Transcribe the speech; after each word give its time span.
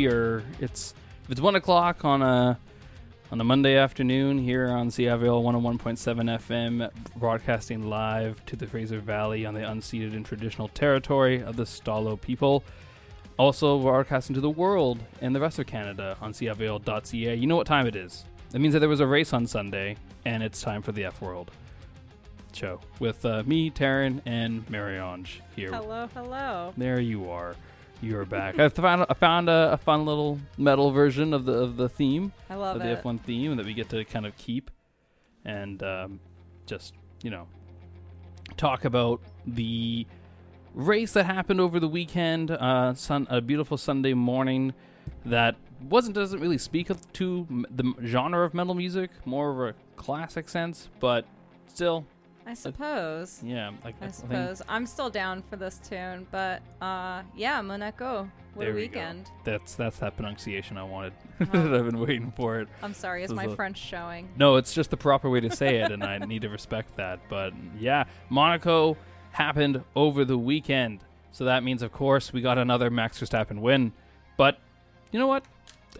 We 0.00 0.06
are. 0.06 0.42
It's 0.60 0.94
if 1.24 1.32
it's 1.32 1.42
one 1.42 1.56
o'clock 1.56 2.06
on 2.06 2.22
a 2.22 2.58
on 3.30 3.38
a 3.38 3.44
Monday 3.44 3.76
afternoon 3.76 4.38
here 4.38 4.66
on 4.68 4.88
CIVL 4.88 5.42
101.7 5.44 6.38
FM, 6.40 6.90
broadcasting 7.16 7.82
live 7.82 8.42
to 8.46 8.56
the 8.56 8.66
Fraser 8.66 8.98
Valley 8.98 9.44
on 9.44 9.52
the 9.52 9.60
unceded 9.60 10.14
and 10.14 10.24
traditional 10.24 10.68
territory 10.68 11.42
of 11.42 11.56
the 11.56 11.64
Stalo 11.64 12.18
people. 12.18 12.64
Also 13.38 13.78
broadcasting 13.78 14.32
to 14.32 14.40
the 14.40 14.48
world 14.48 15.00
and 15.20 15.36
the 15.36 15.40
rest 15.40 15.58
of 15.58 15.66
Canada 15.66 16.16
on 16.22 16.32
CIVL.ca. 16.32 17.34
You 17.34 17.46
know 17.46 17.56
what 17.56 17.66
time 17.66 17.86
it 17.86 17.94
is? 17.94 18.24
It 18.54 18.60
means 18.62 18.72
that 18.72 18.80
there 18.80 18.88
was 18.88 19.00
a 19.00 19.06
race 19.06 19.34
on 19.34 19.46
Sunday, 19.46 19.98
and 20.24 20.42
it's 20.42 20.62
time 20.62 20.80
for 20.80 20.92
the 20.92 21.04
F 21.04 21.20
World 21.20 21.50
show 22.54 22.80
with 23.00 23.22
uh, 23.26 23.42
me, 23.44 23.70
Teryn, 23.70 24.22
and 24.24 24.68
Marie-Ange 24.70 25.42
here. 25.54 25.70
Hello, 25.70 26.08
hello. 26.14 26.72
There 26.78 27.00
you 27.00 27.30
are. 27.30 27.54
You're 28.02 28.24
back. 28.24 28.58
I 28.58 28.68
found 28.70 29.06
I 29.08 29.14
found 29.14 29.48
a, 29.48 29.72
a 29.72 29.76
fun 29.76 30.06
little 30.06 30.38
metal 30.56 30.90
version 30.90 31.34
of 31.34 31.44
the 31.44 31.52
of 31.52 31.76
the 31.76 31.88
theme 31.88 32.32
I 32.48 32.54
love 32.54 32.76
of 32.76 32.82
the 32.82 32.90
it. 32.90 33.02
F1 33.02 33.20
theme 33.20 33.56
that 33.56 33.66
we 33.66 33.74
get 33.74 33.88
to 33.90 34.04
kind 34.04 34.26
of 34.26 34.36
keep 34.36 34.70
and 35.44 35.82
um, 35.82 36.20
just 36.66 36.94
you 37.22 37.30
know 37.30 37.46
talk 38.56 38.84
about 38.84 39.20
the 39.46 40.06
race 40.74 41.12
that 41.12 41.26
happened 41.26 41.60
over 41.60 41.78
the 41.78 41.88
weekend. 41.88 42.50
Uh, 42.50 42.94
sun, 42.94 43.26
a 43.30 43.40
beautiful 43.40 43.76
Sunday 43.76 44.14
morning 44.14 44.72
that 45.26 45.56
wasn't 45.88 46.14
doesn't 46.14 46.40
really 46.40 46.58
speak 46.58 46.90
to 47.12 47.66
the 47.70 47.94
genre 48.04 48.44
of 48.44 48.54
metal 48.54 48.74
music, 48.74 49.10
more 49.26 49.50
of 49.50 49.74
a 49.74 49.78
classic 49.96 50.48
sense, 50.48 50.88
but 51.00 51.26
still, 51.66 52.06
I 52.46 52.54
suppose. 52.54 53.40
yeah. 53.44 53.70
Like 53.84 53.94
I 54.00 54.06
think- 54.06 54.14
suppose. 54.14 54.62
I'm 54.68 54.86
still 54.86 55.10
down 55.10 55.42
for 55.48 55.56
this 55.56 55.78
tune, 55.88 56.26
but 56.30 56.62
uh 56.80 57.22
yeah, 57.36 57.60
Monaco. 57.60 58.30
What 58.54 58.66
a 58.66 58.70
we 58.72 58.82
weekend. 58.82 59.30
That's 59.44 59.74
that's 59.76 59.98
that 60.00 60.16
pronunciation 60.16 60.76
I 60.76 60.82
wanted. 60.82 61.12
Uh-huh. 61.40 61.58
I've 61.76 61.84
been 61.86 62.00
waiting 62.00 62.32
for 62.36 62.58
it. 62.60 62.68
I'm 62.82 62.94
sorry, 62.94 63.22
is 63.22 63.30
my 63.32 63.44
a- 63.44 63.54
French 63.54 63.78
showing? 63.78 64.28
No, 64.36 64.56
it's 64.56 64.72
just 64.74 64.90
the 64.90 64.96
proper 64.96 65.30
way 65.30 65.38
to 65.40 65.50
say 65.54 65.76
it, 65.76 65.92
and 65.92 66.02
I 66.02 66.18
need 66.26 66.42
to 66.42 66.48
respect 66.48 66.96
that. 66.96 67.20
But 67.28 67.52
yeah, 67.78 68.04
Monaco 68.28 68.96
happened 69.30 69.84
over 69.94 70.24
the 70.24 70.36
weekend, 70.36 71.04
so 71.30 71.44
that 71.44 71.62
means, 71.62 71.82
of 71.82 71.92
course, 71.92 72.32
we 72.32 72.40
got 72.40 72.58
another 72.58 72.90
Max 72.90 73.20
Verstappen 73.20 73.60
win. 73.60 73.92
But 74.36 74.58
you 75.12 75.20
know 75.20 75.28
what? 75.28 75.44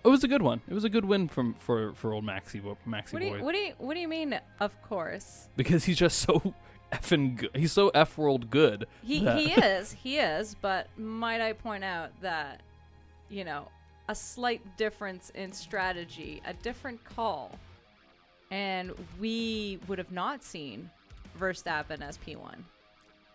It 0.04 0.08
was 0.08 0.24
a 0.24 0.28
good 0.28 0.42
one. 0.42 0.60
It 0.68 0.74
was 0.74 0.84
a 0.84 0.88
good 0.88 1.04
win 1.04 1.28
from 1.28 1.54
for 1.54 1.92
for 1.94 2.12
old 2.12 2.24
Maxi 2.24 2.62
bo- 2.62 2.78
Maxi 2.88 3.12
What 3.12 3.20
do 3.22 3.28
boy 3.28 3.36
you 3.38 3.44
what 3.44 3.52
do 3.52 3.58
you 3.58 3.72
what 3.78 3.94
do 3.94 4.00
you 4.00 4.08
mean 4.08 4.38
of 4.60 4.80
course? 4.82 5.48
because 5.56 5.84
he's 5.84 5.98
just 5.98 6.18
so 6.20 6.54
effing 6.92 7.36
good. 7.36 7.50
He's 7.54 7.72
so 7.72 7.88
f 7.90 8.16
world 8.16 8.50
good. 8.50 8.86
He 9.02 9.20
that- 9.24 9.38
he 9.38 9.52
is. 9.52 9.92
He 9.92 10.18
is, 10.18 10.54
but 10.60 10.86
might 10.96 11.40
I 11.40 11.52
point 11.52 11.84
out 11.84 12.10
that 12.22 12.60
you 13.28 13.44
know, 13.44 13.68
a 14.08 14.14
slight 14.14 14.76
difference 14.76 15.30
in 15.30 15.52
strategy, 15.52 16.42
a 16.44 16.52
different 16.54 17.02
call. 17.04 17.58
And 18.50 18.92
we 19.20 19.78
would 19.86 19.98
have 19.98 20.10
not 20.10 20.42
seen 20.42 20.90
Verstappen 21.38 22.00
as 22.02 22.18
P1. 22.18 22.56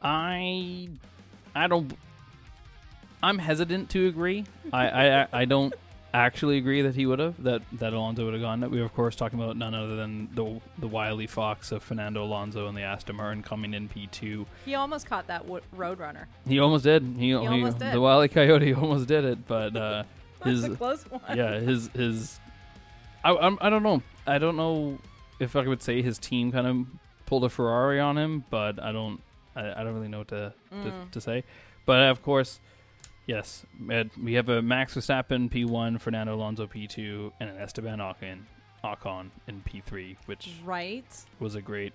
I 0.01 0.89
I 1.55 1.67
don't. 1.67 1.94
I'm 3.23 3.38
hesitant 3.38 3.89
to 3.91 4.07
agree. 4.07 4.44
I 4.73 4.88
I, 4.89 5.27
I 5.31 5.45
don't 5.45 5.73
actually 6.15 6.57
agree 6.57 6.81
that 6.83 6.95
he 6.95 7.05
would 7.05 7.19
have 7.19 7.41
that 7.43 7.61
that 7.73 7.93
Alonso 7.93 8.25
would 8.25 8.33
have 8.33 8.41
gone. 8.41 8.59
That 8.61 8.71
We 8.71 8.79
were 8.79 8.85
of 8.85 8.93
course 8.93 9.15
talking 9.15 9.39
about 9.39 9.57
none 9.57 9.73
other 9.73 9.95
than 9.95 10.29
the 10.33 10.61
the 10.77 10.87
wily 10.87 11.27
fox 11.27 11.71
of 11.71 11.83
Fernando 11.83 12.23
Alonso 12.23 12.67
and 12.67 12.77
the 12.77 12.81
Aston 12.81 13.15
Martin 13.15 13.43
coming 13.43 13.73
in 13.73 13.87
P 13.89 14.07
two. 14.07 14.45
He 14.65 14.75
almost 14.75 15.05
caught 15.07 15.27
that 15.27 15.43
w- 15.43 15.61
Roadrunner. 15.75 16.25
He 16.47 16.59
almost 16.59 16.83
did. 16.83 17.03
He, 17.17 17.27
he, 17.27 17.33
almost 17.35 17.79
did. 17.79 17.93
the 17.93 18.01
wily 18.01 18.27
coyote 18.27 18.73
almost 18.75 19.07
did 19.07 19.25
it, 19.25 19.47
but 19.47 19.75
uh, 19.75 20.03
his 20.43 20.63
a 20.63 20.75
close 20.75 21.03
one. 21.09 21.21
yeah 21.35 21.59
his 21.59 21.89
his 21.93 22.39
I 23.23 23.35
I'm, 23.35 23.57
I 23.61 23.69
don't 23.69 23.83
know. 23.83 24.01
I 24.27 24.37
don't 24.37 24.57
know 24.57 24.99
if 25.39 25.55
I 25.55 25.67
would 25.67 25.81
say 25.81 26.01
his 26.01 26.17
team 26.17 26.51
kind 26.51 26.67
of 26.67 26.85
pulled 27.25 27.43
a 27.43 27.49
Ferrari 27.49 27.99
on 27.99 28.17
him, 28.17 28.43
but 28.49 28.81
I 28.81 28.91
don't 28.91 29.21
I, 29.55 29.81
I 29.81 29.83
don't 29.83 29.93
really 29.95 30.07
know 30.07 30.19
what 30.19 30.27
to, 30.29 30.53
to 30.71 30.75
Mm. 30.75 31.11
to 31.11 31.21
say. 31.21 31.43
But 31.85 32.01
of 32.09 32.21
course, 32.23 32.59
yes, 33.25 33.66
we 34.22 34.34
have 34.34 34.50
a 34.50 34.62
Max 34.62 34.96
Verstappen 34.96 35.50
P1, 35.52 36.00
Fernando 36.00 36.36
Alonso 36.36 36.68
P2, 36.68 37.31
and 37.40 37.50
an 37.50 37.58
Esteban 37.58 38.00
Ocon 38.00 38.40
Ocon 38.84 39.31
in 39.47 39.63
P3, 39.63 40.16
which 40.25 40.52
Right? 40.63 41.06
was 41.40 41.56
a 41.56 41.62
great 41.62 41.94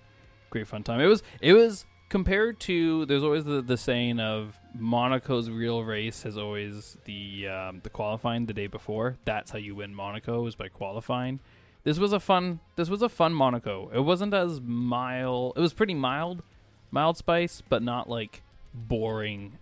great 0.51 0.67
fun 0.67 0.83
time. 0.83 1.01
It 1.01 1.07
was 1.07 1.23
it 1.41 1.53
was 1.53 1.87
compared 2.09 2.59
to 2.59 3.07
there's 3.07 3.23
always 3.23 3.45
the, 3.45 3.63
the 3.63 3.77
saying 3.77 4.19
of 4.19 4.59
Monaco's 4.77 5.49
real 5.49 5.85
race 5.85 6.25
has 6.25 6.37
always 6.37 6.97
the 7.05 7.47
um, 7.49 7.81
the 7.85 7.91
qualifying 7.91 8.47
the 8.47 8.53
day 8.55 8.67
before. 8.67 9.17
That's 9.25 9.53
how 9.53 9.59
you 9.59 9.77
win 9.77 9.95
Monaco 9.95 10.45
is 10.47 10.57
by 10.57 10.69
qualifying. 10.69 11.39
This 11.85 11.99
was 12.01 12.13
a 12.13 12.19
fun 12.21 12.59
this 12.75 12.91
was 12.91 13.03
a 13.03 13.09
fun 13.09 13.33
Monaco. 13.33 13.91
It 13.95 14.01
wasn't 14.01 14.35
as 14.35 14.61
mild. 14.61 15.55
It 15.57 15.61
was 15.61 15.73
pretty 15.73 15.95
mild, 15.95 16.43
mild 16.91 17.17
spice, 17.17 17.63
but 17.69 17.83
not 17.83 18.09
like 18.11 18.43
boring. 18.75 19.59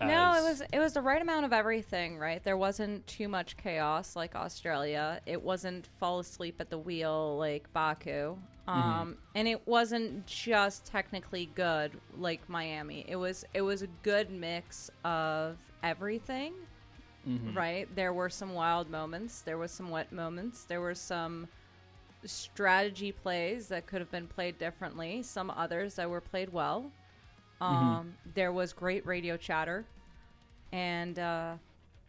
No, 0.00 0.34
it 0.36 0.42
was 0.42 0.62
it 0.72 0.78
was 0.78 0.92
the 0.92 1.00
right 1.00 1.22
amount 1.22 1.46
of 1.46 1.52
everything, 1.52 2.18
right? 2.18 2.42
There 2.44 2.56
wasn't 2.56 3.06
too 3.06 3.28
much 3.28 3.56
chaos 3.56 4.14
like 4.14 4.34
Australia. 4.36 5.20
It 5.26 5.42
wasn't 5.42 5.88
fall 5.98 6.18
asleep 6.18 6.56
at 6.60 6.68
the 6.70 6.78
wheel 6.78 7.38
like 7.38 7.72
Baku. 7.72 8.36
Um, 8.68 9.16
and 9.36 9.46
it 9.46 9.64
wasn't 9.66 10.26
just 10.26 10.84
technically 10.86 11.48
good 11.54 11.92
like 12.18 12.46
Miami. 12.48 13.04
It 13.08 13.16
was 13.16 13.44
it 13.54 13.62
was 13.62 13.82
a 13.82 13.86
good 14.02 14.28
mix 14.30 14.90
of 15.04 15.56
everything, 15.82 16.52
Mhm. 17.26 17.54
right? 17.56 17.88
There 17.94 18.12
were 18.12 18.28
some 18.28 18.54
wild 18.54 18.90
moments, 18.90 19.40
there 19.42 19.56
was 19.56 19.70
some 19.70 19.88
wet 19.88 20.12
moments, 20.12 20.64
there 20.64 20.80
were 20.80 20.94
some 20.96 21.48
strategy 22.24 23.12
plays 23.12 23.68
that 23.68 23.86
could 23.86 24.00
have 24.00 24.10
been 24.10 24.26
played 24.26 24.58
differently, 24.58 25.22
some 25.22 25.48
others 25.50 25.94
that 25.94 26.10
were 26.10 26.20
played 26.20 26.52
well. 26.52 26.90
Um, 27.60 28.14
There 28.34 28.52
was 28.52 28.72
great 28.72 29.06
radio 29.06 29.36
chatter, 29.36 29.84
and 30.72 31.18
uh, 31.18 31.54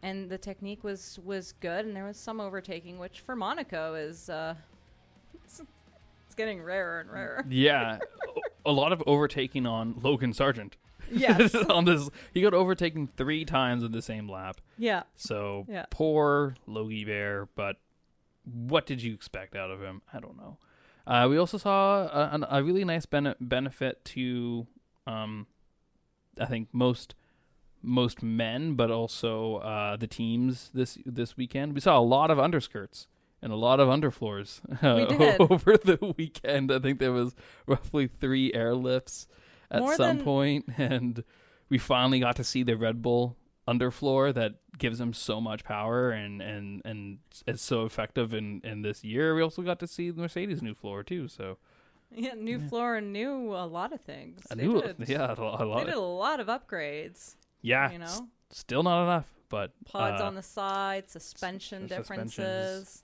and 0.02 0.28
the 0.28 0.38
technique 0.38 0.84
was 0.84 1.18
was 1.24 1.52
good, 1.60 1.86
and 1.86 1.96
there 1.96 2.04
was 2.04 2.16
some 2.16 2.40
overtaking, 2.40 2.98
which 2.98 3.20
for 3.20 3.34
Monaco 3.34 3.94
is 3.94 4.28
uh, 4.28 4.54
it's, 5.44 5.60
it's 6.26 6.34
getting 6.34 6.62
rarer 6.62 7.00
and 7.00 7.10
rarer. 7.10 7.44
Yeah, 7.48 7.98
a 8.66 8.72
lot 8.72 8.92
of 8.92 9.02
overtaking 9.06 9.66
on 9.66 9.94
Logan 10.02 10.32
Sargeant. 10.32 10.72
Yes. 11.10 11.54
on 11.70 11.86
this, 11.86 12.10
he 12.34 12.42
got 12.42 12.52
overtaken 12.52 13.08
three 13.16 13.46
times 13.46 13.82
in 13.82 13.92
the 13.92 14.02
same 14.02 14.28
lap. 14.28 14.60
yeah. 14.76 15.04
So 15.16 15.64
Yeah. 15.68 15.86
poor 15.88 16.54
Logie 16.66 17.04
Bear, 17.06 17.48
but 17.54 17.76
what 18.44 18.84
did 18.84 19.02
you 19.02 19.14
expect 19.14 19.56
out 19.56 19.70
of 19.70 19.80
him? 19.80 20.02
I 20.12 20.20
don't 20.20 20.36
know. 20.36 20.58
Uh, 21.06 21.26
we 21.30 21.38
also 21.38 21.56
saw 21.56 22.02
a, 22.02 22.46
a 22.50 22.62
really 22.62 22.84
nice 22.84 23.06
bene- 23.06 23.36
benefit 23.40 24.04
to, 24.04 24.66
um, 25.08 25.46
I 26.38 26.46
think 26.46 26.68
most 26.72 27.14
most 27.82 28.22
men, 28.22 28.74
but 28.74 28.90
also 28.90 29.56
uh, 29.56 29.96
the 29.96 30.06
teams 30.06 30.70
this 30.74 30.98
this 31.06 31.36
weekend. 31.36 31.74
We 31.74 31.80
saw 31.80 31.98
a 31.98 32.00
lot 32.02 32.30
of 32.30 32.38
underskirts 32.38 33.06
and 33.40 33.52
a 33.52 33.56
lot 33.56 33.78
of 33.80 33.88
underfloors 33.88 34.60
uh, 34.82 35.36
over 35.50 35.76
the 35.76 36.14
weekend. 36.16 36.72
I 36.72 36.78
think 36.80 36.98
there 36.98 37.12
was 37.12 37.34
roughly 37.66 38.08
three 38.08 38.50
airlifts 38.52 39.26
at 39.70 39.80
More 39.80 39.94
some 39.96 40.16
than- 40.16 40.24
point, 40.24 40.64
and 40.76 41.22
we 41.68 41.78
finally 41.78 42.20
got 42.20 42.36
to 42.36 42.44
see 42.44 42.62
the 42.62 42.76
Red 42.76 43.02
Bull 43.02 43.36
underfloor 43.68 44.32
that 44.32 44.54
gives 44.78 44.98
him 44.98 45.12
so 45.12 45.40
much 45.40 45.62
power 45.62 46.10
and 46.10 46.40
and 46.40 46.80
and 46.84 47.18
it's 47.46 47.62
so 47.62 47.84
effective 47.84 48.32
in 48.34 48.60
in 48.64 48.82
this 48.82 49.04
year. 49.04 49.34
We 49.34 49.42
also 49.42 49.62
got 49.62 49.78
to 49.80 49.86
see 49.86 50.10
the 50.10 50.20
Mercedes 50.20 50.62
new 50.62 50.74
floor 50.74 51.02
too. 51.02 51.28
So 51.28 51.58
Yeah, 52.14 52.34
new 52.34 52.58
floor 52.68 52.96
and 52.96 53.12
new 53.12 53.54
a 53.54 53.66
lot 53.66 53.92
of 53.92 54.00
things. 54.00 54.42
They 54.50 54.66
knew 54.66 54.80
did- 54.80 55.08
Yeah, 55.08 55.34
a 55.36 55.64
lot. 55.64 55.78
They 55.80 55.84
did 55.86 55.94
a 55.94 56.00
lot 56.00 56.40
of 56.40 56.46
upgrades. 56.48 57.36
yeah, 57.62 57.90
you 57.92 57.98
know, 57.98 58.04
s- 58.06 58.22
still 58.50 58.82
not 58.82 59.02
enough, 59.04 59.26
but 59.48 59.72
pods 59.84 60.20
uh, 60.22 60.26
on 60.26 60.34
the 60.34 60.42
side, 60.42 61.10
suspension 61.10 61.84
s- 61.84 61.88
differences. 61.90 63.02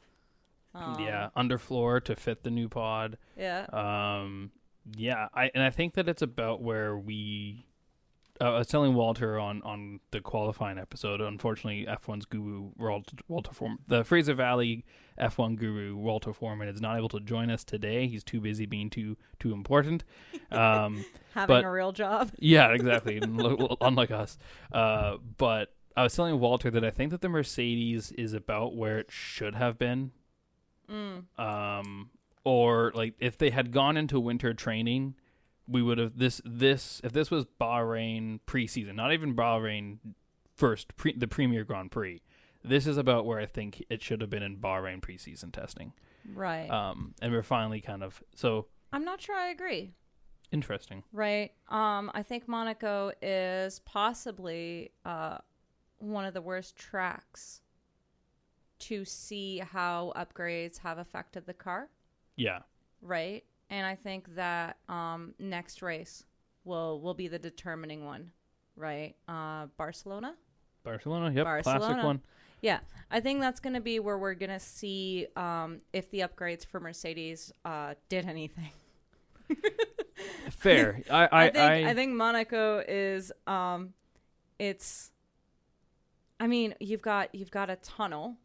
Um, 0.74 0.98
yeah, 1.00 1.28
underfloor 1.36 2.02
to 2.04 2.16
fit 2.16 2.42
the 2.42 2.50
new 2.50 2.68
pod. 2.68 3.16
Yeah. 3.36 3.66
Um, 3.72 4.50
yeah, 4.96 5.28
I 5.32 5.50
and 5.54 5.62
I 5.62 5.70
think 5.70 5.94
that 5.94 6.08
it's 6.08 6.22
about 6.22 6.62
where 6.62 6.96
we. 6.98 7.66
Uh, 8.44 8.52
I 8.52 8.58
was 8.58 8.66
telling 8.66 8.94
Walter 8.94 9.38
on, 9.38 9.62
on 9.62 10.00
the 10.10 10.20
qualifying 10.20 10.76
episode. 10.78 11.22
Unfortunately, 11.22 11.86
F1's 11.86 12.26
guru 12.26 12.72
Walter, 12.76 13.16
Walter 13.26 13.52
Form, 13.52 13.78
the 13.88 14.04
Fraser 14.04 14.34
Valley 14.34 14.84
F1 15.18 15.56
guru 15.56 15.96
Walter 15.96 16.32
Foreman 16.34 16.68
is 16.68 16.80
not 16.80 16.98
able 16.98 17.08
to 17.10 17.20
join 17.20 17.50
us 17.50 17.64
today. 17.64 18.06
He's 18.06 18.22
too 18.22 18.40
busy 18.40 18.66
being 18.66 18.90
too 18.90 19.16
too 19.38 19.52
important. 19.52 20.04
Um, 20.50 21.04
Having 21.34 21.56
but- 21.56 21.64
a 21.64 21.70
real 21.70 21.90
job. 21.90 22.30
yeah, 22.38 22.68
exactly. 22.68 23.20
Unlike 23.80 24.10
us. 24.12 24.38
Uh, 24.70 25.16
but 25.36 25.74
I 25.96 26.04
was 26.04 26.14
telling 26.14 26.38
Walter 26.38 26.70
that 26.70 26.84
I 26.84 26.90
think 26.90 27.10
that 27.10 27.22
the 27.22 27.28
Mercedes 27.28 28.12
is 28.12 28.34
about 28.34 28.76
where 28.76 28.98
it 28.98 29.10
should 29.10 29.56
have 29.56 29.76
been. 29.76 30.12
Mm. 30.88 31.24
Um, 31.40 32.10
or 32.44 32.92
like 32.94 33.14
if 33.18 33.36
they 33.36 33.50
had 33.50 33.72
gone 33.72 33.96
into 33.96 34.20
winter 34.20 34.54
training, 34.54 35.16
we 35.66 35.82
would 35.82 35.98
have 35.98 36.18
this 36.18 36.40
this 36.44 37.00
if 37.04 37.12
this 37.12 37.30
was 37.30 37.46
Bahrain 37.60 38.40
preseason, 38.46 38.94
not 38.94 39.12
even 39.12 39.34
Bahrain 39.34 39.98
first 40.56 40.96
pre, 40.96 41.12
the 41.16 41.28
Premier 41.28 41.64
Grand 41.64 41.90
Prix. 41.90 42.22
This 42.62 42.86
is 42.86 42.96
about 42.96 43.26
where 43.26 43.38
I 43.38 43.46
think 43.46 43.84
it 43.90 44.02
should 44.02 44.20
have 44.20 44.30
been 44.30 44.42
in 44.42 44.56
Bahrain 44.56 45.00
preseason 45.00 45.52
testing. 45.52 45.92
Right. 46.34 46.70
Um, 46.70 47.14
and 47.20 47.32
we're 47.32 47.42
finally 47.42 47.80
kind 47.80 48.02
of 48.02 48.22
so 48.34 48.66
I'm 48.92 49.04
not 49.04 49.20
sure 49.20 49.36
I 49.36 49.48
agree. 49.48 49.92
interesting. 50.52 51.02
Right. 51.12 51.52
Um, 51.68 52.10
I 52.14 52.22
think 52.22 52.46
Monaco 52.48 53.12
is 53.20 53.80
possibly 53.80 54.92
uh, 55.04 55.38
one 55.98 56.24
of 56.24 56.32
the 56.34 56.40
worst 56.40 56.76
tracks 56.76 57.60
to 58.80 59.04
see 59.04 59.58
how 59.58 60.12
upgrades 60.16 60.78
have 60.78 60.98
affected 60.98 61.46
the 61.46 61.54
car. 61.54 61.88
Yeah. 62.36 62.60
Right. 63.02 63.44
And 63.70 63.86
I 63.86 63.94
think 63.94 64.34
that 64.36 64.76
um, 64.88 65.34
next 65.38 65.82
race 65.82 66.24
will 66.64 67.00
will 67.00 67.14
be 67.14 67.28
the 67.28 67.38
determining 67.38 68.04
one. 68.04 68.30
Right. 68.76 69.14
Uh, 69.28 69.66
Barcelona. 69.76 70.34
Barcelona, 70.82 71.32
yep, 71.32 71.44
classic 71.44 71.64
Barcelona. 71.64 72.04
one. 72.04 72.20
Yeah, 72.60 72.80
I 73.10 73.20
think 73.20 73.40
that's 73.40 73.60
going 73.60 73.74
to 73.74 73.80
be 73.80 74.00
where 74.00 74.18
we're 74.18 74.34
going 74.34 74.50
to 74.50 74.60
see 74.60 75.26
um, 75.36 75.78
if 75.92 76.10
the 76.10 76.20
upgrades 76.20 76.64
for 76.66 76.80
Mercedes 76.80 77.52
uh, 77.64 77.94
did 78.08 78.26
anything. 78.26 78.70
Fair. 80.50 81.02
I 81.10 81.26
I, 81.26 81.44
I 81.44 81.50
think 81.50 81.56
I, 81.56 81.90
I, 81.90 81.94
think 81.94 82.14
Monaco 82.14 82.82
is 82.86 83.32
um 83.46 83.92
it's 84.58 85.10
I 86.40 86.46
mean, 86.46 86.74
you've 86.80 87.02
got 87.02 87.34
you've 87.34 87.50
got 87.50 87.70
a 87.70 87.76
tunnel, 87.76 88.36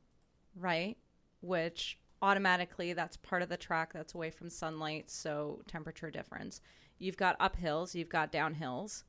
right? 0.55 0.97
Which 1.41 1.99
automatically 2.21 2.93
that's 2.93 3.17
part 3.17 3.41
of 3.41 3.49
the 3.49 3.57
track 3.57 3.93
that's 3.93 4.13
away 4.13 4.29
from 4.31 4.49
sunlight, 4.49 5.09
so 5.09 5.61
temperature 5.67 6.11
difference. 6.11 6.61
You've 6.97 7.17
got 7.17 7.39
uphills, 7.39 7.95
you've 7.95 8.09
got 8.09 8.31
downhills. 8.31 9.03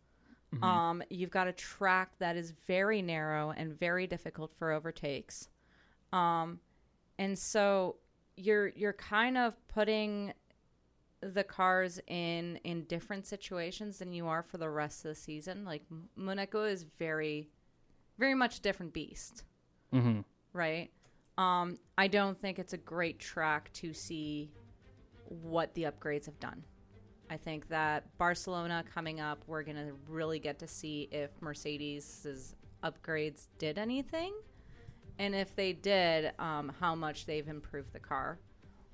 Mm-hmm. 0.55 0.65
Um, 0.65 1.03
you've 1.11 1.31
got 1.31 1.47
a 1.47 1.53
track 1.53 2.13
that 2.19 2.37
is 2.37 2.53
very 2.67 3.03
narrow 3.03 3.53
and 3.57 3.79
very 3.79 4.07
difficult 4.07 4.53
for 4.53 4.73
overtakes. 4.73 5.49
Um, 6.13 6.59
and 7.19 7.39
so 7.39 7.97
you're 8.37 8.69
you're 8.69 8.95
kind 8.95 9.37
of 9.37 9.55
putting 9.69 10.33
the 11.21 11.45
cars 11.45 12.01
in 12.07 12.59
in 12.65 12.85
different 12.85 13.27
situations 13.27 13.99
than 13.99 14.13
you 14.13 14.27
are 14.27 14.43
for 14.43 14.59
the 14.59 14.71
rest 14.71 15.05
of 15.05 15.11
the 15.11 15.15
season. 15.15 15.65
Like 15.65 15.83
Monaco 16.17 16.65
is 16.65 16.85
very 16.99 17.49
very 18.19 18.35
much 18.35 18.59
a 18.59 18.63
different 18.63 18.93
beast, 18.93 19.45
mhm. 19.95 20.25
right? 20.53 20.91
Um, 21.39 21.79
I 21.97 22.09
don't 22.09 22.39
think 22.41 22.59
it's 22.59 22.73
a 22.73 22.79
great 22.79 23.19
track 23.19 23.73
to 23.75 23.93
see 23.95 24.51
what 25.25 25.75
the 25.75 25.85
upgrades 25.85 26.27
have 26.27 26.39
done. 26.41 26.65
I 27.31 27.37
think 27.37 27.69
that 27.69 28.17
Barcelona 28.19 28.85
coming 28.93 29.21
up, 29.21 29.45
we're 29.47 29.63
going 29.63 29.77
to 29.77 29.93
really 30.09 30.41
get 30.41 30.59
to 30.59 30.67
see 30.67 31.09
if 31.13 31.31
Mercedes's 31.41 32.57
upgrades 32.83 33.47
did 33.59 33.79
anything. 33.79 34.35
And 35.19 35.35
if 35.35 35.55
they 35.55 35.73
did, 35.73 36.33
um, 36.39 36.73
how 36.81 36.95
much 36.95 37.27
they've 37.27 37.47
improved 37.47 37.93
the 37.93 38.01
car. 38.01 38.39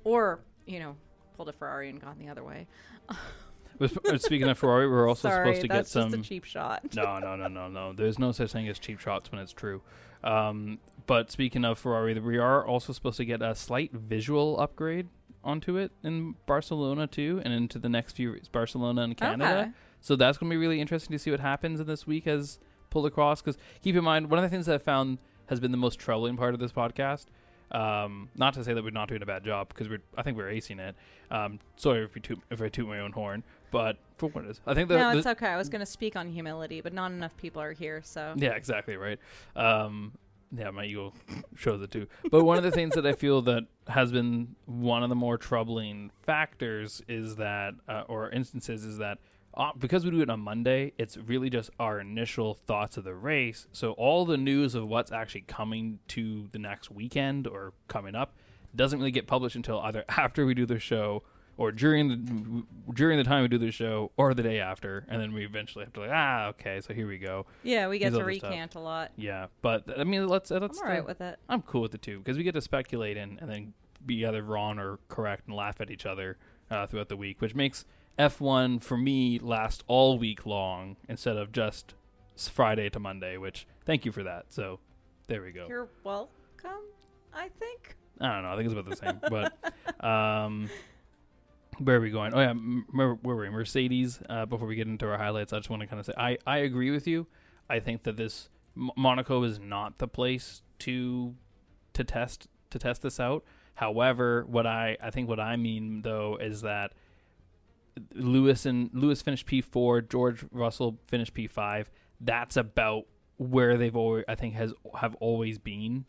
Or, 0.04 0.40
you 0.66 0.80
know, 0.80 0.96
pulled 1.36 1.48
a 1.48 1.52
Ferrari 1.52 1.88
and 1.88 2.00
gone 2.00 2.18
the 2.18 2.28
other 2.28 2.44
way. 2.44 2.66
Uh, 3.78 4.16
Speaking 4.16 4.48
of 4.48 4.58
Ferrari, 4.58 4.88
we're 4.88 5.06
also 5.06 5.28
Sorry, 5.28 5.48
supposed 5.48 5.60
to 5.60 5.68
get 5.68 5.86
some. 5.86 6.22
cheap 6.22 6.44
shot. 6.44 6.94
no, 6.94 7.18
no, 7.18 7.36
no, 7.36 7.46
no, 7.46 7.68
no. 7.68 7.92
There's 7.92 8.18
no 8.18 8.32
such 8.32 8.52
thing 8.52 8.66
as 8.68 8.78
cheap 8.78 8.98
shots 8.98 9.30
when 9.30 9.38
it's 9.38 9.52
true. 9.52 9.82
Um, 10.24 10.78
but 11.06 11.30
speaking 11.30 11.64
of 11.64 11.78
Ferrari, 11.78 12.18
we 12.18 12.38
are 12.38 12.66
also 12.66 12.92
supposed 12.92 13.16
to 13.18 13.24
get 13.24 13.42
a 13.42 13.54
slight 13.54 13.92
visual 13.92 14.58
upgrade 14.60 15.08
onto 15.44 15.76
it 15.76 15.92
in 16.02 16.34
Barcelona 16.46 17.06
too, 17.06 17.40
and 17.44 17.54
into 17.54 17.78
the 17.78 17.88
next 17.88 18.16
few 18.16 18.38
Barcelona 18.52 19.02
and 19.02 19.16
Canada. 19.16 19.60
Okay. 19.60 19.70
So 20.00 20.16
that's 20.16 20.38
going 20.38 20.50
to 20.50 20.54
be 20.54 20.58
really 20.58 20.80
interesting 20.80 21.12
to 21.12 21.18
see 21.18 21.30
what 21.30 21.40
happens 21.40 21.80
in 21.80 21.86
this 21.86 22.06
week 22.06 22.26
as 22.26 22.58
pulled 22.90 23.06
across. 23.06 23.40
Because 23.40 23.56
keep 23.82 23.96
in 23.96 24.04
mind, 24.04 24.30
one 24.30 24.38
of 24.38 24.42
the 24.42 24.48
things 24.48 24.66
that 24.66 24.74
I 24.74 24.78
found 24.78 25.18
has 25.46 25.60
been 25.60 25.70
the 25.70 25.76
most 25.76 25.98
troubling 25.98 26.36
part 26.36 26.54
of 26.54 26.60
this 26.60 26.72
podcast. 26.72 27.26
Um, 27.70 28.28
not 28.36 28.54
to 28.54 28.62
say 28.62 28.74
that 28.74 28.84
we're 28.84 28.90
not 28.90 29.08
doing 29.08 29.22
a 29.22 29.26
bad 29.26 29.42
job 29.44 29.68
because 29.68 29.88
we're, 29.88 30.02
I 30.16 30.22
think 30.22 30.36
we're 30.36 30.50
acing 30.50 30.78
it. 30.78 30.94
Um, 31.32 31.58
sorry 31.76 32.04
if, 32.04 32.14
we 32.14 32.20
toot, 32.20 32.40
if 32.50 32.62
I 32.62 32.68
toot 32.68 32.86
my 32.86 33.00
own 33.00 33.10
horn, 33.10 33.42
but 33.72 33.96
for 34.18 34.28
what 34.28 34.44
it 34.44 34.50
is, 34.50 34.60
I 34.66 34.74
think 34.74 34.88
the, 34.88 34.96
no, 34.96 35.12
the 35.12 35.18
it's 35.18 35.26
okay. 35.26 35.48
I 35.48 35.56
was 35.56 35.68
going 35.68 35.80
to 35.80 35.86
speak 35.86 36.14
on 36.14 36.28
humility, 36.28 36.80
but 36.80 36.92
not 36.92 37.10
enough 37.10 37.36
people 37.36 37.60
are 37.60 37.72
here, 37.72 38.02
so. 38.04 38.34
yeah, 38.36 38.50
exactly 38.50 38.96
right. 38.96 39.18
Um, 39.56 40.12
yeah, 40.52 40.70
my 40.70 40.84
ego 40.84 41.12
shows 41.56 41.82
it 41.82 41.90
too. 41.90 42.06
But 42.30 42.44
one 42.44 42.58
of 42.58 42.64
the 42.64 42.70
things 42.70 42.94
that 42.94 43.06
I 43.06 43.12
feel 43.12 43.42
that 43.42 43.64
has 43.88 44.12
been 44.12 44.56
one 44.66 45.02
of 45.02 45.08
the 45.08 45.14
more 45.14 45.38
troubling 45.38 46.10
factors 46.22 47.02
is 47.08 47.36
that, 47.36 47.74
uh, 47.88 48.04
or 48.08 48.30
instances, 48.30 48.84
is 48.84 48.98
that 48.98 49.18
uh, 49.56 49.70
because 49.78 50.04
we 50.04 50.10
do 50.10 50.20
it 50.20 50.28
on 50.28 50.40
Monday, 50.40 50.92
it's 50.98 51.16
really 51.16 51.48
just 51.48 51.70
our 51.80 51.98
initial 51.98 52.54
thoughts 52.54 52.98
of 52.98 53.04
the 53.04 53.14
race. 53.14 53.66
So 53.72 53.92
all 53.92 54.26
the 54.26 54.36
news 54.36 54.74
of 54.74 54.86
what's 54.86 55.10
actually 55.10 55.42
coming 55.42 55.98
to 56.08 56.48
the 56.52 56.58
next 56.58 56.90
weekend 56.90 57.46
or 57.46 57.72
coming 57.88 58.14
up 58.14 58.34
doesn't 58.74 58.98
really 58.98 59.10
get 59.10 59.26
published 59.26 59.56
until 59.56 59.80
either 59.80 60.04
after 60.08 60.44
we 60.44 60.52
do 60.54 60.66
the 60.66 60.78
show 60.78 61.22
or 61.58 61.72
during 61.72 62.08
the 62.08 62.92
during 62.92 63.18
the 63.18 63.24
time 63.24 63.42
we 63.42 63.48
do 63.48 63.58
the 63.58 63.70
show 63.70 64.12
or 64.16 64.34
the 64.34 64.42
day 64.42 64.60
after, 64.60 65.06
and 65.08 65.20
then 65.20 65.32
we 65.32 65.44
eventually 65.44 65.84
have 65.84 65.92
to 65.94 66.00
like 66.00 66.10
ah 66.12 66.46
okay, 66.48 66.80
so 66.80 66.92
here 66.92 67.08
we 67.08 67.18
go. 67.18 67.46
Yeah, 67.62 67.88
we 67.88 67.98
get 67.98 68.12
to 68.12 68.24
recant 68.24 68.74
a 68.74 68.80
lot. 68.80 69.12
Yeah, 69.16 69.46
but 69.62 69.84
I 69.98 70.04
mean, 70.04 70.26
let's 70.28 70.50
let's. 70.50 70.78
all 70.78 70.88
right 70.88 71.00
uh, 71.00 71.04
with 71.04 71.20
it. 71.20 71.38
I'm 71.48 71.62
cool 71.62 71.82
with 71.82 71.92
the 71.92 71.98
two 71.98 72.18
because 72.18 72.36
we 72.36 72.44
get 72.44 72.54
to 72.54 72.60
speculate 72.60 73.16
and, 73.16 73.40
and 73.40 73.50
then 73.50 73.72
be 74.04 74.24
either 74.26 74.42
wrong 74.42 74.78
or 74.78 74.98
correct 75.08 75.46
and 75.46 75.56
laugh 75.56 75.80
at 75.80 75.90
each 75.90 76.06
other 76.06 76.36
uh, 76.70 76.86
throughout 76.86 77.08
the 77.08 77.16
week, 77.16 77.40
which 77.40 77.54
makes 77.54 77.84
F1 78.18 78.82
for 78.82 78.96
me 78.96 79.38
last 79.38 79.82
all 79.86 80.18
week 80.18 80.46
long 80.46 80.96
instead 81.08 81.36
of 81.36 81.52
just 81.52 81.94
Friday 82.36 82.90
to 82.90 83.00
Monday. 83.00 83.36
Which 83.36 83.66
thank 83.84 84.04
you 84.04 84.12
for 84.12 84.22
that. 84.22 84.46
So 84.50 84.80
there 85.26 85.42
we 85.42 85.52
go. 85.52 85.66
You're 85.68 85.88
welcome, 86.04 86.84
I 87.32 87.48
think. 87.58 87.96
I 88.20 88.34
don't 88.34 88.42
know. 88.44 88.50
I 88.50 88.56
think 88.56 88.66
it's 88.66 88.72
about 88.72 88.88
the 88.88 88.96
same. 88.96 89.20
but 90.00 90.04
um, 90.04 90.70
where 91.78 91.96
are 91.96 92.00
we 92.00 92.10
going? 92.10 92.34
Oh 92.34 92.40
yeah, 92.40 92.54
where, 92.92 93.14
where 93.14 93.36
were 93.36 93.42
we? 93.42 93.50
Mercedes. 93.50 94.20
Uh, 94.28 94.46
before 94.46 94.66
we 94.66 94.76
get 94.76 94.86
into 94.86 95.06
our 95.08 95.18
highlights, 95.18 95.52
I 95.52 95.58
just 95.58 95.70
want 95.70 95.82
to 95.82 95.86
kind 95.86 96.00
of 96.00 96.06
say 96.06 96.12
I 96.16 96.38
I 96.46 96.58
agree 96.58 96.90
with 96.90 97.06
you. 97.06 97.26
I 97.68 97.80
think 97.80 98.04
that 98.04 98.16
this 98.16 98.48
Monaco 98.74 99.42
is 99.42 99.58
not 99.58 99.98
the 99.98 100.08
place 100.08 100.62
to 100.80 101.34
to 101.94 102.04
test 102.04 102.48
to 102.70 102.78
test 102.78 103.02
this 103.02 103.18
out. 103.20 103.44
However, 103.74 104.44
what 104.46 104.66
I 104.66 104.96
I 105.02 105.10
think 105.10 105.28
what 105.28 105.40
I 105.40 105.56
mean 105.56 106.02
though 106.02 106.36
is 106.40 106.62
that 106.62 106.92
Lewis 108.14 108.66
and 108.66 108.90
Lewis 108.92 109.22
finished 109.22 109.46
P 109.46 109.60
four, 109.60 110.00
George 110.00 110.44
Russell 110.50 110.98
finished 111.06 111.34
P 111.34 111.46
five. 111.46 111.90
That's 112.20 112.56
about 112.56 113.04
where 113.38 113.76
they've 113.76 113.96
always 113.96 114.24
I 114.28 114.34
think 114.34 114.54
has 114.54 114.72
have 114.98 115.14
always 115.16 115.58
been 115.58 116.04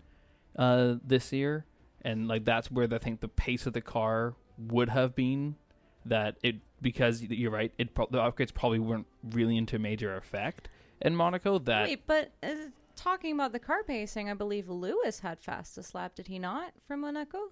uh, 0.58 0.96
this 1.04 1.32
year, 1.34 1.66
and 2.02 2.28
like 2.28 2.46
that's 2.46 2.72
where 2.72 2.88
I 2.92 2.98
think 2.98 3.22
the 3.22 3.28
pace 3.28 3.66
of 3.66 3.74
the 3.74 3.82
car 3.82 4.36
would 4.58 4.90
have 4.90 5.16
been. 5.16 5.56
That 6.06 6.38
it 6.42 6.56
because 6.82 7.22
you're 7.22 7.52
right, 7.52 7.74
it 7.78 7.94
pro- 7.94 8.08
the 8.10 8.20
upgrades 8.20 8.54
probably 8.54 8.80
weren't 8.80 9.08
really 9.32 9.58
into 9.58 9.78
major 9.78 10.16
effect 10.16 10.70
in 11.02 11.18
Monaco. 11.18 11.60
That 11.60 11.88
Wait, 11.88 12.08
but 12.08 12.32
uh, 12.42 12.70
talking 12.96 13.34
about 13.34 13.52
the 13.52 13.60
car 13.60 13.84
pacing, 13.84 14.30
I 14.30 14.34
believe 14.34 14.70
Lewis 14.70 15.20
had 15.20 15.42
fastest 15.42 15.94
lap, 15.94 16.16
did 16.16 16.28
he 16.28 16.40
not, 16.40 16.72
from 16.88 17.02
Monaco? 17.02 17.52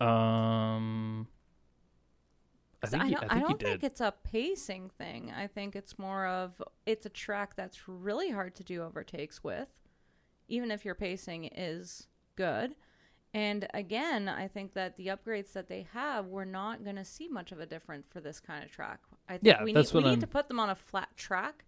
um, 0.00 1.28
I 2.82 2.86
think, 2.86 3.02
I 3.02 3.06
he, 3.06 3.14
I 3.14 3.18
I 3.18 3.28
think 3.28 3.48
don't 3.48 3.62
think 3.62 3.84
it's 3.84 4.00
a 4.00 4.12
pacing 4.24 4.90
thing. 4.98 5.32
I 5.36 5.46
think 5.46 5.76
it's 5.76 5.98
more 5.98 6.26
of 6.26 6.60
it's 6.84 7.06
a 7.06 7.10
track 7.10 7.54
that's 7.56 7.88
really 7.88 8.30
hard 8.30 8.54
to 8.56 8.64
do 8.64 8.82
overtakes 8.82 9.44
with, 9.44 9.68
even 10.48 10.70
if 10.70 10.84
your 10.84 10.94
pacing 10.94 11.44
is 11.46 12.08
good. 12.36 12.74
And 13.34 13.66
again, 13.74 14.28
I 14.28 14.46
think 14.46 14.74
that 14.74 14.94
the 14.96 15.08
upgrades 15.08 15.52
that 15.54 15.68
they 15.68 15.86
have, 15.92 16.26
we're 16.26 16.44
not 16.44 16.84
going 16.84 16.96
to 16.96 17.04
see 17.04 17.26
much 17.28 17.50
of 17.50 17.58
a 17.58 17.66
difference 17.66 18.06
for 18.08 18.20
this 18.20 18.38
kind 18.38 18.62
of 18.64 18.70
track. 18.70 19.00
I 19.28 19.32
think 19.38 19.44
Yeah, 19.44 19.64
we 19.64 19.72
need, 19.72 19.92
we 19.92 20.02
need 20.04 20.20
to 20.20 20.26
put 20.28 20.46
them 20.46 20.60
on 20.60 20.70
a 20.70 20.76
flat 20.76 21.08
track 21.16 21.64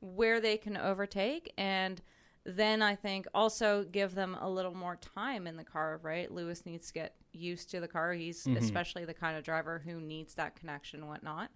where 0.00 0.40
they 0.40 0.56
can 0.56 0.76
overtake 0.76 1.52
and 1.56 2.00
then 2.46 2.82
I 2.82 2.94
think 2.94 3.26
also 3.34 3.84
give 3.84 4.14
them 4.14 4.36
a 4.38 4.50
little 4.50 4.74
more 4.74 4.96
time 4.96 5.46
in 5.46 5.56
the 5.56 5.64
car, 5.64 5.98
right? 6.02 6.30
Lewis 6.30 6.66
needs 6.66 6.88
to 6.88 6.92
get 6.92 7.14
used 7.32 7.70
to 7.70 7.80
the 7.80 7.88
car. 7.88 8.12
He's 8.12 8.44
Mhm. 8.44 8.58
especially 8.58 9.06
the 9.06 9.14
kind 9.14 9.36
of 9.38 9.44
driver 9.44 9.78
who 9.78 9.98
needs 10.00 10.34
that 10.34 10.54
connection 10.54 11.00
and 11.00 11.08
whatnot. 11.08 11.50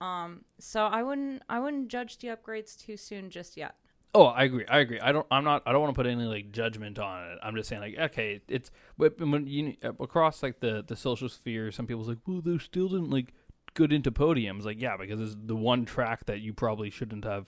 Um, 0.00 0.44
so 0.58 0.86
I 0.86 1.02
wouldn't 1.02 1.42
I 1.50 1.60
wouldn't 1.60 1.88
judge 1.88 2.16
the 2.18 2.28
upgrades 2.28 2.78
too 2.78 2.96
soon 2.96 3.28
just 3.30 3.56
yet. 3.58 3.76
Oh, 4.14 4.26
I 4.26 4.44
agree. 4.44 4.66
I 4.68 4.80
agree. 4.80 5.00
I 5.00 5.10
don't. 5.10 5.26
I'm 5.30 5.42
not. 5.42 5.62
I 5.64 5.72
don't 5.72 5.80
want 5.80 5.94
to 5.94 5.98
put 5.98 6.06
any 6.06 6.24
like 6.24 6.52
judgment 6.52 6.98
on 6.98 7.32
it. 7.32 7.38
I'm 7.42 7.54
just 7.56 7.68
saying 7.68 7.80
like, 7.80 7.98
okay, 7.98 8.42
it's 8.46 8.70
but 8.98 9.18
when 9.18 9.46
you 9.46 9.76
across 9.82 10.42
like 10.42 10.60
the 10.60 10.84
the 10.86 10.96
social 10.96 11.30
sphere, 11.30 11.72
some 11.72 11.86
people's 11.86 12.08
like, 12.08 12.18
well, 12.26 12.42
they 12.42 12.58
still 12.58 12.88
didn't 12.88 13.10
like 13.10 13.32
get 13.74 13.90
into 13.90 14.12
podiums. 14.12 14.64
Like, 14.64 14.80
yeah, 14.80 14.98
because 14.98 15.18
it's 15.18 15.36
the 15.42 15.56
one 15.56 15.86
track 15.86 16.26
that 16.26 16.40
you 16.40 16.52
probably 16.52 16.90
shouldn't 16.90 17.24
have. 17.24 17.46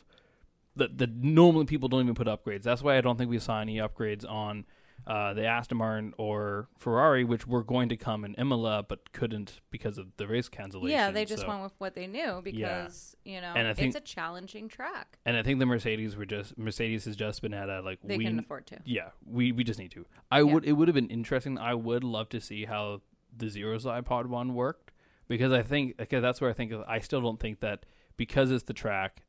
That 0.76 0.96
that 0.98 1.16
normally 1.16 1.66
people 1.66 1.88
don't 1.88 2.00
even 2.02 2.14
put 2.14 2.26
upgrades. 2.28 2.62
That's 2.62 2.82
why 2.82 2.96
I 2.96 3.02
don't 3.02 3.18
think 3.18 3.30
we 3.30 3.38
saw 3.38 3.60
any 3.60 3.76
upgrades 3.76 4.28
on 4.28 4.64
uh, 5.06 5.34
the 5.34 5.44
Aston 5.44 5.76
Martin 5.78 6.14
or 6.16 6.68
Ferrari, 6.78 7.24
which 7.24 7.46
were 7.46 7.62
going 7.62 7.88
to 7.90 7.96
come 7.96 8.24
in 8.24 8.34
Imola 8.36 8.82
but 8.88 9.12
couldn't 9.12 9.60
because 9.70 9.98
of 9.98 10.16
the 10.16 10.26
race 10.26 10.48
cancellation. 10.48 10.90
Yeah, 10.98 11.10
they 11.10 11.24
just 11.26 11.42
so- 11.42 11.48
went 11.48 11.62
with 11.62 11.74
what 11.78 11.94
they 11.94 12.06
knew 12.06 12.40
because 12.42 13.14
you 13.24 13.40
know 13.40 13.52
And 13.54 13.68
I 13.68 13.74
think- 13.74 13.88
it's 13.88 13.96
a 13.96 14.00
challenging 14.14 14.68
track. 14.68 15.18
And 15.26 15.36
I 15.36 15.42
think 15.42 15.58
the 15.58 15.66
Mercedes 15.66 16.16
were 16.16 16.24
just 16.24 16.56
Mercedes 16.56 17.04
has 17.04 17.16
just 17.16 17.42
been 17.42 17.52
at 17.54 17.68
a 17.68 17.80
like 17.82 17.98
They 18.02 18.16
we 18.16 18.24
couldn't 18.24 18.38
afford 18.40 18.66
to. 18.68 18.78
yeah 18.84 19.10
we 19.26 19.52
we 19.52 19.62
just 19.64 19.78
need 19.78 19.90
to. 19.92 20.06
I 20.30 20.38
Yeah. 20.38 20.42
would 20.54 20.64
it 20.64 20.72
would 20.72 20.88
have 20.88 20.94
been 20.94 21.10
interesting. 21.10 21.58
I 21.58 21.74
would 21.74 22.02
love 22.04 22.28
to 22.30 22.40
see 22.40 22.64
how 22.64 23.02
the 23.36 23.48
zero 23.48 23.76
sidepod 23.78 24.26
one 24.26 24.54
worked 24.54 24.92
because 25.28 25.52
I 25.52 25.62
think 25.62 25.96
because 25.98 26.22
that's 26.22 26.40
where 26.40 26.48
I 26.50 26.54
think 26.54 26.72
I 26.88 27.00
still 27.00 27.20
don't 27.20 27.40
think 27.40 27.60
that 27.60 27.84
because 28.16 28.50
it's 28.50 28.64
the 28.64 28.72
track, 28.72 29.22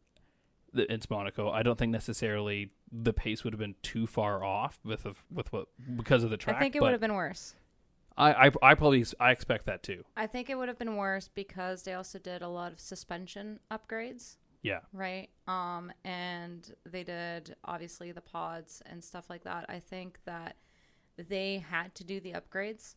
that 0.73 0.89
it's 0.91 1.09
Monaco. 1.09 1.49
I 1.49 1.63
don't 1.63 1.77
think 1.77 1.91
necessarily 1.91 2.69
the 3.03 3.13
pace 3.13 3.43
would 3.43 3.53
have 3.53 3.59
been 3.59 3.75
too 3.81 4.07
far 4.07 4.43
off 4.43 4.79
with 4.83 5.05
of, 5.05 5.23
with 5.31 5.51
what 5.51 5.67
because 5.95 6.23
of 6.23 6.29
the 6.29 6.37
track. 6.37 6.55
I 6.57 6.59
think 6.59 6.75
it 6.75 6.81
would 6.81 6.91
have 6.91 7.01
been 7.01 7.13
worse. 7.15 7.55
I, 8.17 8.47
I 8.47 8.51
I 8.61 8.75
probably 8.75 9.05
I 9.19 9.31
expect 9.31 9.65
that 9.65 9.83
too. 9.83 10.03
I 10.15 10.27
think 10.27 10.49
it 10.49 10.55
would 10.55 10.69
have 10.69 10.79
been 10.79 10.95
worse 10.95 11.29
because 11.33 11.83
they 11.83 11.93
also 11.93 12.17
did 12.19 12.41
a 12.41 12.47
lot 12.47 12.71
of 12.71 12.79
suspension 12.79 13.59
upgrades, 13.69 14.37
Yeah. 14.63 14.79
right? 14.93 15.29
Um, 15.47 15.91
and 16.05 16.73
they 16.85 17.03
did 17.03 17.55
obviously 17.65 18.11
the 18.13 18.21
pods 18.21 18.81
and 18.85 19.03
stuff 19.03 19.29
like 19.29 19.43
that. 19.43 19.65
I 19.67 19.79
think 19.79 20.19
that 20.25 20.55
they 21.17 21.57
had 21.57 21.93
to 21.95 22.03
do 22.05 22.19
the 22.21 22.33
upgrades 22.33 22.95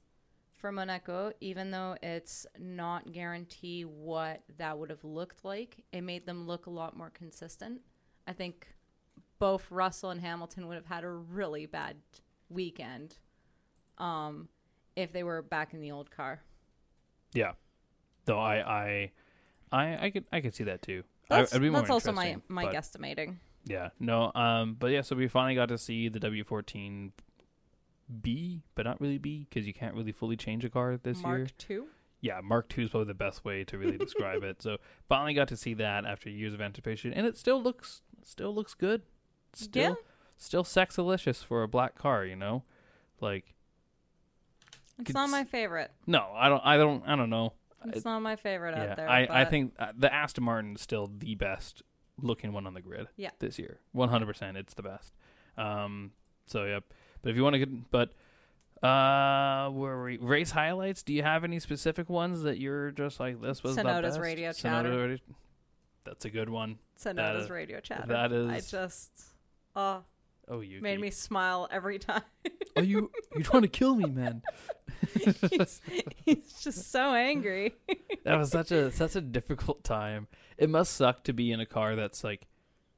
for 0.54 0.70
Monaco, 0.70 1.32
even 1.40 1.70
though 1.72 1.96
it's 2.02 2.46
not 2.58 3.12
guarantee 3.12 3.84
what 3.84 4.42
that 4.56 4.78
would 4.78 4.90
have 4.90 5.04
looked 5.04 5.44
like. 5.44 5.84
It 5.92 6.02
made 6.02 6.26
them 6.26 6.46
look 6.46 6.66
a 6.66 6.70
lot 6.70 6.96
more 6.96 7.10
consistent. 7.10 7.80
I 8.26 8.32
think 8.34 8.68
both 9.38 9.70
Russell 9.70 10.10
and 10.10 10.20
Hamilton 10.20 10.66
would 10.68 10.74
have 10.74 10.86
had 10.86 11.04
a 11.04 11.10
really 11.10 11.66
bad 11.66 11.96
weekend 12.48 13.16
um, 13.98 14.48
if 14.96 15.12
they 15.12 15.22
were 15.22 15.42
back 15.42 15.74
in 15.74 15.80
the 15.80 15.90
old 15.90 16.10
car. 16.10 16.40
Yeah. 17.32 17.52
Though 18.24 18.38
I 18.38 18.56
I 18.60 19.12
I 19.72 20.06
I 20.06 20.10
could 20.10 20.24
I 20.32 20.40
could 20.40 20.54
see 20.54 20.64
that 20.64 20.82
too. 20.82 21.04
That's, 21.28 21.58
more 21.58 21.70
that's 21.70 21.90
also 21.90 22.12
my 22.12 22.36
my 22.48 22.64
but- 22.64 22.74
guesstimating. 22.74 23.36
Yeah. 23.64 23.90
No. 24.00 24.32
Um. 24.34 24.76
But 24.78 24.92
yeah. 24.92 25.02
So 25.02 25.14
we 25.14 25.28
finally 25.28 25.54
got 25.54 25.68
to 25.68 25.78
see 25.78 26.08
the 26.08 26.20
W14 26.20 27.10
B, 28.22 28.62
but 28.74 28.86
not 28.86 29.00
really 29.00 29.18
B 29.18 29.46
because 29.48 29.66
you 29.66 29.74
can't 29.74 29.94
really 29.94 30.12
fully 30.12 30.36
change 30.36 30.64
a 30.64 30.70
car 30.70 30.96
this 30.96 31.18
year. 31.18 31.38
Mark 31.38 31.56
two. 31.58 31.86
Yeah. 32.20 32.40
Mark 32.42 32.68
Two 32.68 32.82
is 32.82 32.90
probably 32.90 33.08
the 33.08 33.14
best 33.14 33.44
way 33.44 33.64
to 33.64 33.76
really 33.76 33.98
describe 33.98 34.42
it. 34.42 34.62
So 34.62 34.78
finally 35.08 35.34
got 35.34 35.48
to 35.48 35.56
see 35.56 35.74
that 35.74 36.06
after 36.06 36.30
years 36.30 36.54
of 36.54 36.60
anticipation, 36.60 37.12
and 37.12 37.26
it 37.26 37.36
still 37.36 37.62
looks 37.62 38.02
still 38.24 38.54
looks 38.54 38.74
good. 38.74 39.02
Still 39.54 39.82
Yeah. 39.90 39.94
still 40.36 40.64
sexalicious 40.64 41.44
for 41.44 41.62
a 41.62 41.68
black 41.68 41.94
car. 41.94 42.24
You 42.24 42.36
know, 42.36 42.64
like 43.20 43.54
It's 44.98 45.12
not 45.14 45.30
my 45.30 45.44
favorite. 45.44 45.90
no, 46.06 46.30
I 46.34 46.48
don't 46.48 46.62
I 46.64 46.76
don't 46.76 47.02
I 47.06 47.16
don't 47.16 47.30
know. 47.30 47.52
It's 47.86 48.04
not 48.04 48.20
my 48.20 48.34
favorite 48.36 48.76
yeah, 48.76 48.84
out 48.90 48.96
there. 48.96 49.08
I, 49.08 49.28
I 49.30 49.44
think 49.44 49.72
uh, 49.78 49.92
the 49.96 50.12
Aston 50.12 50.42
Martin 50.42 50.74
is 50.74 50.80
still 50.80 51.08
the 51.16 51.36
best 51.36 51.82
looking 52.20 52.52
one 52.52 52.66
on 52.66 52.74
the 52.74 52.80
grid. 52.80 53.06
Yeah. 53.16 53.30
this 53.38 53.58
year, 53.58 53.78
one 53.92 54.08
hundred 54.08 54.26
percent, 54.26 54.56
it's 54.56 54.74
the 54.74 54.82
best. 54.82 55.14
Um, 55.56 56.10
so 56.46 56.64
yep. 56.64 56.84
But 57.22 57.30
if 57.30 57.36
you 57.36 57.42
want 57.44 57.54
to 57.54 57.58
get, 57.60 57.90
but 57.90 58.10
uh, 58.84 59.70
where 59.70 59.96
were 59.96 60.04
we? 60.04 60.18
Race 60.18 60.50
highlights? 60.50 61.02
Do 61.04 61.12
you 61.12 61.22
have 61.22 61.44
any 61.44 61.58
specific 61.60 62.08
ones 62.08 62.42
that 62.42 62.58
you're 62.58 62.90
just 62.90 63.20
like 63.20 63.40
this 63.40 63.62
was 63.62 63.76
the 63.76 63.84
best? 63.84 64.18
radio 64.20 64.52
chatter. 64.52 64.90
radio- 64.90 65.18
That's 66.04 66.24
a 66.24 66.30
good 66.30 66.48
one. 66.50 66.78
Tsunoda's 67.00 67.44
is- 67.44 67.50
radio 67.50 67.78
chatter. 67.80 68.06
That 68.08 68.32
is. 68.32 68.50
I 68.50 68.60
just 68.60 69.10
oh 69.76 70.04
Oh, 70.50 70.60
you 70.60 70.80
made 70.80 70.98
me 70.98 71.10
smile 71.10 71.68
every 71.70 71.98
time. 71.98 72.22
Are 72.74 72.82
you 72.82 73.10
you 73.36 73.42
trying 73.42 73.62
to 73.62 73.68
kill 73.68 73.94
me, 73.94 74.06
man? 74.08 74.40
he's, 75.50 75.82
he's 76.24 76.52
just 76.62 76.90
so 76.90 77.12
angry. 77.12 77.74
that 78.24 78.38
was 78.38 78.50
such 78.50 78.70
a 78.72 78.90
such 78.90 79.14
a 79.14 79.20
difficult 79.20 79.84
time. 79.84 80.26
It 80.56 80.70
must 80.70 80.94
suck 80.94 81.24
to 81.24 81.34
be 81.34 81.52
in 81.52 81.60
a 81.60 81.66
car 81.66 81.96
that's 81.96 82.24
like 82.24 82.46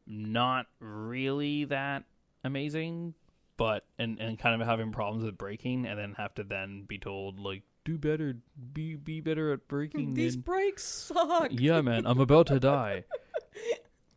not 0.07 0.67
really 0.79 1.65
that 1.65 2.05
amazing, 2.45 3.15
but 3.57 3.85
and 3.99 4.21
and 4.21 4.39
kind 4.39 4.63
of 4.63 4.69
having 4.69 4.93
problems 4.93 5.25
with 5.25 5.37
braking, 5.37 5.87
and 5.87 5.99
then 5.99 6.15
have 6.19 6.33
to 6.37 6.45
then 6.45 6.85
be 6.87 6.99
told 6.99 7.41
like 7.41 7.63
do 7.85 7.99
better, 7.99 8.37
be 8.73 8.95
be 8.95 9.21
better 9.21 9.53
at 9.53 9.67
braking. 9.67 10.15
These 10.15 10.37
and- 10.37 10.45
brakes 10.45 10.85
suck. 10.85 11.49
yeah, 11.51 11.81
man, 11.81 12.07
I'm 12.07 12.21
about 12.21 12.47
to 12.47 12.61
die. 12.61 13.05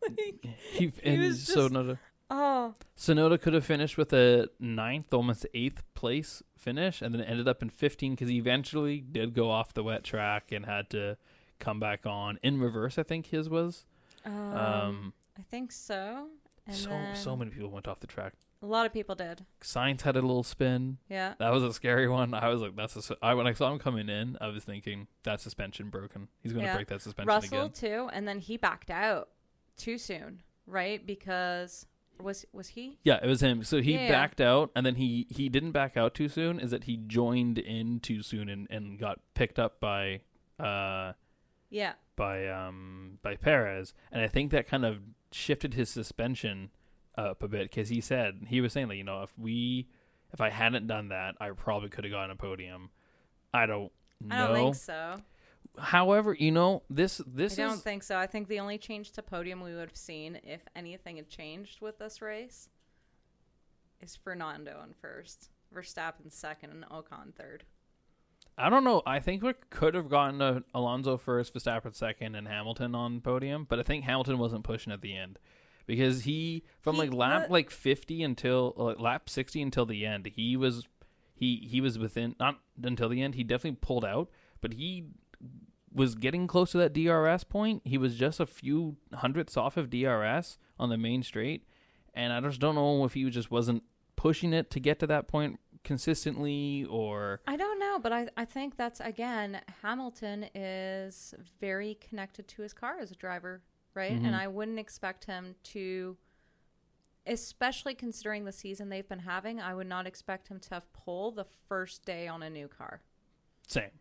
Like, 0.06 0.46
He, 0.74 0.92
and 1.04 1.22
was 1.22 1.48
so 1.48 1.70
just- 1.70 1.74
Tsunoda, 1.74 1.98
oh, 2.30 2.74
Tsunoda 2.98 3.40
could 3.42 3.54
have 3.54 3.66
finished 3.66 3.98
with 3.98 4.14
a 4.14 4.50
ninth, 4.60 5.14
almost 5.14 5.46
eighth 5.54 5.84
place 5.94 6.42
finish, 6.58 7.02
and 7.02 7.14
then 7.14 7.22
ended 7.22 7.48
up 7.48 7.62
in 7.62 7.70
15 7.70 8.14
because 8.14 8.30
he 8.30 8.38
eventually 8.38 9.00
did 9.02 9.34
go 9.34 9.50
off 9.52 9.74
the 9.74 9.84
wet 9.84 10.04
track 10.04 10.52
and 10.52 10.66
had 10.66 10.90
to 10.92 11.18
come 11.60 11.80
back 11.80 12.06
on 12.06 12.40
in 12.44 12.60
reverse. 12.60 12.98
I 12.98 13.04
think 13.04 13.28
his 13.28 13.50
was. 13.50 13.86
um, 14.26 14.34
Um, 14.56 15.14
I 15.38 15.42
think 15.42 15.72
so. 15.72 16.28
And 16.66 16.76
so 16.76 16.98
so 17.14 17.36
many 17.36 17.52
people 17.52 17.70
went 17.70 17.88
off 17.88 18.00
the 18.00 18.08
track. 18.08 18.34
a 18.62 18.66
lot 18.66 18.86
of 18.86 18.94
people 18.94 19.16
did. 19.16 19.46
Sainz 19.62 20.02
had 20.04 20.16
a 20.16 20.22
little 20.22 20.44
spin. 20.44 20.98
Yeah. 21.10 21.34
That 21.40 21.52
was 21.52 21.62
a 21.64 21.74
scary 21.74 22.08
one. 22.08 22.34
I 22.34 22.48
was 22.48 22.62
like, 22.62 22.74
"That's 22.78 23.10
a." 23.12 23.18
I 23.22 23.34
when 23.34 23.46
I 23.48 23.52
saw 23.52 23.70
him 23.74 23.80
coming 23.80 24.08
in, 24.08 24.38
I 24.40 24.48
was 24.48 24.64
thinking 24.64 25.08
that 25.24 25.42
suspension 25.42 25.90
broken. 25.90 26.30
He's 26.42 26.54
going 26.54 26.64
to 26.64 26.72
Yeah. 26.72 26.76
break 26.76 26.88
that 26.88 27.02
suspension 27.02 27.30
again. 27.30 27.42
Russell 27.42 27.66
again. 27.66 28.06
too, 28.06 28.10
and 28.14 28.26
then 28.26 28.40
he 28.40 28.56
backed 28.56 28.90
out 28.90 29.28
too 29.76 29.98
soon, 29.98 30.42
right? 30.66 31.06
Because 31.06 31.86
was 32.22 32.46
was 32.54 32.70
he? 32.70 32.98
Yeah, 33.04 33.20
it 33.22 33.28
was 33.28 33.42
him. 33.42 33.64
So 33.64 33.82
he 33.82 33.94
Yeah. 33.94 34.10
backed 34.10 34.40
out, 34.42 34.72
and 34.76 34.86
then 34.86 34.96
he 34.96 35.28
he 35.30 35.50
didn't 35.50 35.72
back 35.72 35.98
out 35.98 36.14
too 36.14 36.30
soon. 36.30 36.60
Is 36.60 36.72
that 36.72 36.86
he 36.86 36.98
joined 36.98 37.58
in 37.60 38.00
too 38.00 38.22
soon 38.22 38.50
and 38.50 38.68
and 38.70 38.98
got 39.00 39.20
picked 39.34 39.60
up 39.60 39.80
by 39.80 40.22
uh 40.60 41.14
Yeah. 41.70 41.94
by 42.16 42.48
um 42.48 43.20
by 43.22 43.36
Perez, 43.36 43.94
and 44.12 44.22
I 44.22 44.28
think 44.28 44.52
that 44.52 44.68
kind 44.68 44.86
of 44.86 45.00
shifted 45.32 45.74
his 45.74 45.90
suspension 45.90 46.70
up 47.16 47.44
a 47.44 47.48
bit 47.48 47.70
because 47.70 47.90
he 47.90 48.02
said 48.02 48.46
he 48.48 48.62
was 48.62 48.74
saying 48.74 48.88
like 48.88 48.98
you 48.98 49.04
know 49.04 49.24
if 49.24 49.38
we 49.38 49.88
if 50.32 50.42
I 50.42 50.50
hadn't 50.50 50.88
done 50.88 51.10
that, 51.10 51.36
I 51.40 51.52
probably 51.52 51.90
could 51.90 52.04
have 52.06 52.12
gotten 52.12 52.32
a 52.32 52.36
podium. 52.36 52.90
I 53.54 53.66
don't 53.68 53.92
know. 54.20 54.36
I 54.36 54.48
don't 54.48 54.56
think 54.56 54.76
so. 54.76 55.22
However, 55.78 56.36
you 56.38 56.52
know 56.52 56.84
this 56.90 57.22
this 57.26 57.58
I 57.58 57.64
don't 57.64 57.74
is 57.76 57.82
think 57.82 58.04
so. 58.04 58.18
I 58.18 58.28
think 58.28 58.48
the 58.48 58.60
only 58.60 58.78
change 58.78 59.12
to 59.14 59.24
podium 59.24 59.62
we 59.62 59.74
would 59.74 59.90
have 59.90 59.98
seen, 59.98 60.40
if 60.44 60.62
anything 60.76 61.18
had 61.18 61.30
changed 61.30 61.82
with 61.82 61.98
this 61.98 62.22
race, 62.22 62.70
is 64.02 64.16
Fernando 64.16 64.82
in 64.88 64.94
first, 64.94 65.50
Verstappen 65.74 66.32
second, 66.32 66.72
and 66.72 66.86
Ocon 66.86 67.34
third. 67.36 67.64
I 68.56 68.70
don't 68.70 68.84
know. 68.84 69.02
I 69.06 69.20
think 69.20 69.42
we 69.42 69.54
could 69.72 69.96
have 69.96 70.10
gotten 70.10 70.64
Alonso 70.76 71.18
first, 71.18 71.56
Verstappen 71.56 71.96
second, 71.96 72.36
and 72.36 72.48
Hamilton 72.48 72.94
on 72.94 73.20
podium, 73.22 73.66
but 73.68 73.80
I 73.80 73.84
think 73.84 74.04
Hamilton 74.04 74.38
wasn't 74.38 74.64
pushing 74.64 74.94
at 74.94 75.02
the 75.02 75.16
end 75.16 75.40
because 75.86 76.24
he 76.24 76.64
from 76.82 76.96
He 76.96 77.02
like 77.02 77.14
lap 77.14 77.50
like 77.50 77.72
fifty 77.72 78.22
until 78.22 78.76
uh, 78.78 79.02
lap 79.02 79.30
sixty 79.30 79.62
until 79.62 79.86
the 79.86 80.06
end, 80.06 80.28
he 80.36 80.56
was 80.56 80.88
he 81.34 81.68
he 81.70 81.82
was 81.82 81.98
within 81.98 82.36
not 82.40 82.60
until 82.82 83.10
the 83.10 83.22
end. 83.22 83.36
He 83.36 83.44
definitely 83.44 83.80
pulled 83.82 84.06
out, 84.06 84.30
but 84.62 84.74
he 84.74 85.06
was 85.94 86.16
getting 86.16 86.48
close 86.48 86.72
to 86.72 86.78
that 86.80 86.94
DRS 86.94 87.44
point. 87.44 87.82
He 87.86 87.98
was 87.98 88.16
just 88.16 88.40
a 88.40 88.46
few 88.46 88.98
hundredths 89.14 89.56
off 89.58 89.78
of 89.78 89.90
DRS 89.90 90.58
on 90.80 90.90
the 90.90 90.98
main 90.98 91.24
straight, 91.24 91.68
and 92.14 92.34
I 92.34 92.42
just 92.42 92.60
don't 92.60 92.76
know 92.76 93.06
if 93.06 93.14
he 93.14 93.30
just 93.30 93.52
wasn't 93.52 93.84
pushing 94.16 94.54
it 94.54 94.70
to 94.72 94.80
get 94.80 95.00
to 95.00 95.08
that 95.08 95.28
point 95.28 95.60
consistently 95.84 96.86
or 96.90 97.42
I 97.46 97.58
don't 97.58 97.78
know, 97.78 98.00
but 98.00 98.14
I, 98.14 98.28
I 98.38 98.46
think 98.46 98.78
that's 98.78 99.02
again 99.02 99.60
Hamilton 99.82 100.46
is 100.56 101.34
very 101.60 101.96
connected 101.96 102.48
to 102.50 102.62
his 102.62 102.72
car 102.74 103.00
as 103.02 103.12
a 103.12 103.16
driver, 103.16 103.62
right? 103.94 104.14
Mhm. 104.14 104.28
And 104.28 104.36
I 104.36 104.48
wouldn't 104.48 104.80
expect 104.80 105.26
him 105.26 105.56
to, 105.64 106.16
especially 107.26 107.96
considering 107.96 108.46
the 108.46 108.52
season 108.52 108.90
they've 108.90 109.08
been 109.08 109.20
having. 109.20 109.60
I 109.60 109.74
would 109.74 109.88
not 109.88 110.08
expect 110.08 110.48
him 110.48 110.60
to 110.62 110.70
have 110.72 110.92
pole 110.94 111.32
the 111.32 111.46
first 111.68 112.06
day 112.06 112.28
on 112.28 112.44
a 112.44 112.50
new 112.50 112.68
car, 112.68 113.02
Same. 113.68 113.92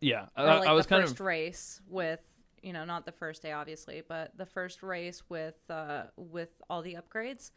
Yeah, 0.00 0.26
I, 0.36 0.44
like 0.44 0.68
I 0.68 0.72
was 0.72 0.86
the 0.86 0.90
kind 0.90 1.02
first 1.02 1.14
of 1.14 1.20
race 1.20 1.80
with 1.88 2.20
you 2.62 2.72
know 2.72 2.84
not 2.84 3.06
the 3.06 3.12
first 3.12 3.42
day 3.42 3.52
obviously, 3.52 4.02
but 4.06 4.36
the 4.36 4.46
first 4.46 4.82
race 4.82 5.22
with 5.28 5.56
uh, 5.70 6.04
with 6.16 6.50
all 6.68 6.82
the 6.82 6.96
upgrades. 6.96 7.50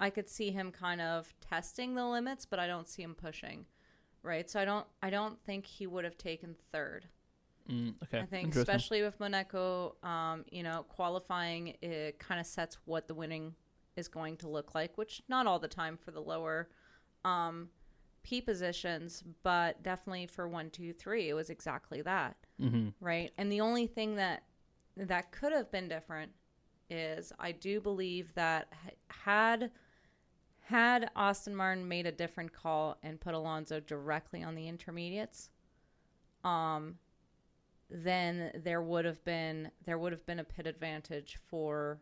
I 0.00 0.10
could 0.10 0.28
see 0.28 0.50
him 0.50 0.72
kind 0.72 1.00
of 1.00 1.32
testing 1.40 1.94
the 1.94 2.04
limits, 2.04 2.46
but 2.46 2.58
I 2.58 2.66
don't 2.66 2.88
see 2.88 3.02
him 3.02 3.14
pushing. 3.14 3.66
Right, 4.22 4.48
so 4.48 4.58
I 4.58 4.64
don't. 4.64 4.86
I 5.02 5.10
don't 5.10 5.38
think 5.44 5.66
he 5.66 5.86
would 5.86 6.04
have 6.04 6.16
taken 6.16 6.56
third. 6.72 7.06
mm, 7.70 7.94
okay. 8.04 8.20
I 8.20 8.26
think, 8.26 8.56
especially 8.56 9.02
with 9.02 9.20
Monaco, 9.20 9.96
um, 10.02 10.44
you 10.50 10.62
know, 10.62 10.84
qualifying 10.88 11.76
it 11.82 12.18
kind 12.18 12.40
of 12.40 12.46
sets 12.46 12.78
what 12.86 13.06
the 13.06 13.14
winning 13.14 13.54
is 13.96 14.08
going 14.08 14.38
to 14.38 14.48
look 14.48 14.74
like, 14.74 14.96
which 14.96 15.22
not 15.28 15.46
all 15.46 15.58
the 15.58 15.68
time 15.68 15.98
for 16.02 16.10
the 16.10 16.20
lower 16.22 16.68
um, 17.24 17.68
P 18.24 18.40
positions, 18.40 19.22
but 19.44 19.82
definitely 19.84 20.26
for 20.26 20.48
one, 20.48 20.70
two, 20.70 20.92
three, 20.92 21.28
it 21.28 21.34
was 21.34 21.50
exactly 21.50 22.02
that, 22.02 22.36
hmm 22.60 22.88
right? 23.00 23.32
And 23.38 23.52
the 23.52 23.60
only 23.60 23.86
thing 23.86 24.16
that 24.16 24.42
that 24.96 25.30
could 25.32 25.52
have 25.52 25.70
been 25.70 25.88
different 25.88 26.32
is 26.90 27.32
I 27.38 27.52
do 27.52 27.80
believe 27.80 28.34
that 28.34 28.72
had 29.08 29.70
Had 30.68 31.10
Aston 31.14 31.54
Martin 31.54 31.86
made 31.86 32.06
a 32.06 32.12
different 32.12 32.52
call 32.52 32.96
and 33.02 33.20
put 33.20 33.34
Alonso 33.34 33.80
directly 33.80 34.42
on 34.42 34.54
the 34.54 34.66
intermediates, 34.68 35.50
um, 36.42 36.98
then 37.90 38.50
there 38.64 38.82
would 38.82 39.04
have 39.04 39.22
been 39.24 39.70
there 39.84 39.98
would 39.98 40.12
have 40.12 40.24
been 40.26 40.38
a 40.40 40.44
pit 40.44 40.66
advantage 40.66 41.38
for 41.48 42.00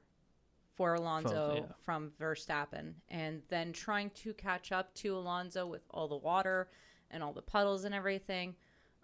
for 0.74 0.94
Alonso 0.94 1.54
yeah. 1.56 1.74
from 1.84 2.12
Verstappen, 2.20 2.94
and 3.08 3.42
then 3.48 3.72
trying 3.72 4.10
to 4.10 4.32
catch 4.32 4.72
up 4.72 4.94
to 4.94 5.16
Alonso 5.16 5.66
with 5.66 5.82
all 5.90 6.08
the 6.08 6.16
water 6.16 6.68
and 7.10 7.22
all 7.22 7.32
the 7.32 7.42
puddles 7.42 7.84
and 7.84 7.94
everything. 7.94 8.54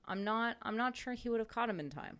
I'm 0.06 0.24
not 0.24 0.56
I'm 0.62 0.76
not 0.76 0.96
sure 0.96 1.14
he 1.14 1.28
would 1.28 1.40
have 1.40 1.48
caught 1.48 1.68
him 1.68 1.80
in 1.80 1.90
time. 1.90 2.18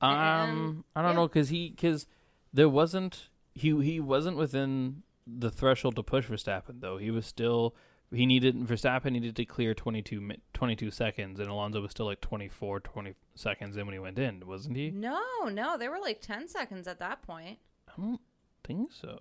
Um, 0.00 0.10
And- 0.10 0.84
I 0.96 1.02
don't 1.02 1.12
yeah. 1.12 1.16
know 1.16 1.28
because 1.28 1.50
he 1.50 1.70
because 1.70 2.06
there 2.52 2.68
wasn't 2.68 3.28
he 3.54 3.78
he 3.82 4.00
wasn't 4.00 4.36
within 4.36 5.02
the 5.26 5.50
threshold 5.50 5.96
to 5.96 6.02
push 6.02 6.26
Verstappen 6.26 6.80
though. 6.80 6.96
He 6.96 7.10
was 7.10 7.26
still 7.26 7.74
he 8.12 8.26
needed 8.26 8.56
Verstappen 8.56 9.12
needed 9.12 9.36
to 9.36 9.44
clear 9.44 9.74
22, 9.74 10.30
22 10.52 10.90
seconds, 10.90 11.40
and 11.40 11.48
Alonso 11.48 11.80
was 11.80 11.90
still 11.90 12.06
like 12.06 12.20
24, 12.20 12.80
20 12.80 13.14
seconds 13.34 13.76
in 13.76 13.86
when 13.86 13.92
he 13.92 13.98
went 13.98 14.18
in, 14.18 14.46
wasn't 14.46 14.76
he? 14.76 14.90
No, 14.90 15.20
no, 15.50 15.76
they 15.76 15.88
were 15.88 15.98
like 15.98 16.20
10 16.20 16.48
seconds 16.48 16.86
at 16.86 16.98
that 16.98 17.22
point. 17.22 17.58
I 17.96 18.00
don't 18.00 18.20
think 18.64 18.92
so. 18.92 19.20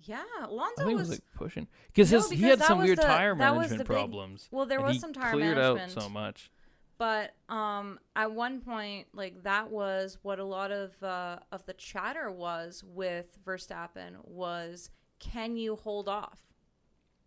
Yeah, 0.00 0.22
I 0.40 0.44
Alonso 0.44 0.84
think 0.84 0.90
it 0.92 0.94
was, 0.94 1.08
was 1.08 1.18
like 1.18 1.24
pushing 1.34 1.66
because 1.88 2.10
No, 2.12 2.18
his 2.18 2.30
he 2.30 2.42
had 2.42 2.60
some 2.60 2.78
weird 2.78 2.98
the- 2.98 3.02
tire 3.02 3.34
management 3.34 3.70
the 3.78 3.84
big- 3.84 3.86
problems. 3.86 4.48
well, 4.50 4.64
there 4.66 4.80
was 4.80 5.00
some 5.00 5.12
tire 5.12 5.32
cleared 5.32 5.56
management. 5.56 5.96
out 5.96 6.02
so 6.02 6.08
much. 6.08 6.50
But 6.98 7.34
um, 7.48 7.98
at 8.16 8.32
one 8.32 8.60
point, 8.60 9.06
like 9.12 9.42
that 9.44 9.70
was 9.70 10.18
what 10.22 10.38
a 10.38 10.44
lot 10.44 10.70
of 10.72 11.00
uh, 11.02 11.38
of 11.52 11.64
the 11.66 11.72
chatter 11.74 12.30
was 12.30 12.82
with 12.84 13.38
Verstappen 13.44 14.14
was, 14.24 14.90
can 15.20 15.56
you 15.56 15.76
hold 15.76 16.08
off? 16.08 16.40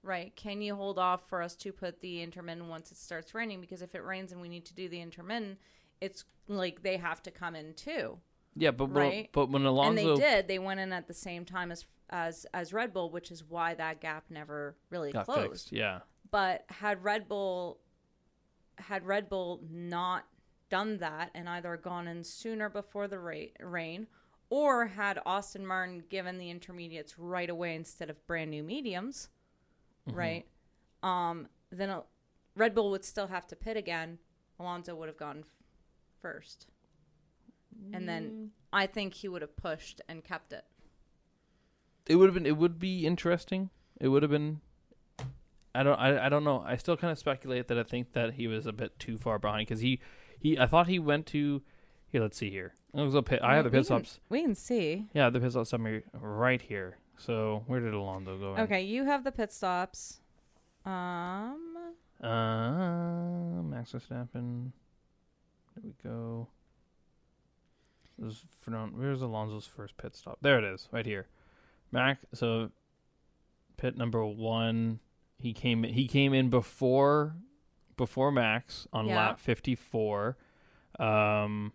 Right? 0.03 0.35
Can 0.35 0.61
you 0.61 0.75
hold 0.75 0.97
off 0.97 1.27
for 1.29 1.41
us 1.41 1.55
to 1.57 1.71
put 1.71 1.99
the 1.99 2.21
intermittent 2.21 2.67
once 2.67 2.91
it 2.91 2.97
starts 2.97 3.33
raining? 3.35 3.61
Because 3.61 3.81
if 3.81 3.93
it 3.95 4.03
rains 4.03 4.31
and 4.31 4.41
we 4.41 4.49
need 4.49 4.65
to 4.65 4.73
do 4.73 4.89
the 4.89 4.99
intermittent, 4.99 5.59
it's 6.01 6.23
like 6.47 6.81
they 6.83 6.97
have 6.97 7.21
to 7.23 7.31
come 7.31 7.55
in 7.55 7.73
too. 7.75 8.17
Yeah, 8.55 8.71
but 8.71 8.85
when- 8.87 8.93
Right. 9.09 9.29
but 9.31 9.49
when 9.49 9.65
Alonso 9.65 9.89
and 10.13 10.21
they 10.21 10.21
did. 10.29 10.47
They 10.47 10.59
went 10.59 10.79
in 10.79 10.91
at 10.93 11.07
the 11.07 11.13
same 11.13 11.45
time 11.45 11.71
as 11.71 11.85
as 12.09 12.45
as 12.53 12.73
Red 12.73 12.91
Bull, 12.93 13.09
which 13.09 13.31
is 13.31 13.43
why 13.45 13.73
that 13.75 14.01
gap 14.01 14.25
never 14.29 14.75
really 14.89 15.13
got 15.13 15.25
closed. 15.25 15.49
fixed, 15.49 15.71
yeah, 15.71 16.01
But 16.29 16.65
had 16.69 17.03
Red 17.03 17.29
Bull 17.29 17.79
had 18.77 19.05
Red 19.05 19.29
Bull 19.29 19.61
not 19.69 20.25
done 20.69 20.97
that 20.97 21.31
and 21.33 21.47
either 21.47 21.77
gone 21.77 22.07
in 22.07 22.23
sooner 22.23 22.67
before 22.69 23.07
the 23.07 23.19
ra- 23.19 23.45
rain 23.59 24.07
or 24.49 24.87
had 24.87 25.21
Aston 25.25 25.65
Martin 25.65 26.03
given 26.09 26.37
the 26.37 26.49
intermediates 26.49 27.17
right 27.17 27.49
away 27.49 27.75
instead 27.75 28.09
of 28.09 28.25
brand 28.27 28.51
new 28.51 28.63
mediums, 28.63 29.29
Mm-hmm. 30.07 30.17
right? 30.17 30.45
Um, 31.03 31.47
then 31.69 31.89
uh, 31.91 32.01
Red 32.55 32.73
Bull 32.75 32.89
would 32.91 33.05
still 33.05 33.27
have 33.27 33.47
to 33.47 33.55
pit 33.55 33.77
again. 33.77 34.17
Alonso 34.59 34.95
would 34.95 35.07
have 35.07 35.17
gone 35.17 35.39
f- 35.41 35.47
first. 36.19 36.67
And 37.93 38.03
Mm. 38.03 38.07
then 38.07 38.51
I 38.73 38.87
think 38.87 39.13
he 39.15 39.27
would 39.27 39.41
have 39.41 39.55
pushed 39.57 40.01
and 40.07 40.23
kept 40.23 40.53
it. 40.53 40.65
it 42.07 42.15
would 42.15 42.25
have 42.27 42.33
been 42.33 42.45
it 42.45 42.57
would 42.57 42.79
be 42.79 43.05
interesting. 43.05 43.69
It 43.99 44.07
would 44.09 44.23
have 44.23 44.31
been. 44.31 44.61
I 45.73 45.83
don't. 45.83 45.95
I, 45.99 46.25
I 46.25 46.29
don't 46.29 46.43
know. 46.43 46.61
I 46.65 46.75
still 46.77 46.97
kind 46.97 47.11
of 47.11 47.17
speculate 47.19 47.67
that 47.69 47.77
I 47.77 47.83
think 47.83 48.13
that 48.13 48.33
he 48.33 48.47
was 48.47 48.65
a 48.65 48.73
bit 48.73 48.97
too 48.99 49.17
far 49.17 49.39
behind 49.39 49.67
because 49.67 49.81
he, 49.81 49.99
he. 50.39 50.57
I 50.59 50.65
thought 50.65 50.87
he 50.87 50.99
went 50.99 51.25
to. 51.27 51.61
Here, 52.07 52.21
let's 52.21 52.37
see 52.37 52.49
here. 52.49 52.73
It 52.93 52.99
was 53.01 53.15
a 53.15 53.21
pit, 53.21 53.39
I 53.41 53.55
have 53.55 53.63
the 53.63 53.69
We 53.69 53.77
pit 53.77 53.87
can- 53.87 54.03
stops. 54.03 54.19
We 54.27 54.41
can 54.41 54.53
see. 54.55 55.07
Yeah, 55.13 55.29
the 55.29 55.39
pit 55.39 55.51
stop 55.51 55.65
summary 55.67 56.03
right 56.13 56.61
here. 56.61 56.97
So 57.17 57.63
where 57.67 57.79
did 57.79 57.93
Alonso 57.93 58.37
go? 58.37 58.55
in? 58.55 58.61
Okay, 58.61 58.81
you 58.81 59.05
have 59.05 59.23
the 59.23 59.31
pit 59.31 59.51
stops. 59.53 60.19
Um, 60.83 61.77
Uh, 62.21 63.61
Max 63.63 63.93
Verstappen. 63.93 64.71
There 65.75 65.83
we 65.83 65.93
go. 66.03 66.49
Fernando. 68.61 68.97
Where's 68.97 69.21
Alonso's 69.21 69.65
first 69.65 69.97
pit 69.97 70.15
stop? 70.15 70.37
There 70.41 70.57
it 70.57 70.63
is, 70.63 70.87
right 70.91 71.05
here. 71.05 71.27
Max. 71.91 72.25
So, 72.33 72.71
pit 73.77 73.97
number 73.97 74.25
one. 74.25 74.99
He 75.37 75.53
came. 75.53 75.83
He 75.83 76.07
came 76.07 76.33
in 76.33 76.49
before, 76.49 77.35
before 77.97 78.31
Max 78.31 78.87
on 78.93 79.07
Yeah. 79.07 79.15
lap 79.15 79.39
fifty 79.39 79.73
four. 79.75 80.37
Um, 80.99 81.73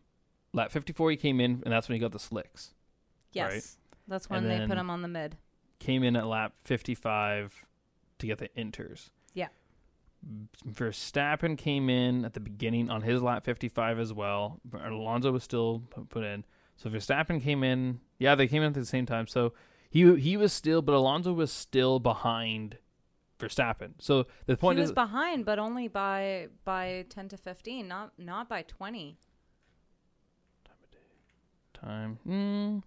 lap 0.52 0.70
fifty 0.70 0.92
four. 0.92 1.10
He 1.10 1.16
came 1.16 1.40
in, 1.40 1.62
and 1.64 1.72
that's 1.72 1.88
when 1.88 1.94
he 1.96 2.00
got 2.00 2.12
the 2.12 2.18
slicks. 2.18 2.74
yes, 3.32 3.52
Right. 3.52 3.76
that's 4.08 4.26
And 4.26 4.46
when 4.46 4.60
they 4.60 4.66
put 4.66 4.78
him 4.78 4.88
on 4.88 5.02
the 5.02 5.08
mid. 5.08 5.36
came 5.80 6.02
in 6.02 6.16
at 6.16 6.26
lap 6.26 6.54
55 6.64 7.66
to 8.18 8.26
get 8.26 8.38
the 8.38 8.48
inters. 8.56 9.10
Verstappen 10.68 11.56
came 11.56 11.88
in 11.88 12.24
at 12.24 12.34
the 12.34 12.40
beginning 12.40 12.90
on 12.90 13.02
his 13.02 13.22
lap 13.22 13.44
55 13.44 13.98
as 13.98 14.12
well. 14.12 14.60
Alonso 14.72 15.30
was 15.32 15.44
still 15.44 15.82
put 16.08 16.24
in. 16.24 16.44
So 16.76 16.90
Verstappen 16.90 17.42
came 17.42 17.62
in. 17.62 18.00
Yeah, 18.18 18.34
they 18.34 18.48
came 18.48 18.62
in 18.62 18.68
at 18.68 18.74
the 18.74 18.84
same 18.84 19.06
time. 19.06 19.26
So 19.26 19.52
he 19.88 20.16
he 20.16 20.36
was 20.36 20.52
still, 20.52 20.82
but 20.82 20.94
Alonso 20.94 21.32
was 21.32 21.52
still 21.52 21.98
behind 22.00 22.78
Verstappen. 23.38 23.94
So 23.98 24.26
the 24.46 24.56
point 24.56 24.78
he 24.78 24.82
was 24.82 24.90
is, 24.90 24.94
behind, 24.94 25.44
but 25.44 25.58
only 25.58 25.88
by 25.88 26.48
by 26.64 27.06
ten 27.08 27.28
to 27.28 27.36
fifteen, 27.36 27.88
not 27.88 28.12
not 28.18 28.48
by 28.48 28.62
twenty. 28.62 29.18
time. 31.72 32.18
Mm. 32.26 32.82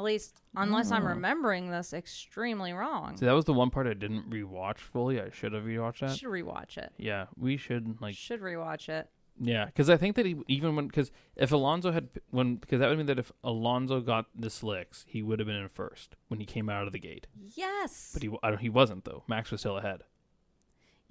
At 0.00 0.04
least, 0.04 0.40
unless 0.56 0.90
I'm 0.90 1.04
Oh. 1.04 1.08
remembering 1.10 1.70
this 1.70 1.92
extremely 1.92 2.72
wrong. 2.72 3.18
See, 3.18 3.26
that 3.26 3.32
was 3.32 3.44
the 3.44 3.52
one 3.52 3.68
part 3.68 3.86
I 3.86 3.92
didn't 3.92 4.30
rewatch 4.30 4.78
fully. 4.78 5.20
I 5.20 5.28
should 5.28 5.52
have 5.52 5.64
rewatched 5.64 5.98
that. 6.00 6.16
Should 6.16 6.30
rewatch 6.30 6.78
it. 6.78 6.94
Yeah, 6.96 7.26
we 7.36 7.58
should 7.58 8.00
like 8.00 8.14
Should 8.14 8.40
rewatch 8.40 8.88
it. 8.88 9.10
Yeah, 9.38 9.66
because 9.66 9.90
I 9.90 9.98
think 9.98 10.16
that 10.16 10.24
he 10.24 10.36
even 10.48 10.74
when 10.74 10.86
because 10.86 11.12
if 11.36 11.52
Alonso 11.52 11.92
had 11.92 12.08
when 12.30 12.56
because 12.56 12.78
that 12.80 12.88
would 12.88 12.96
mean 12.96 13.08
that 13.08 13.18
if 13.18 13.30
Alonso 13.44 14.00
got 14.00 14.24
the 14.34 14.48
slicks, 14.48 15.04
he 15.06 15.22
would 15.22 15.38
have 15.38 15.46
been 15.46 15.56
in 15.56 15.68
first 15.68 16.16
when 16.28 16.40
he 16.40 16.46
came 16.46 16.70
out 16.70 16.86
of 16.86 16.94
the 16.94 16.98
gate. 16.98 17.26
Yes. 17.54 18.10
But 18.14 18.22
he 18.22 18.30
I 18.42 18.48
don't, 18.48 18.58
he 18.60 18.70
wasn't 18.70 19.04
though. 19.04 19.24
Max 19.28 19.50
was 19.50 19.60
still 19.60 19.76
ahead. 19.76 20.04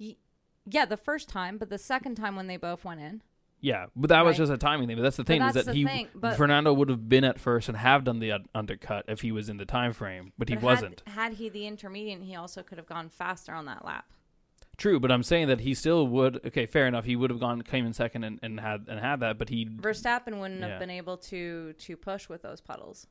Y- 0.00 0.16
yeah, 0.66 0.84
the 0.84 0.96
first 0.96 1.28
time, 1.28 1.58
but 1.58 1.70
the 1.70 1.78
second 1.78 2.16
time 2.16 2.34
when 2.34 2.48
they 2.48 2.56
both 2.56 2.84
went 2.84 3.00
in. 3.00 3.22
Yeah, 3.62 3.86
but 3.94 4.08
that 4.08 4.24
was 4.24 4.32
Right. 4.38 4.46
just 4.48 4.52
a 4.52 4.56
timing 4.58 4.86
thing. 4.88 4.96
But 4.96 5.02
that's 5.02 5.16
the 5.18 5.24
thing 5.24 5.42
is 5.42 5.52
that 5.54 5.74
he 5.74 5.84
thing, 5.84 6.08
Fernando 6.36 6.72
would 6.72 6.88
have 6.88 7.08
been 7.10 7.24
at 7.24 7.38
first 7.38 7.68
and 7.68 7.76
have 7.76 8.04
done 8.04 8.18
the 8.18 8.32
un- 8.32 8.46
undercut 8.54 9.04
if 9.06 9.20
he 9.20 9.32
was 9.32 9.50
in 9.50 9.58
the 9.58 9.66
time 9.66 9.92
frame, 9.92 10.32
but 10.38 10.48
he 10.48 10.54
But 10.54 10.64
wasn't. 10.64 11.02
Had, 11.06 11.14
had 11.14 11.32
he 11.34 11.48
the 11.50 11.66
intermediate, 11.66 12.22
he 12.22 12.34
also 12.34 12.62
could 12.62 12.78
have 12.78 12.86
gone 12.86 13.10
faster 13.10 13.52
on 13.52 13.66
that 13.66 13.84
lap. 13.84 14.06
True, 14.78 14.98
but 14.98 15.12
I'm 15.12 15.22
saying 15.22 15.48
that 15.48 15.60
he 15.60 15.74
still 15.74 16.06
would. 16.08 16.36
Okay, 16.46 16.64
fair 16.64 16.86
enough. 16.86 17.04
He 17.04 17.16
would 17.16 17.28
have 17.28 17.38
gone 17.38 17.60
came 17.60 17.84
in 17.84 17.92
second 17.92 18.24
and, 18.24 18.38
and 18.42 18.58
had 18.60 18.86
and 18.88 18.98
had 18.98 19.20
that, 19.20 19.36
but 19.36 19.50
he 19.50 19.66
Verstappen 19.66 20.40
wouldn't 20.40 20.60
Yeah. 20.60 20.68
have 20.68 20.78
been 20.80 20.88
able 20.88 21.18
to 21.18 21.74
to 21.74 21.96
push 21.98 22.30
with 22.30 22.40
those 22.40 22.62
puddles 22.62 23.06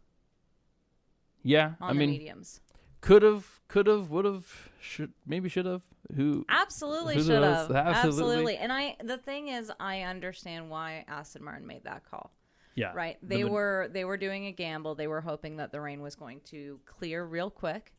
yeah. 1.44 1.74
on 1.80 1.92
I 1.92 1.94
the 1.94 2.00
mean, 2.00 2.10
mediums. 2.10 2.60
Could 3.02 3.22
have, 3.24 3.60
could 3.68 3.88
have, 3.88 4.10
would 4.10 4.26
have, 4.26 4.70
should 4.82 5.14
maybe 5.26 5.50
should 5.50 5.66
have. 5.66 5.84
Who 6.16 6.46
Absolutely 6.50 7.16
Who 7.16 7.24
should 7.24 7.44
have. 7.44 7.72
Absolutely. 7.72 7.76
Absolutely. 7.76 8.58
And 8.58 8.72
I 8.74 8.96
the 9.04 9.18
thing 9.18 9.50
is 9.50 9.72
I 9.80 10.02
understand 10.02 10.70
why 10.70 11.06
Aston 11.08 11.44
Martin 11.44 11.68
made 11.68 11.84
that 11.84 12.04
call. 12.10 12.32
Yeah. 12.76 12.94
Right. 12.94 13.18
They 13.22 13.44
ma- 13.44 13.50
were 13.52 13.90
they 13.92 14.06
were 14.06 14.18
doing 14.18 14.46
a 14.48 14.52
gamble. 14.52 14.96
They 14.96 15.08
were 15.08 15.22
hoping 15.22 15.58
that 15.58 15.72
the 15.72 15.82
rain 15.82 16.02
was 16.02 16.16
going 16.16 16.42
to 16.46 16.80
clear 16.86 17.24
real 17.26 17.50
quick 17.50 17.94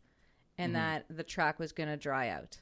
and 0.59 0.75
Mm-hmm. 0.75 0.81
that 0.83 1.05
the 1.09 1.23
track 1.23 1.59
was 1.59 1.73
going 1.73 1.89
to 1.89 1.97
dry 1.97 2.29
out. 2.31 2.59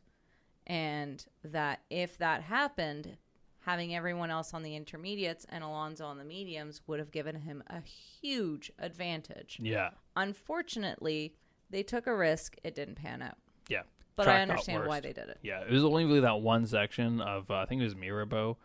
And 0.66 1.24
that 1.44 1.80
if 1.90 2.18
that 2.18 2.42
happened, 2.42 3.16
having 3.60 3.94
everyone 3.94 4.30
else 4.30 4.52
on 4.52 4.62
the 4.62 4.76
intermediates 4.76 5.46
and 5.48 5.64
Alonso 5.64 6.04
on 6.04 6.18
the 6.18 6.24
mediums 6.24 6.82
would 6.86 6.98
have 6.98 7.10
given 7.10 7.36
him 7.36 7.62
a 7.68 7.80
huge 7.80 8.70
advantage. 8.78 9.58
Yeah. 9.60 9.90
Unfortunately, 10.16 11.34
they 11.70 11.82
took 11.82 12.06
a 12.06 12.14
risk. 12.14 12.56
It 12.64 12.74
didn't 12.74 12.96
pan 12.96 13.22
out. 13.22 13.36
Yeah. 13.68 13.82
But 14.16 14.28
I 14.28 14.42
understand 14.42 14.86
why 14.86 15.00
they 15.00 15.12
did 15.12 15.28
it. 15.28 15.38
Yeah, 15.42 15.60
it 15.60 15.70
was 15.70 15.84
only 15.84 16.04
really 16.04 16.20
that 16.20 16.40
one 16.40 16.66
section 16.66 17.20
of 17.20 17.50
uh, 17.50 17.54
I 17.58 17.66
think 17.66 17.80
it 17.80 17.84
was 17.84 17.94
Mirabeau, 17.94 18.56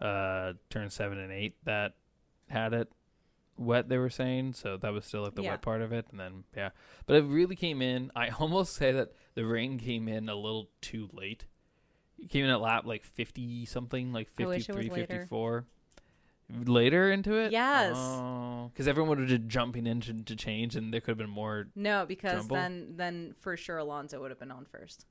uh, 0.00 0.54
turn 0.70 0.90
seven 0.90 1.18
and 1.18 1.32
eight 1.32 1.54
that 1.64 1.94
had 2.48 2.72
it 2.72 2.90
wet. 3.56 3.88
They 3.88 3.98
were 3.98 4.10
saying 4.10 4.54
so 4.54 4.76
that 4.76 4.92
was 4.92 5.04
still 5.04 5.22
like 5.22 5.36
the 5.36 5.42
Yeah. 5.42 5.50
wet 5.52 5.62
part 5.62 5.82
of 5.82 5.92
it, 5.92 6.06
and 6.10 6.18
then 6.18 6.44
yeah, 6.56 6.70
but 7.06 7.14
it 7.14 7.22
really 7.24 7.54
came 7.54 7.80
in. 7.80 8.10
I 8.16 8.28
almost 8.40 8.74
say 8.74 8.90
that 8.90 9.12
the 9.34 9.44
rain 9.46 9.78
came 9.78 10.08
in 10.08 10.28
a 10.28 10.34
little 10.34 10.68
too 10.80 11.08
late. 11.12 11.46
It 12.18 12.30
came 12.30 12.44
in 12.44 12.50
at 12.50 12.60
lap 12.60 12.84
like 12.84 13.04
fifty 13.04 13.66
something, 13.66 14.12
like 14.12 14.28
I 14.40 14.46
wish 14.46 14.68
it 14.68 14.74
was 14.74 14.86
53, 14.86 15.06
54. 15.06 15.54
Later 15.54 15.66
into 16.50 17.34
it, 17.34 17.52
Yes. 17.52 17.94
Oh. 17.96 18.70
because 18.72 18.88
everyone 18.88 19.10
would 19.10 19.18
have 19.20 19.28
just 19.28 19.48
jumping 19.48 19.86
in 19.86 20.00
to, 20.00 20.14
change, 20.36 20.76
and 20.76 20.92
there 20.92 21.00
could 21.00 21.10
have 21.12 21.18
been 21.18 21.28
more. 21.30 21.68
No, 21.74 22.06
because 22.06 22.40
Jumble? 22.42 22.56
then 22.56 22.94
then 22.96 23.34
for 23.40 23.56
sure 23.56 23.78
Alonso 23.78 24.20
would 24.20 24.30
have 24.30 24.38
been 24.40 24.50
on 24.50 24.64
first. 24.64 25.06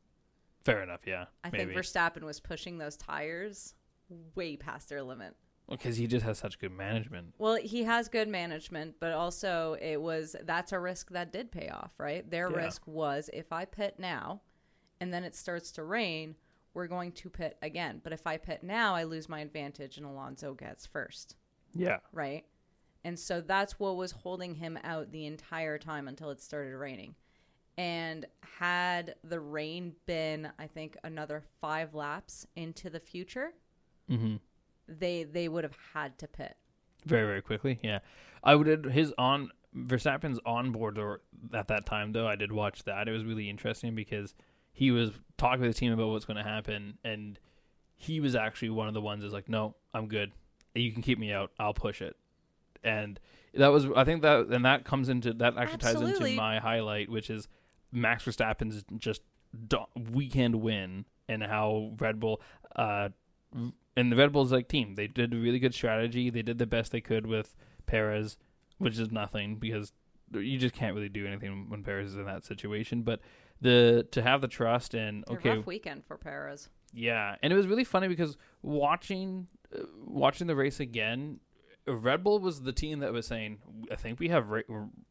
Fair 0.64 0.82
enough, 0.82 1.02
yeah. 1.06 1.26
I 1.44 1.50
maybe. 1.50 1.66
think 1.74 1.78
Verstappen 1.78 2.24
was 2.24 2.40
pushing 2.40 2.78
those 2.78 2.98
tires 2.98 3.76
way 4.36 4.56
past 4.58 4.90
their 4.90 5.04
limit. 5.04 5.36
because 5.70 5.98
he 5.98 6.08
just 6.08 6.26
has 6.26 6.38
such 6.40 6.60
good 6.60 6.72
management. 6.72 7.34
Well, 7.38 7.56
he 7.58 7.84
has 7.84 8.08
good 8.08 8.28
management, 8.30 8.96
but 9.00 9.12
also 9.12 9.76
it 9.82 9.98
was 10.02 10.36
that's 10.44 10.72
a 10.72 10.80
risk 10.80 11.12
that 11.12 11.32
did 11.34 11.52
pay 11.52 11.70
off, 11.70 11.92
right? 11.98 12.30
Their 12.30 12.50
Yeah. 12.50 12.58
risk 12.58 12.88
was 12.88 13.30
if 13.34 13.52
I 13.52 13.66
pit 13.66 13.96
now 14.00 14.42
and 15.00 15.14
then 15.14 15.24
it 15.26 15.36
starts 15.36 15.72
to 15.74 15.84
rain, 15.84 16.36
we're 16.78 16.86
going 16.88 17.12
to 17.12 17.28
pit 17.28 17.58
again. 17.64 18.00
But 18.04 18.14
if 18.14 18.28
I 18.28 18.38
pit 18.38 18.62
now, 18.62 18.94
I 18.94 19.04
lose 19.04 19.28
my 19.28 19.40
advantage 19.40 19.98
and 19.98 20.06
Alonso 20.06 20.54
gets 20.54 20.86
first, 20.86 21.36
Yeah, 21.74 21.98
right? 22.14 22.46
And 23.04 23.18
so 23.18 23.42
that's 23.42 23.80
what 23.80 23.96
was 23.98 24.12
holding 24.12 24.54
him 24.54 24.78
out 24.84 25.12
the 25.12 25.26
entire 25.26 25.80
time 25.80 26.08
until 26.08 26.30
it 26.30 26.40
started 26.40 26.76
raining. 26.76 27.16
And 27.80 28.28
had 28.60 29.16
the 29.24 29.40
rain 29.40 29.96
been, 30.06 30.52
I 30.60 30.68
think, 30.68 30.98
another 31.04 31.42
five 31.60 31.96
laps 31.96 32.46
into 32.56 32.92
the 32.92 33.00
future, 33.00 33.54
hmm 34.08 34.36
they 34.88 35.24
they 35.24 35.48
would 35.50 35.64
have 35.64 35.78
had 35.96 36.18
to 36.20 36.28
pit. 36.28 36.56
very 37.06 37.26
very 37.26 37.42
quickly. 37.42 37.80
Yeah, 37.82 38.00
I 38.44 38.54
would 38.54 38.86
his 38.86 39.14
on 39.18 39.50
Verstappen's 39.76 40.40
onboard 40.46 41.00
or 41.00 41.22
at 41.54 41.70
that 41.70 41.88
time 41.88 42.12
though. 42.12 42.28
I 42.28 42.36
did 42.36 42.52
watch 42.52 42.84
that. 42.84 43.08
It 43.08 43.12
was 43.12 43.26
really 43.26 43.50
interesting 43.50 43.96
because 43.96 44.36
he 44.78 44.92
was 44.92 45.10
talking 45.40 45.62
with 45.62 45.74
the 45.74 45.80
team 45.80 45.92
about 45.92 46.10
what's 46.10 46.26
going 46.26 46.38
to 46.38 46.44
happen, 46.44 47.00
and 47.04 47.40
he 47.96 48.20
was 48.20 48.36
actually 48.36 48.70
one 48.70 48.88
of 48.88 48.94
the 48.94 49.02
ones 49.02 49.24
that's 49.24 49.34
like, 49.34 49.50
"No, 49.50 49.74
I'm 49.92 50.08
good. 50.08 50.34
You 50.76 50.92
can 50.92 51.02
keep 51.02 51.18
me 51.18 51.34
out. 51.34 51.52
I'll 51.60 51.74
push 51.74 52.00
it." 52.00 52.16
And 52.84 53.20
that 53.56 53.70
was, 53.70 53.88
I 53.96 54.04
think 54.04 54.22
that, 54.22 54.50
and 54.50 54.66
that 54.66 54.86
comes 54.86 55.10
into 55.10 55.34
that 55.34 55.58
actually 55.58 55.80
ties 55.80 56.00
into 56.00 56.36
my 56.36 56.60
highlight, 56.60 57.10
which 57.10 57.32
is 57.32 57.48
Max 57.92 58.24
Verstappen's 58.24 58.86
just 59.00 59.24
weekend 60.12 60.62
win 60.62 61.06
and 61.28 61.42
how 61.42 61.94
Red 62.00 62.20
Bull, 62.20 62.40
uh, 62.76 63.10
and 63.96 64.12
the 64.12 64.16
Red 64.16 64.32
Bull's 64.32 64.52
like 64.52 64.68
team, 64.68 64.94
they 64.94 65.08
did 65.08 65.34
a 65.34 65.38
really 65.38 65.58
good 65.58 65.74
strategy. 65.74 66.30
They 66.30 66.44
did 66.44 66.60
the 66.60 66.68
best 66.68 66.92
they 66.92 67.02
could 67.02 67.26
with 67.26 67.56
Perez, 67.88 68.38
which 68.78 69.00
is 69.00 69.12
nothing 69.12 69.56
because 69.56 69.92
you 70.32 70.60
just 70.60 70.76
can't 70.76 70.94
really 70.94 71.10
do 71.10 71.26
anything 71.26 71.68
when 71.68 71.84
Perez 71.84 72.12
is 72.12 72.18
in 72.18 72.26
that 72.26 72.46
situation. 72.46 73.02
But 73.02 73.22
the 73.62 74.08
to 74.12 74.22
have 74.22 74.42
the 74.42 74.48
trust 74.48 74.94
and 74.94 75.24
A 75.28 75.34
okay, 75.34 75.50
rough 75.58 75.66
weekend 75.66 76.06
for 76.06 76.18
Perez. 76.18 76.70
yeah, 76.94 77.36
and 77.42 77.52
it 77.52 77.56
was 77.56 77.68
really 77.68 77.84
funny 77.84 78.08
because 78.08 78.38
watching 78.62 79.48
uh, 79.76 79.82
watching 80.06 80.48
the 80.48 80.56
race 80.56 80.80
again, 80.80 81.40
Red 81.88 82.24
Bull 82.24 82.40
was 82.40 82.62
the 82.62 82.74
team 82.74 83.00
that 83.00 83.14
was 83.14 83.26
saying, 83.28 83.60
"I 83.92 83.96
think 83.96 84.20
we 84.20 84.30
have 84.30 84.50
ra- 84.50 84.62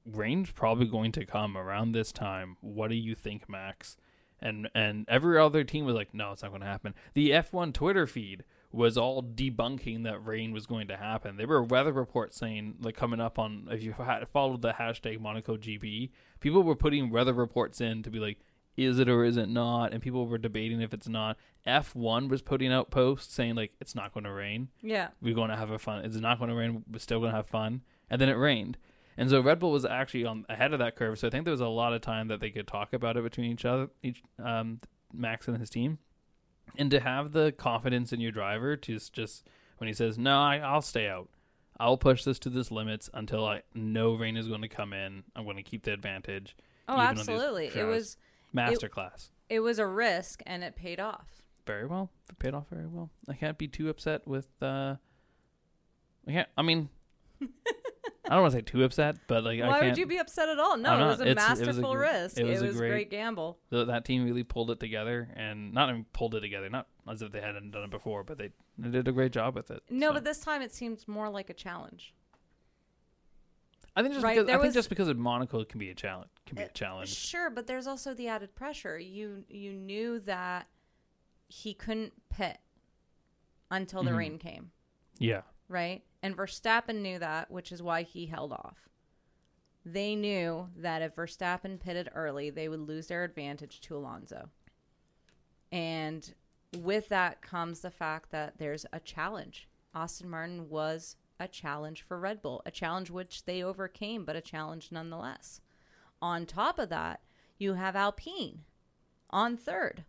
rain's 0.05 0.51
probably 0.51 0.87
going 0.87 1.13
to 1.13 1.25
come 1.27 1.57
around 1.57 1.93
this 1.93 2.13
time. 2.13 2.57
What 2.61 2.89
do 2.89 2.97
you 2.97 3.15
think, 3.15 3.49
Max?" 3.49 3.97
And 4.41 4.69
and 4.75 5.07
every 5.09 5.39
other 5.39 5.65
team 5.65 5.85
was 5.87 5.95
like, 5.95 6.13
"No, 6.15 6.33
it's 6.33 6.43
not 6.43 6.51
going 6.51 6.61
to 6.61 6.67
happen." 6.67 6.95
The 7.15 7.31
F1 7.31 7.73
Twitter 7.73 8.07
feed 8.07 8.45
was 8.73 8.97
all 8.97 9.23
debunking 9.23 10.05
that 10.05 10.25
rain 10.25 10.53
was 10.53 10.67
going 10.67 10.89
to 10.89 10.97
happen. 10.97 11.37
There 11.37 11.47
were 11.47 11.63
weather 11.63 11.93
reports 11.93 12.37
saying, 12.37 12.77
like 12.81 12.97
coming 12.97 13.21
up 13.21 13.39
on 13.39 13.69
if 13.71 13.83
you 13.83 13.93
had 13.93 14.29
followed 14.29 14.63
the 14.63 14.73
hashtag 14.73 15.21
Monaco 15.21 15.57
GP, 15.57 16.11
people 16.41 16.63
were 16.63 16.77
putting 16.77 17.11
weather 17.11 17.33
reports 17.33 17.81
in 17.81 18.03
to 18.03 18.11
be 18.11 18.19
like, 18.19 18.39
is 18.77 18.99
it 18.99 19.09
or 19.09 19.25
is 19.25 19.37
it 19.37 19.49
not? 19.49 19.93
And 19.93 20.03
people 20.03 20.27
were 20.27 20.39
debating 20.39 20.83
if 20.83 20.93
it's 20.93 21.09
not. 21.09 21.39
F1 21.67 22.29
was 22.29 22.43
putting 22.43 22.73
out 22.73 22.91
posts 22.91 23.35
saying 23.35 23.55
like 23.55 23.73
it's 23.81 23.95
not 23.95 24.13
going 24.13 24.25
to 24.25 24.33
rain. 24.33 24.69
Yeah. 24.83 25.09
We're 25.23 25.35
going 25.35 25.51
to 25.51 25.57
have 25.57 25.71
a 25.71 25.79
fun. 25.79 26.05
It's 26.05 26.17
not 26.17 26.39
going 26.39 26.51
to 26.51 26.57
rain. 26.57 26.85
We're 26.91 26.99
still 26.99 27.21
going 27.21 27.31
to 27.31 27.37
have 27.37 27.47
fun. 27.47 27.83
And 28.11 28.21
then 28.21 28.29
it 28.29 28.35
rained. 28.35 28.77
And 29.17 29.31
so 29.31 29.41
Red 29.41 29.59
Bull 29.59 29.73
was 29.73 29.87
actually 29.87 30.27
on 30.27 30.45
ahead 30.49 30.73
of 30.75 30.79
that 30.81 30.95
curve. 30.95 31.19
So 31.19 31.27
I 31.27 31.31
think 31.31 31.45
there 31.45 31.53
was 31.53 31.61
a 31.61 31.69
lot 31.69 31.95
of 31.95 32.03
time 32.03 32.29
that 32.29 32.41
they 32.41 32.51
could 32.51 32.67
talk 32.67 32.93
about 32.93 33.17
it 33.17 33.23
between 33.23 33.51
each 33.51 33.65
other, 33.65 33.89
each 34.03 34.23
um, 34.43 34.79
Max 35.13 35.49
and 35.49 35.57
his 35.57 35.71
team, 35.71 35.99
and 36.77 36.91
to 36.91 37.01
have 37.01 37.33
the 37.33 37.53
confidence 37.53 38.13
in 38.13 38.21
your 38.21 38.33
driver 38.33 38.77
to 38.77 38.99
just, 39.13 39.47
when 39.79 39.89
he 39.89 39.95
says 39.95 40.19
no, 40.19 40.39
I, 40.39 40.59
I'll 40.59 40.83
stay 40.83 41.09
out. 41.09 41.29
I'll 41.79 41.99
push 41.99 42.25
this 42.25 42.39
to 42.41 42.51
this 42.51 42.71
limits 42.71 43.11
until 43.13 43.45
I 43.47 43.63
know 43.75 44.15
rain 44.15 44.37
is 44.37 44.49
going 44.49 44.63
to 44.63 44.69
come 44.69 44.93
in. 44.95 45.25
I'm 45.35 45.45
going 45.45 45.57
to 45.57 45.63
keep 45.63 45.85
the 45.85 45.93
advantage. 45.93 46.57
Oh, 46.89 46.95
even 46.95 47.07
on 47.07 47.15
these 47.17 47.29
absolutely. 47.29 47.67
It 47.75 47.85
was 47.85 48.17
Masterclass. 48.55 49.29
it 49.51 49.61
was 49.61 49.79
a 49.79 49.87
risk 49.87 50.43
and 50.47 50.65
it 50.65 50.75
paid 50.77 50.99
off. 51.01 51.43
very 51.67 51.85
well. 51.87 52.11
It 52.31 52.39
paid 52.39 52.55
off 52.55 52.69
very 52.71 52.87
well. 52.87 53.11
I 53.29 53.35
can't 53.35 53.59
be 53.59 53.69
too 53.69 53.89
upset 53.91 54.27
with. 54.27 54.49
uh 54.63 54.97
I 56.29 56.33
can't. 56.33 56.49
I 56.57 56.63
mean, 56.63 56.89
I 58.25 58.31
don't 58.31 58.43
want 58.43 58.53
to 58.53 58.59
say 58.59 58.63
too 58.63 58.83
upset, 58.85 59.17
but 59.29 59.45
like 59.45 59.61
I 59.61 59.69
Why 59.69 59.83
would 59.87 59.97
you 59.99 60.07
be 60.07 60.19
upset 60.19 60.49
at 60.49 60.59
all? 60.59 60.77
No, 60.77 60.95
it 60.99 61.05
was 61.07 61.21
it 61.21 61.25
was 61.27 61.33
a 61.33 61.35
masterful 61.37 61.95
risk. 61.97 62.39
it 62.39 62.45
was 62.45 62.61
a 62.63 62.67
a 62.71 62.73
great- 62.73 62.91
great 62.91 63.11
gamble. 63.11 63.59
th- 63.71 63.87
that 63.87 64.05
team 64.05 64.25
really 64.25 64.43
pulled 64.43 64.71
it 64.71 64.81
together, 64.81 65.29
and 65.37 65.73
not 65.73 65.89
even 65.91 66.05
pulled 66.13 66.35
it 66.35 66.41
together, 66.41 66.69
not 66.69 66.89
as 67.09 67.23
if 67.23 67.31
they 67.33 67.41
hadn't 67.41 67.71
done 67.71 67.85
it 67.85 67.91
before, 67.91 68.25
but 68.25 68.37
they, 68.39 68.51
they 68.79 68.91
did 68.91 69.07
a 69.07 69.13
great 69.13 69.31
job 69.33 69.55
with 69.55 69.71
it. 69.71 69.83
No, 69.91 70.09
so. 70.09 70.15
but 70.15 70.25
this 70.25 70.39
time 70.41 70.61
it 70.63 70.73
seemed 70.75 71.07
more 71.07 71.29
like 71.31 71.51
a 71.51 71.55
challenge. 71.55 72.15
I 73.95 74.03
think 74.03 74.13
just 74.15 74.25
right, 74.25 74.35
because 74.35 74.47
there 74.47 74.57
I 74.57 74.59
think 74.59 74.69
was- 74.69 74.75
just 74.75 74.89
because 74.91 75.09
of 75.09 75.17
Monaco 75.17 75.65
can 75.65 75.79
be 75.79 75.91
a 75.91 75.95
challenge, 75.95 76.31
can 76.47 76.57
be 76.57 76.63
a 76.63 76.67
Uh, 76.67 76.71
challenge. 76.75 77.09
Sure, 77.15 77.49
but 77.49 77.67
there's 77.67 77.87
also 77.87 78.13
the 78.13 78.29
added 78.29 78.55
pressure. 78.55 78.99
You 78.99 79.45
you 79.49 79.73
knew 79.73 80.19
that 80.21 80.67
he 81.49 81.73
couldn't 81.75 82.13
pit 82.29 82.59
until 83.71 84.03
the 84.03 84.11
Mhm. 84.11 84.17
rain 84.19 84.39
came, 84.39 84.73
Yeah, 85.19 85.43
right? 85.69 86.03
And 86.23 86.37
Verstappen 86.37 87.01
knew 87.03 87.19
that, 87.19 87.51
which 87.51 87.73
is 87.73 87.83
why 87.83 88.03
he 88.03 88.27
held 88.27 88.53
off. 88.53 88.89
They 89.85 90.17
knew 90.17 90.69
that 90.77 91.03
if 91.03 91.15
Verstappen 91.15 91.79
pitted 91.79 92.11
early, 92.15 92.51
they 92.51 92.69
would 92.69 92.81
lose 92.81 93.07
their 93.07 93.23
advantage 93.23 93.81
to 93.83 93.97
Alonso. 93.97 94.49
And 95.71 96.35
with 96.77 97.09
that 97.09 97.43
comes 97.43 97.81
the 97.81 97.91
fact 97.91 98.31
that 98.33 98.59
there's 98.59 98.87
a 98.93 99.01
challenge. 99.01 99.69
Aston 99.95 100.29
Martin 100.29 100.69
was 100.69 101.17
a 101.39 101.47
challenge 101.47 102.03
for 102.03 102.19
Red 102.19 102.43
Bull, 102.43 102.63
a 102.67 102.71
challenge 102.71 103.11
which 103.11 103.45
they 103.45 103.63
overcame, 103.63 104.25
but 104.25 104.37
a 104.37 104.41
challenge 104.41 104.89
nonetheless. 104.91 105.61
On 106.21 106.47
top 106.47 106.79
of 106.79 106.89
that, 106.89 107.21
you 107.59 107.75
have 107.75 107.95
Alpine 107.95 108.63
on 109.31 109.57
third, 109.57 110.05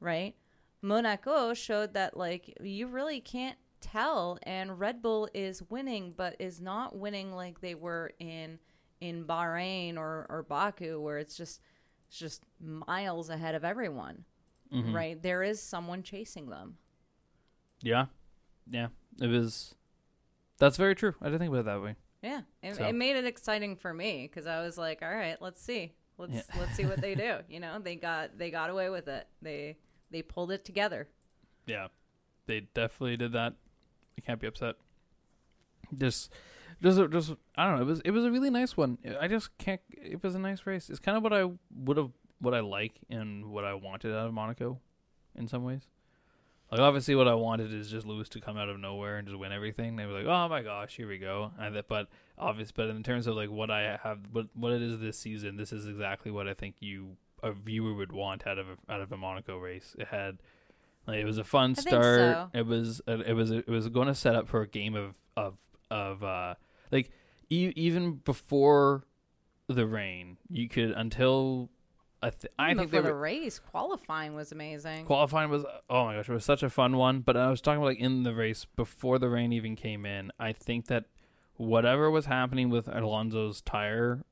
right? 0.00 0.34
Monaco 0.80 1.54
showed 1.54 1.94
that 1.94 2.16
like 2.16 2.56
you 2.60 2.86
really 2.86 3.20
can't 3.20 3.58
tell 3.82 4.38
and 4.44 4.78
Red 4.80 5.02
Bull 5.02 5.28
is 5.34 5.62
winning 5.68 6.14
but 6.16 6.36
is 6.38 6.60
not 6.60 6.96
winning 6.96 7.32
like 7.34 7.60
they 7.60 7.74
were 7.74 8.12
in 8.18 8.58
in 9.00 9.24
Bahrain 9.24 9.96
or 9.98 10.26
or 10.30 10.42
Baku 10.48 11.00
where 11.00 11.18
it's 11.18 11.36
just 11.36 11.60
it's 12.08 12.18
just 12.18 12.44
miles 12.60 13.28
ahead 13.28 13.54
of 13.54 13.64
everyone. 13.64 14.24
Mhm. 14.72 14.94
Right? 14.94 15.20
There 15.20 15.42
is 15.42 15.60
someone 15.62 16.02
chasing 16.02 16.48
them. 16.48 16.78
yeah, 17.82 18.06
yeah. 18.70 18.88
It 19.20 19.26
was. 19.26 19.74
That's 20.58 20.76
very 20.76 20.94
true. 20.94 21.14
I 21.20 21.24
didn't 21.26 21.40
think 21.40 21.50
about 21.50 21.60
it 21.60 21.64
that 21.64 21.82
way. 21.82 21.96
Yeah. 22.22 22.42
It, 22.62 22.76
So- 22.76 22.84
it 22.86 22.94
made 22.94 23.16
it 23.16 23.24
exciting 23.26 23.74
for 23.76 23.92
me 23.92 24.28
cuz 24.28 24.46
I 24.46 24.62
was 24.62 24.78
like, 24.78 25.02
all 25.02 25.10
right, 25.14 25.40
let's 25.42 25.60
see. 25.60 25.92
Let's 26.18 26.32
Yeah. 26.34 26.42
let's 26.60 26.74
see 26.76 26.86
what 26.86 27.00
they 27.00 27.14
do, 27.14 27.40
you 27.48 27.58
know? 27.60 27.78
They 27.80 27.96
got 27.96 28.38
they 28.38 28.50
got 28.50 28.70
away 28.70 28.88
with 28.90 29.08
it. 29.08 29.26
They 29.42 29.76
they 30.10 30.22
pulled 30.22 30.52
it 30.52 30.64
together. 30.64 31.08
Yeah, 31.66 31.88
they 32.46 32.60
definitely 32.60 33.16
did 33.16 33.32
that. 33.32 33.54
I 34.18 34.20
can't 34.20 34.40
be 34.40 34.46
upset. 34.46 34.76
Just, 35.94 36.32
just, 36.82 36.98
just. 37.10 37.32
I 37.56 37.66
don't 37.66 37.76
know. 37.76 37.82
It 37.82 37.86
was, 37.86 38.00
it 38.04 38.10
was 38.10 38.24
a 38.24 38.30
really 38.30 38.50
nice 38.50 38.76
one. 38.76 38.98
I 39.20 39.28
just 39.28 39.56
can't. 39.58 39.80
It 39.90 40.22
was 40.22 40.34
a 40.34 40.38
nice 40.38 40.66
race. 40.66 40.90
It's 40.90 40.98
kind 40.98 41.16
of 41.16 41.22
what 41.22 41.32
I 41.32 41.50
would 41.74 41.96
have, 41.96 42.10
what 42.40 42.54
I 42.54 42.60
like, 42.60 43.00
and 43.10 43.46
what 43.46 43.64
I 43.64 43.74
wanted 43.74 44.14
out 44.14 44.26
of 44.26 44.34
Monaco, 44.34 44.80
in 45.36 45.48
some 45.48 45.64
ways. 45.64 45.86
Like 46.72 46.80
obviously, 46.80 47.14
what 47.14 47.28
I 47.28 47.34
wanted 47.34 47.74
is 47.74 47.90
just 47.90 48.06
Lewis 48.06 48.30
to 48.30 48.40
come 48.40 48.56
out 48.56 48.70
of 48.70 48.80
nowhere 48.80 49.18
and 49.18 49.28
just 49.28 49.38
win 49.38 49.52
everything. 49.52 49.96
They 49.96 50.06
were 50.06 50.14
like, 50.14 50.24
"Oh 50.24 50.48
my 50.48 50.62
gosh, 50.62 50.96
here 50.96 51.06
we 51.06 51.18
go!" 51.18 51.52
And 51.58 51.80
but 51.86 52.08
obvious. 52.38 52.72
But 52.72 52.88
in 52.88 53.02
terms 53.02 53.26
of 53.26 53.36
like 53.36 53.50
what 53.50 53.70
I 53.70 53.98
have, 54.02 54.20
what 54.32 54.46
what 54.54 54.72
it 54.72 54.80
is 54.80 54.98
this 54.98 55.18
season, 55.18 55.58
this 55.58 55.70
is 55.70 55.86
exactly 55.86 56.30
what 56.30 56.48
I 56.48 56.54
think 56.54 56.76
you 56.80 57.18
a 57.42 57.52
viewer 57.52 57.92
would 57.92 58.12
want 58.12 58.46
out 58.46 58.56
of 58.56 58.68
a, 58.68 58.92
out 58.92 59.02
of 59.02 59.12
a 59.12 59.18
Monaco 59.18 59.58
race. 59.58 59.94
It 59.98 60.08
had 60.08 60.38
like 61.06 61.18
it 61.18 61.24
was 61.24 61.38
a 61.38 61.44
fun 61.44 61.74
I 61.76 61.80
start. 61.80 62.16
so. 62.16 62.50
It 62.54 62.66
was 62.66 63.00
it 63.06 63.34
was 63.34 63.50
it 63.50 63.68
was 63.68 63.88
going 63.88 64.08
to 64.08 64.14
set 64.14 64.34
up 64.34 64.48
for 64.48 64.62
a 64.62 64.68
game 64.68 64.94
of 64.94 65.14
of 65.36 65.54
of 65.90 66.22
uh 66.22 66.54
like 66.90 67.10
e- 67.50 67.72
even 67.76 68.16
before 68.24 69.04
the 69.68 69.86
rain, 69.86 70.36
you 70.48 70.68
could 70.68 70.90
until 70.90 71.70
I 72.22 72.30
th- 72.30 72.52
I 72.58 72.74
think 72.74 72.90
they 72.90 72.98
before 72.98 73.10
the 73.10 73.14
race, 73.14 73.58
qualifying 73.58 74.34
was 74.34 74.52
amazing. 74.52 75.06
qualifying 75.06 75.50
was 75.50 75.64
oh 75.90 76.04
my 76.04 76.16
gosh, 76.16 76.28
it 76.28 76.32
was 76.32 76.44
such 76.44 76.62
a 76.62 76.70
fun 76.70 76.96
one. 76.96 77.20
But 77.20 77.36
I 77.36 77.48
was 77.50 77.60
talking 77.60 77.78
about 77.78 77.88
like 77.88 77.98
in 77.98 78.22
the 78.22 78.34
race 78.34 78.64
before 78.76 79.18
the 79.18 79.28
rain 79.28 79.52
even 79.52 79.74
came 79.76 80.06
in. 80.06 80.30
I 80.38 80.52
think 80.52 80.86
that 80.86 81.06
whatever 81.56 82.10
was 82.10 82.26
happening 82.26 82.70
with 82.70 82.88
Alonso's 82.88 83.60
tire 83.60 84.24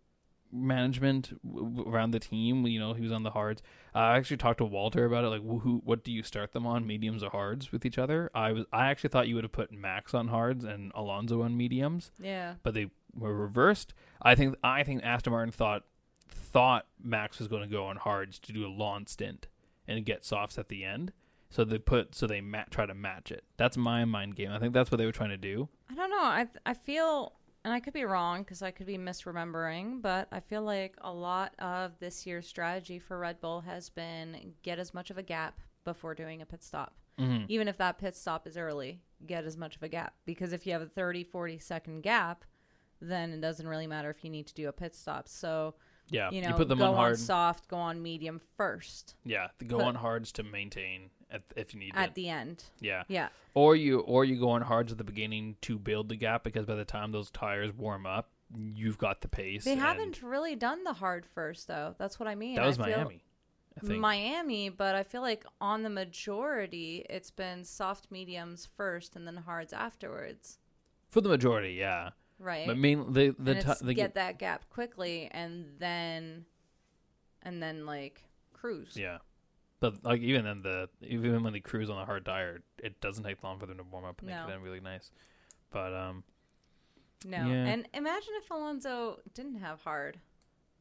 management 0.53 1.39
w- 1.45 1.85
around 1.89 2.11
the 2.11 2.19
team, 2.21 2.67
you 2.67 2.79
know, 2.81 2.93
he 2.95 3.03
was 3.03 3.13
on 3.13 3.23
the 3.23 3.31
hards. 3.31 3.63
I 3.95 4.17
actually 4.17 4.37
talked 4.37 4.59
to 4.59 4.65
Walter 4.65 5.05
about 5.05 5.25
it. 5.25 5.29
Like, 5.29 5.43
wh- 5.43 5.63
who, 5.63 5.81
what 5.85 6.05
do 6.05 6.13
you 6.13 6.23
start 6.23 6.53
them 6.53 6.67
on, 6.67 6.87
mediums 6.87 7.23
or 7.23 7.31
hards, 7.31 7.73
with 7.73 7.85
each 7.85 7.99
other? 7.99 8.31
I 8.35 8.53
was, 8.53 8.65
I 8.73 8.87
actually 8.87 9.11
thought 9.11 9.29
you 9.29 9.35
would 9.37 9.45
have 9.45 9.53
put 9.53 9.73
Max 9.73 10.15
on 10.15 10.29
hards 10.29 10.65
and 10.65 10.93
Alonso 10.95 11.43
on 11.43 11.57
mediums, 11.57 12.11
yeah. 12.21 12.55
but 12.63 12.75
they 12.75 12.91
were 13.15 13.35
reversed. 13.35 13.95
I 14.23 14.35
think, 14.35 14.57
I 14.63 14.83
think 14.83 15.03
Aston 15.05 15.33
Martin 15.33 15.53
thought 15.53 15.85
thought 16.29 16.87
Max 17.03 17.39
was 17.39 17.49
going 17.49 17.63
to 17.63 17.69
go 17.69 17.87
on 17.87 17.97
hards 17.97 18.39
to 18.41 18.53
do 18.53 18.67
a 18.67 18.69
long 18.69 19.07
stint 19.07 19.49
and 19.87 20.05
get 20.05 20.25
softs 20.25 20.59
at 20.59 20.69
the 20.69 20.85
end. 20.85 21.13
So 21.49 21.65
they 21.65 21.79
put 21.79 22.15
so 22.15 22.29
they 22.29 22.41
ma- 22.41 22.65
try 22.71 22.87
to 22.87 22.95
match 22.95 23.33
it. 23.33 23.43
That's 23.57 23.77
my 23.77 24.05
mind 24.05 24.37
game. 24.37 24.51
I 24.53 24.61
think 24.61 24.73
that's 24.73 24.91
what 24.91 24.99
they 24.99 25.07
were 25.07 25.13
trying 25.13 25.31
to 25.31 25.37
do. 25.37 25.69
I 25.91 25.95
don't 25.95 26.11
know. 26.11 26.23
I 26.23 26.47
I 26.65 26.75
feel, 26.75 27.33
and 27.65 27.75
I 27.75 27.81
could 27.81 27.93
be 27.93 28.05
wrong 28.05 28.43
because 28.43 28.63
I 28.63 28.71
could 28.71 28.87
be 28.87 28.97
misremembering, 28.97 30.01
but 30.01 30.29
I 30.33 30.41
feel 30.41 30.63
like 30.63 30.97
a 31.03 31.13
lot 31.13 31.55
of 31.59 31.99
this 31.99 32.27
year's 32.27 32.47
strategy 32.47 32.99
for 32.99 33.19
Red 33.19 33.41
Bull 33.41 33.61
has 33.63 33.91
been 33.91 34.55
get 34.63 34.79
as 34.79 34.95
much 34.95 35.11
of 35.11 35.19
a 35.19 35.23
gap 35.23 35.61
before 35.85 36.15
doing 36.15 36.41
a 36.41 36.47
pit 36.47 36.63
stop. 36.63 36.97
Mm-hmm. 37.19 37.45
Even 37.49 37.69
if 37.69 37.77
that 37.79 37.99
pit 37.99 38.17
stop 38.17 38.47
is 38.47 38.57
early, 38.57 39.03
get 39.27 39.45
as 39.45 39.57
much 39.57 39.77
of 39.77 39.83
a 39.83 39.89
gap 39.89 40.15
because 40.25 40.53
if 40.53 40.67
you 40.67 40.73
have 40.73 40.83
a 40.83 40.87
30, 40.87 41.25
40 41.25 41.59
second 41.59 42.03
gap, 42.03 42.45
then 43.01 43.33
it 43.33 43.41
doesn't 43.41 43.69
really 43.69 43.87
matter 43.87 44.11
if 44.11 44.25
you 44.25 44.31
need 44.31 44.47
to 44.47 44.55
do 44.55 44.69
a 44.69 44.73
pit 44.73 44.95
stop. 44.95 45.29
So, 45.29 45.75
Yeah, 46.11 46.31
you 46.31 46.43
know, 46.43 46.53
put 46.57 46.69
them 46.69 46.79
go 46.79 46.87
on 46.87 46.95
hard. 46.95 47.19
soft, 47.19 47.69
go 47.69 47.77
on 47.77 48.03
medium 48.03 48.41
first 48.57 49.15
yeah, 49.25 49.49
the 49.59 49.65
go 49.65 49.77
put- 49.79 49.87
on 49.87 49.95
hards 49.97 50.33
to 50.33 50.43
maintain 50.43 51.11
at, 51.31 51.43
if 51.57 51.73
you 51.73 51.81
need 51.81 51.93
at 51.95 52.09
it. 52.11 52.15
the 52.17 52.29
end. 52.29 52.65
yeah, 52.81 53.05
Yeah. 53.09 53.29
or 53.55 53.77
you 53.77 54.01
or 54.01 54.25
you 54.25 54.39
go 54.39 54.51
on 54.51 54.63
hards 54.63 54.91
at 54.93 54.99
the 54.99 55.05
beginning 55.05 55.57
to 55.63 55.79
build 55.79 56.09
the 56.09 56.17
gap 56.17 56.43
because 56.45 56.67
by 56.67 56.75
the 56.75 56.85
time 56.85 57.13
those 57.13 57.31
tires 57.31 57.73
warm 57.73 58.05
up, 58.07 58.31
you've 58.57 58.99
got 58.99 59.21
the 59.21 59.29
pace. 59.29 59.65
They 59.65 59.77
haven't 59.77 60.21
really 60.23 60.57
done 60.57 60.83
the 60.85 60.95
hard 60.95 61.25
first 61.25 61.69
though. 61.69 61.95
That's 61.99 62.19
what 62.19 62.29
I 62.29 62.35
mean. 62.35 62.57
That 62.57 62.67
was 62.67 62.79
I 62.79 62.87
Miami. 62.87 63.23
Miami, 63.83 64.69
but 64.69 64.95
I 64.95 65.05
feel 65.05 65.23
like 65.23 65.47
on 65.61 65.83
the 65.85 65.89
majority, 65.91 67.07
it's 67.09 67.31
been 67.31 67.65
soft 67.65 68.11
mediums 68.11 68.69
first 68.77 69.17
and 69.17 69.27
then 69.27 69.37
hards 69.37 69.73
afterwards, 69.73 70.59
For 71.09 71.21
the 71.21 71.29
majority, 71.29 71.75
yeah. 71.75 72.11
Right? 72.41 72.67
But 72.67 72.77
mean 72.79 73.13
the 73.13 73.35
the, 73.39 73.53
it's 73.59 73.81
the 73.81 73.95
get 73.95 74.15
that 74.15 74.39
gap 74.39 74.69
quickly 74.71 75.29
and 75.31 75.67
then, 75.79 76.45
and 77.43 77.63
then 77.63 77.87
like 77.87 78.23
cruise. 78.53 78.97
yeah. 78.97 79.19
But 79.79 80.05
like 80.05 80.21
even 80.21 80.45
then 80.45 80.63
the 80.63 80.89
even 81.03 81.43
when 81.43 81.53
they 81.53 81.61
cruise 81.61 81.89
on 81.89 81.97
a 81.99 82.05
hard 82.05 82.25
tire, 82.25 82.63
it 82.83 83.01
doesn't 83.01 83.25
take 83.25 83.43
long 83.43 83.59
for 83.59 83.67
them 83.67 83.77
to 83.79 83.83
warm 83.85 84.05
up 84.05 84.21
and 84.21 84.29
No. 84.29 84.43
they 84.43 84.49
get 84.53 84.57
in 84.57 84.63
really 84.63 84.81
nice. 84.81 85.11
But 85.71 85.95
um 85.95 86.25
No, 87.25 87.39
Yeah. 87.39 87.67
and 87.67 87.89
imagine 87.95 88.33
if 88.43 88.51
Alonso 88.51 89.21
didn't 89.35 89.57
have 89.57 89.83
hard, 89.83 90.19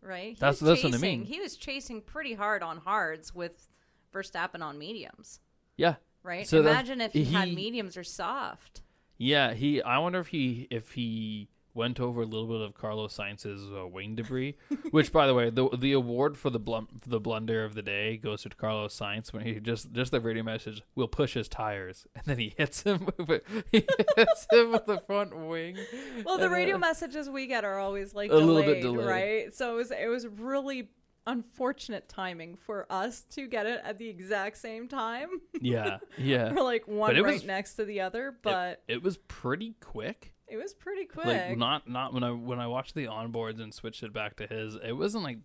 right? 0.01 0.29
He 0.29 0.39
That's- 0.39 0.59
that's 0.59 0.83
what 0.83 0.93
I 0.95 0.97
mean. 0.97 1.23
He 1.25 1.39
was 1.39 1.55
chasing 1.55 2.01
pretty 2.01 2.33
hard 2.33 2.63
on 2.63 2.77
hards 2.79 3.33
with 3.35 3.69
Verstappen 4.13 4.61
on 4.61 4.77
mediums, 4.77 5.39
yeah. 5.77 5.95
right? 6.23 6.47
So 6.47 6.59
imagine 6.59 6.99
if 6.99 7.13
he, 7.13 7.25
had 7.25 7.53
mediums 7.53 7.95
or 7.95 8.03
soft. 8.03 8.81
Yeah, 9.19 9.53
he 9.53 9.81
I 9.83 9.99
wonder 9.99 10.19
if 10.19 10.27
he 10.27 10.65
if 10.71 10.93
he 10.93 11.49
went 11.75 11.99
over 11.99 12.23
a 12.23 12.25
little 12.25 12.47
bit 12.47 12.61
of 12.61 12.73
Carlos 12.73 13.15
Sainz's 13.15 13.69
uh, 13.71 13.85
wing 13.85 14.15
debris, 14.15 14.55
which 14.91 15.11
by 15.11 15.27
the 15.27 15.33
way, 15.35 15.49
the 15.51 15.69
the 15.77 15.91
award 15.91 16.35
for 16.37 16.49
the 16.49 16.59
for 16.59 16.87
the 17.09 17.19
blunder 17.19 17.63
of 17.63 17.75
the 17.75 17.81
day 17.83 18.17
goes 18.17 18.41
to 18.43 18.49
Carlos 18.49 18.97
Sainz 18.97 19.31
when 19.31 19.43
he 19.45 19.59
just 19.59 19.91
just 19.91 20.11
the 20.11 20.19
radio 20.19 20.41
message 20.41 20.81
will 20.95 21.07
push 21.07 21.35
his 21.35 21.47
tires 21.47 22.07
and 22.15 22.23
then 22.25 22.39
he 22.39 22.53
hits 22.57 22.81
him 22.83 23.07
with 23.27 23.43
he 23.71 23.85
hits 24.17 24.47
him 24.51 24.71
with 24.71 24.85
the 24.87 24.99
front 25.05 25.35
wing. 25.37 25.77
Well, 26.25 26.37
the 26.37 26.49
radio 26.49 26.75
uh, 26.77 26.79
messages 26.79 27.29
we 27.29 27.45
get 27.45 27.63
are 27.65 27.77
always 27.77 28.15
like 28.15 28.31
A 28.31 28.39
delayed, 28.39 28.47
little 28.47 28.73
bit 28.73 28.81
delayed. 28.81 29.07
right? 29.07 29.53
So 29.53 29.73
it 29.73 29.75
was 29.75 29.91
it 29.91 30.07
was 30.07 30.27
really 30.27 30.89
unfortunate 31.29 32.09
timing 32.09 32.55
for 32.55 32.85
us 32.89 33.21
to 33.31 33.47
get 33.47 33.65
it 33.65 33.81
at 33.83 33.97
the 33.97 34.09
exact 34.09 34.57
same 34.57 34.87
time. 34.87 35.29
Yeah, 35.61 35.99
yeah. 36.17 36.53
We're 36.53 36.63
like 36.63 36.87
one 36.87 37.15
right 37.15 37.33
was- 37.33 37.43
next 37.43 37.75
to 37.75 37.85
the 37.85 38.01
other, 38.01 38.35
but 38.41 38.83
It 38.87 39.01
was 39.03 39.17
pretty 39.17 39.75
quick. 39.79 40.33
it, 40.47 40.57
was 40.57 40.73
pretty 40.73 41.05
quick. 41.05 41.25
Like 41.25 41.57
not 41.57 41.89
not 41.89 42.13
when 42.13 42.23
I 42.23 42.31
when 42.31 42.59
I 42.59 42.67
watched 42.67 42.95
the 42.95 43.05
onboards 43.05 43.61
and 43.61 43.73
switched 43.73 44.03
it 44.03 44.13
back 44.13 44.35
to 44.37 44.47
his, 44.47 44.75
it 44.75 44.93
wasn't 44.93 45.23
like 45.23 45.39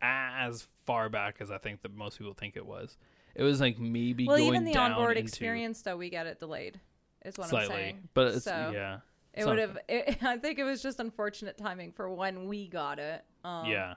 as 0.00 0.66
far 0.84 1.08
back 1.08 1.36
as 1.40 1.50
I 1.50 1.58
think 1.58 1.82
that 1.82 1.94
most 1.94 2.18
people 2.18 2.34
think 2.34 2.56
it 2.56 2.66
was. 2.66 2.96
It 3.34 3.42
was 3.42 3.60
like 3.60 3.78
maybe 3.78 4.26
well, 4.26 4.36
going 4.36 4.48
even 4.48 4.64
the 4.64 4.76
onboard 4.76 5.16
experience, 5.16 5.82
though, 5.82 5.96
we 5.96 6.08
get 6.10 6.26
it 6.26 6.38
delayed. 6.38 6.80
Is 7.24 7.36
what 7.38 7.48
slightly, 7.48 7.74
I'm 7.74 7.80
saying. 7.80 8.08
but 8.12 8.34
it's 8.34 8.44
So, 8.44 8.70
yeah, 8.74 8.98
It 9.32 9.46
would 9.46 9.58
have. 9.58 9.78
It, 9.88 10.18
I 10.22 10.36
think 10.36 10.58
it 10.58 10.64
was 10.64 10.82
just 10.82 11.00
unfortunate 11.00 11.56
timing 11.56 11.92
for 11.92 12.08
when 12.10 12.46
we 12.46 12.68
got 12.68 12.98
it. 12.98 13.24
Um, 13.42 13.66
yeah. 13.66 13.94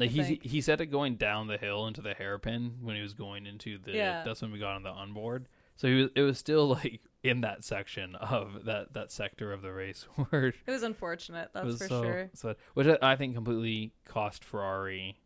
Like 0.00 0.10
he 0.10 0.40
he 0.42 0.60
said 0.60 0.80
it 0.80 0.86
going 0.86 1.16
down 1.16 1.46
the 1.46 1.58
hill 1.58 1.86
into 1.86 2.00
the 2.00 2.14
hairpin 2.14 2.78
when 2.82 2.96
he 2.96 3.02
was 3.02 3.12
going 3.14 3.46
into 3.46 3.78
the. 3.78 3.92
Yeah. 3.92 4.24
That's 4.24 4.42
when 4.42 4.50
we 4.52 4.58
got 4.58 4.74
on 4.76 4.82
the 4.82 4.90
onboard. 4.90 5.48
So 5.76 5.88
he 5.88 5.94
was, 6.02 6.10
it 6.14 6.22
was 6.22 6.38
still 6.38 6.68
like 6.68 7.00
in 7.22 7.42
that 7.42 7.64
section 7.64 8.14
of 8.16 8.64
that 8.64 8.92
that 8.94 9.10
sector 9.12 9.52
of 9.52 9.62
the 9.62 9.72
race 9.72 10.06
where 10.30 10.46
It 10.48 10.54
was 10.66 10.82
unfortunate. 10.82 11.50
That's 11.54 11.66
was 11.66 11.78
for 11.78 11.88
so, 11.88 12.02
sure. 12.02 12.30
So, 12.34 12.54
which 12.74 12.86
I, 12.86 12.98
I 13.02 13.16
think 13.16 13.34
completely 13.34 13.92
cost 14.04 14.44
Ferrari. 14.44 15.18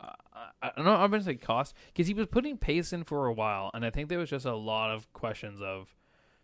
Uh, 0.00 0.12
I, 0.32 0.68
I 0.68 0.70
don't 0.76 0.84
know. 0.84 0.94
I'm 0.94 1.10
gonna 1.10 1.22
say 1.22 1.34
cost 1.34 1.74
because 1.92 2.06
he 2.06 2.14
was 2.14 2.26
putting 2.26 2.56
pace 2.56 2.92
in 2.92 3.04
for 3.04 3.26
a 3.26 3.32
while, 3.32 3.70
and 3.74 3.84
I 3.84 3.90
think 3.90 4.08
there 4.08 4.18
was 4.18 4.30
just 4.30 4.46
a 4.46 4.54
lot 4.54 4.90
of 4.92 5.12
questions 5.12 5.60
of 5.60 5.94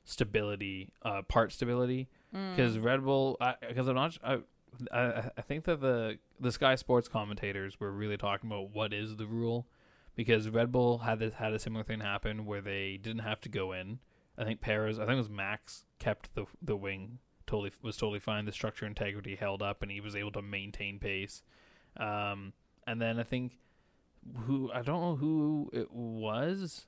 stability, 0.04 0.90
uh, 1.02 1.22
part 1.22 1.52
stability, 1.52 2.08
Mm. 2.34 2.56
because 2.56 2.78
Red 2.78 3.04
Bull. 3.04 3.38
Because 3.68 3.86
I'm 3.88 3.94
not. 3.94 4.18
I, 4.24 4.38
I 4.92 5.30
I 5.36 5.40
think 5.42 5.64
that 5.64 5.80
the 5.80 6.18
the 6.44 6.52
Sky 6.52 6.76
Sports 6.76 7.09
commentators 7.09 7.80
were 7.80 7.90
really 7.90 8.16
talking 8.16 8.48
about 8.50 8.70
what 8.70 8.92
is 8.92 9.16
the 9.16 9.26
rule, 9.26 9.66
because 10.14 10.48
Red 10.48 10.70
Bull 10.70 10.98
had 10.98 11.18
this 11.18 11.35
had 11.35 11.52
a 11.52 11.59
similar 11.59 11.83
thing 11.83 12.00
happen 12.00 12.46
where 12.46 12.61
they 12.61 12.96
didn't 12.96 13.22
have 13.22 13.40
to 13.42 13.48
go 13.48 13.72
in. 13.72 13.98
I 14.38 14.44
think 14.44 14.61
Perez. 14.61 14.98
I 14.98 15.02
think 15.02 15.14
it 15.14 15.18
was 15.18 15.30
Max 15.30 15.85
kept 15.98 16.35
the 16.35 16.46
the 16.62 16.76
wing 16.76 17.18
totally 17.46 17.72
was 17.83 17.96
totally 17.96 18.20
fine. 18.20 18.44
The 18.44 18.52
structure 18.52 18.87
integrity 18.87 19.37
held 19.37 19.62
up, 19.62 19.83
and 19.83 19.90
he 19.90 20.00
was 20.00 20.14
able 20.14 20.33
to 20.33 20.42
maintain 20.42 20.98
pace. 20.98 21.42
Um, 21.96 22.52
and 22.87 23.00
then 23.00 23.18
I 23.18 23.22
think 23.22 23.59
who 24.46 24.70
I 24.72 24.83
don't 24.83 25.00
know 25.00 25.16
who 25.16 25.70
it 25.72 25.92
was. 25.92 26.87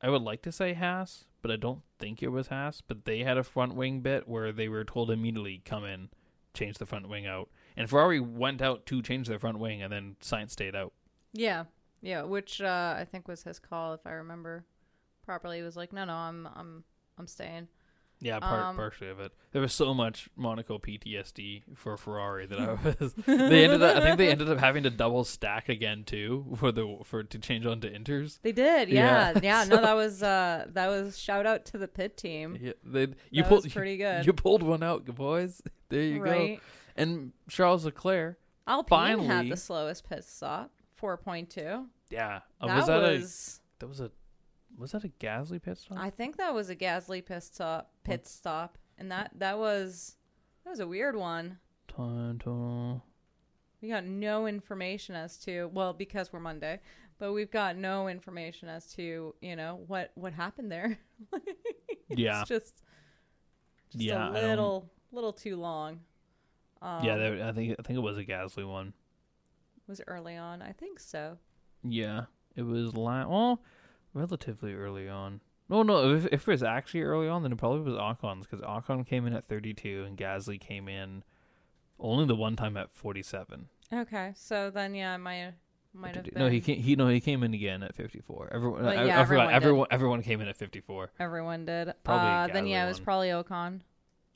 I 0.00 0.10
would 0.10 0.22
like 0.22 0.42
to 0.42 0.52
say 0.52 0.74
Haas, 0.74 1.24
but 1.42 1.50
I 1.50 1.56
don't 1.56 1.82
think 1.98 2.22
it 2.22 2.28
was 2.28 2.48
Haas. 2.48 2.80
But 2.80 3.04
they 3.04 3.20
had 3.20 3.36
a 3.36 3.44
front 3.44 3.74
wing 3.74 4.00
bit 4.00 4.28
where 4.28 4.52
they 4.52 4.68
were 4.68 4.84
told 4.84 5.10
immediately 5.10 5.60
come 5.64 5.84
in, 5.84 6.08
change 6.54 6.78
the 6.78 6.86
front 6.86 7.08
wing 7.08 7.26
out, 7.26 7.48
and 7.78 7.88
Ferrari 7.88 8.20
went 8.20 8.60
out 8.60 8.84
to 8.86 9.00
change 9.00 9.26
their 9.28 9.38
front 9.38 9.58
wing, 9.58 9.82
and 9.82 9.90
then 9.90 10.16
Sainz 10.20 10.50
stayed 10.50 10.76
out. 10.76 10.92
Yeah, 11.32 11.64
yeah. 12.02 12.22
Which 12.22 12.60
uh, 12.60 12.94
I 12.98 13.06
think 13.10 13.26
was 13.28 13.42
his 13.44 13.58
call, 13.58 13.94
if 13.94 14.00
I 14.06 14.10
remember 14.10 14.64
properly. 15.24 15.58
He 15.58 15.62
was 15.62 15.76
like, 15.76 15.92
"No, 15.92 16.04
no, 16.04 16.12
I'm, 16.14 16.46
I'm, 16.54 16.84
I'm 17.18 17.26
staying." 17.26 17.68
Yeah, 18.20 18.40
part 18.40 18.60
Um, 18.64 18.74
partially 18.74 19.10
of 19.10 19.20
it. 19.20 19.30
There 19.52 19.62
was 19.62 19.72
so 19.72 19.94
much 19.94 20.28
Monaco 20.34 20.78
PTSD 20.78 21.62
for 21.76 21.96
Ferrari 21.96 22.46
that 22.46 22.58
I 22.58 22.72
was. 23.00 23.12
they 23.24 23.62
ended 23.64 23.80
up. 23.80 23.96
I 23.96 24.00
think 24.00 24.18
they 24.18 24.28
ended 24.28 24.50
up 24.50 24.58
having 24.58 24.82
to 24.82 24.90
double 24.90 25.22
stack 25.22 25.68
again 25.68 26.02
too 26.02 26.56
for 26.58 26.72
the 26.72 26.98
for 27.04 27.22
to 27.22 27.38
change 27.38 27.64
on 27.64 27.80
to 27.82 27.88
inters. 27.88 28.40
They 28.42 28.50
did, 28.50 28.88
Yeah. 28.88 29.34
yeah, 29.36 29.40
yeah. 29.40 29.64
No, 29.68 29.76
that 29.82 29.94
was 29.94 30.20
uh, 30.20 30.66
that 30.70 30.88
was 30.88 31.16
shout 31.16 31.46
out 31.46 31.64
to 31.66 31.78
the 31.78 31.86
pit 31.86 32.16
team. 32.16 32.58
Yeah, 32.60 32.72
they 32.82 33.02
you 33.30 33.42
That 33.44 33.48
pulled 33.48 33.64
was 33.64 33.72
pretty 33.72 33.96
good. 33.98 34.26
You 34.26 34.32
pulled 34.32 34.64
one 34.64 34.82
out, 34.82 35.04
boys. 35.04 35.62
There 35.88 36.02
you 36.02 36.24
go. 36.24 36.56
And 36.98 37.32
Charles 37.48 37.84
Leclerc. 37.84 38.38
Alpine 38.66 39.18
had 39.20 39.26
Finally- 39.28 39.50
the 39.50 39.56
slowest 39.56 40.08
pit 40.08 40.24
stop, 40.24 40.72
four 40.96 41.16
point 41.16 41.48
two. 41.50 41.86
Yeah, 42.10 42.40
uh, 42.60 42.66
That 42.66 42.76
was 42.76 42.86
that 42.86 43.00
was, 43.00 43.60
a 43.60 43.78
that 43.80 43.86
was 43.88 44.00
a 44.00 44.10
was 44.76 44.92
that 44.92 45.04
a 45.04 45.08
Gasly 45.08 45.60
pit 45.62 45.78
stop? 45.78 45.98
I 45.98 46.10
think 46.10 46.36
that 46.36 46.52
was 46.54 46.68
a 46.70 46.76
Gasly 46.76 47.24
pit 47.24 47.42
stop. 47.42 47.92
Pit 48.04 48.26
stop, 48.26 48.76
and 48.98 49.10
that 49.10 49.30
that 49.36 49.58
was 49.58 50.16
that 50.64 50.70
was 50.70 50.80
a 50.80 50.86
weird 50.86 51.16
one. 51.16 51.58
Time 51.88 52.38
total. 52.38 53.04
We 53.80 53.88
got 53.88 54.04
no 54.04 54.46
information 54.46 55.14
as 55.14 55.38
to 55.44 55.70
well 55.72 55.92
because 55.92 56.32
we're 56.32 56.40
Monday, 56.40 56.80
but 57.18 57.32
we've 57.32 57.50
got 57.50 57.76
no 57.76 58.08
information 58.08 58.68
as 58.68 58.92
to 58.94 59.34
you 59.40 59.56
know 59.56 59.80
what 59.86 60.10
what 60.14 60.32
happened 60.34 60.70
there. 60.70 60.98
Yeah, 62.10 62.40
it's 62.40 62.48
just, 62.48 62.82
just 63.90 64.02
Yeah, 64.02 64.30
a 64.30 64.32
little 64.32 64.90
little 65.12 65.32
too 65.32 65.56
long. 65.56 66.00
Um, 66.80 67.04
yeah. 67.04 67.16
There, 67.16 67.46
I 67.46 67.52
think 67.52 67.76
I 67.78 67.82
think 67.82 67.96
it 67.98 68.02
was 68.02 68.18
a 68.18 68.24
Gasly 68.24 68.66
one. 68.66 68.92
was 69.86 70.00
early 70.06 70.36
on. 70.36 70.62
I 70.62 70.72
think 70.72 71.00
so. 71.00 71.38
Yeah, 71.82 72.24
it 72.56 72.62
was 72.62 72.94
like 72.94 73.28
well, 73.28 73.62
relatively 74.14 74.74
early 74.74 75.08
on. 75.08 75.40
No, 75.68 75.82
no. 75.82 76.14
If, 76.14 76.26
if 76.26 76.48
it 76.48 76.50
was 76.50 76.62
actually 76.62 77.02
early 77.02 77.28
on, 77.28 77.42
then 77.42 77.52
it 77.52 77.58
probably 77.58 77.80
was 77.80 77.94
Ocon's 77.94 78.46
because 78.46 78.64
Ocon 78.64 79.06
came 79.06 79.26
in 79.26 79.34
at 79.34 79.46
32 79.46 80.04
and 80.06 80.16
Gasly 80.16 80.58
came 80.58 80.88
in 80.88 81.22
only 81.98 82.24
the 82.24 82.34
one 82.36 82.56
time 82.56 82.76
at 82.76 82.90
47. 82.94 83.68
Okay, 83.92 84.32
so 84.34 84.70
then 84.70 84.94
yeah, 84.94 85.14
I 85.14 85.16
might 85.16 85.52
might 85.94 86.14
have 86.14 86.24
been. 86.24 86.34
No, 86.36 86.48
he 86.48 86.60
came. 86.60 86.80
He 86.80 86.96
no, 86.96 87.08
he 87.08 87.20
came 87.20 87.42
in 87.42 87.54
again 87.54 87.82
at 87.82 87.94
54. 87.94 88.50
Everyone, 88.52 88.82
But 88.82 88.96
I, 88.96 89.02
I 89.02 89.04
forgot. 89.04 89.18
everyone 89.18 89.46
did. 89.46 89.54
Everyone, 89.54 89.86
everyone 89.90 90.22
came 90.22 90.40
in 90.40 90.48
at 90.48 90.56
54. 90.56 91.12
Everyone 91.18 91.64
did. 91.64 91.92
Probably 92.04 92.28
uh, 92.28 92.46
then 92.52 92.66
yeah, 92.66 92.84
it 92.84 92.88
was 92.88 93.00
probably 93.00 93.28
Ocon. 93.28 93.80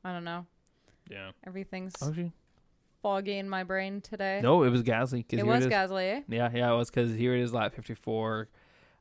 I 0.04 0.12
don't 0.12 0.24
know. 0.24 0.46
Yeah. 1.10 1.32
Everything's 1.46 1.94
Actually, 2.02 2.32
foggy 3.02 3.36
in 3.38 3.48
my 3.48 3.64
brain 3.64 4.00
today. 4.00 4.40
no, 4.42 4.62
it 4.62 4.70
was 4.70 4.82
Gasly. 4.82 5.22
'cause 5.28 5.38
it 5.38 5.44
here 5.44 5.46
was 5.46 5.64
is. 5.66 5.72
Gasly. 5.72 6.18
eh? 6.18 6.22
Yeah, 6.28 6.50
yeah, 6.54 6.72
it 6.72 6.76
was 6.76 6.90
because 6.90 7.14
here 7.14 7.34
it 7.34 7.40
is, 7.42 7.52
lap 7.52 7.74
54. 7.74 8.48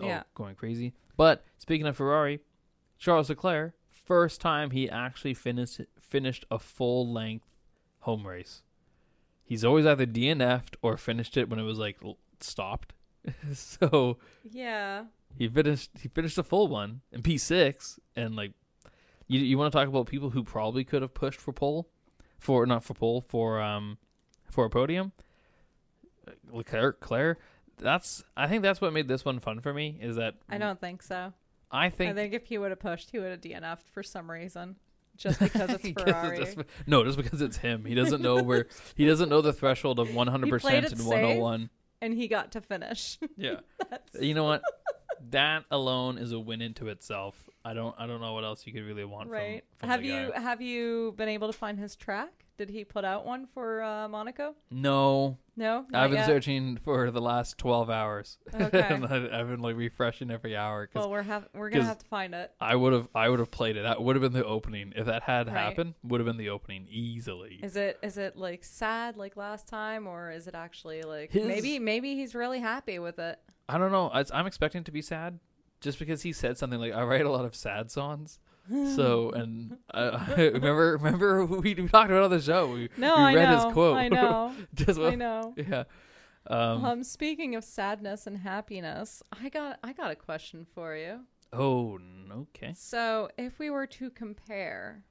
Oh, 0.01 0.07
Yeah. 0.07 0.23
going 0.35 0.55
crazy. 0.55 0.93
But 1.17 1.45
speaking 1.59 1.87
of 1.87 1.97
Ferrari, 1.97 2.41
Charles 2.99 3.29
Leclerc, 3.29 3.75
first 3.91 4.41
time 4.41 4.71
he 4.71 4.89
actually 4.91 5.35
finished 5.35 5.81
finished 5.99 6.45
a 6.51 6.59
full 6.59 7.11
length 7.11 7.47
home 8.01 8.27
race. 8.27 8.63
He's 9.43 9.65
always 9.65 9.87
either 9.87 10.07
DNF'd 10.07 10.77
or 10.83 10.97
finished 10.97 11.37
it 11.37 11.49
when 11.49 11.59
it 11.59 11.63
was 11.65 11.79
like 11.79 11.99
stopped. 12.41 12.93
so 13.55 14.19
yeah. 14.51 15.05
he 15.37 15.49
finished 15.49 15.91
he 16.01 16.09
finished 16.09 16.37
a 16.39 16.43
full 16.43 16.69
one 16.69 17.01
in 17.13 17.23
P 17.23 17.39
six 17.39 17.99
and 18.15 18.37
like 18.37 18.53
you 19.29 19.41
you 19.41 19.57
want 19.57 19.73
to 19.73 19.79
talk 19.79 19.89
about 19.89 20.07
people 20.07 20.31
who 20.31 20.43
probably 20.45 20.85
could 20.85 21.01
have 21.03 21.15
pushed 21.15 21.41
for 21.41 21.53
pole 21.53 21.89
for 22.39 22.67
not 22.67 22.85
for 22.85 22.93
pole 22.95 23.23
for 23.27 23.61
um 23.63 23.97
for 24.51 24.67
a 24.67 24.71
podium 24.71 25.13
Leclerc 26.51 27.01
Claire 27.01 27.39
that's 27.79 28.23
I 28.37 28.47
think 28.49 28.63
that's 28.63 28.81
what 28.81 28.93
made 28.93 29.09
this 29.09 29.25
one 29.25 29.41
fun 29.41 29.61
for 29.61 29.73
me 29.73 29.99
is 30.01 30.17
that 30.17 30.35
I 30.49 30.59
don't 30.59 30.81
think 30.81 31.03
so. 31.03 31.33
I 31.71 31.91
think, 31.91 32.13
I 32.13 32.15
think 32.15 32.35
if 32.35 32.47
he 32.47 32.57
would 32.59 32.71
have 32.71 32.79
pushed, 32.79 33.11
he 33.11 33.19
would 33.19 33.31
have 33.31 33.41
DNF'd 33.41 33.91
for 33.91 34.03
some 34.05 34.31
reason, 34.31 34.77
just 35.17 35.41
because 35.41 35.71
it's 35.83 36.03
Ferrari. 36.03 36.39
just- 36.39 36.59
no, 36.87 37.03
just 37.05 37.17
because 37.17 37.41
it's 37.41 37.57
him. 37.57 37.85
He 37.85 37.95
doesn't 37.95 38.23
know 38.23 38.43
where 38.43 38.67
he 38.95 39.07
doesn't 39.07 39.29
know 39.29 39.41
the 39.41 39.53
threshold 39.53 39.99
of 39.99 40.09
100% 40.09 40.45
He 40.45 40.59
played 40.59 40.85
and 40.85 41.05
101. 41.05 41.71
and 42.01 42.15
he 42.15 42.29
got 42.29 42.53
to 42.53 42.61
finish. 42.61 43.19
Yeah. 43.37 43.61
You 44.21 44.35
know 44.35 44.45
what? 44.45 44.63
That 45.31 45.65
alone 45.71 46.19
is 46.19 46.31
a 46.33 46.39
win 46.39 46.61
into 46.63 46.89
itself. 46.89 47.49
I 47.65 47.75
don't 47.75 47.95
I 47.99 48.07
don't 48.07 48.21
know 48.21 48.35
what 48.35 48.45
else 48.45 48.67
you 48.67 48.73
could 48.73 48.85
really 48.85 49.05
want 49.05 49.31
right. 49.31 49.65
from, 49.77 49.89
from 49.89 49.89
have 49.89 50.05
you 50.05 50.31
guy. 50.33 50.41
have 50.41 50.61
you 50.61 51.15
been 51.17 51.31
able 51.31 51.49
to 51.51 51.59
find 51.59 51.79
his 51.79 51.97
track? 51.97 52.44
Did 52.57 52.71
he 52.71 52.85
put 52.85 53.05
out 53.05 53.27
one 53.27 53.47
for 53.53 53.83
uh, 53.83 54.07
Monaco? 54.09 54.55
No, 54.71 55.39
No. 55.57 55.85
I've 55.93 56.11
been 56.11 56.19
yet? 56.19 56.27
searching 56.27 56.77
for 56.85 57.11
the 57.11 57.21
last 57.21 57.59
12 57.59 57.91
hours. 57.91 58.39
Okay. 58.55 58.81
and 58.91 59.05
I've 59.05 59.49
been 59.49 59.59
like 59.61 59.75
refreshing 59.77 60.31
every 60.31 60.57
hour 60.57 60.87
cuz 60.87 60.95
Well, 60.95 61.11
we're 61.11 61.23
have 61.23 61.49
we're 61.53 61.71
gonna 61.71 61.85
have 61.85 61.99
to 61.99 62.07
find 62.07 62.33
it. 62.33 62.53
I 62.61 62.77
would 62.77 62.93
have 62.93 63.09
I 63.15 63.29
would 63.29 63.41
have 63.41 63.51
played 63.51 63.77
it. 63.77 63.83
That 63.83 64.01
would 64.03 64.15
have 64.15 64.23
been 64.23 64.33
the 64.33 64.45
opening. 64.45 64.93
If 64.95 65.07
that 65.07 65.25
had 65.25 65.49
Right. 65.49 65.57
happened, 65.57 65.95
would 66.05 66.21
have 66.21 66.27
been 66.27 66.37
the 66.37 66.51
opening 66.51 66.87
easily. 66.89 67.59
Is 67.63 67.75
it 67.77 67.99
is 68.03 68.19
it 68.19 68.37
like 68.37 68.63
sad 68.63 69.17
like 69.17 69.37
last 69.37 69.67
time, 69.67 70.07
or 70.07 70.31
is 70.31 70.47
it 70.47 70.55
actually 70.55 71.03
like 71.03 71.33
His- 71.33 71.47
maybe 71.47 71.79
maybe 71.81 72.15
he's 72.15 72.35
really 72.37 72.61
happy 72.61 72.99
with 73.01 73.19
it? 73.19 73.41
I 73.69 73.79
don't 73.79 73.91
know. 73.91 74.11
I, 74.11 74.25
I'm 74.33 74.47
expecting 74.47 74.85
to 74.85 74.93
be 74.93 75.01
sad, 75.03 75.41
just 75.81 75.99
because 75.99 76.23
he 76.23 76.33
said 76.33 76.57
something 76.59 76.79
like, 76.79 76.93
"I 76.93 77.03
write 77.03 77.25
a 77.27 77.31
lot 77.31 77.45
of 77.47 77.55
sad 77.57 77.91
songs." 77.91 78.39
So, 78.69 79.31
and 79.31 79.77
uh, 79.93 80.25
remember, 80.37 80.93
remember 81.01 81.45
we, 81.47 81.75
talked 81.75 82.11
about 82.11 82.23
on 82.25 82.31
the 82.31 82.41
show. 82.41 82.69
We, 82.73 82.89
No, 82.97 83.17
we 83.17 83.23
I 83.23 83.35
read 83.35 83.51
know. 83.51 83.65
his 83.67 83.73
quote. 83.75 83.97
I 83.97 84.09
know. 84.09 84.53
just 84.75 84.99
I 84.99 85.03
what, 85.03 85.19
know. 85.19 85.55
yeah. 85.57 85.85
Um, 86.47 86.85
Um, 86.85 87.05
speaking 87.05 87.55
of 87.57 87.65
sadness 87.65 88.27
and 88.27 88.39
happiness, 88.39 89.23
I 89.33 89.49
got 89.49 89.79
I 89.83 89.93
got 89.93 90.11
a 90.11 90.17
question 90.17 90.67
for 90.75 90.97
you. 90.97 91.21
oh, 91.53 91.97
n- 91.97 92.31
okay. 92.55 92.73
So, 92.77 93.29
if 93.39 93.59
we 93.59 93.71
were 93.71 93.87
to 93.87 94.11
compare 94.11 95.05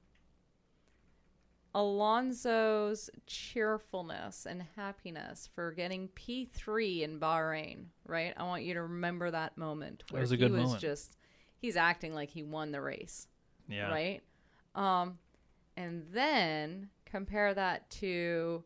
Alonso's 1.75 3.09
cheerfulness 3.25 4.45
and 4.45 4.63
happiness 4.75 5.49
for 5.55 5.71
getting 5.71 6.09
P3 6.09 7.01
in 7.01 7.19
Bahrain, 7.19 7.85
right? 8.05 8.33
I 8.37 8.43
want 8.43 8.63
you 8.63 8.75
to 8.75 8.83
remember 8.83 9.31
that 9.31 9.57
moment 9.57 10.03
where 10.11 10.21
was 10.21 10.31
a 10.31 10.35
he 10.35 10.39
good 10.39 10.51
was 10.51 10.61
moment. 10.63 10.81
just 10.81 11.17
he's 11.57 11.75
acting 11.75 12.13
like 12.13 12.29
he 12.29 12.43
won 12.43 12.71
the 12.71 12.81
race, 12.81 13.27
Yeah. 13.67 13.89
right? 13.89 14.21
Um 14.75 15.17
and 15.75 16.05
then 16.11 16.89
compare 17.05 17.53
that 17.53 17.89
to 17.89 18.63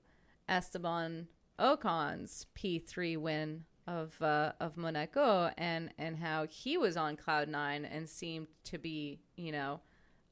Esteban 0.50 1.28
Ocon's 1.60 2.48
P3 2.58 3.18
win 3.18 3.66
of 3.88 4.22
uh, 4.22 4.52
of 4.60 4.76
Monaco 4.78 5.50
and 5.58 5.92
and 5.98 6.18
how 6.18 6.46
he 6.48 6.78
was 6.78 6.98
on 6.98 7.16
cloud 7.16 7.48
nine 7.48 7.86
and 7.86 8.08
seemed 8.08 8.48
to 8.66 8.78
be 8.78 9.20
you 9.36 9.52
know 9.52 9.80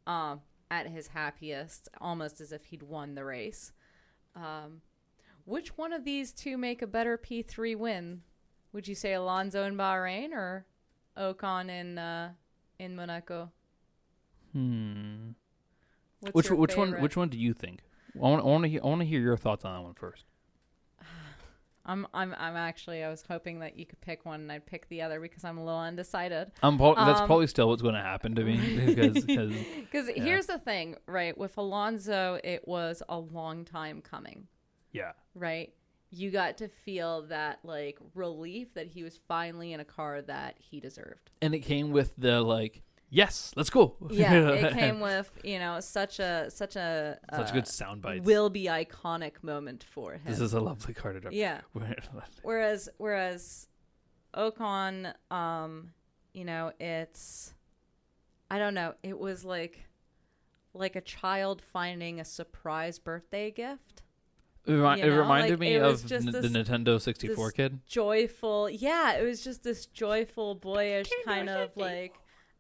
um, 0.06 0.42
at 0.70 0.88
his 0.88 1.08
happiest, 1.08 1.90
almost 2.00 2.42
as 2.42 2.52
if 2.52 2.66
he'd 2.66 2.84
won 2.84 3.16
the 3.16 3.24
race. 3.24 3.72
Um, 4.36 4.82
which 5.46 5.78
one 5.78 5.94
of 5.94 6.04
these 6.04 6.32
two 6.32 6.58
make 6.58 6.82
a 6.82 6.88
better 6.88 7.18
P3 7.18 7.78
win? 7.78 8.22
Would 8.74 8.88
you 8.88 8.96
say 8.96 9.14
Alonso 9.14 9.64
in 9.64 9.78
Bahrain 9.78 10.32
or 10.32 10.66
Ocon 11.18 11.70
in 11.70 11.98
uh, 11.98 12.32
in 12.78 12.96
Monaco? 12.96 13.52
Hmm. 14.56 15.32
What's 16.22 16.50
Which 16.50 16.50
which 16.50 16.78
one 16.78 16.94
which 17.02 17.18
one 17.18 17.28
do 17.28 17.38
you 17.38 17.54
think? 17.54 17.82
I 18.16 18.20
want 18.20 18.64
to 18.64 18.70
hear, 18.70 18.80
I 18.82 18.88
want 18.88 19.02
to 19.02 19.06
hear 19.06 19.20
your 19.20 19.36
thoughts 19.36 19.66
on 19.66 19.76
that 19.76 19.82
one 19.82 19.94
first. 19.96 20.24
I'm 21.86 22.08
I'm 22.14 22.34
I'm 22.38 22.56
actually 22.56 23.04
I 23.04 23.10
was 23.10 23.24
hoping 23.28 23.60
that 23.60 23.78
you 23.78 23.86
could 23.86 24.00
pick 24.00 24.26
one 24.26 24.40
and 24.40 24.52
I'd 24.52 24.66
pick 24.66 24.88
the 24.88 25.02
other 25.02 25.20
because 25.20 25.44
I'm 25.44 25.58
a 25.58 25.64
little 25.64 25.80
undecided. 25.80 26.52
I'm 26.64 26.78
that's 26.78 27.20
Um, 27.20 27.28
probably 27.28 27.48
still 27.48 27.68
what's 27.68 27.82
going 27.82 27.96
to 27.96 28.02
happen 28.02 28.34
to 28.36 28.44
me 28.46 28.56
because, 28.86 29.26
because 29.26 29.54
Because 29.82 30.10
here's 30.16 30.46
the 30.48 30.58
thing, 30.58 30.96
right? 31.06 31.38
With 31.38 31.58
Alonso, 31.58 32.40
it 32.44 32.66
was 32.66 33.04
a 33.10 33.20
long 33.20 33.66
time 33.66 34.02
coming, 34.02 34.48
yeah, 34.94 35.12
right? 35.36 35.74
You 36.12 36.32
got 36.32 36.58
to 36.60 36.70
feel 36.70 37.24
that 37.24 37.60
like 37.64 38.00
relief 38.14 38.74
that 38.76 38.88
he 38.88 39.04
was 39.04 39.20
finally 39.28 39.74
in 39.74 39.82
a 39.82 39.86
car 39.86 40.22
that 40.22 40.56
he 40.58 40.80
deserved. 40.80 41.30
and 41.42 41.54
it 41.54 41.60
came 41.60 41.92
with 41.92 42.16
the 42.18 42.42
like, 42.42 42.82
yes, 43.10 43.52
let's 43.56 43.70
go. 43.70 43.96
Yeah, 44.10 44.50
it 44.50 44.74
came 44.80 45.00
with 45.00 45.32
you 45.44 45.60
know 45.60 45.80
such 45.80 46.20
a 46.20 46.50
such 46.50 46.76
a 46.76 47.20
such 47.34 47.50
uh, 47.50 47.54
good 47.54 47.68
sound 47.68 48.02
bites. 48.02 48.26
will 48.26 48.50
be 48.50 48.66
iconic 48.66 49.42
moment 49.42 49.84
for 49.84 50.14
him. 50.14 50.22
this 50.26 50.40
is 50.40 50.54
a 50.54 50.60
lovely 50.60 50.94
car 50.94 51.14
to 51.14 51.20
drive. 51.20 51.34
yeah. 51.34 51.62
Whereas 52.42 52.90
whereas 52.98 53.68
Ocon, 54.36 55.14
um, 55.32 55.92
you 56.34 56.46
know, 56.46 56.72
it's 56.80 57.54
I 58.50 58.60
don't 58.60 58.74
know, 58.74 58.94
it 59.04 59.18
was 59.18 59.44
like 59.46 59.88
like 60.74 60.96
a 60.96 61.02
child 61.02 61.62
finding 61.62 62.20
a 62.20 62.26
surprise 62.26 63.00
birthday 63.00 63.52
gift. 63.52 64.02
It, 64.68 64.74
remi- 64.74 65.02
it 65.02 65.10
reminded 65.10 65.52
like, 65.52 65.60
me 65.60 65.76
it 65.76 65.84
of 65.84 66.12
n- 66.12 66.26
the 66.26 66.42
Nintendo 66.42 67.00
64 67.00 67.52
kid. 67.52 67.80
Joyful. 67.86 68.70
Yeah, 68.70 69.14
it 69.14 69.24
was 69.24 69.44
just 69.44 69.64
this 69.64 69.86
joyful, 69.86 70.56
boyish 70.56 71.08
kind 71.24 71.50
of 71.50 71.78
like 71.78 72.16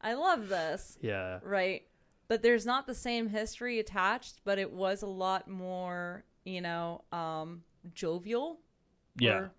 I 0.05 0.13
love 0.13 0.47
this, 0.47 0.97
Yeah. 1.01 1.39
right? 1.43 1.83
But 2.27 2.41
there's 2.41 2.65
not 2.65 2.87
the 2.87 2.95
same 2.95 3.27
history 3.29 3.79
attached, 3.79 4.41
but 4.45 4.57
it 4.59 4.71
was 4.71 5.01
a 5.01 5.07
lot 5.07 5.47
more, 5.49 6.23
you 6.45 6.61
know, 6.61 7.03
um 7.11 7.63
jovial. 7.93 8.59
Yeah. 9.19 9.31
or- 9.37 9.51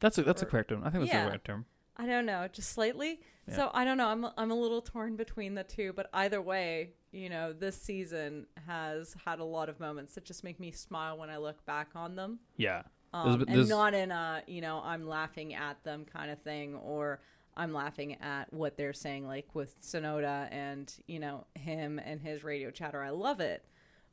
That's 0.00 0.18
a 0.18 0.22
that's 0.22 0.42
a 0.42 0.46
correct 0.46 0.70
term. 0.70 0.82
I 0.84 0.90
think 0.90 1.04
that's 1.04 1.12
yeah. 1.14 1.24
the 1.26 1.30
right 1.30 1.44
term. 1.44 1.66
I 1.96 2.06
don't 2.06 2.26
know, 2.26 2.48
just 2.52 2.70
slightly. 2.70 3.20
Yeah. 3.48 3.56
So 3.56 3.70
I 3.72 3.84
don't 3.84 3.96
know. 3.98 4.08
I'm 4.08 4.26
I'm 4.36 4.50
a 4.50 4.54
little 4.54 4.82
torn 4.82 5.16
between 5.16 5.54
the 5.54 5.64
two, 5.64 5.92
but 5.92 6.08
either 6.12 6.40
way, 6.42 6.94
you 7.12 7.28
know, 7.28 7.52
this 7.52 7.80
season 7.80 8.46
has 8.66 9.14
had 9.24 9.38
a 9.38 9.44
lot 9.44 9.68
of 9.68 9.78
moments 9.80 10.14
that 10.14 10.24
just 10.24 10.42
make 10.44 10.58
me 10.58 10.72
smile 10.72 11.16
when 11.18 11.30
I 11.30 11.36
look 11.36 11.64
back 11.66 11.90
on 11.94 12.16
them, 12.16 12.40
Yeah. 12.56 12.82
um, 13.12 13.44
and 13.46 13.68
not 13.68 13.94
in 13.94 14.10
a 14.10 14.42
you 14.46 14.60
know 14.60 14.80
I'm 14.82 15.06
laughing 15.06 15.54
at 15.54 15.82
them 15.84 16.04
kind 16.04 16.30
of 16.30 16.40
thing, 16.42 16.74
or 16.74 17.20
I'm 17.56 17.72
laughing 17.72 18.14
at 18.20 18.52
what 18.52 18.76
they're 18.76 18.92
saying, 18.92 19.26
like 19.26 19.54
with 19.54 19.80
Tsunoda 19.80 20.48
and 20.52 20.92
you 21.06 21.18
know 21.20 21.46
him 21.54 21.98
and 21.98 22.20
his 22.20 22.42
radio 22.44 22.70
chatter. 22.70 23.02
I 23.02 23.10
love 23.10 23.40
it, 23.40 23.64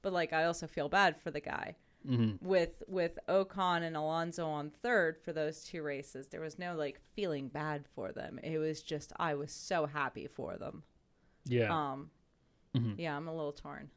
but 0.02 0.14
like 0.14 0.34
I 0.34 0.46
also 0.46 0.68
feel 0.68 0.90
bad 0.90 1.18
for 1.20 1.32
the 1.32 1.40
guy 1.42 1.76
Mhm. 2.08 2.42
with 2.42 2.82
with 2.88 3.20
Ocon 3.30 3.84
and 3.84 3.96
Alonso 3.96 4.48
on 4.48 4.70
third 4.72 5.18
for 5.24 5.34
those 5.34 5.64
two 5.64 5.84
races. 5.84 6.28
There 6.30 6.42
was 6.42 6.58
no 6.58 6.76
like 6.76 7.00
feeling 7.16 7.48
bad 7.48 7.86
for 7.96 8.12
them. 8.12 8.40
It 8.44 8.58
was 8.58 8.82
just 8.82 9.14
I 9.20 9.36
was 9.36 9.52
so 9.52 9.86
happy 9.86 10.28
for 10.28 10.58
them. 10.58 10.84
Yeah. 11.46 11.72
Um 11.92 12.12
Mhm. 12.76 12.96
yeah, 12.98 13.16
I'm 13.16 13.28
a 13.28 13.36
little 13.36 13.52
torn. 13.52 13.90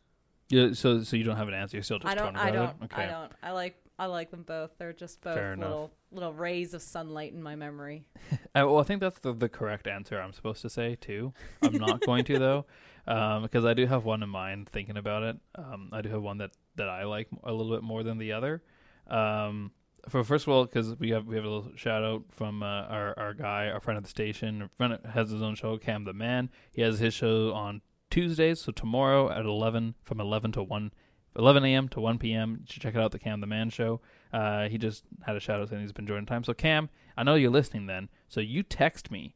yeah. 0.51 0.73
So 0.75 1.03
so 1.03 1.17
you 1.17 1.25
don't 1.25 1.37
have 1.37 1.49
an 1.49 1.55
answer. 1.55 1.77
You're 1.77 1.85
still 1.85 1.99
just 1.99 2.11
I 2.11 2.15
don't 2.15 2.35
torn 2.35 2.37
I 2.47 2.51
don't. 2.51 2.83
Okay. 2.85 3.03
I 3.05 3.07
don't 3.07 3.33
I 3.43 3.53
like 3.53 3.77
I 3.99 4.07
like 4.07 4.31
them 4.31 4.43
both. 4.43 4.73
They're 4.79 4.93
just 4.93 5.21
both 5.21 5.35
Fair 5.35 5.53
enough. 5.53 5.69
little 5.69 5.93
little 6.11 6.33
rays 6.33 6.75
of 6.75 6.83
sunlight 6.83 7.33
in 7.33 7.43
my 7.43 7.57
memory. 7.57 8.05
Uh, 8.57 8.63
well, 8.67 8.79
I 8.79 8.85
think 8.85 9.01
that's 9.01 9.19
the, 9.19 9.33
the 9.33 9.49
correct 9.49 9.89
answer 9.89 10.21
I'm 10.21 10.33
supposed 10.33 10.63
to 10.63 10.71
say 10.71 10.95
too. 10.95 11.33
I'm 11.61 11.77
not 11.77 12.07
going 12.07 12.25
to 12.27 12.39
though, 12.39 12.67
um, 13.09 13.43
because 13.43 13.65
I 13.65 13.75
do 13.75 13.85
have 13.85 14.05
one 14.05 14.23
in 14.23 14.29
mind. 14.29 14.69
Thinking 14.69 14.97
about 14.97 15.25
it, 15.25 15.37
um, 15.57 15.91
I 15.93 16.03
do 16.03 16.09
have 16.11 16.23
one 16.23 16.39
that, 16.39 16.53
that 16.77 16.89
I 16.89 17.03
like 17.03 17.27
a 17.43 17.53
little 17.53 17.75
bit 17.75 17.83
more 17.83 18.05
than 18.05 18.17
the 18.19 18.31
other. 18.31 18.63
Um, 19.09 19.73
for 20.09 20.23
first 20.23 20.47
of 20.47 20.53
all, 20.53 20.67
because 20.67 20.97
we 21.01 21.11
have 21.11 21.27
we 21.27 21.35
have 21.35 21.45
a 21.45 21.49
little 21.49 21.73
shout 21.75 22.05
out 22.05 22.23
from 22.31 22.63
uh, 22.63 22.83
our 22.83 23.19
our 23.19 23.35
guy, 23.35 23.71
our 23.71 23.81
friend 23.81 23.97
at 23.97 24.05
the 24.05 24.11
station, 24.11 24.71
friend 24.77 24.99
has 25.13 25.31
his 25.31 25.43
own 25.43 25.57
show, 25.57 25.77
Cam 25.79 26.05
the 26.05 26.13
Man. 26.13 26.49
He 26.71 26.83
has 26.83 27.01
his 27.01 27.13
show 27.13 27.53
on 27.53 27.83
Tuesdays, 28.11 28.61
so 28.61 28.71
tomorrow 28.71 29.33
at 29.33 29.45
11 29.45 29.97
from 30.05 30.21
11 30.21 30.53
to 30.53 30.63
1. 30.63 30.93
11 31.37 31.65
a.m. 31.65 31.89
to 31.89 32.01
1 32.01 32.19
p.m. 32.19 32.59
You 32.61 32.67
should 32.69 32.83
check 32.83 32.95
it 32.95 33.01
out, 33.01 33.13
the 33.13 33.19
Cam 33.19 33.41
the 33.41 33.47
Man 33.47 33.71
show. 33.71 34.01
Uh, 34.33 34.69
he 34.69 34.79
just 34.79 35.05
had 35.27 35.37
a 35.37 35.41
shout 35.41 35.61
out 35.61 35.69
saying 35.69 35.83
he's 35.83 35.93
been 35.93 36.05
enjoying 36.05 36.27
time. 36.27 36.45
So, 36.45 36.55
Cam, 36.55 36.91
I 37.17 37.23
know 37.23 37.35
you're 37.35 37.51
listening 37.51 37.87
then. 37.87 38.09
So, 38.29 38.41
you 38.41 38.63
text 38.63 39.11
me 39.11 39.35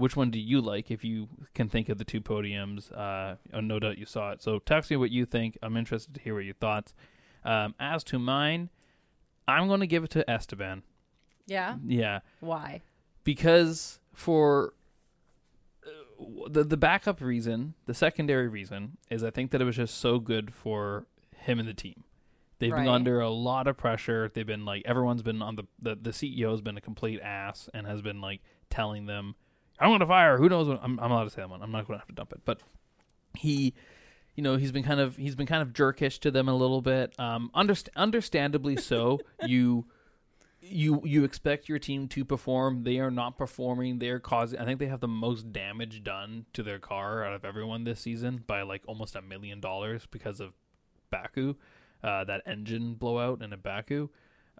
which 0.00 0.16
one 0.16 0.30
do 0.30 0.38
you 0.40 0.60
like? 0.60 0.90
If 0.90 1.04
you 1.04 1.28
can 1.54 1.68
think 1.68 1.88
of 1.88 1.98
the 1.98 2.04
two 2.04 2.20
podiums, 2.20 2.90
uh, 2.96 3.36
oh, 3.52 3.60
no 3.60 3.78
doubt 3.78 3.98
you 3.98 4.06
saw 4.06 4.32
it. 4.32 4.42
So 4.42 4.58
text 4.58 4.90
me 4.90 4.96
what 4.96 5.10
you 5.10 5.26
think. 5.26 5.58
I'm 5.62 5.76
interested 5.76 6.14
to 6.14 6.20
hear 6.20 6.34
what 6.34 6.44
your 6.44 6.54
thoughts. 6.54 6.94
Um, 7.44 7.74
as 7.78 8.02
to 8.04 8.18
mine, 8.18 8.70
I'm 9.46 9.68
going 9.68 9.80
to 9.80 9.86
give 9.86 10.02
it 10.04 10.10
to 10.10 10.28
Esteban. 10.28 10.82
Yeah. 11.46 11.76
Yeah, 11.86 12.20
Why? 12.40 12.82
because 13.24 13.98
for 14.12 14.72
uh, 15.86 16.48
the 16.48 16.64
the 16.64 16.76
backup 16.76 17.20
reason, 17.20 17.74
the 17.86 17.94
secondary 17.94 18.48
reason 18.48 18.96
is 19.10 19.24
I 19.24 19.30
think 19.30 19.50
that 19.50 19.60
it 19.60 19.64
was 19.64 19.76
just 19.76 19.98
so 19.98 20.18
good 20.18 20.54
for 20.54 21.06
him 21.40 21.58
and 21.58 21.68
the 21.68 21.74
team. 21.74 22.04
They've 22.58 22.70
been 22.70 22.88
under 22.88 23.20
a 23.20 23.30
lot 23.30 23.66
of 23.66 23.78
pressure. 23.78 24.30
They've 24.32 24.46
been 24.46 24.66
like 24.66 24.82
everyone's 24.84 25.22
been 25.22 25.40
on 25.40 25.56
the 25.56 25.64
the 25.80 25.96
the 25.96 26.10
CEO 26.10 26.50
has 26.50 26.60
been 26.60 26.76
a 26.76 26.80
complete 26.80 27.20
ass 27.20 27.70
and 27.72 27.86
has 27.86 28.02
been 28.02 28.20
like 28.20 28.42
telling 28.68 29.06
them, 29.06 29.34
"I'm 29.78 29.88
going 29.88 30.00
to 30.00 30.06
fire." 30.06 30.36
Who 30.36 30.48
knows? 30.48 30.68
What, 30.68 30.78
I'm 30.82 31.00
I'm 31.00 31.10
allowed 31.10 31.24
to 31.24 31.30
say 31.30 31.40
that 31.40 31.48
one. 31.48 31.62
I'm 31.62 31.72
not 31.72 31.86
going 31.86 31.98
to 31.98 32.00
have 32.00 32.08
to 32.08 32.14
dump 32.14 32.32
it, 32.32 32.42
but 32.44 32.60
he. 33.34 33.74
You 34.36 34.44
know 34.44 34.56
he's 34.56 34.72
been 34.72 34.84
kind 34.84 35.00
of 35.00 35.16
he's 35.16 35.34
been 35.34 35.46
kind 35.46 35.60
of 35.60 35.74
jerkish 35.74 36.20
to 36.20 36.30
them 36.30 36.48
a 36.48 36.54
little 36.54 36.80
bit. 36.80 37.18
Um, 37.18 37.50
underst- 37.54 37.88
understandably 37.96 38.76
so. 38.76 39.18
you 39.46 39.86
you 40.62 41.00
you 41.04 41.24
expect 41.24 41.68
your 41.68 41.78
team 41.78 42.08
to 42.08 42.24
perform. 42.24 42.84
They 42.84 42.98
are 42.98 43.10
not 43.10 43.36
performing. 43.36 43.98
They 43.98 44.08
are 44.08 44.20
causing. 44.20 44.58
I 44.58 44.64
think 44.64 44.78
they 44.78 44.86
have 44.86 45.00
the 45.00 45.08
most 45.08 45.52
damage 45.52 46.04
done 46.04 46.46
to 46.52 46.62
their 46.62 46.78
car 46.78 47.24
out 47.24 47.34
of 47.34 47.44
everyone 47.44 47.84
this 47.84 48.00
season 48.00 48.44
by 48.46 48.62
like 48.62 48.82
almost 48.86 49.16
a 49.16 49.22
million 49.22 49.60
dollars 49.60 50.06
because 50.10 50.40
of 50.40 50.52
Baku, 51.10 51.54
uh, 52.02 52.24
that 52.24 52.42
engine 52.46 52.94
blowout 52.94 53.42
in 53.42 53.52
a 53.52 53.56
Baku. 53.56 54.08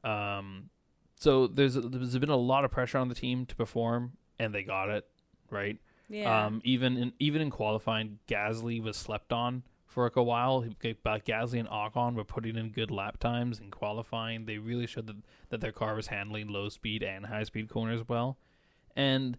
Um, 0.05 0.71
so 1.17 1.47
there's 1.47 1.75
there's 1.75 2.19
been 2.19 2.31
a 2.31 2.37
lot 2.37 2.65
of 2.65 2.71
pressure 2.71 2.99
on 2.99 3.09
the 3.09 3.15
team 3.15 3.47
to 3.47 3.55
perform, 3.55 4.13
and 4.39 4.55
they 4.55 4.63
got 4.63 4.89
it 4.89 5.07
right. 5.51 5.79
Yeah. 6.09 6.47
Um, 6.47 6.61
even 6.65 6.97
in 6.97 7.13
even 7.19 7.43
in 7.43 7.51
qualifying, 7.51 8.19
Gasly 8.27 8.83
was 8.83 8.97
slept 8.97 9.33
on 9.33 9.63
for 9.87 10.05
like 10.05 10.17
a 10.17 10.23
while. 10.23 10.65
But 11.03 11.25
Gasly 11.25 11.61
and 11.61 11.69
Ocon 11.69 12.15
were 12.15 12.25
putting 12.25 12.57
in 12.57 12.71
good 12.71 12.91
lap 12.91 13.19
times 13.19 13.61
in 13.61 13.71
qualifying. 13.71 14.47
They 14.47 14.59
really 14.59 14.87
showed 14.87 15.07
that, 15.09 15.17
that 15.51 15.61
their 15.61 15.73
car 15.73 15.95
was 15.95 16.07
handling 16.07 16.49
low 16.49 16.69
speed 16.69 17.03
and 17.03 17.27
high 17.27 17.45
speed 17.45 17.69
corners 17.69 18.03
well. 18.09 18.39
And 18.97 19.37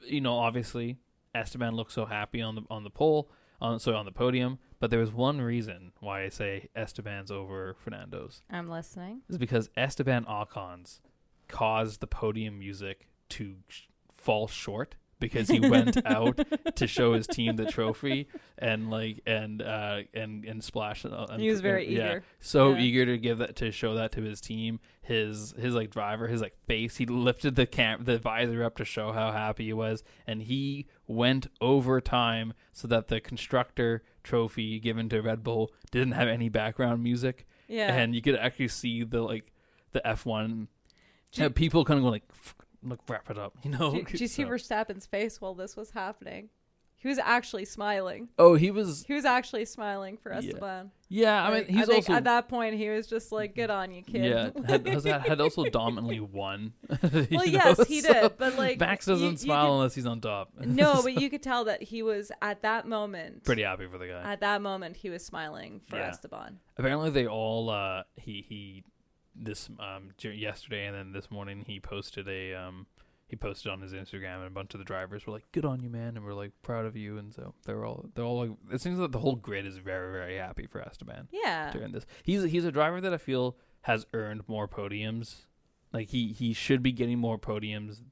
you 0.00 0.20
know, 0.20 0.38
obviously, 0.38 0.98
Esteban 1.34 1.74
looked 1.74 1.92
so 1.92 2.06
happy 2.06 2.40
on 2.40 2.54
the 2.54 2.62
on 2.70 2.84
the 2.84 2.90
pole, 2.90 3.30
on 3.60 3.78
sorry 3.78 3.96
on 3.96 4.04
the 4.04 4.12
podium. 4.12 4.58
But 4.78 4.90
there 4.90 5.00
was 5.00 5.12
one 5.12 5.40
reason 5.40 5.92
why 6.00 6.22
I 6.24 6.28
say 6.30 6.68
Esteban's 6.74 7.30
over 7.30 7.74
Fernando's 7.74 8.42
I'm 8.50 8.68
listening. 8.68 9.20
is 9.28 9.36
because 9.38 9.68
Esteban 9.76 10.24
Ocon's 10.26 11.00
caused 11.48 12.00
the 12.00 12.06
podium 12.06 12.58
music 12.58 13.08
to 13.30 13.56
sh- 13.68 13.82
fall 14.10 14.46
short 14.48 14.96
because 15.20 15.48
he 15.48 15.60
went 15.60 15.96
out 16.06 16.38
to 16.76 16.86
show 16.86 17.12
his 17.14 17.26
team 17.26 17.56
the 17.56 17.66
trophy 17.66 18.26
and 18.58 18.90
like 18.90 19.20
and 19.26 19.62
uh 19.62 20.00
and 20.14 20.44
and 20.44 20.64
splash 20.64 21.04
uh, 21.04 21.26
and, 21.30 21.40
He 21.40 21.48
was 21.50 21.60
very 21.60 21.86
yeah, 21.88 22.10
eager. 22.10 22.24
so 22.40 22.72
Yeah. 22.72 22.80
eager 22.80 23.06
to 23.06 23.18
give 23.18 23.38
that 23.38 23.54
to 23.56 23.70
show 23.70 23.94
that 23.94 24.12
to 24.12 24.22
his 24.22 24.40
team 24.40 24.80
his 25.02 25.54
his 25.58 25.74
like 25.74 25.90
driver 25.90 26.26
his 26.28 26.40
like 26.40 26.56
face 26.66 26.96
he 26.96 27.06
lifted 27.06 27.54
the 27.56 27.66
cam 27.66 28.04
the 28.04 28.18
visor 28.18 28.64
up 28.64 28.76
to 28.76 28.84
show 28.84 29.12
how 29.12 29.30
happy 29.32 29.64
he 29.66 29.72
was 29.72 30.02
and 30.26 30.42
he 30.42 30.86
went 31.06 31.46
overtime 31.60 32.52
so 32.72 32.86
that 32.88 33.08
the 33.08 33.20
constructor 33.20 34.02
trophy 34.22 34.78
given 34.78 35.08
to 35.08 35.20
Red 35.20 35.42
Bull 35.42 35.72
didn't 35.90 36.12
have 36.12 36.28
any 36.28 36.48
background 36.48 37.02
music 37.02 37.46
Yeah. 37.68 37.94
and 37.94 38.14
you 38.14 38.22
could 38.22 38.36
actually 38.36 38.68
see 38.68 39.02
the 39.04 39.22
like 39.22 39.52
the 39.92 40.00
F1 40.04 40.68
Do 41.32 41.46
uh, 41.46 41.48
people 41.48 41.84
kind 41.84 41.98
of 41.98 42.02
going 42.02 42.12
like 42.12 42.24
"F- 42.82 42.88
look 42.90 43.00
wrap 43.08 43.30
it 43.30 43.38
up 43.38 43.54
you 43.62 43.70
know 43.70 43.92
Did, 43.92 44.06
did 44.06 44.20
you 44.20 44.28
see 44.28 44.42
So- 44.42 44.48
Verstappen's 44.48 45.06
face 45.06 45.40
while 45.40 45.54
this 45.54 45.76
was 45.76 45.90
happening? 45.90 46.48
He 47.02 47.08
was 47.08 47.16
actually 47.18 47.64
smiling. 47.64 48.28
oh 48.38 48.56
he 48.56 48.70
was 48.70 49.04
He 49.06 49.14
was 49.14 49.24
actually 49.24 49.64
smiling 49.64 50.18
for 50.18 50.32
Yeah. 50.32 50.38
Esteban. 50.40 50.90
yeah 51.08 51.42
I 51.42 51.46
mean 51.46 51.54
Like, 51.60 51.66
he's 51.68 51.86
think 51.86 51.96
also 51.96 52.12
at 52.12 52.24
that 52.24 52.48
point 52.50 52.74
he 52.74 52.90
was 52.90 53.06
just 53.06 53.32
like, 53.32 53.54
"Good 53.54 53.70
on 53.70 53.90
you, 53.90 54.02
kid." 54.02 54.22
yeah 54.22 54.50
had, 54.68 54.86
had 55.26 55.40
also 55.40 55.64
dominantly 55.64 56.20
won 56.20 56.74
you 56.90 56.98
well, 57.12 57.26
know, 57.30 57.42
yes, 57.44 57.86
he 57.88 58.02
so 58.02 58.12
did, 58.12 58.36
but 58.36 58.58
like 58.58 58.78
Max 58.78 59.06
doesn't 59.06 59.30
you 59.30 59.36
smile 59.38 59.68
could- 59.68 59.74
unless 59.76 59.94
he's 59.94 60.04
on 60.04 60.20
top 60.20 60.50
no, 60.60 61.00
but 61.02 61.14
you 61.18 61.30
could 61.30 61.42
tell 61.42 61.64
that 61.64 61.82
he 61.82 62.02
was 62.02 62.30
at 62.42 62.60
that 62.60 62.86
moment. 62.86 63.44
pretty 63.44 63.62
happy 63.62 63.86
for 63.90 63.96
the 63.96 64.06
guy 64.08 64.20
At 64.32 64.40
that 64.40 64.60
moment, 64.60 64.94
he 64.98 65.08
was 65.08 65.24
smiling 65.24 65.80
for 65.88 65.96
Yeah. 65.96 66.10
Esteban. 66.10 66.58
apparently 66.76 67.08
they 67.08 67.26
all 67.26 67.70
uh 67.70 68.02
he 68.16 68.44
he 68.46 68.84
this 69.42 69.68
um 69.78 70.10
yesterday 70.22 70.86
and 70.86 70.94
then 70.96 71.12
this 71.12 71.30
morning 71.30 71.64
he 71.66 71.80
posted 71.80 72.28
a 72.28 72.54
um 72.54 72.86
he 73.26 73.36
posted 73.36 73.70
on 73.72 73.80
his 73.80 73.92
Instagram 73.92 74.38
and 74.38 74.46
a 74.46 74.50
bunch 74.50 74.74
of 74.74 74.78
the 74.78 74.84
drivers 74.84 75.26
were 75.26 75.32
like 75.32 75.50
good 75.52 75.64
on 75.64 75.80
you 75.80 75.88
man 75.88 76.16
and 76.16 76.24
we're 76.24 76.34
like 76.34 76.50
proud 76.62 76.84
of 76.84 76.94
you 76.96 77.16
and 77.16 77.32
so 77.32 77.54
they're 77.64 77.84
all 77.84 78.04
they're 78.14 78.24
all 78.24 78.40
like 78.40 78.50
it 78.72 78.80
seems 78.80 78.98
like 78.98 79.12
the 79.12 79.18
whole 79.18 79.36
grid 79.36 79.64
is 79.66 79.78
very 79.78 80.12
very 80.12 80.36
happy 80.36 80.66
for 80.66 80.80
Esteban 80.82 81.28
Yeah. 81.32 81.70
during 81.72 81.92
this 81.92 82.04
he's 82.22 82.42
he's 82.44 82.64
a 82.64 82.72
driver 82.72 83.00
that 83.00 83.14
I 83.14 83.18
feel 83.18 83.56
has 83.82 84.04
earned 84.12 84.42
more 84.46 84.68
podiums 84.68 85.46
like 85.92 86.08
he 86.10 86.28
he 86.32 86.52
should 86.52 86.82
be 86.82 86.92
getting 86.92 87.18
more 87.18 87.38
podiums 87.38 88.02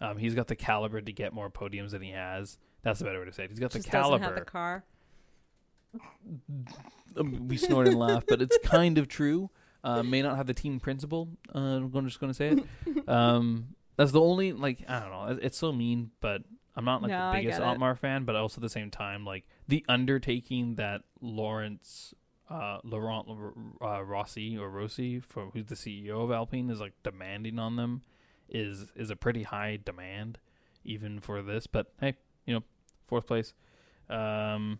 um 0.00 0.16
he's 0.18 0.34
got 0.34 0.46
the 0.46 0.56
caliber 0.56 1.00
to 1.00 1.12
get 1.12 1.32
more 1.32 1.50
podiums 1.50 1.90
than 1.90 2.02
he 2.02 2.10
has 2.12 2.56
that's 2.82 3.00
the 3.00 3.04
better 3.04 3.18
way 3.18 3.24
to 3.24 3.32
say 3.32 3.44
it 3.44 3.50
he's 3.50 3.58
got 3.58 3.72
Just 3.72 3.86
the 3.86 3.90
doesn't 3.90 4.00
caliber 4.02 4.24
have 4.24 4.34
the 4.36 4.42
car. 4.42 4.84
um, 7.16 7.48
we 7.48 7.56
snort 7.56 7.88
and 7.88 7.98
laugh, 7.98 8.24
but 8.28 8.40
it's 8.42 8.58
kind 8.64 8.98
of 8.98 9.08
true. 9.08 9.50
Uh, 9.84 10.02
may 10.04 10.22
not 10.22 10.36
have 10.36 10.46
the 10.46 10.54
team 10.54 10.80
principal. 10.80 11.28
Uh, 11.54 11.58
I'm 11.58 12.06
just 12.06 12.20
going 12.20 12.32
to 12.32 12.36
say 12.36 12.48
it. 12.48 12.64
Um, 13.08 13.74
that's 13.96 14.12
the 14.12 14.20
only 14.20 14.52
like 14.52 14.84
I 14.86 15.00
don't 15.00 15.10
know. 15.10 15.38
It's 15.42 15.56
so 15.56 15.72
mean, 15.72 16.10
but 16.20 16.42
I'm 16.76 16.84
not 16.84 17.00
like 17.02 17.10
No, 17.10 17.32
the 17.32 17.38
biggest. 17.38 17.58
Otmar 17.60 17.94
fan. 17.96 18.24
But 18.24 18.36
also 18.36 18.58
at 18.58 18.62
the 18.62 18.68
same 18.68 18.90
time, 18.90 19.24
like 19.24 19.44
the 19.66 19.82
undertaking 19.88 20.74
that 20.74 21.02
Lawrence, 21.22 22.12
uh, 22.50 22.78
Laurent 22.84 23.26
uh, 23.80 24.04
Rossi 24.04 24.58
or 24.58 24.68
Rossi, 24.68 25.20
for 25.20 25.46
who's 25.54 25.66
the 25.66 25.74
CEO 25.74 26.22
of 26.22 26.30
Alpine, 26.30 26.68
is 26.70 26.80
like 26.80 26.92
demanding 27.02 27.58
on 27.58 27.76
them, 27.76 28.02
is 28.48 28.92
is 28.94 29.10
a 29.10 29.16
pretty 29.16 29.44
high 29.44 29.78
demand, 29.82 30.38
even 30.84 31.18
for 31.18 31.40
this. 31.40 31.66
But 31.66 31.92
hey, 31.98 32.14
you 32.44 32.52
know, 32.54 32.62
fourth 33.06 33.26
place. 33.26 33.54
Um, 34.10 34.78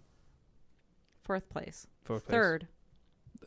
Fourth 1.25 1.49
place. 1.49 1.87
fourth 2.05 2.25
place. 2.27 2.31
Third. 2.35 2.69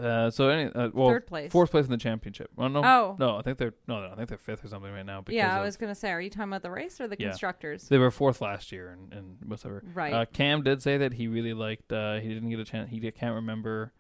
Uh, 0.02 0.32
so 0.32 0.50
any 0.50 0.72
uh, 0.74 0.90
well, 0.94 1.10
Third 1.10 1.28
place. 1.28 1.52
fourth 1.52 1.72
place 1.72 1.86
in 1.86 1.92
the 1.92 1.98
championship. 1.98 2.50
Well, 2.56 2.70
no, 2.70 2.82
Oh. 2.84 3.16
no, 3.20 3.38
I 3.38 3.42
think 3.42 3.58
they're 3.58 3.74
no, 3.88 4.02
no, 4.02 4.12
I 4.12 4.16
think 4.16 4.30
they're 4.30 4.38
fifth 4.38 4.64
or 4.66 4.68
something 4.68 4.92
right 4.92 5.06
now. 5.06 5.22
Because 5.22 5.36
Yeah, 5.38 5.56
I 5.56 5.60
of- 5.60 5.66
was 5.66 5.78
gonna 5.78 5.96
say, 5.96 6.12
are 6.12 6.22
you 6.22 6.30
talking 6.30 6.50
about 6.50 6.62
the 6.64 6.72
race 6.72 7.00
or 7.00 7.08
the 7.08 7.16
Yeah. 7.20 7.30
constructors? 7.30 7.88
They 7.90 7.98
were 7.98 8.12
fourth 8.12 8.42
last 8.42 8.72
year, 8.72 8.90
and, 8.92 9.14
and 9.14 9.38
whatever. 9.46 9.84
Right. 9.94 10.14
Uh, 10.14 10.26
Cam 10.26 10.64
did 10.64 10.82
say 10.82 10.98
that 10.98 11.14
he 11.14 11.28
really 11.28 11.54
liked. 11.54 11.92
Uh, 11.94 12.16
he 12.20 12.30
didn't 12.30 12.50
get 12.50 12.60
a 12.60 12.66
chance. 12.66 12.90
He 12.90 13.00
can't 13.12 13.36
remember. 13.36 13.94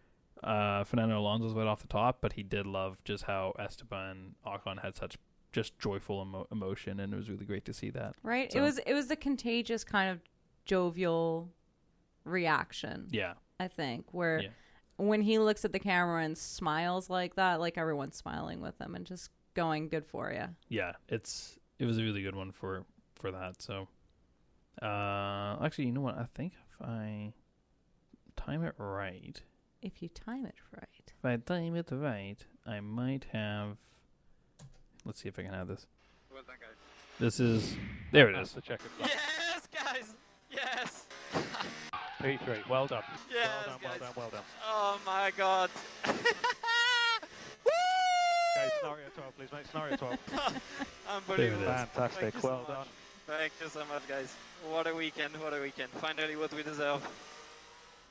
Uh, 0.43 0.83
Fernando 0.85 1.19
Alonso's 1.19 1.53
right 1.53 1.67
off 1.67 1.81
the 1.83 1.87
top, 1.87 2.17
but 2.19 2.33
he 2.33 2.41
did 2.41 2.65
love 2.65 3.03
just 3.03 3.25
how 3.25 3.53
Esteban 3.59 4.33
Ocon 4.45 4.81
had 4.81 4.95
such 4.95 5.17
just 5.51 5.77
joyful 5.77 6.21
emo- 6.23 6.47
emotion, 6.51 6.99
and 6.99 7.13
it 7.13 7.15
was 7.17 7.29
really 7.29 7.45
great 7.45 7.65
to 7.65 7.73
see 7.73 7.89
that. 7.91 8.15
right. 8.23 8.51
so- 8.51 8.57
It 8.57 8.61
was 8.61 8.77
it 8.79 8.93
was 8.93 9.11
a 9.11 9.15
contagious 9.15 9.83
kind 9.83 10.09
of 10.09 10.19
jovial 10.65 11.51
reaction. 12.23 13.07
Yeah, 13.11 13.33
I 13.59 13.67
think 13.67 14.05
where 14.13 14.39
Yeah. 14.41 14.49
When 15.01 15.21
he 15.21 15.39
looks 15.39 15.65
at 15.65 15.71
the 15.73 15.79
camera 15.79 16.23
and 16.23 16.37
smiles 16.37 17.09
like 17.09 17.35
that, 17.35 17.59
like 17.59 17.77
everyone's 17.77 18.15
smiling 18.15 18.61
with 18.61 18.79
him 18.79 18.95
and 18.95 19.05
just 19.05 19.29
going, 19.53 19.89
"Good 19.89 20.05
for 20.05 20.31
you." 20.31 20.45
yeah, 20.69 20.93
it's 21.09 21.57
it 21.79 21.85
was 21.85 21.97
a 21.97 22.03
really 22.03 22.21
good 22.21 22.35
one 22.35 22.51
for 22.51 22.85
for 23.15 23.31
that. 23.31 23.61
So, 23.61 23.87
uh, 24.81 25.57
actually, 25.63 25.85
you 25.85 25.91
know 25.91 26.01
what? 26.01 26.17
I 26.17 26.25
think 26.33 26.53
if 26.53 26.87
I 26.87 27.33
time 28.35 28.63
it 28.63 28.75
right, 28.77 29.41
If 29.81 30.01
you 30.01 30.09
time 30.09 30.45
it 30.45 30.55
right. 30.75 31.13
If 31.17 31.25
I 31.25 31.37
time 31.37 31.75
it 31.75 31.89
right, 31.91 32.37
I 32.65 32.79
might 32.79 33.25
have. 33.33 33.77
Let's 35.05 35.21
see 35.21 35.29
if 35.29 35.39
I 35.39 35.43
can 35.43 35.53
have 35.53 35.67
this. 35.67 35.87
Well 36.31 36.43
done, 36.45 36.57
guys. 36.59 36.77
This 37.19 37.39
is. 37.39 37.75
There 38.11 38.29
It 38.29 38.39
is. 38.39 38.51
The 38.51 38.61
checkered. 38.61 38.91
Yes, 38.99 39.67
guys. 39.73 40.13
Yes. 40.51 41.05
P3. 42.21 42.67
Well 42.69 42.87
done. 42.87 43.03
Yes, 43.31 43.49
well 43.67 43.77
done, 43.77 43.79
well 43.83 43.99
done, 43.99 44.09
well 44.15 44.29
done. 44.29 44.41
Oh 44.67 44.99
my 45.05 45.31
God. 45.37 45.69
Okay, 48.57 48.69
scenario 48.81 49.05
12, 49.15 49.37
please, 49.37 49.51
mate. 49.53 49.65
Scenario 49.71 49.95
12. 49.95 50.17
Unbelievable. 51.09 51.63
is. 51.63 51.67
Fantastic. 51.69 52.19
Thank 52.21 52.33
you 52.35 52.41
so 52.41 52.47
Well 52.49 52.63
done. 52.67 52.87
Thank 53.25 53.53
you 53.61 53.69
so 53.69 53.79
much, 53.85 54.07
guys. 54.07 54.33
What 54.69 54.87
a 54.87 54.93
weekend. 54.93 55.37
What 55.37 55.53
a 55.53 55.61
weekend. 55.61 55.89
Finally, 55.91 56.35
what 56.35 56.53
we 56.53 56.61
deserve. 56.61 57.01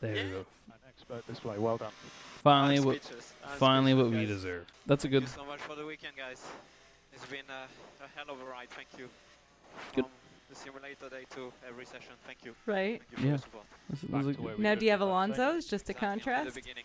There 0.00 0.16
Yeah. 0.16 0.24
we 0.24 0.30
go. 0.30 0.38
An 0.38 0.74
expert 0.88 1.26
display. 1.26 1.58
Well 1.58 1.76
done. 1.76 1.92
Finally, 2.42 2.78
I'm 2.78 2.84
what 2.84 3.02
finally 3.58 3.92
what 3.94 4.10
we 4.10 4.24
deserve. 4.24 4.66
That's 4.86 5.04
a 5.04 5.08
good. 5.08 5.24
Thank 5.24 5.34
good. 5.34 5.40
you 5.40 5.44
so 5.44 5.50
much 5.50 5.60
for 5.60 5.74
the 5.76 5.84
weekend, 5.84 6.16
guys. 6.16 6.42
It's 7.12 7.26
been 7.26 7.44
a, 7.50 7.68
a 8.04 8.08
hell 8.16 8.34
of 8.34 8.40
a 8.40 8.44
ride. 8.50 8.70
Thank 8.70 8.88
you. 8.98 9.08
Good. 9.94 10.04
From 10.04 10.12
the 10.50 10.56
simulator 10.56 11.08
day 11.08 11.24
to 11.34 11.52
every 11.66 11.84
session. 11.86 12.12
Thank 12.26 12.44
you. 12.44 12.54
Right. 12.66 13.00
Thank 13.00 13.10
you 13.12 13.16
for 13.18 13.24
Yeah. 13.26 13.32
the 13.32 13.38
support. 13.38 13.64
This, 13.88 14.00
this 14.00 14.10
Back 14.10 14.20
is 14.22 14.26
a 14.26 14.32
to 14.34 14.42
where 14.42 14.52
good- 14.54 14.58
we 14.58 14.64
Now, 14.64 14.74
do 14.74 14.84
you 14.84 14.90
have 14.90 15.00
be, 15.00 15.04
I'd 15.04 15.08
say. 15.08 15.12
Alonso's 15.42 15.66
just 15.66 15.86
to 15.86 15.92
Exactly, 15.92 16.20
from 16.20 16.32
contrast? 16.34 16.54
The 16.56 16.60
beginning. 16.60 16.84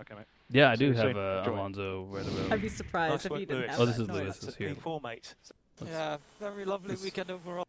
Okay, 0.00 0.14
mate. 0.14 0.24
yeah, 0.50 0.70
I 0.70 0.76
do 0.76 0.86
you 0.86 0.92
have 0.94 1.02
soon. 1.02 1.16
uh, 1.16 1.38
Enjoy. 1.38 1.52
Alonso 1.54 2.02
right 2.04 2.26
about. 2.26 2.52
I'd 2.52 2.62
be 2.62 2.68
surprised 2.68 3.12
Nice 3.14 3.24
if 3.24 3.30
work, 3.30 3.40
you 3.40 3.46
didn't 3.46 3.60
Lewis. 3.60 3.70
have 3.70 3.80
Oh, 3.80 3.86
this 3.86 3.98
is 3.98 4.08
noise. 4.08 4.18
Lewis. 4.18 4.42
is 4.44 4.56
here. 4.56 4.74
P4, 4.74 5.02
mate. 5.02 5.34
Let's- 5.80 5.92
Yeah, 5.92 6.16
very 6.40 6.64
lovely 6.64 6.90
let's- 6.90 7.02
weekend 7.02 7.30
overall. 7.30 7.66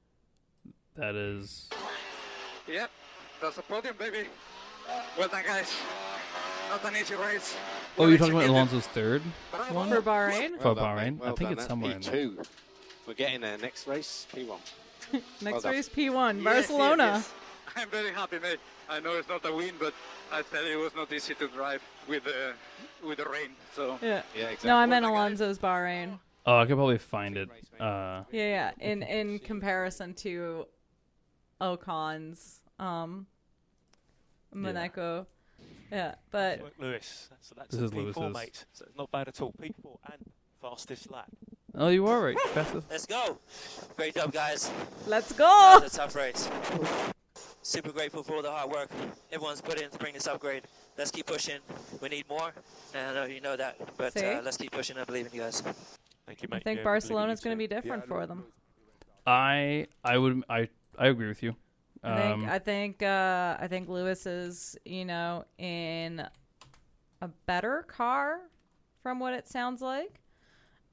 That 0.95 1.15
is. 1.15 1.69
Yep, 2.67 2.89
that's 3.41 3.57
a 3.57 3.61
podium, 3.61 3.95
baby. 3.97 4.27
Well 5.17 5.27
done, 5.29 5.43
guys. 5.45 5.73
Not 6.69 6.83
an 6.83 6.95
easy 6.97 7.15
race. 7.15 7.55
Oh, 7.55 8.01
Well 8.01 8.09
you're 8.09 8.17
talking 8.17 8.33
about 8.33 8.43
executed. 8.43 8.51
Alonso's 8.51 8.87
third 8.87 9.21
one? 9.71 9.89
For 9.89 10.01
Bahrain, 10.01 10.57
For 10.57 10.63
Well 10.65 10.75
done, 10.75 10.95
mate. 10.95 11.19
Bahrain? 11.19 11.21
I 11.21 11.25
think 11.27 11.39
done. 11.39 11.51
it's 11.53 11.55
That's 11.61 11.67
somewhere 11.67 11.91
in 11.95 12.01
there. 12.01 12.43
We're 13.05 13.13
getting 13.13 13.39
there. 13.41 13.57
Next 13.57 13.87
race, 13.87 14.27
P1. 14.33 14.59
next 15.41 15.63
done. 15.63 15.71
race 15.71 15.89
P1, 15.89 16.35
Yes, 16.37 16.43
Barcelona. 16.43 17.03
yes, 17.03 17.33
yes. 17.33 17.75
I'm 17.75 17.89
very 17.89 18.11
happy, 18.13 18.39
mate. 18.39 18.59
I 18.89 18.99
know 18.99 19.13
it's 19.13 19.27
not 19.29 19.45
a 19.45 19.53
win, 19.53 19.73
but 19.79 19.93
I 20.31 20.41
tell 20.41 20.65
you, 20.65 20.79
it 20.79 20.83
was 20.83 20.95
not 20.95 21.11
easy 21.11 21.35
to 21.35 21.47
drive 21.49 21.81
with 22.07 22.23
the 22.23 22.53
with 23.05 23.17
the 23.17 23.25
rain. 23.25 23.51
So 23.75 23.99
Yeah. 24.01 24.21
Yeah, 24.35 24.45
exactly. 24.45 24.69
No, 24.69 24.75
I 24.77 24.85
meant 24.85 25.03
Well 25.03 25.13
done, 25.13 25.21
Alonso's 25.21 25.59
Bahrain. 25.59 26.19
Oh, 26.45 26.57
I 26.57 26.65
could 26.65 26.75
probably 26.77 26.97
find 26.97 27.37
it. 27.37 27.49
Uh, 27.79 28.23
Yeah, 28.31 28.47
yeah. 28.57 28.71
In 28.79 29.03
in 29.03 29.39
comparison 29.39 30.13
to 30.15 30.65
Ocon's 31.61 32.61
um 32.79 33.27
Monaco. 34.53 35.27
Yeah, 35.91 36.15
but 36.31 36.61
Lewis. 36.79 37.29
So 37.41 37.55
that's 37.57 37.69
This 37.71 37.81
a 37.81 37.85
is 37.85 37.91
P4, 37.91 37.95
Lewis's. 38.17 38.33
mate. 38.33 38.65
So 38.73 38.85
it's 38.87 38.97
not 38.97 39.11
bad 39.11 39.27
at 39.27 39.41
all. 39.41 39.53
P4 39.61 39.97
and 40.13 40.31
fastest 40.61 41.11
lap. 41.11 41.29
Oh, 41.77 41.87
you 41.89 42.07
are 42.07 42.21
right. 42.21 42.39
Fastest. 42.53 42.87
Let's 42.89 43.05
go. 43.05 43.37
Great 43.95 44.15
job, 44.15 44.31
guys. 44.31 44.69
let's 45.07 45.29
That 45.29 45.37
go. 45.37 45.79
was 45.83 45.93
a 45.93 45.97
tough 45.97 46.15
race. 46.15 46.49
Super 47.61 47.91
grateful 47.91 48.23
for 48.23 48.35
all 48.35 48.41
the 48.41 48.49
hard 48.51 48.71
work 48.71 48.89
everyone's 49.31 49.59
put 49.61 49.79
in 49.81 49.89
to 49.89 49.97
bring 49.97 50.13
this 50.13 50.25
upgrade. 50.27 50.63
Let's 50.97 51.11
keep 51.11 51.25
pushing. 51.25 51.59
We 52.01 52.07
need 52.09 52.27
more, 52.29 52.53
and 52.95 53.09
I 53.09 53.13
know 53.13 53.25
you 53.25 53.41
know 53.41 53.55
that. 53.57 53.75
But 53.97 54.15
uh, 54.17 54.41
let's 54.43 54.57
keep 54.57 54.71
pushing. 54.71 54.97
I 54.97 55.03
believe 55.03 55.25
in 55.27 55.33
you 55.33 55.41
guys. 55.41 55.61
Thank 56.25 56.41
you, 56.41 56.47
I 56.51 56.59
think 56.59 56.65
Yeah, 56.65 56.69
we 56.71 56.73
believe 56.75 56.83
Barcelona's 56.83 57.41
going 57.41 57.55
to 57.55 57.57
be 57.59 57.67
different 57.67 58.07
for 58.07 58.25
them. 58.25 58.45
I 59.25 59.87
I 60.03 60.17
would 60.17 60.43
I 60.49 60.69
I 60.97 61.07
agree 61.07 61.27
with 61.27 61.43
you. 61.43 61.55
I 62.03 62.15
think 62.21 62.43
Um, 62.43 62.49
I 62.49 62.59
think 62.59 63.03
uh, 63.03 63.57
I 63.59 63.67
think 63.67 63.89
Lewis 63.89 64.25
is 64.25 64.77
you 64.85 65.03
know 65.03 65.43
in 65.57 66.25
a 67.21 67.27
better 67.45 67.83
car 67.87 68.39
from 69.03 69.19
what 69.19 69.33
it 69.33 69.47
sounds 69.47 69.81
like. 69.81 70.21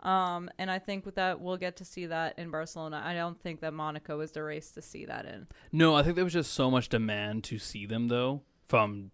Um, 0.05 0.51
and 0.59 0.71
I 0.71 0.79
think 0.79 1.07
with 1.07 1.15
that 1.15 1.41
we'll 1.41 1.57
get 1.57 1.77
to 1.77 1.85
see 1.85 2.07
that 2.07 2.39
in 2.39 2.51
Barcelona. 2.51 3.03
I 3.05 3.15
don't 3.15 3.41
think 3.41 3.61
that 3.61 3.73
Monaco 3.73 4.21
is 4.21 4.33
the 4.33 4.43
race 4.43 4.71
to 4.73 4.83
see 4.83 5.07
that 5.07 5.25
in. 5.25 5.47
no, 5.73 5.95
I 5.95 6.03
think 6.03 6.17
there 6.17 6.25
was 6.25 6.35
just 6.35 6.53
so 6.53 6.71
much 6.71 6.89
demand 6.91 7.45
to 7.45 7.59
see 7.59 7.87
them 7.87 8.09
though 8.09 8.43
from 8.69 9.11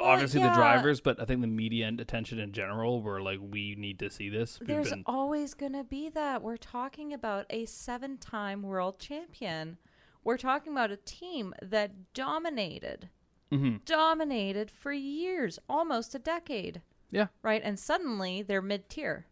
obviously 0.00 0.40
yeah. 0.40 0.48
the 0.48 0.54
drivers, 0.54 1.00
but 1.02 1.20
I 1.20 1.26
think 1.26 1.42
the 1.42 1.46
media 1.46 1.86
and 1.86 2.00
attention 2.00 2.38
in 2.38 2.52
general 2.52 3.02
were 3.02 3.20
like, 3.20 3.38
we 3.42 3.74
need 3.74 3.98
to 3.98 4.08
see 4.08 4.30
this. 4.30 4.58
We've 4.60 4.68
There's 4.68 4.90
been- 4.90 5.02
always 5.04 5.52
going 5.54 5.74
to 5.74 5.84
be 5.84 6.08
that. 6.10 6.42
We're 6.42 6.56
talking 6.56 7.12
about 7.12 7.44
a 7.50 7.66
seven 7.66 8.16
time 8.16 8.62
world 8.62 8.98
champion. 8.98 9.76
We're 10.24 10.38
talking 10.38 10.72
about 10.72 10.90
a 10.90 10.96
team 10.96 11.52
that 11.60 12.14
dominated, 12.14 13.10
Mhm. 13.50 13.84
dominated 13.84 14.70
for 14.70 14.92
years, 14.92 15.58
almost 15.68 16.14
a 16.14 16.18
decade, 16.18 16.80
yeah. 17.10 17.26
right? 17.42 17.60
And 17.62 17.78
suddenly 17.78 18.40
they're 18.40 18.62
mid 18.62 18.88
tier. 18.88 19.26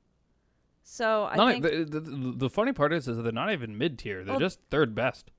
So 0.93 1.29
I 1.31 1.37
Not, 1.37 1.53
think 1.53 1.63
the, 1.63 2.01
the, 2.01 2.33
the, 2.37 2.51
funny 2.51 2.73
part 2.73 2.93
is, 2.93 3.07
is 3.07 3.17
that 3.17 3.23
they're 3.23 3.31
not 3.31 3.53
even 3.53 3.79
mid 3.79 3.97
tier. 3.97 4.25
They're 4.25 4.33
Well, 4.33 4.41
just 4.41 4.59
third 4.71 4.93
best. 4.93 5.31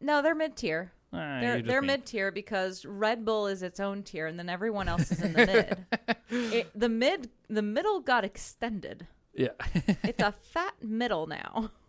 no, 0.00 0.22
they're 0.22 0.34
mid 0.34 0.56
tier. 0.56 0.90
Ah, 1.12 1.38
They're 1.40 1.62
they're 1.62 1.82
mid 1.82 2.04
tier 2.04 2.32
because 2.32 2.84
Red 2.84 3.24
Bull 3.24 3.46
is 3.46 3.62
its 3.62 3.78
own 3.78 4.02
tier, 4.02 4.26
and 4.26 4.36
then 4.36 4.48
everyone 4.48 4.88
else 4.88 5.12
is 5.12 5.22
in 5.22 5.34
the 5.34 5.46
mid. 5.46 6.16
It, 6.52 6.70
the 6.74 6.88
mid, 6.88 7.30
the 7.48 7.62
middle 7.62 8.00
got 8.00 8.24
extended. 8.24 9.06
Yeah. 9.34 9.50
It's 10.02 10.20
a 10.22 10.32
fat 10.32 10.74
middle 10.82 11.28
now. 11.28 11.70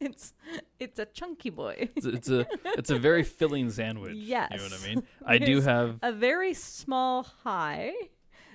It's 0.00 0.32
it's 0.78 0.98
a 1.00 1.06
chunky 1.06 1.50
boy. 1.50 1.88
it's, 1.96 2.06
it's 2.06 2.28
a 2.30 2.46
it's 2.78 2.90
a 2.90 2.98
very 2.98 3.24
filling 3.24 3.70
sandwich. 3.70 4.14
Yes, 4.16 4.50
You 4.52 4.58
know 4.58 4.64
what 4.64 4.80
I 4.82 4.86
mean? 4.86 5.02
I 5.26 5.38
do 5.38 5.60
have 5.60 5.98
a 6.02 6.12
very 6.12 6.54
small 6.54 7.24
high, 7.42 7.92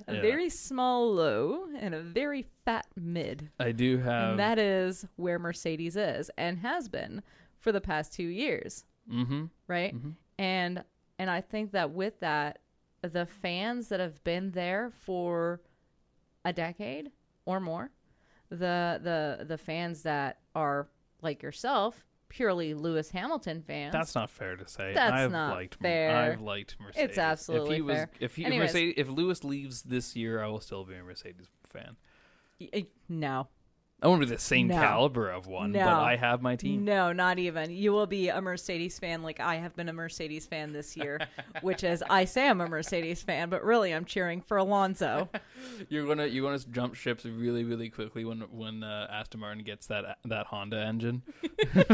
a 0.07 0.15
Yeah. 0.15 0.21
very 0.21 0.49
small 0.49 1.13
low, 1.13 1.67
and 1.77 1.93
a 1.93 2.01
very 2.01 2.43
fat 2.65 2.87
mid. 2.95 3.49
I 3.59 3.71
do 3.71 3.97
have 3.99 4.31
and 4.31 4.39
that 4.39 4.57
is 4.59 5.05
where 5.15 5.37
Mercedes 5.39 5.95
is 5.95 6.31
and 6.37 6.59
has 6.59 6.87
been 6.87 7.23
for 7.59 7.71
the 7.71 7.81
past 7.81 8.13
two 8.13 8.27
years, 8.27 8.85
mm-hmm. 9.11 9.45
right? 9.67 9.93
And 10.39 10.83
and 11.19 11.29
I 11.29 11.41
think 11.41 11.71
that 11.71 11.91
with 11.91 12.19
that, 12.21 12.59
the 13.01 13.25
fans 13.25 13.89
that 13.89 13.99
have 13.99 14.23
been 14.23 14.51
there 14.51 14.91
for 14.91 15.61
a 16.45 16.53
decade 16.53 17.11
or 17.45 17.59
more, 17.59 17.91
the 18.49 18.99
the 19.03 19.45
the 19.45 19.57
fans 19.57 20.03
that 20.03 20.39
are 20.55 20.87
like 21.21 21.41
yourself, 21.43 22.05
purely 22.29 22.73
Lewis 22.73 23.09
Hamilton 23.11 23.61
fans. 23.61 23.93
That's 23.93 24.15
not 24.15 24.29
fair 24.29 24.55
to 24.55 24.67
say. 24.67 24.93
That's 24.93 25.13
I've 25.13 25.31
not 25.31 25.55
liked 25.55 25.75
fair. 25.75 26.15
I've 26.15 26.41
liked 26.41 26.75
Mercedes. 26.79 27.09
It's 27.09 27.17
absolutely 27.17 27.75
if 27.75 27.75
he 27.77 27.81
was, 27.81 27.95
fair. 27.95 28.09
If 28.19 28.35
he 28.35 28.45
if, 28.45 28.53
Mercedes, 28.53 28.93
if 28.97 29.09
Lewis 29.09 29.43
leaves 29.43 29.81
this 29.83 30.15
year, 30.15 30.43
I 30.43 30.47
will 30.47 30.59
still 30.61 30.83
be 30.83 30.95
a 30.95 31.03
Mercedes 31.03 31.47
fan. 31.65 31.95
Y- 32.59 32.69
y- 32.73 32.85
no. 33.09 33.47
I 33.99 34.07
won't 34.07 34.19
be 34.19 34.27
the 34.27 34.37
same 34.37 34.67
No. 34.67 34.75
caliber 34.75 35.27
of 35.31 35.47
one, 35.47 35.71
but 35.73 35.81
I 35.81 36.17
have 36.17 36.39
my 36.43 36.55
team. 36.55 36.85
No, 36.85 37.11
not 37.13 37.39
even. 37.39 37.71
You 37.71 37.91
will 37.93 38.05
be 38.05 38.29
a 38.29 38.39
Mercedes 38.39 38.99
fan 38.99 39.23
like 39.23 39.39
I 39.39 39.55
have 39.55 39.75
been 39.75 39.89
a 39.89 39.93
Mercedes 39.93 40.45
fan 40.45 40.71
this 40.71 40.95
year, 40.95 41.19
which 41.61 41.83
is 41.83 42.03
I 42.07 42.25
say 42.25 42.47
I'm 42.47 42.61
a 42.61 42.67
Mercedes 42.67 43.23
fan, 43.23 43.49
but 43.49 43.63
really 43.63 43.91
I'm 43.95 44.05
cheering 44.05 44.41
for 44.41 44.57
Alonso. 44.57 45.29
You're 45.89 46.05
gonna 46.05 46.27
you're 46.27 46.43
gonna 46.47 46.63
jump 46.71 46.93
ships 46.93 47.25
really 47.25 47.63
really 47.63 47.89
quickly 47.89 48.23
when 48.23 48.41
when 48.51 48.83
uh, 48.83 49.07
Aston 49.11 49.39
Martin 49.39 49.63
gets 49.63 49.87
that 49.87 50.19
that 50.25 50.45
Honda 50.45 50.77
engine. 50.79 51.23
like 51.75 51.89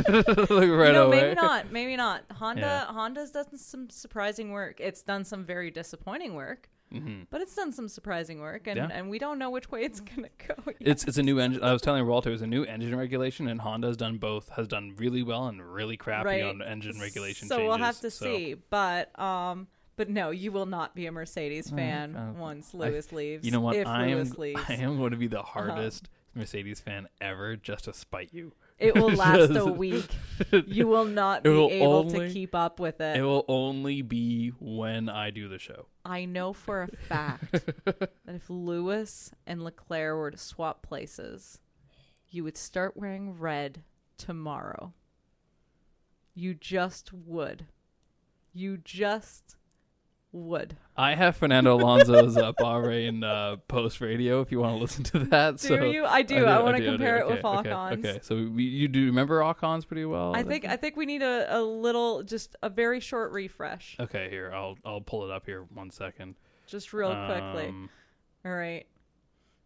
right 0.50 0.92
no, 0.94 1.08
away. 1.08 1.22
maybe 1.22 1.36
not. 1.36 1.72
Maybe 1.72 1.96
not. 1.96 2.24
Honda 2.34 2.62
Yeah. 2.62 2.86
Honda's 2.94 3.32
done 3.32 3.58
some 3.58 3.90
surprising 3.90 4.52
work. 4.52 4.82
It's 4.82 5.04
done 5.04 5.24
some 5.24 5.46
very 5.46 5.72
disappointing 5.72 6.34
work, 6.36 6.70
Mhm. 6.94 7.28
but 7.30 7.42
it's 7.42 7.56
done 7.56 7.72
some 7.72 7.88
surprising 7.88 8.40
work, 8.40 8.68
and, 8.68 8.78
Yeah. 8.78 8.90
and 8.92 9.10
we 9.10 9.20
don't 9.20 9.40
know 9.40 9.50
which 9.50 9.72
way 9.72 9.84
it's 9.84 10.00
gonna 10.16 10.30
go. 10.48 10.56
yet. 10.68 10.76
It's 10.80 11.04
it's 11.06 11.18
a 11.18 11.24
new 11.24 11.40
engine. 11.40 11.64
I 11.64 11.74
was 11.74 11.82
telling 11.82 12.06
Walter 12.06 12.32
it's 12.32 12.42
a 12.42 12.48
new 12.48 12.64
engine 12.64 12.96
regulation, 12.96 13.48
and 13.48 13.62
Honda 13.62 13.88
has 13.88 13.98
done 13.98 14.18
both. 14.18 14.50
Has 14.50 14.68
done 14.68 14.94
really 14.98 15.24
well 15.24 15.48
and 15.48 15.62
really 15.74 15.98
crappy 15.98 16.26
right. 16.28 16.44
on 16.44 16.62
engine 16.62 17.00
regulation 17.00 17.48
So 17.48 17.56
changes. 17.58 17.68
we'll 17.70 17.78
have 17.86 18.00
to 18.02 18.12
so- 18.12 18.26
see. 18.26 18.56
But 18.70 19.18
um, 19.20 19.68
but 19.96 20.10
no, 20.10 20.30
you 20.32 20.52
will 20.52 20.66
not 20.66 20.96
be 20.96 21.06
a 21.06 21.12
Mercedes 21.12 21.70
fan 21.70 22.16
uh, 22.16 22.34
once 22.38 22.74
I- 22.74 22.78
Lewis 22.78 23.12
leaves. 23.12 23.46
You 23.46 23.52
know 23.52 23.62
what? 23.62 23.76
If 23.76 23.88
I 23.88 24.08
am 24.08 24.24
leaves. 24.38 24.62
I 24.68 24.74
am 24.76 24.98
going 24.98 25.12
to 25.12 25.18
be 25.18 25.28
the 25.28 25.42
hardest 25.44 26.10
Mercedes 26.36 26.80
fan 26.80 27.08
ever, 27.22 27.56
just 27.56 27.86
to 27.86 27.94
spite 27.94 28.34
you. 28.34 28.54
It 28.84 28.96
will 28.96 29.12
last 29.16 29.56
a 29.56 29.66
week. 29.66 30.06
You 30.66 30.88
will 30.88 31.06
not 31.06 31.44
be 31.44 31.50
will 31.52 31.70
able 31.70 31.94
only- 31.94 32.28
to 32.28 32.34
keep 32.34 32.54
up 32.56 32.80
with 32.80 33.00
it. 33.00 33.18
It 33.18 33.22
will 33.22 33.46
only 33.48 34.02
be 34.02 34.50
when 34.60 35.08
I 35.08 35.30
do 35.30 35.48
the 35.48 35.60
show. 35.60 35.86
I 36.04 36.26
know 36.26 36.54
for 36.54 36.82
a 36.84 36.88
fact 37.06 37.52
that 37.86 38.10
if 38.28 38.50
Lewis 38.50 39.32
and 39.48 39.64
Leclerc 39.64 40.18
were 40.18 40.32
to 40.32 40.38
swap 40.38 40.82
places, 40.82 41.60
you 42.30 42.44
would 42.44 42.58
start 42.58 42.98
wearing 42.98 43.38
red 43.40 43.84
tomorrow. 44.18 44.94
You 46.34 46.56
just 46.56 47.14
would. 47.14 47.68
You 48.54 48.78
just 48.78 49.56
would. 50.34 50.76
I 50.98 51.16
have 51.16 51.38
Fernando 51.38 51.76
Alonso's 51.78 52.36
uh, 52.36 52.52
Bahrain 52.54 53.24
uh, 53.24 53.58
post 53.68 54.02
radio. 54.02 54.42
If 54.42 54.52
you 54.52 54.60
want 54.60 54.76
to 54.76 54.82
listen 54.82 55.04
to 55.06 55.20
that, 55.26 55.58
Do 55.58 55.68
so 55.70 55.84
you? 55.86 56.04
I 56.06 56.22
do. 56.24 56.46
I, 56.46 56.60
want 56.62 56.76
to 56.76 56.82
do, 56.84 56.86
do. 56.88 56.92
compare 56.98 57.18
it 57.20 57.24
Okay, 57.24 57.36
with 57.36 57.46
okay, 57.46 57.70
Ocon's. 57.72 58.06
Okay, 58.06 58.20
so 58.22 58.36
we, 58.36 58.64
you 58.64 58.88
do 58.88 59.06
remember 59.06 59.42
Ocon's 59.44 59.86
pretty 59.86 60.06
well. 60.06 60.36
I 60.36 60.44
think 60.44 60.66
I 60.66 60.76
think 60.76 60.98
we 60.98 61.06
need 61.06 61.22
a, 61.22 61.58
a 61.58 61.62
little, 61.62 62.24
just 62.24 62.56
a 62.62 62.70
very 62.70 63.00
short 63.00 63.32
refresh, 63.32 63.96
Okay, 64.00 64.30
here 64.30 64.52
I'll 64.54 64.78
I'll 64.84 65.02
pull 65.02 65.24
it 65.24 65.32
up 65.32 65.46
here 65.46 65.66
one 65.74 65.90
second. 65.92 66.36
just 66.68 66.92
real 66.94 67.14
quickly. 67.26 67.68
Um, 67.68 67.90
All 68.46 68.52
right, 68.54 68.86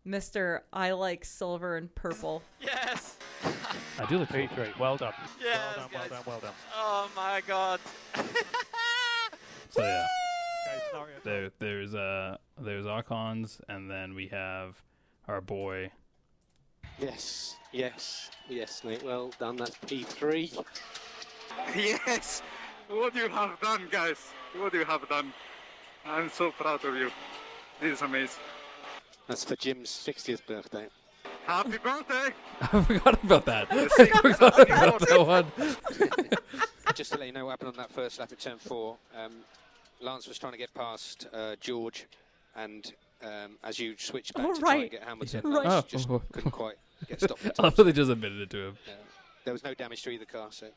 Mister. 0.05 0.63
I 0.73 0.91
like 0.91 1.25
silver 1.25 1.77
and 1.77 1.93
purple. 1.95 2.43
Yes! 2.61 3.15
I 3.99 4.05
do 4.05 4.17
look. 4.19 4.29
P3. 4.29 4.77
Well 4.77 4.97
done. 4.97 5.13
Yes, 5.41 5.57
well 5.57 5.75
done, 5.75 5.89
well 5.93 6.01
guys. 6.01 6.09
done, 6.09 6.23
well 6.27 6.39
done. 6.39 6.53
Oh 6.75 7.09
my 7.15 7.41
god. 7.47 7.79
So 9.69 9.81
yeah, 9.83 10.05
Okay, 10.89 10.91
scenario 10.91 11.19
12. 11.19 11.23
there 11.23 11.51
there's 11.59 11.95
uh 11.95 12.37
there's 12.59 12.85
Ocon's, 12.85 13.61
and 13.69 13.89
then 13.89 14.13
we 14.13 14.27
have 14.27 14.81
our 15.27 15.41
boy. 15.41 15.91
Yes, 16.99 17.57
yes, 17.71 18.31
yes, 18.49 18.83
mate. 18.83 19.03
Well 19.03 19.31
done. 19.39 19.57
That's 19.57 19.75
P3. 19.85 20.63
yes, 21.75 22.41
what 22.89 23.13
you 23.15 23.29
have 23.29 23.59
done, 23.59 23.87
guys. 23.91 24.31
What 24.57 24.73
you 24.73 24.85
have 24.85 25.07
done. 25.09 25.33
I'm 26.05 26.29
so 26.29 26.51
proud 26.51 26.83
of 26.85 26.95
you. 26.95 27.11
This 27.81 27.97
is 27.97 28.01
amazing. 28.01 28.41
That's 29.27 29.43
for 29.43 29.55
Jim's 29.57 29.89
60th 29.89 30.45
birthday. 30.47 30.87
Happy 31.45 31.77
birthday! 31.77 32.29
I 32.61 32.81
forgot 32.81 33.23
about 33.23 33.45
that. 33.45 33.67
I 33.71 33.87
forgot 33.87 34.25
about 34.25 34.99
that 34.99 35.27
one. 35.27 36.95
Just 36.95 37.11
to 37.11 37.17
let 37.19 37.27
you 37.27 37.33
know 37.33 37.45
what 37.45 37.51
happened 37.51 37.69
on 37.69 37.75
that 37.77 37.91
first 37.91 38.19
lap 38.19 38.31
at 38.31 38.39
turn 38.39 38.57
four, 38.57 38.97
um, 39.17 39.33
Lance 40.01 40.27
was 40.27 40.37
trying 40.37 40.51
to 40.53 40.57
get 40.57 40.73
past 40.73 41.27
uh, 41.33 41.55
George, 41.59 42.05
and 42.55 42.91
um, 43.23 43.57
as 43.63 43.79
you 43.79 43.95
switched 43.97 44.33
back 44.35 44.45
Oh, 44.47 44.53
to 44.53 44.59
try 44.59 44.73
and 44.73 44.81
right. 44.83 44.91
get 44.91 45.03
Hamilton, 45.03 45.41
Yeah. 45.43 45.49
Lance 45.57 45.67
Right. 45.67 45.87
just 45.87 46.09
Oh. 46.09 46.21
couldn't 46.31 46.51
quite 46.51 46.75
get 47.07 47.21
stopped. 47.21 47.43
in 47.45 47.51
I 47.59 47.63
time. 47.63 47.71
thought 47.71 47.83
they 47.83 47.91
just 47.93 48.11
admitted 48.11 48.39
it 48.41 48.49
to 48.51 48.57
him. 48.67 48.77
Yeah. 48.87 48.93
There 49.45 49.53
was 49.53 49.63
no 49.63 49.73
damage 49.73 50.03
to 50.03 50.09
either 50.11 50.25
car, 50.25 50.47
so 50.51 50.67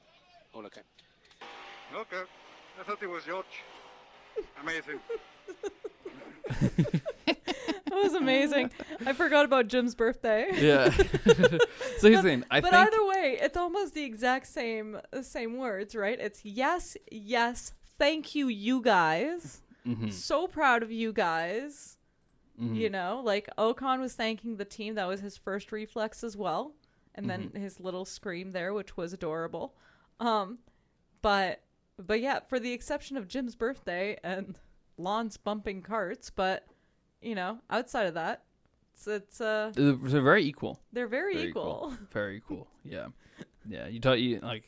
all 0.55 0.64
okay. 0.66 0.81
Okay. 1.95 2.23
I 2.79 2.83
thought 2.85 3.03
it 3.03 3.09
was 3.09 3.25
George. 3.25 3.45
Amazing. 4.62 5.01
That 7.87 8.05
was 8.05 8.14
amazing. 8.14 8.71
I 9.05 9.12
forgot 9.14 9.45
about 9.45 9.66
Jim's 9.66 9.97
birthday. 9.97 10.49
Yeah. 10.55 10.91
so 11.99 12.09
here's 12.09 12.16
the 12.18 12.23
thing. 12.23 12.45
I 12.49 12.61
but 12.61 12.71
think 12.71 12.87
either 12.87 13.05
way, 13.05 13.37
it's 13.43 13.57
almost 13.57 13.95
the 13.95 14.05
exact 14.05 14.47
same 14.47 14.97
uh, 15.12 15.23
same 15.23 15.57
words, 15.59 15.97
right? 15.97 16.18
It's 16.18 16.45
yes, 16.45 16.97
yes, 17.11 17.73
thank 18.01 18.34
you, 18.34 18.48
you 18.48 18.82
guys. 18.82 19.62
Mhm. 19.86 20.12
So 20.12 20.48
proud 20.48 20.82
of 20.82 20.90
you 20.90 21.12
guys. 21.12 21.96
Mhm. 22.61 22.74
You 22.76 22.90
know, 22.90 23.22
like 23.24 23.48
Ocon 23.57 24.01
was 24.01 24.14
thanking 24.14 24.57
the 24.57 24.64
team. 24.64 24.94
That 24.96 25.07
was 25.07 25.20
his 25.20 25.36
first 25.36 25.70
reflex 25.72 26.24
as 26.24 26.36
well, 26.36 26.74
and 27.14 27.30
then 27.30 27.44
Mm-hmm. 27.44 27.62
his 27.62 27.78
little 27.80 28.05
scream 28.05 28.51
there, 28.53 28.74
which 28.74 28.96
was 28.96 29.12
adorable. 29.12 29.74
Um, 30.18 30.59
but 31.22 31.62
but 31.96 32.20
yeah, 32.20 32.40
for 32.48 32.59
the 32.59 32.72
exception 32.72 33.16
of 33.16 33.28
Jim's 33.28 33.55
birthday 33.57 34.18
and 34.24 34.59
Lon's 34.98 35.36
bumping 35.36 35.80
carts, 35.82 36.28
but 36.30 36.66
you 37.22 37.34
know, 37.34 37.61
outside 37.70 38.07
of 38.07 38.14
that, 38.14 38.42
it's 38.92 39.07
it's 39.07 39.40
uh 39.40 39.72
they're 39.74 39.94
very 40.22 40.44
equal. 40.44 40.80
they're 40.92 41.07
very, 41.07 41.34
Very 41.36 41.48
equal. 41.48 41.78
cool. 41.80 41.90
Very 42.12 42.42
cool. 42.46 42.68
Yeah. 42.84 43.09
Yeah. 43.68 43.86
You 43.86 44.01
taught 44.01 44.20
you 44.20 44.40
like 44.40 44.64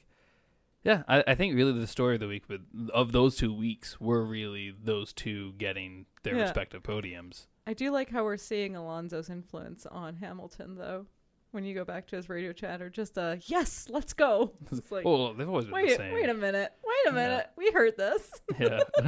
yeah, 0.82 1.02
I, 1.08 1.22
I 1.28 1.34
think 1.34 1.54
really 1.54 1.72
the 1.78 1.86
story 1.86 2.14
of 2.14 2.20
the 2.20 2.28
week 2.28 2.48
with 2.48 2.60
of 2.92 3.12
those 3.12 3.36
two 3.36 3.54
weeks 3.54 4.00
were 4.00 4.24
really 4.24 4.74
those 4.82 5.12
two 5.12 5.52
getting 5.58 6.06
their 6.22 6.34
Yeah. 6.36 6.42
respective 6.42 6.82
podiums. 6.82 7.46
I 7.66 7.74
do 7.74 7.90
like 7.92 8.10
how 8.10 8.24
we're 8.24 8.36
seeing 8.36 8.74
Alonso's 8.74 9.30
influence 9.30 9.86
on 9.86 10.16
Hamilton, 10.16 10.74
though. 10.76 11.06
When 11.52 11.64
you 11.64 11.74
go 11.74 11.84
back 11.84 12.06
to 12.08 12.16
his 12.16 12.30
radio 12.30 12.52
chatter, 12.54 12.88
just 12.88 13.18
a 13.18 13.38
yes, 13.44 13.86
let's 13.90 14.14
go. 14.14 14.52
It's 14.72 14.90
like, 14.90 15.04
well, 15.04 15.34
they've 15.34 15.46
always 15.46 15.66
been 15.66 15.72
the 15.74 15.82
wait, 15.82 15.96
same. 15.98 16.14
wait 16.14 16.28
a 16.30 16.34
minute, 16.34 16.72
wait 16.82 17.10
a 17.10 17.14
minute, 17.14 17.50
we 17.58 17.70
heard 17.72 17.96
this. 17.98 18.30
yeah. 18.58 18.80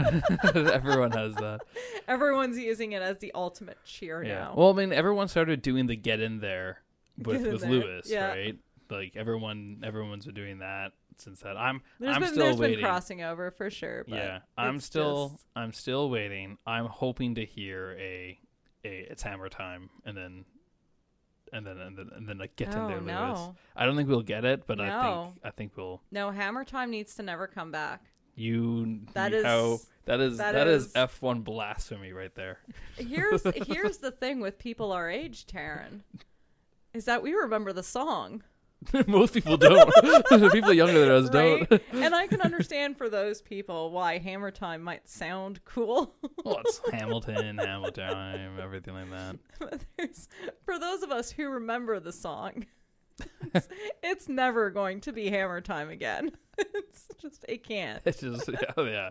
Everyone 0.54 1.10
has 1.12 1.34
that. 1.36 1.60
Everyone's 2.06 2.58
using 2.58 2.92
it 2.92 3.00
as 3.02 3.16
the 3.18 3.32
ultimate 3.34 3.78
cheer 3.84 4.22
Yeah. 4.22 4.34
now. 4.34 4.54
Well, 4.56 4.70
I 4.70 4.72
mean, 4.74 4.92
everyone 4.92 5.28
started 5.28 5.62
doing 5.62 5.86
the 5.86 5.96
get 5.96 6.20
in 6.20 6.40
there 6.40 6.82
with 7.16 7.44
in 7.46 7.52
with 7.52 7.60
there, 7.62 7.70
Lewis, 7.70 8.10
yeah. 8.10 8.26
right? 8.28 8.58
Like 8.90 9.16
everyone, 9.16 9.80
everyone's 9.82 10.26
been 10.26 10.34
doing 10.34 10.58
that 10.58 10.92
since 11.20 11.40
that. 11.40 11.56
I'm, 11.56 11.80
there's 12.00 12.14
I'm 12.16 12.22
been 12.22 12.32
still 12.32 12.44
there's 12.46 12.56
waiting. 12.58 12.76
been 12.76 12.84
crossing 12.84 13.22
over 13.22 13.50
for 13.50 13.70
sure. 13.70 14.04
But 14.08 14.16
yeah, 14.16 14.38
I'm 14.56 14.80
still, 14.80 15.30
just- 15.30 15.44
I'm 15.56 15.72
still 15.72 16.10
waiting. 16.10 16.58
I'm 16.66 16.86
hoping 16.86 17.34
to 17.36 17.44
hear 17.44 17.92
a, 17.98 18.38
a 18.84 19.06
it's 19.10 19.22
hammer 19.22 19.48
time, 19.48 19.90
and 20.04 20.16
then, 20.16 20.44
and 21.52 21.66
then, 21.66 21.78
and 21.78 21.96
then, 21.96 22.10
and 22.16 22.28
then 22.28 22.38
like 22.38 22.56
get 22.56 22.68
in 22.74 22.78
Oh, 22.80 22.88
there, 22.88 22.96
Lewis. 23.00 23.06
no. 23.06 23.56
I 23.76 23.86
don't 23.86 23.96
think 23.96 24.08
we'll 24.08 24.22
get 24.22 24.44
it, 24.44 24.66
but 24.66 24.80
I 24.80 25.02
think, 25.24 25.36
I 25.44 25.50
think 25.50 25.72
we'll. 25.76 26.02
no 26.10 26.30
Hammer 26.30 26.64
Time 26.64 26.90
needs 26.90 27.14
to 27.16 27.22
never 27.22 27.46
come 27.46 27.70
back. 27.70 28.02
You, 28.36 29.00
That 29.14 29.30
you 29.32 29.38
is- 29.38 29.44
how, 29.44 29.78
that 30.06 30.20
is 30.20 30.38
that 30.38 30.52
that 30.52 30.66
is 30.66 30.86
is- 30.86 30.92
F1 30.94 31.44
blasphemy 31.44 32.12
right 32.12 32.34
there. 32.34 32.58
Here's 32.96 33.42
here's 33.66 33.98
the 33.98 34.10
thing 34.10 34.40
with 34.40 34.58
people 34.58 34.90
our 34.92 35.08
age, 35.08 35.46
Teryn, 35.46 36.00
is 36.92 37.04
that 37.06 37.22
we 37.22 37.32
remember 37.32 37.72
the 37.72 37.82
song. 37.84 38.42
Most 39.06 39.34
people 39.34 39.56
don't. 39.56 39.92
people 40.52 40.72
younger 40.72 41.00
than 41.00 41.10
us 41.10 41.34
right? 41.34 41.68
don't. 41.68 41.82
and 41.92 42.14
I 42.14 42.26
can 42.26 42.40
understand 42.40 42.96
for 42.96 43.08
those 43.08 43.40
people 43.42 43.90
why 43.90 44.18
Hammer 44.18 44.50
Time 44.50 44.82
might 44.82 45.08
sound 45.08 45.64
cool. 45.64 46.14
Well, 46.44 46.60
it's 46.64 46.80
Hamilton, 46.92 47.58
Hamilton, 47.58 48.58
everything 48.60 48.94
like 48.94 49.10
that. 49.10 49.36
but 49.58 49.80
there's 49.96 50.28
for 50.64 50.78
those 50.78 51.02
of 51.02 51.10
us 51.10 51.30
who 51.30 51.48
remember 51.48 52.00
the 52.00 52.12
song, 52.12 52.66
it's, 53.54 53.68
it's 54.02 54.28
never 54.28 54.70
going 54.70 55.00
to 55.02 55.12
be 55.12 55.30
Hammer 55.30 55.60
Time 55.60 55.90
again. 55.90 56.32
It's 56.58 57.08
just 57.20 57.44
it 57.48 57.66
can't. 57.66 58.00
It's 58.04 58.20
just 58.20 58.48
yeah, 58.48 58.70
oh, 58.76 58.84
yeah. 58.84 59.10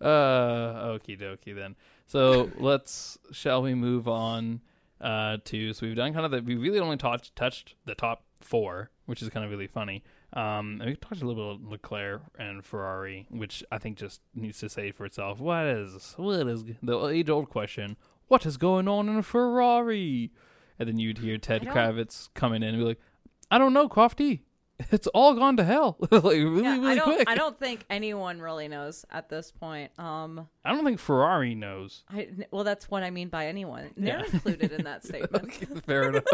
uh, 0.00 0.86
okie 0.86 1.18
dokie 1.18 1.54
then. 1.54 1.76
So 2.06 2.50
let's 2.58 3.18
shall 3.32 3.62
we 3.62 3.74
move 3.74 4.06
on 4.06 4.60
uh, 5.00 5.38
to 5.44 5.72
so 5.72 5.86
we've 5.86 5.96
done 5.96 6.12
kind 6.12 6.24
of 6.24 6.30
the 6.30 6.40
we 6.40 6.56
really 6.56 6.78
only 6.80 6.96
touched 6.96 7.36
touched 7.36 7.74
the 7.84 7.94
top 7.94 8.24
four, 8.40 8.90
which 9.06 9.22
is 9.22 9.28
kind 9.28 9.44
of 9.44 9.50
really 9.50 9.66
funny. 9.66 10.02
Um, 10.32 10.78
and 10.80 10.86
we 10.86 10.96
talked 10.96 11.22
a 11.22 11.26
little 11.26 11.54
bit 11.54 11.64
of 11.64 11.70
Leclerc 11.70 12.22
and 12.38 12.64
Ferrari, 12.64 13.26
which 13.30 13.62
I 13.70 13.78
think 13.78 13.96
just 13.96 14.20
needs 14.34 14.58
to 14.58 14.68
say 14.68 14.90
for 14.90 15.06
itself. 15.06 15.38
What 15.38 15.66
is 15.66 16.14
what 16.16 16.46
is 16.48 16.64
the 16.82 17.06
age 17.06 17.30
old 17.30 17.48
question? 17.50 17.96
What 18.28 18.44
is 18.44 18.56
going 18.56 18.88
on 18.88 19.08
in 19.08 19.16
a 19.16 19.22
Ferrari? 19.22 20.32
And 20.78 20.88
then 20.88 20.98
you'd 20.98 21.18
hear 21.18 21.38
Ted 21.38 21.62
Kravitz 21.62 22.28
coming 22.34 22.62
in 22.62 22.70
and 22.70 22.78
be 22.78 22.84
like, 22.84 23.00
"I 23.50 23.56
don't 23.56 23.72
know, 23.72 23.88
Crofty. 23.88 24.40
It's 24.92 25.06
all 25.08 25.34
gone 25.34 25.56
to 25.56 25.64
hell, 25.64 25.96
like 26.10 26.22
really, 26.22 26.62
Yeah, 26.62 26.72
really 26.78 26.92
I 26.92 26.94
don't. 26.96 27.04
quick." 27.14 27.28
I 27.30 27.34
don't 27.34 27.58
think 27.58 27.84
anyone 27.88 28.40
really 28.40 28.68
knows 28.68 29.04
at 29.10 29.28
this 29.30 29.50
point. 29.50 29.90
Um, 29.98 30.48
I 30.64 30.72
don't 30.72 30.84
think 30.84 30.98
Ferrari 31.00 31.54
knows. 31.54 32.04
I 32.10 32.28
well, 32.50 32.62
that's 32.64 32.90
what 32.90 33.02
I 33.02 33.10
mean 33.10 33.28
by 33.28 33.46
anyone. 33.46 33.90
They're 33.96 34.18
Yeah. 34.18 34.24
included 34.32 34.72
in 34.72 34.84
that 34.84 35.04
statement. 35.08 35.44
Okay, 35.44 35.66
fair 35.86 36.10
enough. 36.10 36.24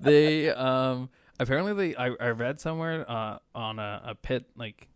they 0.00 0.50
um 0.50 1.08
apparently 1.38 1.72
they 1.74 1.96
I, 1.96 2.10
I 2.20 2.28
read 2.30 2.60
somewhere 2.60 3.08
uh 3.10 3.38
on 3.54 3.78
a, 3.78 4.02
a 4.06 4.14
pit 4.14 4.46
like 4.56 4.88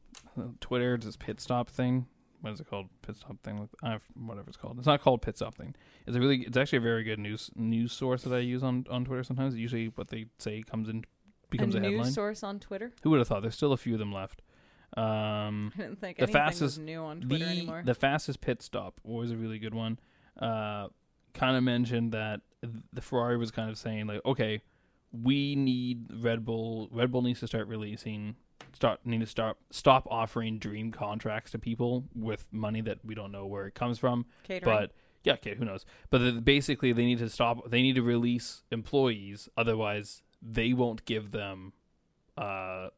Twitter 0.61 0.97
this 0.99 1.17
pit 1.17 1.41
stop 1.41 1.69
thing. 1.69 2.07
What 2.41 2.55
is 2.55 2.61
it 2.61 2.69
called? 2.69 2.89
Pit 3.03 3.17
stop 3.17 3.37
thing. 3.45 3.69
Uh, 3.85 3.99
whatever 4.15 4.49
it's 4.49 4.57
called. 4.57 4.77
It's 4.79 4.87
not 4.89 5.01
called 5.01 5.23
pit 5.23 5.37
stop 5.37 5.55
thing. 5.55 5.77
It's 6.07 6.17
a 6.17 6.21
really. 6.21 6.39
It's 6.43 6.57
actually 6.57 6.79
a 6.79 6.83
very 6.83 7.05
good 7.05 7.21
news 7.21 7.51
news 7.55 7.93
source 7.93 8.23
that 8.25 8.33
I 8.35 8.39
use 8.41 8.65
on 8.65 8.85
on 8.91 9.05
Twitter. 9.05 9.23
Sometimes 9.23 9.55
usually 9.57 9.87
what 9.95 10.09
they 10.09 10.27
say 10.39 10.63
comes 10.63 10.89
in 10.89 11.05
becomes 11.53 11.75
a 11.75 11.79
a, 11.79 11.81
news 11.81 11.91
headline. 11.93 12.13
source 12.13 12.43
on 12.43 12.59
Twitter. 12.61 12.93
Who 13.03 13.11
would 13.11 13.19
have 13.19 13.29
thought? 13.29 13.43
There's 13.43 13.55
still 13.55 13.73
a 13.73 13.77
few 13.77 13.93
of 13.95 13.99
them 13.99 14.13
left. 14.13 14.43
Um, 14.97 15.73
I 15.79 15.83
didn't 15.83 16.01
think 16.01 16.17
The 16.19 16.25
anything 16.25 16.33
fastest- 16.41 16.63
was 16.63 16.79
new 16.79 17.01
on 17.01 17.21
Twitter 17.23 17.45
the 17.45 17.51
anymore. 17.51 17.83
the 17.85 17.95
fastest 17.95 18.41
pit 18.41 18.61
stop 18.63 19.01
was 19.05 19.31
a 19.31 19.37
really 19.37 19.59
good 19.59 19.75
one. 19.75 19.99
Uh, 20.41 20.89
kind 21.35 21.57
of 21.57 21.63
mentioned 21.63 22.13
that 22.13 22.41
the 22.93 23.01
Ferrari 23.01 23.37
was 23.37 23.51
kind 23.51 23.71
of 23.71 23.79
saying 23.79 24.07
like, 24.07 24.21
okay, 24.27 24.61
we 25.13 25.55
need 25.57 26.07
Red 26.23 26.45
Bull. 26.45 26.89
Red 26.93 27.11
Bull 27.13 27.23
needs 27.23 27.41
to 27.41 27.47
start 27.47 27.69
releasing, 27.69 28.37
start 28.73 29.01
need 29.05 29.21
to 29.21 29.27
start 29.27 29.57
stop 29.71 30.07
offering 30.11 30.59
dream 30.59 30.91
contracts 30.93 31.51
to 31.53 31.59
people 31.59 32.05
with 32.15 32.49
money 32.53 32.81
that 32.83 32.99
we 33.05 33.15
don't 33.15 33.33
know 33.33 33.47
where 33.47 33.67
it 33.67 33.75
comes 33.75 33.99
from. 33.99 34.25
Catering. 34.45 34.75
But 34.75 34.93
yeah, 35.25 35.35
okay, 35.35 35.55
who 35.55 35.65
knows? 35.65 35.85
But 36.11 36.19
the, 36.19 36.33
basically, 36.33 36.93
they 36.93 37.05
need 37.05 37.19
to 37.19 37.29
stop. 37.29 37.71
They 37.71 37.83
need 37.83 37.95
to 37.97 38.03
release 38.03 38.63
employees, 38.71 39.49
otherwise 39.57 40.23
they 40.43 40.73
won't 40.73 41.05
give 41.05 41.31
them 41.31 41.73
uh 42.37 42.89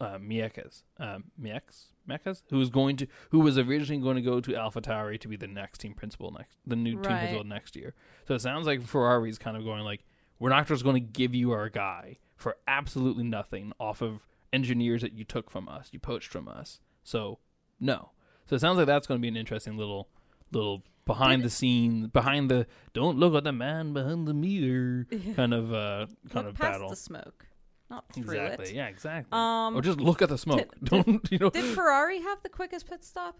uh 0.00 0.18
Mekies. 0.18 0.82
Um 0.98 1.24
Mekies? 1.40 1.86
Mekies? 2.08 2.42
Who 2.50 2.58
was 2.58 2.70
going 2.70 2.96
to 2.96 3.06
who 3.30 3.40
was 3.40 3.58
originally 3.58 4.02
going 4.02 4.16
to 4.16 4.22
go 4.22 4.40
to 4.40 4.52
AlphaTauri 4.52 5.20
to 5.20 5.28
be 5.28 5.36
the 5.36 5.46
next 5.46 5.78
team 5.78 5.94
principal 5.94 6.30
next 6.30 6.56
the 6.66 6.76
new 6.76 6.92
team 6.92 7.00
Right. 7.16 7.18
principal 7.20 7.44
next 7.44 7.76
year. 7.76 7.94
So 8.28 8.34
it 8.34 8.40
sounds 8.40 8.66
like 8.66 8.80
Ferrari's 8.80 9.38
kind 9.38 9.56
of 9.56 9.64
going 9.64 9.82
like 9.84 10.04
we're 10.38 10.50
not 10.50 10.66
just 10.66 10.84
going 10.84 10.94
to 10.94 11.00
give 11.00 11.34
you 11.34 11.52
our 11.52 11.68
guy 11.68 12.18
for 12.36 12.56
absolutely 12.68 13.24
nothing 13.24 13.72
off 13.80 14.02
of 14.02 14.26
engineers 14.52 15.00
that 15.02 15.12
you 15.14 15.24
took 15.24 15.50
from 15.50 15.68
us, 15.68 15.88
you 15.92 15.98
poached 15.98 16.28
from 16.30 16.46
us. 16.48 16.80
So 17.02 17.38
no. 17.80 18.10
So 18.48 18.54
it 18.56 18.60
sounds 18.60 18.76
like 18.76 18.86
that's 18.86 19.06
going 19.06 19.18
to 19.18 19.22
be 19.22 19.28
an 19.28 19.36
interesting 19.36 19.76
little 19.76 20.08
little 20.52 20.84
behind 21.06 21.42
the 21.42 21.50
scenes, 21.50 22.08
behind 22.08 22.50
the 22.50 22.66
don't 22.92 23.16
look 23.18 23.34
at 23.34 23.44
the 23.44 23.52
man 23.52 23.92
behind 23.94 24.26
the 24.28 24.34
meter 24.34 25.06
kind 25.34 25.54
of 25.54 25.72
uh 25.72 26.06
kind 26.30 26.46
Look 26.46 26.46
of 26.48 26.54
past 26.56 26.72
battle. 26.72 26.88
the 26.90 26.96
smoke, 26.96 27.46
not 27.88 28.04
through 28.12 28.24
Exactly. 28.24 28.66
it. 28.70 28.74
Yeah, 28.74 28.86
exactly. 28.88 29.28
Um, 29.32 29.76
or 29.76 29.80
just 29.82 30.00
look 30.00 30.20
at 30.22 30.28
the 30.28 30.36
smoke. 30.38 30.74
did- 30.80 30.84
don't 30.84 31.28
you 31.32 31.38
know? 31.38 31.50
Did 31.50 31.74
Ferrari 31.74 32.20
have 32.20 32.42
the 32.42 32.48
quickest 32.48 32.88
pit 32.88 33.02
stop? 33.04 33.38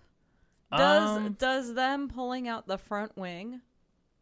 Does 0.76 1.16
Um, 1.18 1.32
does 1.38 1.74
them 1.74 2.08
pulling 2.08 2.48
out 2.48 2.66
the 2.66 2.78
front 2.78 3.16
wing 3.16 3.60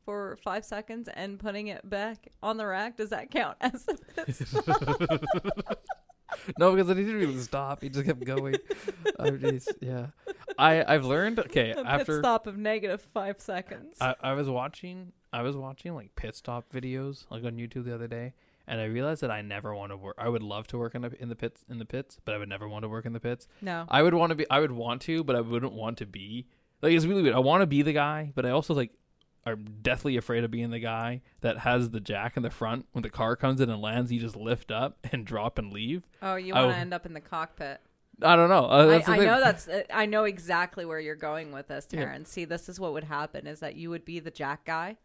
for 0.04 0.36
five 0.44 0.64
seconds 0.64 1.08
and 1.14 1.38
putting 1.38 1.68
it 1.68 1.88
back 1.88 2.28
on 2.42 2.58
the 2.58 2.66
rack 2.66 2.96
does 2.98 3.08
that 3.10 3.30
count 3.30 3.56
as 3.62 3.86
a 3.88 3.94
pit 4.24 4.36
stop? 4.48 5.00
no, 6.58 6.74
because 6.74 6.88
he 6.88 7.04
didn't 7.04 7.22
even 7.22 7.40
stop. 7.40 7.82
He 7.82 7.88
just 7.88 8.06
kept 8.06 8.24
going. 8.24 8.56
oh, 9.18 9.30
jeez. 9.30 9.68
Yeah. 9.80 10.06
I 10.58 10.84
I've 10.84 11.04
learned. 11.04 11.38
Okay, 11.38 11.72
a 11.72 11.80
after 11.80 12.16
pit 12.16 12.24
stop 12.24 12.46
of 12.46 12.56
negative 12.56 13.02
five 13.12 13.40
seconds. 13.40 13.96
I, 14.00 14.14
I 14.20 14.32
was 14.34 14.48
watching 14.48 15.12
I 15.32 15.42
was 15.42 15.56
watching 15.56 15.94
like 15.94 16.14
pit 16.16 16.36
stop 16.36 16.72
videos 16.72 17.24
like 17.30 17.44
on 17.44 17.56
YouTube 17.56 17.84
the 17.84 17.94
other 17.94 18.08
day 18.08 18.34
and 18.66 18.80
I 18.80 18.84
realized 18.84 19.20
that 19.22 19.30
I 19.30 19.42
never 19.42 19.74
want 19.74 19.92
to 19.92 19.96
work 19.96 20.14
I 20.18 20.28
would 20.28 20.42
love 20.42 20.66
to 20.68 20.78
work 20.78 20.94
in 20.94 21.02
the 21.02 21.12
in 21.20 21.28
the 21.28 21.36
pits 21.36 21.64
in 21.68 21.78
the 21.78 21.84
pits 21.84 22.18
but 22.24 22.34
I 22.34 22.38
would 22.38 22.48
never 22.48 22.68
want 22.68 22.84
to 22.84 22.88
work 22.88 23.06
in 23.06 23.12
the 23.12 23.20
pits. 23.20 23.46
no, 23.60 23.84
I 23.88 24.02
would 24.02 24.14
want 24.14 24.30
to 24.30 24.36
be 24.36 24.48
I 24.50 24.60
would 24.60 24.72
want 24.72 25.02
to 25.02 25.24
but 25.24 25.36
I 25.36 25.40
wouldn't 25.40 25.72
want 25.72 25.98
to 25.98 26.06
be. 26.06 26.46
Like 26.82 26.92
it's 26.92 27.06
really 27.06 27.22
weird. 27.22 27.34
I 27.34 27.38
want 27.38 27.62
to 27.62 27.66
be 27.66 27.82
the 27.82 27.92
guy 27.92 28.32
but 28.34 28.46
I 28.46 28.50
also 28.50 28.74
like 28.74 28.92
are 29.46 29.56
deathly 29.56 30.16
afraid 30.16 30.44
of 30.44 30.50
being 30.50 30.70
the 30.70 30.78
guy 30.78 31.20
that 31.40 31.58
has 31.58 31.90
the 31.90 32.00
jack 32.00 32.36
in 32.36 32.42
the 32.42 32.50
front 32.50 32.86
when 32.92 33.02
the 33.02 33.10
car 33.10 33.36
comes 33.36 33.60
in 33.60 33.68
and 33.70 33.80
lands 33.80 34.10
you 34.10 34.18
just 34.20 34.36
lift 34.36 34.70
up 34.70 34.98
and 35.12 35.26
drop 35.26 35.58
and 35.58 35.72
leave. 35.72 36.02
oh, 36.22 36.36
you 36.36 36.54
want 36.54 36.72
to 36.72 36.76
end 36.76 36.94
up 36.94 37.06
in 37.06 37.12
the 37.12 37.20
cockpit. 37.20 37.80
I 38.22 38.36
don't 38.36 38.48
know. 38.48 38.66
Uh, 38.66 39.00
I, 39.06 39.12
I 39.14 39.16
know 39.18 39.40
that's. 39.40 39.68
uh, 39.68 39.82
I 39.92 40.06
know 40.06 40.24
exactly 40.24 40.84
where 40.84 41.00
you're 41.00 41.14
going 41.14 41.52
with 41.52 41.68
this, 41.68 41.86
Yeah. 41.90 42.16
See, 42.24 42.44
this 42.44 42.68
is 42.68 42.78
what 42.78 42.92
would 42.92 43.04
happen: 43.04 43.46
is 43.46 43.60
that 43.60 43.76
you 43.76 43.90
would 43.90 44.04
be 44.04 44.20
the 44.20 44.30
Jack 44.30 44.64
guy, 44.64 44.96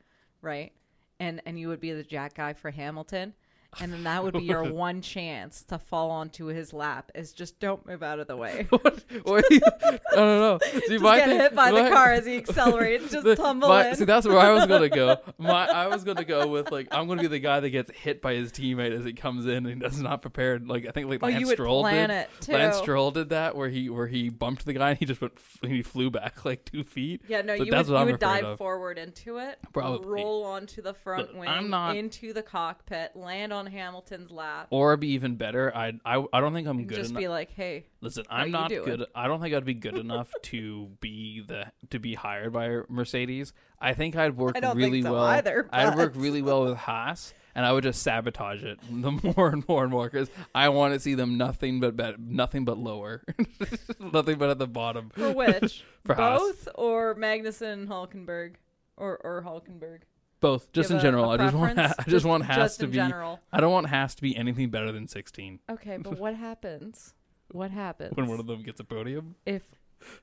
right? 0.42 0.72
And 1.20 1.42
and 1.46 1.60
you 1.60 1.70
would 1.70 1.80
be 1.80 1.92
the 1.92 2.04
Jack 2.04 2.36
guy 2.36 2.54
for 2.54 2.72
Hamilton, 2.72 3.34
and 3.80 3.94
then 3.94 4.04
that 4.04 4.24
would 4.24 4.34
be 4.34 4.44
your 4.44 4.64
one 4.74 5.02
chance 5.02 5.64
to 5.64 5.78
fall 5.78 6.10
onto 6.12 6.46
his 6.48 6.74
lap. 6.74 7.12
Is 7.16 7.32
just 7.34 7.60
don't 7.60 7.86
move 7.86 8.02
out 8.04 8.20
of 8.20 8.28
the 8.28 8.36
way. 8.38 8.66
what? 8.70 9.04
what 9.24 9.46
I 9.52 10.00
don't 10.16 10.40
know. 10.40 10.60
See, 10.72 10.80
Just 10.90 11.04
my 11.04 11.18
get 11.18 11.28
thing- 11.30 11.40
hit 11.40 11.56
by 11.56 11.72
the 11.72 11.90
car 11.90 12.12
as 12.12 12.26
he 12.26 12.38
accelerates. 12.38 13.12
Just 13.12 13.24
the- 13.24 13.36
tumble 13.36 13.70
my- 13.70 13.90
in. 13.90 13.96
See, 13.96 14.06
that's 14.06 14.28
where 14.28 14.40
I 14.40 14.52
was 14.52 14.66
gonna 14.66 14.90
go. 14.90 15.18
My, 15.38 15.68
I 15.68 15.88
was 15.88 16.04
gonna 16.04 16.24
go 16.26 16.48
with 16.48 16.72
like 16.72 16.88
I'm 16.92 17.08
gonna 17.08 17.22
be 17.22 17.28
the 17.28 17.40
guy 17.40 17.60
that 17.60 17.70
gets 17.70 17.92
hit 17.92 18.22
by 18.22 18.34
his 18.36 18.52
teammate 18.52 18.92
as 18.98 19.06
he 19.06 19.14
comes 19.14 19.46
in 19.46 19.66
and 19.66 19.82
does 19.82 20.02
not 20.02 20.22
prepared. 20.22 20.68
Like 20.68 20.88
I 20.88 20.92
think 20.92 21.10
like 21.10 21.24
oh, 21.24 21.28
Lance 21.28 21.52
Stroll 21.52 21.84
did. 21.84 22.28
Lance 22.48 22.78
Stroll 22.78 23.12
did 23.12 23.30
that 23.30 23.56
where 23.56 23.70
he 23.70 23.90
where 23.90 24.08
he 24.08 24.30
bumped 24.30 24.66
the 24.66 24.74
guy 24.74 24.90
and 24.92 25.00
he 25.00 25.06
just 25.06 25.22
went 25.22 25.34
f- 25.38 25.70
he 25.70 25.84
flew 25.84 26.10
back 26.10 26.44
like 26.46 26.66
two 26.66 26.84
feet. 26.84 27.22
Yeah, 27.28 27.42
no, 27.42 27.58
So 27.58 27.64
you 27.64 27.72
that's 27.72 27.88
would, 27.90 28.00
you 28.00 28.06
would 28.08 28.20
dive 28.20 28.44
of. 28.46 28.58
forward 28.58 28.98
into 28.98 29.38
it, 29.38 29.60
Probably. 29.74 30.08
roll 30.08 30.44
onto 30.44 30.82
the 30.82 30.94
front 30.94 31.28
Look, 31.34 31.42
wing, 31.42 31.50
I'm 31.50 31.70
not- 31.70 31.96
into 31.96 32.34
the 32.34 32.42
cockpit, 32.44 33.16
land 33.16 33.54
on 33.54 33.59
Hamilton's 33.68 34.32
lap, 34.32 34.68
Or 34.70 34.96
be 34.98 35.10
even 35.10 35.36
better, 35.36 35.76
I 35.76 35.94
I, 36.06 36.24
I 36.34 36.40
don't 36.42 36.54
think 36.54 36.68
I'm 36.68 36.86
good 36.86 36.98
just 36.98 37.12
enough. 37.12 37.20
be 37.22 37.28
like, 37.28 37.52
"Hey, 37.52 37.86
Listen, 38.02 38.24
I'm 38.30 38.52
not 38.52 38.70
doing? 38.70 38.86
good. 38.86 39.06
I 39.16 39.28
don't 39.28 39.42
think 39.42 39.54
I'd 39.56 39.66
be 39.66 39.74
good 39.74 39.98
enough 39.98 40.32
to 40.44 40.90
be 41.02 41.42
the 41.48 41.72
to 41.90 42.00
be 42.00 42.14
hired 42.16 42.54
by 42.54 42.80
Mercedes. 42.90 43.54
I 43.80 43.94
think 43.94 44.16
I'd 44.16 44.36
work 44.38 44.56
I 44.56 44.60
don't 44.60 44.76
think 44.76 44.86
really 44.92 45.02
so 45.04 45.14
well. 45.14 45.24
either, 45.24 45.68
I'd 45.72 45.96
work 45.96 46.14
really 46.16 46.42
well 46.42 46.66
with 46.66 46.78
Haas, 46.78 47.34
and 47.56 47.66
I 47.66 47.72
would 47.72 47.84
just 47.84 48.02
sabotage 48.04 48.64
it 48.64 48.80
the 48.92 49.12
more 49.36 49.50
and 49.50 49.66
more 49.68 49.84
and 49.84 49.92
more 49.92 50.10
because 50.10 50.30
I 50.54 50.70
want 50.70 50.94
to 50.94 51.00
see 51.00 51.14
them 51.16 51.38
nothing 51.38 51.80
but 51.80 51.96
bet, 51.96 52.20
nothing 52.20 52.66
but 52.66 52.78
lower, 52.78 53.24
nothing 54.00 54.38
but 54.38 54.50
at 54.50 54.60
the 54.60 54.68
bottom. 54.68 55.10
for 55.12 55.32
which? 55.32 55.84
For 56.06 56.16
Haas. 56.16 56.40
Both 56.40 56.68
or 56.76 57.16
Magnussen 57.16 57.74
and 57.74 57.90
Hulkenberg, 57.90 58.56
or 58.98 59.18
or 59.24 59.44
Hulkenberg? 59.46 60.02
Both, 60.42 60.72
just 60.72 60.90
in 60.92 60.98
a- 60.98 61.02
general. 61.02 61.26
a 61.32 61.34
I 61.34 61.38
just 61.38 61.56
want 61.56 61.76
preference? 61.76 62.08
I 62.08 62.10
just, 62.10 62.26
want 62.26 62.46
has 62.46 62.56
just 62.58 62.80
to 62.80 62.86
in 62.86 62.92
be. 62.92 62.98
general. 62.98 63.40
I 63.52 63.60
don't 63.62 63.72
want 63.72 63.88
has 63.90 64.16
to 64.16 64.22
be 64.22 64.36
anything 64.38 64.70
better 64.70 64.92
than 64.92 65.08
16 65.08 65.60
Okay, 65.70 65.98
but 65.98 66.18
what 66.20 66.36
happens? 66.36 67.14
What 67.52 67.72
happens 67.72 68.16
when 68.16 68.28
one 68.28 68.40
of 68.40 68.46
them 68.48 68.62
gets 68.64 68.80
a 68.80 68.84
podium. 68.84 69.36
if 69.46 69.64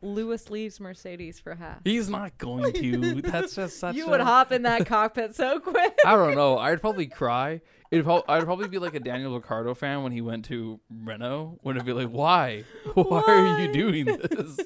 Lewis 0.02 0.50
leaves 0.50 0.80
Mercedes 0.80 1.40
for 1.40 1.54
Haas? 1.54 1.80
He's 1.84 2.08
not 2.08 2.38
going 2.38 2.72
to. 2.72 3.14
That's 3.22 3.54
just 3.54 3.78
such. 3.78 3.94
You 3.96 4.06
a, 4.06 4.10
would 4.10 4.20
hop 4.20 4.52
in 4.52 4.62
that 4.62 4.86
cockpit 4.86 5.34
so 5.34 5.60
quick. 5.60 5.98
I 6.04 6.16
don't 6.16 6.34
know. 6.34 6.58
I'd 6.58 6.80
probably 6.80 7.06
cry. 7.06 7.60
It'd 7.90 8.04
prob- 8.04 8.24
I'd 8.28 8.42
probably 8.44 8.66
be 8.66 8.78
like 8.78 8.94
a 8.94 9.00
Daniel 9.00 9.36
Ricciardo 9.36 9.72
fan 9.74 10.02
when 10.02 10.10
he 10.10 10.20
went 10.20 10.46
to 10.46 10.80
Renault. 10.90 11.60
When 11.62 11.76
it'd 11.76 11.86
be 11.86 11.92
like, 11.92 12.08
why? 12.08 12.64
Why, 12.94 13.22
are 13.26 13.60
you 13.60 13.72
doing 13.72 14.06
this? 14.06 14.58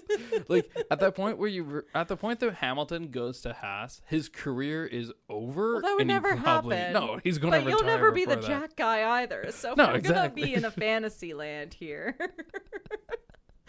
like 0.48 0.70
at 0.90 1.00
that 1.00 1.14
point 1.14 1.36
where 1.36 1.48
you 1.48 1.64
re- 1.64 1.82
at 1.94 2.08
the 2.08 2.16
point 2.16 2.40
that 2.40 2.54
Hamilton 2.54 3.10
goes 3.10 3.42
to 3.42 3.52
Haas, 3.52 4.00
his 4.06 4.28
career 4.28 4.86
is 4.86 5.12
over. 5.28 5.74
Well, 5.74 5.82
that 5.82 5.96
would 5.96 6.06
never 6.06 6.34
probably, 6.36 6.76
happen. 6.76 6.94
No, 6.94 7.20
he's 7.22 7.36
going 7.36 7.52
to 7.52 7.60
But 7.60 7.70
you'll 7.70 7.84
never 7.84 8.10
be 8.10 8.24
the 8.24 8.36
that. 8.36 8.44
Jack 8.44 8.76
guy 8.76 9.20
either. 9.22 9.50
So 9.50 9.74
No, 9.76 9.88
we're 9.88 10.00
gonna 10.00 10.30
be 10.30 10.54
in 10.54 10.64
a 10.64 10.70
fantasy 10.70 11.34
land 11.34 11.74
here. 11.74 12.16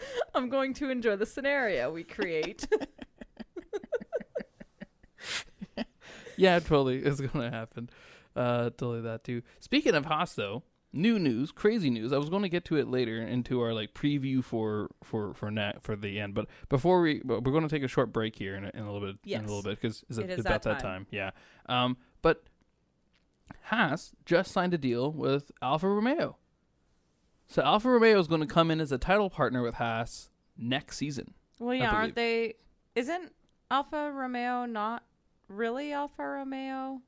I'm 0.34 0.48
going 0.48 0.74
to 0.74 0.90
enjoy 0.90 1.16
the 1.16 1.26
scenario 1.26 1.90
we 1.92 2.04
create. 2.04 2.66
Yeah, 6.36 6.58
totally. 6.60 6.98
It's 6.98 7.20
going 7.20 7.50
to 7.50 7.54
happen. 7.56 7.90
Uh, 8.34 8.70
totally 8.70 9.02
that 9.02 9.22
too. 9.22 9.42
Speaking 9.60 9.94
of 9.94 10.06
Haas, 10.06 10.34
though, 10.34 10.62
new 10.92 11.18
news, 11.18 11.52
crazy 11.52 11.90
news. 11.90 12.10
I 12.12 12.16
was 12.16 12.30
going 12.30 12.42
to 12.42 12.48
get 12.48 12.64
to 12.66 12.76
it 12.76 12.88
later 12.88 13.20
into 13.20 13.60
our 13.60 13.74
like 13.74 13.92
preview 13.92 14.42
for 14.42 14.88
for 15.04 15.34
for 15.34 15.50
net 15.50 15.82
for 15.82 15.94
the 15.94 16.18
end, 16.18 16.34
but 16.34 16.46
before 16.70 17.02
we, 17.02 17.20
we're 17.24 17.40
going 17.40 17.62
to 17.62 17.68
take 17.68 17.82
a 17.82 17.88
short 17.88 18.12
break 18.14 18.34
here 18.34 18.56
in 18.56 18.64
a, 18.64 18.70
in 18.72 18.80
a 18.80 18.90
little 18.92 19.06
bit, 19.06 19.16
in 19.24 19.30
Yes. 19.30 19.40
a 19.40 19.46
little 19.46 19.62
bit 19.62 19.78
because 19.80 20.04
it's 20.08 20.18
It 20.18 20.30
is 20.30 20.38
about 20.40 20.62
that 20.62 20.78
that 20.78 20.82
time. 20.82 21.04
time. 21.04 21.06
Yeah. 21.10 21.30
Um, 21.66 21.98
but 22.22 22.42
Haas 23.64 24.12
just 24.24 24.52
signed 24.52 24.72
a 24.72 24.78
deal 24.78 25.12
with 25.12 25.52
Alfa 25.60 25.86
Romeo. 25.86 26.38
So 27.52 27.60
Alfa 27.60 27.90
Romeo 27.90 28.18
is 28.18 28.28
going 28.28 28.40
to 28.40 28.46
come 28.46 28.70
in 28.70 28.80
as 28.80 28.92
a 28.92 28.98
title 28.98 29.28
partner 29.28 29.60
with 29.60 29.74
Haas 29.74 30.30
next 30.56 30.96
season. 30.96 31.34
well, 31.58 31.74
yeah, 31.74 31.90
aren't 31.90 32.14
they? 32.14 32.54
Isn't 32.94 33.30
Alfa 33.70 34.10
Romeo 34.10 34.64
not 34.64 35.02
really 35.48 35.92
Alfa 35.92 36.26
Romeo? 36.26 37.02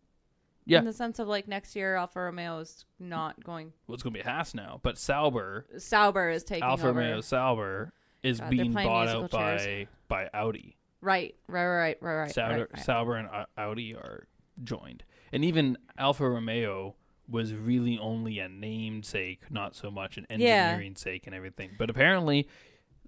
Yeah. 0.66 0.80
In 0.80 0.84
the 0.84 0.92
sense 0.92 1.18
of 1.18 1.28
like 1.28 1.48
next 1.48 1.74
year, 1.74 1.96
Alfa 1.96 2.20
Romeo 2.20 2.58
is 2.58 2.84
not 3.00 3.42
going. 3.42 3.72
Well, 3.86 3.94
it's 3.94 4.02
going 4.02 4.12
to 4.12 4.20
be 4.20 4.28
Haas 4.28 4.54
now, 4.54 4.80
but 4.82 4.98
Sauber 4.98 5.64
Sauber 5.78 6.28
is 6.28 6.44
taking 6.44 6.62
Alfa 6.64 6.88
over. 6.88 7.00
Romeo 7.00 7.22
Sauber 7.22 7.94
is 8.22 8.38
God, 8.40 8.50
being 8.50 8.72
bought 8.74 9.08
out 9.08 9.30
by 9.30 9.56
chairs. 9.56 9.88
by 10.08 10.28
Audi. 10.34 10.76
Right, 11.00 11.34
right, 11.48 11.66
right, 11.66 11.96
right, 12.02 12.14
right. 12.16 12.34
Sauber, 12.34 12.58
right, 12.58 12.68
right. 12.70 12.84
Sauber 12.84 13.16
and 13.16 13.28
Au- 13.28 13.46
Audi 13.56 13.94
are 13.94 14.26
joined, 14.62 15.04
and 15.32 15.42
even 15.42 15.78
Alfa 15.96 16.28
Romeo 16.28 16.96
was 17.28 17.54
really 17.54 17.98
only 17.98 18.38
a 18.38 18.48
namesake, 18.48 19.50
not 19.50 19.74
so 19.74 19.90
much 19.90 20.16
an 20.18 20.26
Yeah. 20.30 20.68
engineering 20.70 20.96
sake 20.96 21.26
and 21.26 21.34
everything. 21.34 21.70
But 21.78 21.90
apparently, 21.90 22.48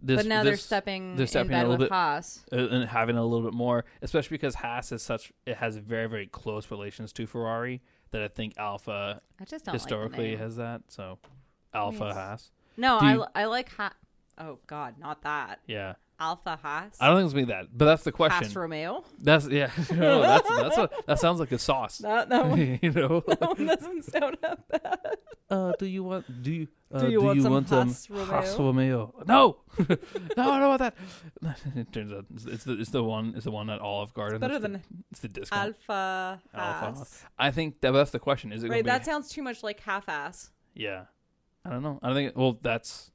this 0.00 0.18
but 0.18 0.26
now 0.26 0.42
they're 0.42 0.56
stepping, 0.56 1.16
they're 1.16 1.26
stepping 1.26 1.52
in 1.52 1.58
a 1.58 1.62
little 1.62 1.76
bit- 1.78 1.90
Haas. 1.90 2.44
uh, 2.52 2.56
and 2.68 2.88
having 2.88 3.16
a 3.16 3.24
little 3.24 3.46
bit 3.46 3.54
more, 3.56 3.84
especially 4.02 4.34
because 4.36 4.54
Haas 4.56 4.92
is 4.92 5.02
such 5.02 5.32
it 5.46 5.56
has 5.58 5.76
very 5.76 6.06
very 6.08 6.26
close 6.26 6.70
relations 6.70 7.12
to 7.14 7.26
Ferrari 7.26 7.82
that 8.10 8.22
I 8.22 8.28
think 8.28 8.54
Alfa 8.58 9.20
I 9.40 9.44
like 9.44 9.72
historically 9.72 10.30
name. 10.30 10.38
has 10.38 10.56
that. 10.56 10.82
So 10.88 11.18
Alfa 11.74 12.12
Haas, 12.14 12.52
No, 12.78 13.00
Do 13.00 13.06
I, 13.06 13.12
you- 13.14 13.26
I 13.34 13.44
like 13.46 13.70
ha- 13.70 13.94
Oh 14.38 14.58
God, 14.66 14.98
not 14.98 15.22
that. 15.22 15.60
yeah. 15.66 15.94
Alpha 16.18 16.58
Haas. 16.62 16.96
I 17.00 17.08
don't 17.08 17.16
think 17.18 17.24
it's 17.26 17.34
gonna 17.34 17.46
be 17.46 17.52
that, 17.52 17.66
but 17.76 17.84
that's 17.84 18.04
the 18.04 18.12
question. 18.12 18.44
Haas 18.44 18.56
Romeo. 18.56 19.04
That's 19.20 19.46
yeah. 19.48 19.70
no, 19.92 20.22
that's 20.22 20.48
that's 20.48 20.78
a, 20.78 20.90
that 21.06 21.18
sounds 21.18 21.40
like 21.40 21.52
a 21.52 21.58
sauce. 21.58 21.98
That 21.98 22.28
that 22.30 22.46
one, 22.50 22.78
you 22.82 22.90
know. 22.90 23.20
that 23.26 23.40
one 23.40 23.66
doesn't 23.66 24.04
sound 24.04 24.38
that 24.42 24.68
bad. 24.68 24.98
uh, 25.50 25.72
do 25.78 25.86
you 25.86 26.04
want? 26.04 26.42
Do 26.42 26.52
you? 26.52 26.68
Uh, 26.92 27.00
Do 27.00 27.10
you 27.10 27.20
want 27.20 27.42
some 27.42 27.64
Haas 27.64 28.06
Haas 28.06 28.58
Romeo? 28.58 29.12
Romeo? 29.16 29.24
No, 29.26 29.56
no, 30.36 30.50
I 30.52 30.58
don't 30.60 30.68
want 30.68 30.78
that. 30.78 30.94
it 31.74 31.92
turns 31.92 32.12
out 32.12 32.26
it's, 32.32 32.46
it's 32.46 32.64
the 32.64 32.80
it's 32.80 32.90
the 32.90 33.02
one 33.02 33.32
it's 33.34 33.44
the 33.44 33.50
one 33.50 33.68
at 33.70 33.80
Olive 33.80 34.14
Garden. 34.14 34.38
Better 34.40 34.54
It's 34.54 34.62
the- 34.62 34.68
than 34.68 34.82
it's 35.10 35.20
the 35.20 35.28
discount. 35.28 35.74
Alpha 35.88 36.40
Alpha 36.54 36.98
Haas. 36.98 37.24
I 37.38 37.50
think 37.50 37.80
that, 37.80 37.90
that's 37.90 38.12
the 38.12 38.20
question. 38.20 38.52
Is 38.52 38.62
it 38.64 38.70
Right, 38.70 38.84
that 38.84 39.00
be? 39.00 39.04
sounds 39.04 39.28
too 39.28 39.42
much 39.42 39.62
like 39.62 39.80
half-ass. 39.80 40.50
yeah, 40.74 41.04
I 41.64 41.70
don't 41.70 41.82
know. 41.82 41.98
I 42.02 42.06
don't 42.08 42.16
think. 42.16 42.36
Well, 42.36 42.58
that's. 42.62 43.10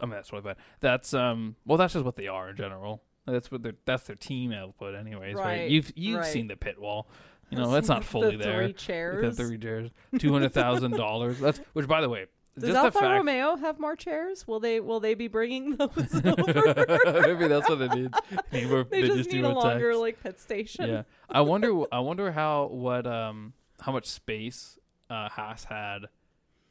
I 0.00 0.06
mean, 0.06 0.12
that's 0.14 0.32
really 0.32 0.42
bad. 0.44 0.56
That's 0.80 1.14
um. 1.14 1.56
Well, 1.64 1.78
that's 1.78 1.92
just 1.92 2.04
what 2.04 2.16
they 2.16 2.28
are 2.28 2.50
in 2.50 2.56
general. 2.56 3.02
That's 3.26 3.50
what 3.50 3.62
their 3.62 3.74
that's 3.84 4.04
their 4.04 4.16
team 4.16 4.52
output, 4.52 4.94
anyways. 4.94 5.34
Right? 5.34 5.44
Right, 5.44 5.70
You've 5.70 5.92
you've 5.94 6.20
right. 6.20 6.32
seen 6.32 6.48
the 6.48 6.56
pit 6.56 6.80
wall. 6.80 7.08
You 7.50 7.58
know, 7.58 7.74
it's 7.74 7.88
not 7.88 8.02
fully 8.02 8.36
the 8.36 8.44
there. 8.44 8.64
Three 8.64 8.72
chairs. 8.72 9.36
The 9.36 9.44
three 9.44 9.58
chairs, 9.58 9.90
two 10.18 10.32
hundred 10.32 10.54
thousand 10.54 10.92
dollars. 10.92 11.38
That's 11.38 11.60
which, 11.74 11.86
by 11.86 12.00
the 12.00 12.08
way, 12.08 12.26
Does 12.54 12.70
just 12.70 12.76
Alfa 12.76 12.90
the 12.92 12.98
fact. 13.00 13.12
Romeo 13.12 13.56
have 13.56 13.78
more 13.78 13.94
chairs? 13.94 14.48
Will 14.48 14.58
they 14.58 14.80
will 14.80 15.00
they 15.00 15.12
be 15.14 15.28
bringing 15.28 15.76
those 15.76 15.90
over? 16.24 16.84
Maybe 17.20 17.48
that's 17.48 17.68
what 17.68 17.78
they 17.78 17.88
need. 17.88 18.14
Need 18.52 18.70
more- 18.70 18.84
they, 18.90 19.02
just, 19.02 19.28
do 19.28 19.36
need 19.36 19.44
a 19.44 19.50
longer 19.50 19.94
like 19.96 20.22
pit 20.22 20.40
station. 20.40 20.88
Yeah, 20.88 21.02
I 21.28 21.42
wonder. 21.42 21.82
I 21.92 22.00
wonder 22.00 22.32
how 22.32 22.68
what 22.68 23.06
um 23.06 23.52
how 23.82 23.92
much 23.92 24.06
space 24.06 24.78
uh, 25.10 25.28
Haas 25.28 25.64
had 25.64 26.06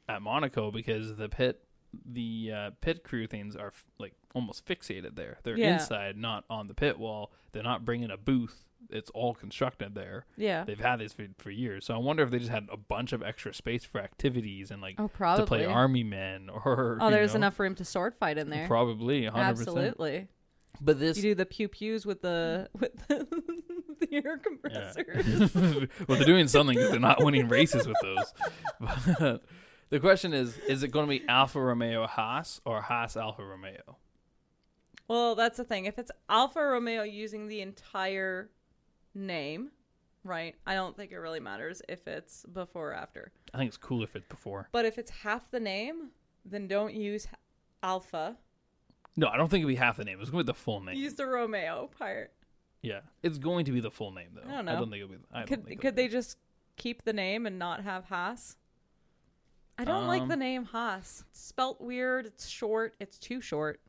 at 0.09 0.21
Monaco 0.23 0.71
because 0.71 1.15
the 1.15 1.29
pit 1.29 1.63
the 2.05 2.51
uh, 2.55 2.69
pit 2.81 3.03
crew 3.03 3.27
things 3.27 3.55
are 3.55 3.67
f- 3.67 3.85
like 3.99 4.13
almost 4.33 4.65
fixated 4.65 5.15
there. 5.15 5.39
They're 5.43 5.57
Yeah. 5.57 5.73
inside, 5.73 6.17
not 6.17 6.45
on 6.49 6.67
the 6.67 6.73
pit 6.73 6.97
wall. 6.97 7.31
They're 7.51 7.63
not 7.63 7.83
bringing 7.85 8.11
a 8.11 8.17
booth. 8.17 8.65
It's 8.89 9.09
all 9.11 9.33
constructed 9.35 9.93
there. 9.93 10.25
Yeah. 10.37 10.63
They've 10.63 10.79
had 10.79 10.99
this 10.99 11.13
for, 11.13 11.27
for 11.37 11.51
years. 11.51 11.85
So 11.85 11.93
I 11.93 11.97
wonder 11.97 12.23
if 12.23 12.31
they 12.31 12.39
just 12.39 12.49
had 12.51 12.67
a 12.71 12.77
bunch 12.77 13.13
of 13.13 13.21
extra 13.21 13.53
space 13.53 13.83
for 13.85 13.99
activities 14.01 14.71
and 14.71 14.81
like 14.81 14.95
Oh, 14.99 15.07
to 15.37 15.45
play 15.45 15.65
army 15.65 16.03
men 16.03 16.49
or 16.49 16.97
Oh, 17.01 17.05
you 17.05 17.11
there's 17.11 17.33
know, 17.33 17.37
enough 17.37 17.59
room 17.59 17.75
to 17.75 17.85
sword 17.85 18.15
fight 18.15 18.37
in 18.37 18.49
there. 18.49 18.67
Probably, 18.67 19.23
100%. 19.23 19.33
Absolutely. 19.35 20.27
But 20.79 20.99
this 20.99 21.17
You 21.17 21.23
do 21.23 21.35
the 21.35 21.45
pew 21.45 21.67
pews 21.67 22.05
with 22.05 22.21
the 22.21 22.69
with 22.79 22.95
the, 23.07 23.27
the 23.99 24.07
air 24.25 24.37
compressor. 24.39 25.87
well, 26.07 26.17
they're 26.17 26.25
doing 26.25 26.47
something 26.47 26.75
'cause 26.77 26.89
they're 26.89 26.99
not 26.99 27.23
winning 27.23 27.47
races 27.49 27.85
with 27.87 27.97
those. 28.01 28.33
But 29.19 29.43
the 29.91 29.99
question 29.99 30.33
is: 30.33 30.57
Is 30.67 30.81
it 30.81 30.89
going 30.89 31.05
to 31.05 31.09
be 31.09 31.23
Alfa 31.27 31.61
Romeo 31.61 32.07
Haas 32.07 32.59
or 32.65 32.81
Haas 32.81 33.15
Alfa 33.15 33.45
Romeo? 33.45 33.97
Well, 35.07 35.35
that's 35.35 35.57
the 35.57 35.63
thing. 35.63 35.85
If 35.85 35.99
it's 35.99 36.11
Alfa 36.29 36.61
Romeo 36.61 37.03
using 37.03 37.47
the 37.47 37.61
entire 37.61 38.49
name, 39.13 39.71
right? 40.23 40.55
I 40.65 40.73
don't 40.73 40.95
think 40.95 41.11
it 41.11 41.17
really 41.17 41.39
matters 41.41 41.81
if 41.89 42.07
it's 42.07 42.45
before 42.45 42.91
or 42.91 42.93
after. 42.93 43.31
I 43.53 43.57
think 43.57 43.67
it's 43.67 43.77
cool 43.77 44.03
if 44.03 44.15
it's 44.15 44.27
before. 44.27 44.69
But 44.71 44.85
if 44.85 44.97
it's 44.97 45.11
half 45.11 45.51
the 45.51 45.59
name, 45.59 46.11
then 46.45 46.67
don't 46.67 46.93
use 46.93 47.27
Alfa. 47.83 48.37
No, 49.17 49.27
I 49.27 49.35
don't 49.35 49.49
think 49.49 49.61
it'll 49.61 49.67
be 49.69 49.75
half 49.75 49.97
the 49.97 50.05
name. 50.05 50.19
It's 50.21 50.29
going 50.29 50.45
to 50.45 50.45
be 50.45 50.55
the 50.55 50.59
full 50.59 50.79
name. 50.79 50.95
Use 50.95 51.15
the 51.15 51.25
Romeo 51.27 51.89
part. 51.97 52.31
yeah, 52.81 53.01
it's 53.21 53.37
going 53.37 53.65
to 53.65 53.71
be 53.73 53.81
the 53.81 53.91
full 53.91 54.11
name 54.11 54.29
though. 54.33 54.49
I 54.49 54.55
don't 54.55 54.65
know. 54.65 54.71
I 54.71 54.75
don't 54.75 54.89
think 54.89 55.03
it'll 55.03 55.15
be. 55.15 55.21
I 55.33 55.43
Could 55.43 55.81
could 55.81 55.95
they 55.97 56.07
just 56.07 56.37
keep 56.77 57.03
the 57.03 57.11
name 57.13 57.45
and 57.45 57.59
not 57.59 57.83
have 57.83 58.05
Haas? 58.05 58.55
I 59.81 59.85
don't 59.85 60.07
like 60.07 60.21
Um, 60.23 60.27
the 60.27 60.35
name 60.35 60.65
Haas. 60.65 61.23
It's 61.29 61.41
spelt 61.41 61.81
weird. 61.81 62.25
It's 62.27 62.47
short. 62.47 62.93
It's 62.99 63.17
too 63.17 63.41
short. 63.41 63.79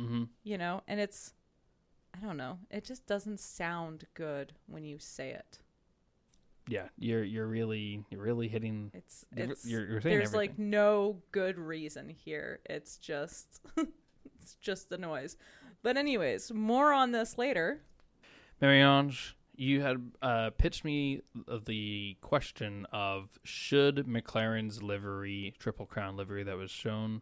Mm-hmm. 0.00 0.24
You 0.44 0.58
know, 0.58 0.82
and 0.86 1.00
it's 1.00 1.32
I 2.14 2.18
don't 2.24 2.36
know. 2.36 2.58
It 2.70 2.84
just 2.84 3.06
doesn't 3.06 3.40
sound 3.40 4.04
good 4.14 4.52
when 4.66 4.84
you 4.84 4.98
say 4.98 5.30
it. 5.30 5.58
yeah, 6.68 6.88
you're 6.98 7.24
you're 7.24 7.46
really 7.46 8.04
you're 8.10 8.22
really 8.22 8.48
hitting. 8.48 8.90
It's 8.94 9.24
You're- 9.34 9.50
it's 9.52 9.66
you're- 9.66 9.88
you're 9.90 10.00
saying 10.00 10.18
there's 10.18 10.34
like 10.34 10.58
no 10.58 11.22
good 11.32 11.58
reason 11.58 12.08
here. 12.08 12.60
It's 12.66 12.96
just 12.98 13.60
it's 13.76 14.54
just 14.60 14.88
the 14.90 14.98
noise. 14.98 15.36
But 15.82 15.96
anyways, 15.96 16.52
more 16.52 16.92
on 16.92 17.12
this 17.12 17.38
later. 17.38 17.80
Mariange, 18.60 19.32
you 19.60 19.82
had 19.82 20.10
uh, 20.22 20.48
pitched 20.56 20.86
me 20.86 21.20
the 21.66 22.16
question 22.22 22.86
of 22.92 23.28
should 23.44 24.06
McLaren's 24.06 24.82
livery, 24.82 25.54
Triple 25.58 25.84
Crown 25.84 26.16
livery 26.16 26.42
that 26.44 26.56
was 26.56 26.70
shown, 26.70 27.20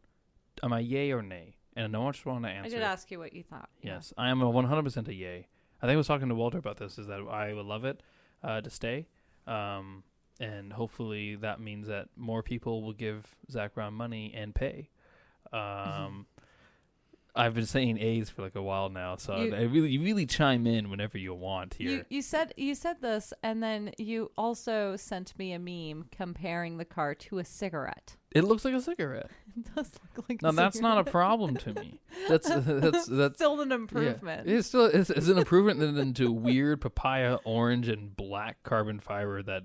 am 0.62 0.72
I 0.72 0.78
yay 0.78 1.11
or 1.11 1.20
nay? 1.20 1.57
And 1.74 1.97
I 1.97 2.11
just 2.12 2.24
want 2.24 2.45
to 2.45 2.49
answer. 2.49 2.76
I 2.76 2.78
did 2.78 2.82
ask 2.82 3.11
you 3.11 3.18
what 3.18 3.32
you 3.32 3.43
thought. 3.43 3.68
yeah. 3.82 3.95
Yes, 3.95 4.12
I 4.16 4.28
am 4.28 4.41
a 4.41 4.53
100% 4.53 5.09
a 5.09 5.14
yay. 5.14 5.49
I 5.82 5.86
think 5.86 5.95
I 5.95 5.97
was 5.97 6.07
talking 6.07 6.28
to 6.28 6.34
Walter 6.36 6.59
about 6.59 6.76
this. 6.76 6.97
Is 6.97 7.09
that 7.09 7.26
I 7.28 7.53
would 7.55 7.66
love 7.66 7.84
it 7.84 8.05
uh, 8.45 8.61
to 8.61 8.70
stay, 8.70 9.09
um, 9.49 10.05
and 10.39 10.72
hopefully 10.72 11.34
that 11.36 11.59
means 11.61 11.89
that 11.89 12.07
more 12.16 12.45
people 12.45 12.82
will 12.82 12.93
give 12.93 13.34
Zak 13.51 13.74
Brown 13.74 13.95
money 13.95 14.32
and 14.32 14.55
pay. 14.55 14.91
Um, 15.53 16.26
I've 17.39 17.55
been 17.55 17.66
saying 17.66 17.99
A's 17.99 18.28
for 18.30 18.43
like 18.43 18.57
a 18.57 18.62
while 18.62 18.89
now, 18.89 19.16
so 19.16 19.36
You- 19.36 19.55
I 19.55 19.62
really, 19.62 19.91
you 19.91 20.03
really 20.03 20.26
chime 20.26 20.66
in 20.66 20.91
whenever 20.91 21.16
you 21.18 21.32
want 21.34 21.74
here. 21.74 21.91
You, 21.91 22.05
you 22.11 22.22
said 22.22 22.53
you 22.57 22.74
said 22.74 23.01
this, 23.01 23.32
and 23.43 23.62
then 23.62 23.93
you 23.97 24.30
also 24.36 24.97
sent 24.97 25.39
me 25.39 25.53
a 25.53 25.59
meme 25.59 26.07
comparing 26.11 26.78
the 26.78 26.84
car 26.84 27.14
to 27.14 27.39
a 27.39 27.45
cigarette. 27.45 28.16
it 28.32 28.45
looks 28.45 28.64
like 28.64 28.74
a 28.74 28.80
cigarette. 28.80 29.30
It 29.59 29.74
does 29.74 29.91
look 30.16 30.28
like. 30.28 30.41
Now 30.43 30.53
that's 30.53 30.80
not 30.80 30.99
a 30.99 31.11
problem 31.11 31.57
to 31.57 31.74
me. 31.74 32.01
That's 32.28 32.49
uh, 32.49 32.61
that's 32.64 33.07
that's 33.07 33.34
still 33.34 33.61
an 33.61 33.70
yeah. 33.70 33.74
improvement. 33.74 34.49
It's 34.49 34.68
still 34.68 34.84
it's, 34.84 35.11
it's 35.11 35.26
an 35.26 35.36
improvement 35.36 35.80
than 35.80 35.97
into 35.99 36.30
weird 36.30 36.80
papaya 36.80 37.39
orange 37.45 37.89
and 37.89 38.16
black 38.16 38.62
carbon 38.62 39.01
fiber 39.01 39.43
that 39.43 39.64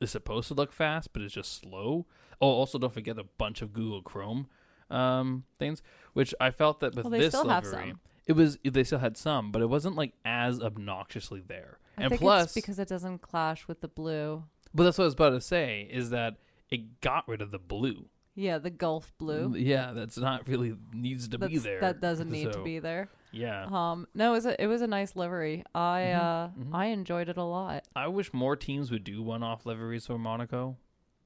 is 0.00 0.10
supposed 0.10 0.48
to 0.48 0.54
look 0.54 0.72
fast, 0.72 1.12
but 1.12 1.22
it's 1.22 1.34
just 1.34 1.60
slow. 1.60 2.06
Oh, 2.40 2.48
also 2.48 2.78
don't 2.78 2.92
forget 2.92 3.16
a 3.16 3.24
bunch 3.24 3.62
of 3.62 3.72
Google 3.72 4.02
Chrome 4.02 4.48
um, 4.90 5.44
things, 5.58 5.82
which 6.12 6.34
I 6.40 6.50
felt 6.50 6.80
that 6.80 6.94
with 6.94 7.04
Well, 7.04 7.10
this 7.18 7.34
livery, 7.34 7.94
it 8.26 8.32
was 8.32 8.58
they 8.64 8.84
still 8.84 8.98
had 8.98 9.16
some, 9.16 9.50
but 9.52 9.62
it 9.62 9.68
wasn't 9.68 9.96
like 9.96 10.12
as 10.24 10.60
obnoxiously 10.60 11.40
there. 11.46 11.78
I 11.96 12.04
and 12.04 12.14
plus, 12.14 12.54
because 12.54 12.78
it 12.78 12.88
doesn't 12.88 13.22
clash 13.22 13.66
with 13.66 13.80
the 13.80 13.88
blue. 13.88 14.44
but 14.74 14.84
that's 14.84 14.98
what 14.98 15.04
I 15.04 15.06
was 15.06 15.14
about 15.14 15.30
to 15.30 15.40
say 15.40 15.88
is 15.90 16.10
that 16.10 16.36
it 16.70 17.00
got 17.00 17.26
rid 17.26 17.40
of 17.42 17.50
the 17.50 17.58
blue. 17.58 18.06
Yeah, 18.34 18.58
the 18.58 18.70
Gulf 18.70 19.12
blue. 19.18 19.54
Yeah, 19.56 19.90
that's 19.92 20.16
not 20.16 20.46
really 20.46 20.76
needs 20.92 21.26
to 21.28 21.38
be 21.38 21.58
there. 21.58 21.80
That 21.80 22.00
doesn't 22.00 22.30
need 22.30 22.52
to 22.52 22.62
be 22.62 22.78
there. 22.78 23.08
Yeah. 23.32 23.66
Um, 23.70 24.06
no, 24.14 24.30
it 24.30 24.36
was 24.36 24.46
a 24.46 24.62
it 24.62 24.68
was 24.68 24.80
a 24.80 24.86
nice 24.86 25.16
livery. 25.16 25.64
I 25.74 26.00
Mhm, 26.02 26.16
uh 26.16 26.48
mhm. 26.56 26.74
I 26.74 26.86
enjoyed 26.86 27.28
it 27.28 27.36
a 27.36 27.42
lot. 27.42 27.84
I 27.96 28.06
wish 28.06 28.32
more 28.32 28.54
teams 28.54 28.92
would 28.92 29.02
do 29.02 29.22
one-off 29.24 29.66
liveries 29.66 30.06
for 30.06 30.18
Monaco, 30.18 30.76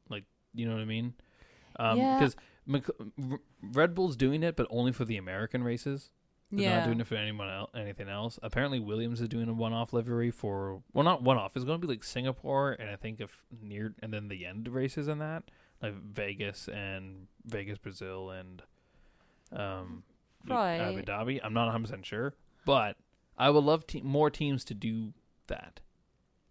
like 0.09 0.25
you 0.55 0.67
know 0.67 0.73
what 0.75 0.81
I 0.81 0.87
mean? 0.87 1.13
Um, 1.79 1.99
Yeah. 1.99 2.29
Because 2.71 2.95
Red 3.63 3.95
Bull's 3.95 4.17
doing 4.17 4.43
it, 4.43 4.57
but 4.57 4.67
only 4.71 4.93
for 4.93 5.05
the 5.05 5.17
American 5.17 5.65
races. 5.65 6.11
They're 6.51 6.65
yeah, 6.65 6.79
not 6.81 6.85
doing 6.85 7.01
it 7.01 7.07
for 7.07 7.15
anyone 7.15 7.49
else, 7.49 7.71
anything 7.75 8.11
else. 8.11 8.39
Apparently, 8.43 8.79
Williams 8.79 9.23
is 9.23 9.29
doing 9.29 9.49
a 9.49 9.55
one-off 9.55 9.95
livery 9.95 10.31
for 10.31 10.83
well, 10.93 11.03
not 11.03 11.23
one-off. 11.23 11.57
It's 11.57 11.65
going 11.65 11.81
to 11.81 11.87
be 11.87 11.91
like 11.91 12.05
Singapore, 12.05 12.73
and 12.73 12.91
I 12.91 12.97
think 12.97 13.23
if 13.23 13.43
near 13.63 13.95
and 14.03 14.13
then 14.13 14.29
the 14.29 14.45
end 14.45 14.69
races 14.69 15.09
in 15.09 15.19
that, 15.19 15.45
like 15.83 15.95
Vegas 15.95 16.69
and 16.69 17.27
Vegas, 17.47 17.79
Brazil, 17.79 18.31
and 18.31 18.63
um, 19.51 20.03
Abu 20.45 20.55
Right. 20.55 21.07
Dhabi. 21.07 21.41
I'm 21.43 21.55
not 21.55 21.65
100 21.65 21.85
percent 21.87 22.07
sure, 22.07 22.35
but 22.67 22.97
I 23.39 23.49
would 23.49 23.65
love 23.65 23.87
te- 23.87 24.03
more 24.03 24.29
teams 24.29 24.63
to 24.67 24.75
do 24.75 25.15
that. 25.47 25.81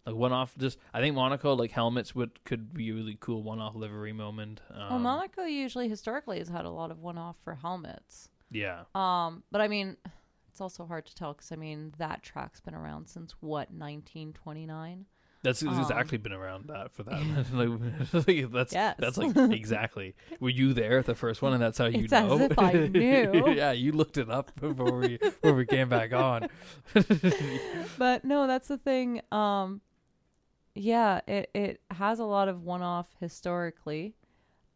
Like 0.04 0.16
one 0.16 0.32
off, 0.32 0.54
just 0.58 0.78
I 0.92 1.00
think 1.00 1.14
Monaco 1.14 1.54
like 1.54 1.70
helmets 1.70 2.12
would 2.14 2.42
could 2.44 2.74
be 2.74 2.90
a 2.90 2.94
really 2.94 3.16
cool 3.20 3.42
one 3.42 3.60
off 3.60 3.76
livery 3.76 4.12
moment. 4.12 4.60
Um, 4.70 4.88
well, 4.90 4.98
Monaco 4.98 5.44
usually 5.44 5.88
historically 5.88 6.38
has 6.38 6.48
had 6.48 6.64
a 6.64 6.70
lot 6.70 6.90
of 6.90 6.98
one 6.98 7.18
off 7.18 7.36
for 7.44 7.54
helmets. 7.54 8.28
Yeah, 8.50 8.82
Um, 8.94 9.44
but 9.52 9.60
I 9.60 9.68
mean, 9.68 9.96
it's 10.50 10.60
also 10.60 10.84
hard 10.86 11.06
to 11.06 11.14
tell 11.14 11.32
because 11.34 11.52
I 11.52 11.56
mean 11.56 11.94
that 11.98 12.22
track's 12.22 12.60
been 12.60 12.74
around 12.74 13.06
since 13.06 13.32
what 13.40 13.70
1929. 13.70 15.06
that's 15.44 15.62
it's 15.62 15.72
Um, 15.72 15.92
actually 15.94 16.18
been 16.18 16.32
around 16.32 16.66
that 16.68 16.90
for 16.92 17.02
that. 17.04 17.20
like, 18.26 18.50
that's 18.52 18.72
Yes. 18.74 18.96
that's 18.98 19.16
like 19.18 19.36
exactly. 19.52 20.14
Were 20.40 20.50
you 20.50 20.72
there 20.74 20.98
at 20.98 21.06
the 21.06 21.14
first 21.14 21.42
one, 21.42 21.52
and 21.52 21.62
that's 21.62 21.78
how 21.78 21.86
you 21.86 22.04
It's 22.04 22.12
know? 22.12 22.34
as 22.40 22.50
if 22.50 22.58
I 22.58 22.72
knew. 22.92 23.50
yeah, 23.54 23.70
you 23.72 23.92
looked 23.92 24.18
it 24.18 24.28
up 24.28 24.50
before 24.60 24.98
we 24.98 25.16
before 25.18 25.54
we 25.54 25.64
came 25.64 25.88
back 25.88 26.12
on. 26.12 26.48
but 27.98 28.24
no, 28.24 28.46
that's 28.46 28.68
the 28.68 28.78
thing. 28.78 29.20
Um, 29.30 29.80
yeah, 30.74 31.20
it 31.26 31.50
it 31.54 31.80
has 31.90 32.18
a 32.18 32.24
lot 32.24 32.48
of 32.48 32.62
one 32.62 32.82
off 32.82 33.08
historically. 33.20 34.14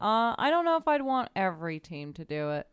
Uh, 0.00 0.34
I 0.38 0.50
don't 0.50 0.64
know 0.64 0.76
if 0.76 0.86
I'd 0.86 1.02
want 1.02 1.30
every 1.34 1.78
team 1.80 2.12
to 2.14 2.24
do 2.24 2.50
it. 2.50 2.66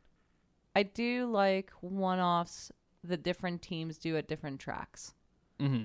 I 0.76 0.84
do 0.84 1.28
like 1.28 1.72
one 1.82 2.20
offs 2.20 2.72
the 3.04 3.18
different 3.18 3.62
teams 3.62 3.98
do 3.98 4.18
at 4.18 4.28
different 4.28 4.60
tracks 4.60 5.14
hmm 5.60 5.84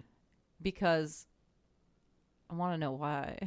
because 0.62 1.26
I 2.50 2.54
want 2.54 2.74
to 2.74 2.78
know 2.78 2.92
why. 2.92 3.38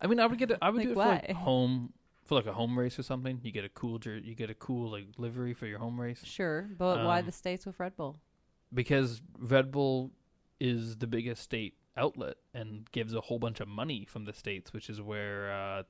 I 0.00 0.06
mean, 0.06 0.20
I 0.20 0.26
would 0.26 0.38
get. 0.38 0.52
I 0.62 0.70
would 0.70 0.78
Like 0.78 0.86
do 0.88 0.92
it 0.92 0.98
for 0.98 1.08
like 1.08 1.30
home 1.32 1.92
for 2.24 2.34
like 2.36 2.46
a 2.46 2.52
home 2.52 2.78
race 2.78 2.98
or 2.98 3.02
something. 3.02 3.40
You 3.42 3.52
get 3.52 3.64
a 3.64 3.68
cool 3.68 3.98
jer- 3.98 4.18
you 4.18 4.34
get 4.34 4.50
a 4.50 4.54
cool 4.54 4.90
like 4.90 5.06
livery 5.18 5.52
for 5.54 5.66
your 5.66 5.78
home 5.78 6.00
race 6.00 6.22
sure, 6.24 6.68
but 6.78 7.00
why 7.02 7.20
Um, 7.20 7.26
the 7.26 7.32
states 7.32 7.66
with 7.66 7.78
Red 7.80 7.96
Bull? 7.96 8.20
because 8.72 9.22
Red 9.38 9.70
Bull 9.70 10.12
is 10.60 10.96
the 10.98 11.06
biggest 11.06 11.42
state 11.42 11.74
outlet 12.00 12.36
and 12.54 12.90
gives 12.92 13.14
a 13.14 13.20
whole 13.20 13.38
bunch 13.38 13.60
of 13.60 13.68
money 13.68 14.06
from 14.08 14.24
the 14.24 14.32
states, 14.32 14.72
which 14.72 14.88
is 14.88 15.00
where 15.00 15.52
uh, 15.52 15.82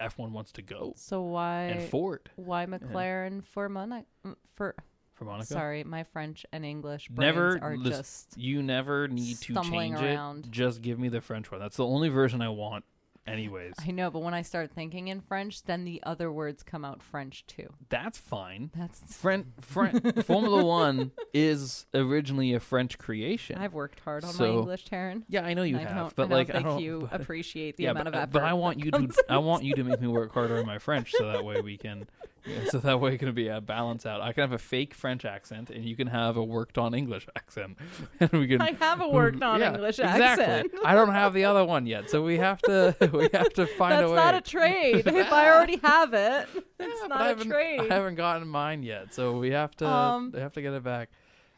F1 0.00 0.30
wants 0.30 0.52
to 0.52 0.62
go. 0.62 0.94
So 0.96 1.22
why 1.22 1.62
and 1.64 1.88
Ford 1.90 2.30
why 2.36 2.66
McLaren 2.66 3.44
for 3.44 3.68
Monaco 3.68 4.06
for 4.54 4.74
for 5.14 5.24
Monaco. 5.24 5.44
sorry, 5.44 5.84
my 5.84 6.04
French 6.04 6.46
and 6.52 6.64
English 6.64 7.08
Never 7.14 7.58
are 7.62 7.76
just 7.76 8.36
You 8.36 8.62
never 8.62 9.08
need 9.08 9.36
to 9.42 9.62
change 9.62 10.00
around. 10.00 10.46
it. 10.46 10.50
Just 10.50 10.80
give 10.82 10.98
me 10.98 11.08
the 11.08 11.20
French 11.20 11.50
one. 11.50 11.60
That's 11.60 11.76
the 11.76 11.86
only 11.86 12.08
version 12.08 12.40
I 12.40 12.48
want, 12.48 12.84
anyways. 13.26 13.74
I 13.86 13.90
know, 13.90 14.10
but 14.10 14.20
when 14.22 14.34
I 14.34 14.42
start 14.42 14.70
thinking 14.72 15.08
in 15.08 15.20
French, 15.20 15.62
then 15.64 15.84
the 15.84 16.02
other 16.04 16.30
words 16.30 16.62
come 16.62 16.84
out 16.84 17.02
French 17.02 17.46
too. 17.46 17.68
That's 17.88 18.18
fine. 18.18 18.70
That's 18.76 19.00
Fren- 19.16 19.52
Fren- 19.60 20.22
Formula 20.22 20.64
One 20.64 21.12
is 21.32 21.86
originally 21.94 22.54
a 22.54 22.60
French 22.60 22.98
creation. 22.98 23.58
I've 23.58 23.74
worked 23.74 24.00
hard 24.00 24.24
on 24.24 24.36
my 24.36 24.46
English, 24.46 24.86
Teryn. 24.86 25.22
yeah, 25.28 25.44
I 25.44 25.54
know 25.54 25.62
you 25.62 25.78
I 25.78 25.82
have, 25.82 25.94
don't, 25.96 26.16
but 26.16 26.22
I 26.22 26.26
don't 26.28 26.38
like 26.38 26.46
think 26.48 26.58
I 26.58 26.62
don't. 26.68 26.80
you 26.82 27.08
but- 27.10 27.20
appreciate 27.20 27.76
the 27.76 27.84
yeah, 27.84 27.90
amount 27.90 28.04
but, 28.06 28.14
of 28.14 28.14
uh, 28.14 28.22
effort. 28.22 28.32
but 28.32 28.42
I 28.44 28.52
want 28.54 28.78
you 28.84 28.90
to. 28.90 29.08
I 29.28 29.38
want 29.38 29.64
you 29.64 29.74
to 29.74 29.84
make 29.84 30.00
me 30.00 30.08
work 30.08 30.32
harder 30.32 30.58
on 30.58 30.66
my 30.66 30.78
French, 30.78 31.12
so 31.12 31.26
that 31.30 31.44
way 31.44 31.60
we 31.60 31.76
can. 31.76 32.06
yeah, 32.46 32.64
so 32.70 32.78
that 32.78 33.00
way 33.00 33.14
it 33.14 33.18
can 33.18 33.32
be 33.34 33.48
a 33.48 33.60
balance 33.60 34.04
out. 34.06 34.20
I 34.20 34.32
can 34.32 34.42
have 34.42 34.52
a 34.52 34.58
fake 34.58 34.94
French 34.94 35.24
accent, 35.24 35.70
and 35.70 35.84
you 35.84 35.94
can 35.96 36.06
have 36.08 36.36
a 36.36 36.42
worked 36.44 36.78
on 36.78 36.94
English 36.94 37.26
accent, 37.36 37.78
and 38.20 38.30
we 38.32 38.46
can. 38.48 38.60
I 38.60 38.72
have 38.72 39.00
a 39.00 39.08
worked 39.20 39.42
on 39.42 39.60
Yeah, 39.60 39.72
English 39.74 39.98
exactly. 39.98 40.44
accent. 40.44 40.72
I 40.84 40.94
don't 40.94 41.12
have 41.12 41.34
the 41.34 41.44
other 41.44 41.64
one 41.64 41.86
yet, 41.86 42.10
so 42.10 42.22
we 42.22 42.38
have 42.38 42.60
to. 42.62 42.96
We 43.12 43.28
have 43.32 43.52
to 43.54 43.66
find 43.66 43.92
That's 43.94 44.02
a 44.04 44.10
way. 44.10 44.16
That's 44.16 44.32
not 44.32 44.34
a 44.34 44.40
trade. 44.40 45.06
if 45.06 45.32
I 45.32 45.50
already 45.50 45.76
have 45.82 46.14
it, 46.14 46.48
it's 46.78 47.00
Yeah, 47.02 47.06
not 47.08 47.40
a 47.40 47.44
trade. 47.44 47.80
I 47.80 47.94
haven't 47.94 48.14
gotten 48.16 48.46
mine 48.48 48.82
yet, 48.82 49.12
so 49.14 49.38
we 49.38 49.50
have 49.50 49.74
to. 49.76 49.86
Um, 49.88 50.30
we 50.34 50.40
have 50.40 50.52
to 50.54 50.62
get 50.62 50.72
it 50.72 50.82
back. 50.82 51.10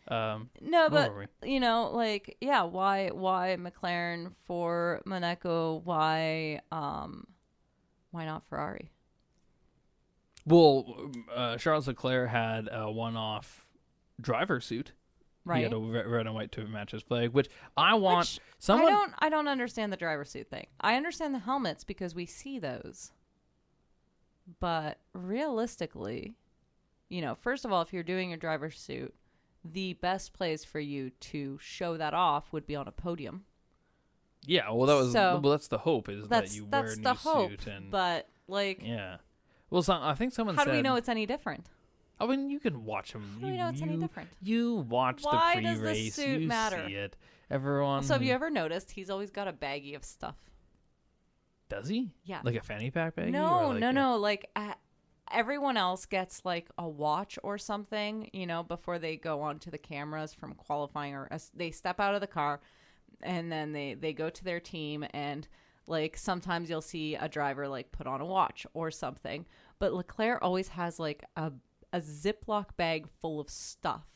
Um, 0.06 0.50
No, 0.60 0.90
but 0.90 1.12
you 1.42 1.60
know, 1.60 1.90
like, 1.94 2.36
yeah, 2.42 2.64
why, 2.64 3.08
why 3.08 3.56
McLaren 3.58 4.32
for 4.44 5.00
Monaco? 5.06 5.80
Why, 5.82 6.60
um, 6.70 7.26
why 8.10 8.26
not 8.26 8.46
Ferrari? 8.46 8.90
Well, 10.46 11.10
uh, 11.34 11.56
Charles 11.56 11.86
Leclerc 11.88 12.28
had 12.28 12.68
a 12.70 12.90
one-off 12.90 13.66
driver 14.20 14.60
suit. 14.60 14.92
Right. 15.46 15.58
He 15.58 15.62
had 15.64 15.72
a 15.72 15.78
red 15.78 16.26
and 16.26 16.34
white 16.34 16.52
to 16.52 16.66
match 16.66 16.92
his 16.92 17.02
flag, 17.02 17.32
which 17.32 17.48
I 17.76 17.94
want. 17.94 18.20
Which 18.20 18.40
someone 18.58 18.92
I 18.92 18.96
don't, 18.96 19.12
I 19.18 19.28
don't 19.28 19.48
understand 19.48 19.92
the 19.92 19.96
driver 19.96 20.24
suit 20.24 20.48
thing. 20.48 20.66
I 20.80 20.96
understand 20.96 21.34
the 21.34 21.38
helmets 21.40 21.84
because 21.84 22.14
we 22.14 22.24
see 22.26 22.58
those, 22.58 23.12
but 24.60 24.98
realistically, 25.12 26.34
you 27.08 27.20
know, 27.20 27.34
first 27.34 27.64
of 27.64 27.72
all, 27.72 27.82
if 27.82 27.92
you're 27.92 28.02
doing 28.02 28.30
your 28.30 28.38
driver 28.38 28.70
suit, 28.70 29.14
the 29.64 29.94
best 29.94 30.32
place 30.32 30.64
for 30.64 30.80
you 30.80 31.10
to 31.20 31.58
show 31.60 31.96
that 31.96 32.14
off 32.14 32.52
would 32.52 32.66
be 32.66 32.76
on 32.76 32.88
a 32.88 32.92
podium. 32.92 33.44
Yeah, 34.46 34.70
well, 34.70 34.86
that 34.86 34.94
was 34.94 35.12
So- 35.12 35.40
well. 35.42 35.52
That's 35.52 35.68
the 35.68 35.78
hope 35.78 36.08
is 36.08 36.28
that 36.28 36.54
you 36.54 36.66
wear 36.66 36.84
a 36.84 36.96
new 36.96 37.02
the 37.02 37.14
hope. 37.14 37.50
suit 37.50 37.66
and 37.66 37.90
But 37.90 38.28
like, 38.46 38.80
yeah. 38.82 39.18
Well, 39.74 39.82
some, 39.82 40.04
I 40.04 40.14
think 40.14 40.32
someone 40.32 40.54
how 40.54 40.62
said. 40.62 40.70
do 40.70 40.76
we 40.76 40.82
know 40.82 40.94
it's 40.94 41.08
any 41.08 41.26
different? 41.26 41.66
I 42.20 42.26
mean, 42.26 42.48
you 42.48 42.60
can 42.60 42.84
watch 42.84 43.12
them. 43.12 43.22
How 43.34 43.40
do 43.40 43.46
you, 43.46 43.52
we 43.54 43.58
know 43.58 43.68
it's 43.70 43.82
any 43.82 43.96
different? 43.96 44.28
You 44.40 44.76
watch 44.88 45.22
Why 45.22 45.56
the 45.56 45.62
does 45.62 45.78
the 45.78 45.82
pre-race. 45.82 46.14
suit 46.14 46.40
you 46.42 46.46
matter? 46.46 46.84
see 46.86 46.94
it. 46.94 47.16
Everyone. 47.50 48.04
So 48.04 48.12
have 48.14 48.22
you 48.22 48.32
ever 48.32 48.50
noticed 48.50 48.92
he's 48.92 49.10
always 49.10 49.30
got 49.32 49.48
a 49.48 49.52
baggie 49.52 49.96
of 49.96 50.04
stuff? 50.04 50.36
Does 51.68 51.88
he? 51.88 52.12
Yeah. 52.22 52.40
Like 52.44 52.54
a 52.54 52.60
fanny 52.62 52.92
pack 52.92 53.16
bag? 53.16 53.32
No, 53.32 53.72
no, 53.72 53.90
no. 53.90 54.16
Like 54.16 54.48
uh, 54.54 54.74
everyone 55.32 55.76
else 55.76 56.06
gets 56.06 56.44
like 56.44 56.68
a 56.78 56.88
watch 56.88 57.36
or 57.42 57.58
something, 57.58 58.30
you 58.32 58.46
know, 58.46 58.62
before 58.62 59.00
they 59.00 59.16
go 59.16 59.40
onto 59.40 59.72
the 59.72 59.78
cameras 59.78 60.32
from 60.32 60.54
qualifying 60.54 61.14
or 61.14 61.26
as 61.32 61.50
they 61.52 61.72
step 61.72 61.98
out 61.98 62.14
of 62.14 62.20
the 62.20 62.28
car, 62.28 62.60
and 63.22 63.50
then 63.50 63.72
they 63.72 63.94
they 63.94 64.12
go 64.12 64.30
to 64.30 64.44
their 64.44 64.60
team 64.60 65.04
and 65.12 65.48
Like 65.86 66.16
sometimes 66.16 66.70
you'll 66.70 66.80
see 66.80 67.14
a 67.14 67.28
driver 67.28 67.68
like 67.68 67.92
put 67.92 68.06
on 68.06 68.20
a 68.20 68.24
watch 68.24 68.66
or 68.72 68.90
something, 68.90 69.44
but 69.78 69.92
Leclerc 69.92 70.38
always 70.42 70.68
has 70.68 70.98
like 70.98 71.24
a 71.36 71.52
a 71.92 72.00
Ziploc 72.00 72.76
bag 72.76 73.06
full 73.20 73.38
of 73.40 73.48
stuff, 73.50 74.06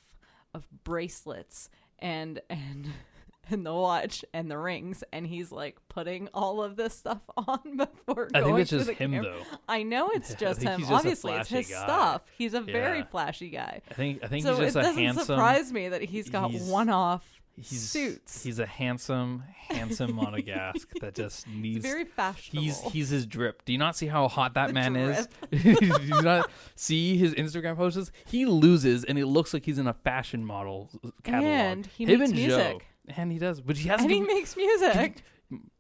of 0.55 0.67
bracelets 0.85 1.69
and 1.99 2.41
and 2.51 2.89
and 3.51 3.65
the 3.65 3.73
watch 3.73 4.25
and 4.35 4.51
the 4.51 4.59
rings, 4.59 5.03
and 5.13 5.27
he's 5.27 5.51
like 5.51 5.77
putting 5.89 6.29
all 6.35 6.63
of 6.63 6.77
this 6.77 6.95
stuff 6.95 7.23
on 7.37 7.77
before. 7.79 8.29
I 8.35 8.43
think 8.43 8.59
it's 8.59 8.71
to 8.71 8.79
just 8.79 8.91
him, 8.91 9.13
camera. 9.13 9.23
though. 9.39 9.59
I 9.69 9.83
know 9.85 10.11
it's 10.11 10.35
just 10.41 10.61
him. 10.63 10.81
just 10.81 10.93
Obviously, 10.93 11.33
it's 11.35 11.49
his 11.49 11.69
guy. 11.71 11.83
stuff. 11.85 12.23
He's 12.37 12.53
a 12.55 12.61
very 12.61 13.05
flashy 13.05 13.49
guy. 13.51 13.81
I 13.91 13.95
think 13.95 14.23
I 14.23 14.27
think 14.27 14.45
so 14.45 14.51
he's 14.57 14.75
just 14.75 14.77
it 14.77 14.81
doesn't 14.83 15.03
handsome. 15.03 15.25
surprise 15.25 15.73
me 15.73 15.89
that 15.89 16.03
he's 16.03 16.29
got 16.29 16.51
he's- 16.51 16.63
one-off 16.69 17.25
he's, 17.61 17.91
suits. 17.91 18.43
He's 18.43 18.59
a 18.59 18.67
handsome, 18.67 19.45
handsome 19.69 20.13
Monegasque 20.13 21.01
that 21.01 21.15
just 21.17 21.49
needs. 21.49 21.85
very 21.85 22.05
fashionable. 22.05 22.63
He's 22.63 22.81
he's 22.81 23.09
his 23.09 23.27
drip. 23.27 23.65
Do 23.65 23.73
you 23.73 23.79
not 23.79 23.97
see 23.97 24.07
how 24.07 24.29
hot 24.29 24.55
that 24.55 24.69
The 24.69 24.73
man 24.75 24.97
is? 24.97 25.29
Do 25.51 26.05
you 26.05 26.23
not 26.23 26.51
see 26.75 27.17
his 27.17 27.35
Instagram 27.35 27.77
posts? 27.77 28.11
He 28.27 28.47
loses, 28.47 29.05
and 29.05 29.19
it 29.19 29.27
looks 29.27 29.53
like 29.53 29.65
he's 29.65 29.79
in 29.79 29.87
a 29.87 29.95
fashion 29.95 30.45
model 30.45 30.91
catalog. 31.23 31.45
And 31.45 31.87
he 31.87 32.05
Him 32.05 32.21
makes 32.21 32.33
music. 32.33 32.79
Joe, 32.79 33.15
and 33.17 33.33
he 33.33 33.39
does, 33.39 33.61
but 33.61 33.77
he 33.77 33.89
has 33.89 34.01
and 34.01 34.11
he 34.11 34.21
makes 34.21 34.57
music. 34.57 35.23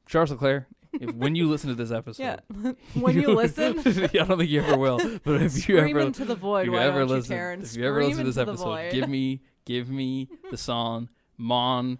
Charles 0.07 0.31
Leclerc. 0.31 0.64
If, 0.93 1.14
when 1.14 1.35
you 1.35 1.49
listen 1.49 1.68
to 1.68 1.74
this 1.74 1.91
episode, 1.91 2.22
yeah. 2.22 2.72
when 2.95 3.14
you 3.14 3.35
listen, 3.35 3.79
I 3.81 4.07
don't 4.07 4.39
think 4.39 4.49
you 4.49 4.62
ever 4.62 4.79
will. 4.79 4.99
But 5.22 5.43
if 5.43 5.68
you 5.68 5.79
ever, 5.79 6.01
into 6.01 6.24
the 6.24 6.35
void. 6.35 6.66
if 6.66 6.72
you 6.72 6.79
ever 6.79 7.05
listen, 7.05 7.37
you, 7.37 7.43
Teryn? 7.43 7.62
if 7.62 7.76
you 7.76 7.87
ever 7.87 8.03
listen 8.03 8.20
to 8.20 8.24
this 8.24 8.39
episode, 8.39 8.64
void. 8.64 8.93
give 8.93 9.09
me, 9.09 9.43
give 9.66 9.91
me 9.91 10.31
the 10.51 10.57
song 10.57 11.11
"Mon" 11.39 11.99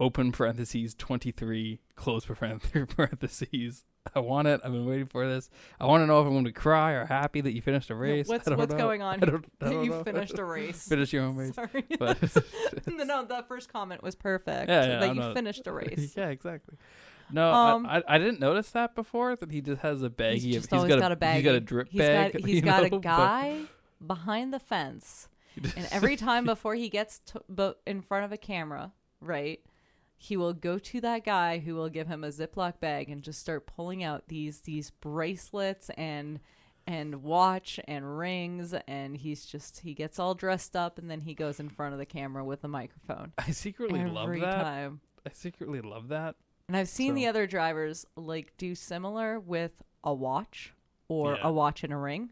open 0.00 0.32
parentheses 0.32 0.94
twenty 0.94 1.30
three 1.30 1.80
close 1.96 2.26
parentheses. 2.96 3.84
I 4.16 4.18
want 4.18 4.48
it. 4.48 4.60
I've 4.64 4.72
been 4.72 4.84
waiting 4.84 5.06
for 5.06 5.28
this. 5.28 5.48
I 5.78 5.86
want 5.86 6.02
to 6.02 6.06
know 6.06 6.20
if 6.20 6.26
I'm 6.26 6.32
going 6.32 6.44
to 6.46 6.52
cry 6.52 6.90
or 6.92 7.06
happy 7.06 7.40
that 7.40 7.52
you 7.52 7.62
finished 7.62 7.88
a 7.88 7.94
race. 7.94 8.26
What's 8.26 8.50
what's 8.50 8.72
know. 8.72 8.78
going 8.78 9.00
on 9.00 9.22
I 9.22 9.26
don't, 9.26 9.44
I 9.60 9.64
don't 9.70 9.84
you 9.84 9.90
know. 9.90 10.02
finished 10.02 10.36
a 10.38 10.44
race. 10.56 10.88
Finish 10.88 11.12
your 11.12 11.22
own 11.22 11.36
race. 11.36 11.54
Sorry. 11.54 11.84
But 12.00 12.18
no, 12.88 13.04
no, 13.04 13.24
that 13.26 13.46
first 13.46 13.72
comment 13.72 14.02
was 14.02 14.16
perfect. 14.16 14.68
Yeah, 14.68 14.82
yeah, 14.82 14.88
that 14.98 15.02
I 15.04 15.06
you 15.12 15.20
know. 15.20 15.34
finished 15.34 15.66
a 15.68 15.72
race. 15.72 16.14
yeah, 16.16 16.30
exactly. 16.30 16.76
No, 17.30 17.52
Um, 17.52 17.86
I, 17.86 17.98
I 17.98 18.02
I 18.08 18.18
didn't 18.18 18.40
notice 18.40 18.70
that 18.72 18.96
before. 18.96 19.36
That 19.36 19.52
he 19.52 19.60
just 19.60 19.82
has 19.82 20.02
a 20.02 20.10
baggie. 20.10 20.40
He's 20.40 20.56
of, 20.56 20.62
he's 20.64 20.72
always 20.72 20.88
got, 20.88 20.98
got, 20.98 21.10
a, 21.12 21.14
a 21.14 21.16
bag. 21.16 21.36
He's 21.36 21.44
got 21.44 21.54
a 21.54 21.60
drip 21.60 21.88
He's 21.88 21.98
bag. 22.00 22.32
Got, 22.32 22.42
he's 22.44 22.60
got 22.60 22.80
know, 22.80 22.86
a 22.88 22.90
but- 22.90 23.02
guy 23.02 23.60
behind 24.04 24.52
the 24.52 24.58
fence, 24.58 25.28
and 25.76 25.88
every 25.90 26.16
time 26.16 26.44
before 26.44 26.74
he 26.74 26.88
gets 26.88 27.20
to, 27.26 27.42
bo- 27.48 27.74
in 27.86 28.00
front 28.02 28.24
of 28.24 28.32
a 28.32 28.36
camera, 28.36 28.92
right, 29.20 29.60
he 30.16 30.36
will 30.36 30.52
go 30.52 30.78
to 30.78 31.00
that 31.00 31.24
guy 31.24 31.58
who 31.58 31.74
will 31.74 31.88
give 31.88 32.06
him 32.08 32.22
a 32.24 32.28
Ziploc 32.28 32.78
bag 32.80 33.08
and 33.10 33.22
just 33.22 33.40
start 33.40 33.66
pulling 33.66 34.02
out 34.04 34.28
these 34.28 34.60
these 34.60 34.90
bracelets 34.90 35.90
and 35.96 36.38
and 36.86 37.22
watch 37.22 37.78
and 37.86 38.18
rings 38.18 38.74
and 38.88 39.16
he's 39.16 39.44
just 39.46 39.80
he 39.80 39.94
gets 39.94 40.18
all 40.18 40.34
dressed 40.34 40.74
up 40.74 40.98
and 40.98 41.08
then 41.10 41.20
he 41.20 41.32
goes 41.34 41.60
in 41.60 41.68
front 41.68 41.92
of 41.92 41.98
the 42.00 42.06
camera 42.06 42.44
with 42.44 42.64
a 42.64 42.68
microphone 42.68 43.32
I 43.38 43.52
secretly 43.52 44.00
every 44.00 44.10
love 44.10 44.30
that. 44.40 44.62
time. 44.64 45.00
I 45.24 45.30
secretly 45.32 45.80
love 45.80 46.08
that. 46.08 46.34
And 46.68 46.76
I've 46.76 46.88
seen 46.88 47.14
the 47.14 47.26
other 47.28 47.46
drivers 47.46 48.04
like 48.16 48.52
do 48.56 48.74
similar 48.74 49.38
with 49.38 49.72
a 50.02 50.12
watch 50.12 50.72
or 51.08 51.34
Yeah. 51.34 51.40
a 51.48 51.52
watch 51.52 51.84
and 51.84 51.92
a 51.92 51.96
ring. 51.96 52.30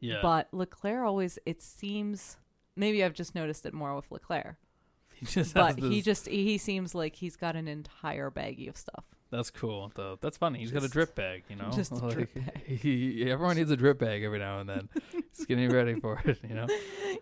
Yeah, 0.00 0.18
But 0.22 0.48
Leclerc 0.52 1.04
always 1.06 1.38
it 1.46 1.62
seems 1.62 2.36
maybe 2.76 3.04
I've 3.04 3.14
just 3.14 3.34
noticed 3.34 3.66
it 3.66 3.74
more 3.74 3.94
with 3.94 4.10
Leclerc. 4.10 4.56
he 5.14 5.26
just 5.26 5.54
has 5.54 5.74
But 5.76 5.78
he 5.78 6.02
just 6.02 6.26
he 6.28 6.58
seems 6.58 6.94
like 6.94 7.16
he's 7.16 7.36
got 7.36 7.56
an 7.56 7.68
entire 7.68 8.30
baggie 8.30 8.68
of 8.68 8.76
stuff. 8.76 9.04
That's 9.30 9.50
cool 9.50 9.90
though. 9.96 10.16
That's 10.20 10.36
funny. 10.36 10.60
He's 10.60 10.70
got 10.70 10.84
a 10.84 10.88
drip 10.88 11.14
bag, 11.16 11.42
you 11.48 11.56
know. 11.56 11.70
just 11.74 11.90
a 11.92 12.08
drip 12.08 12.32
bag. 12.34 12.62
He, 12.66 13.28
everyone 13.28 13.56
needs 13.56 13.70
a 13.70 13.76
drip 13.76 13.98
bag 13.98 14.22
every 14.22 14.38
now 14.38 14.60
and 14.60 14.68
then. 14.68 14.88
He's 15.12 15.46
getting 15.46 15.70
ready 15.70 15.94
for 15.98 16.20
it, 16.24 16.38
you 16.48 16.54
know. 16.54 16.66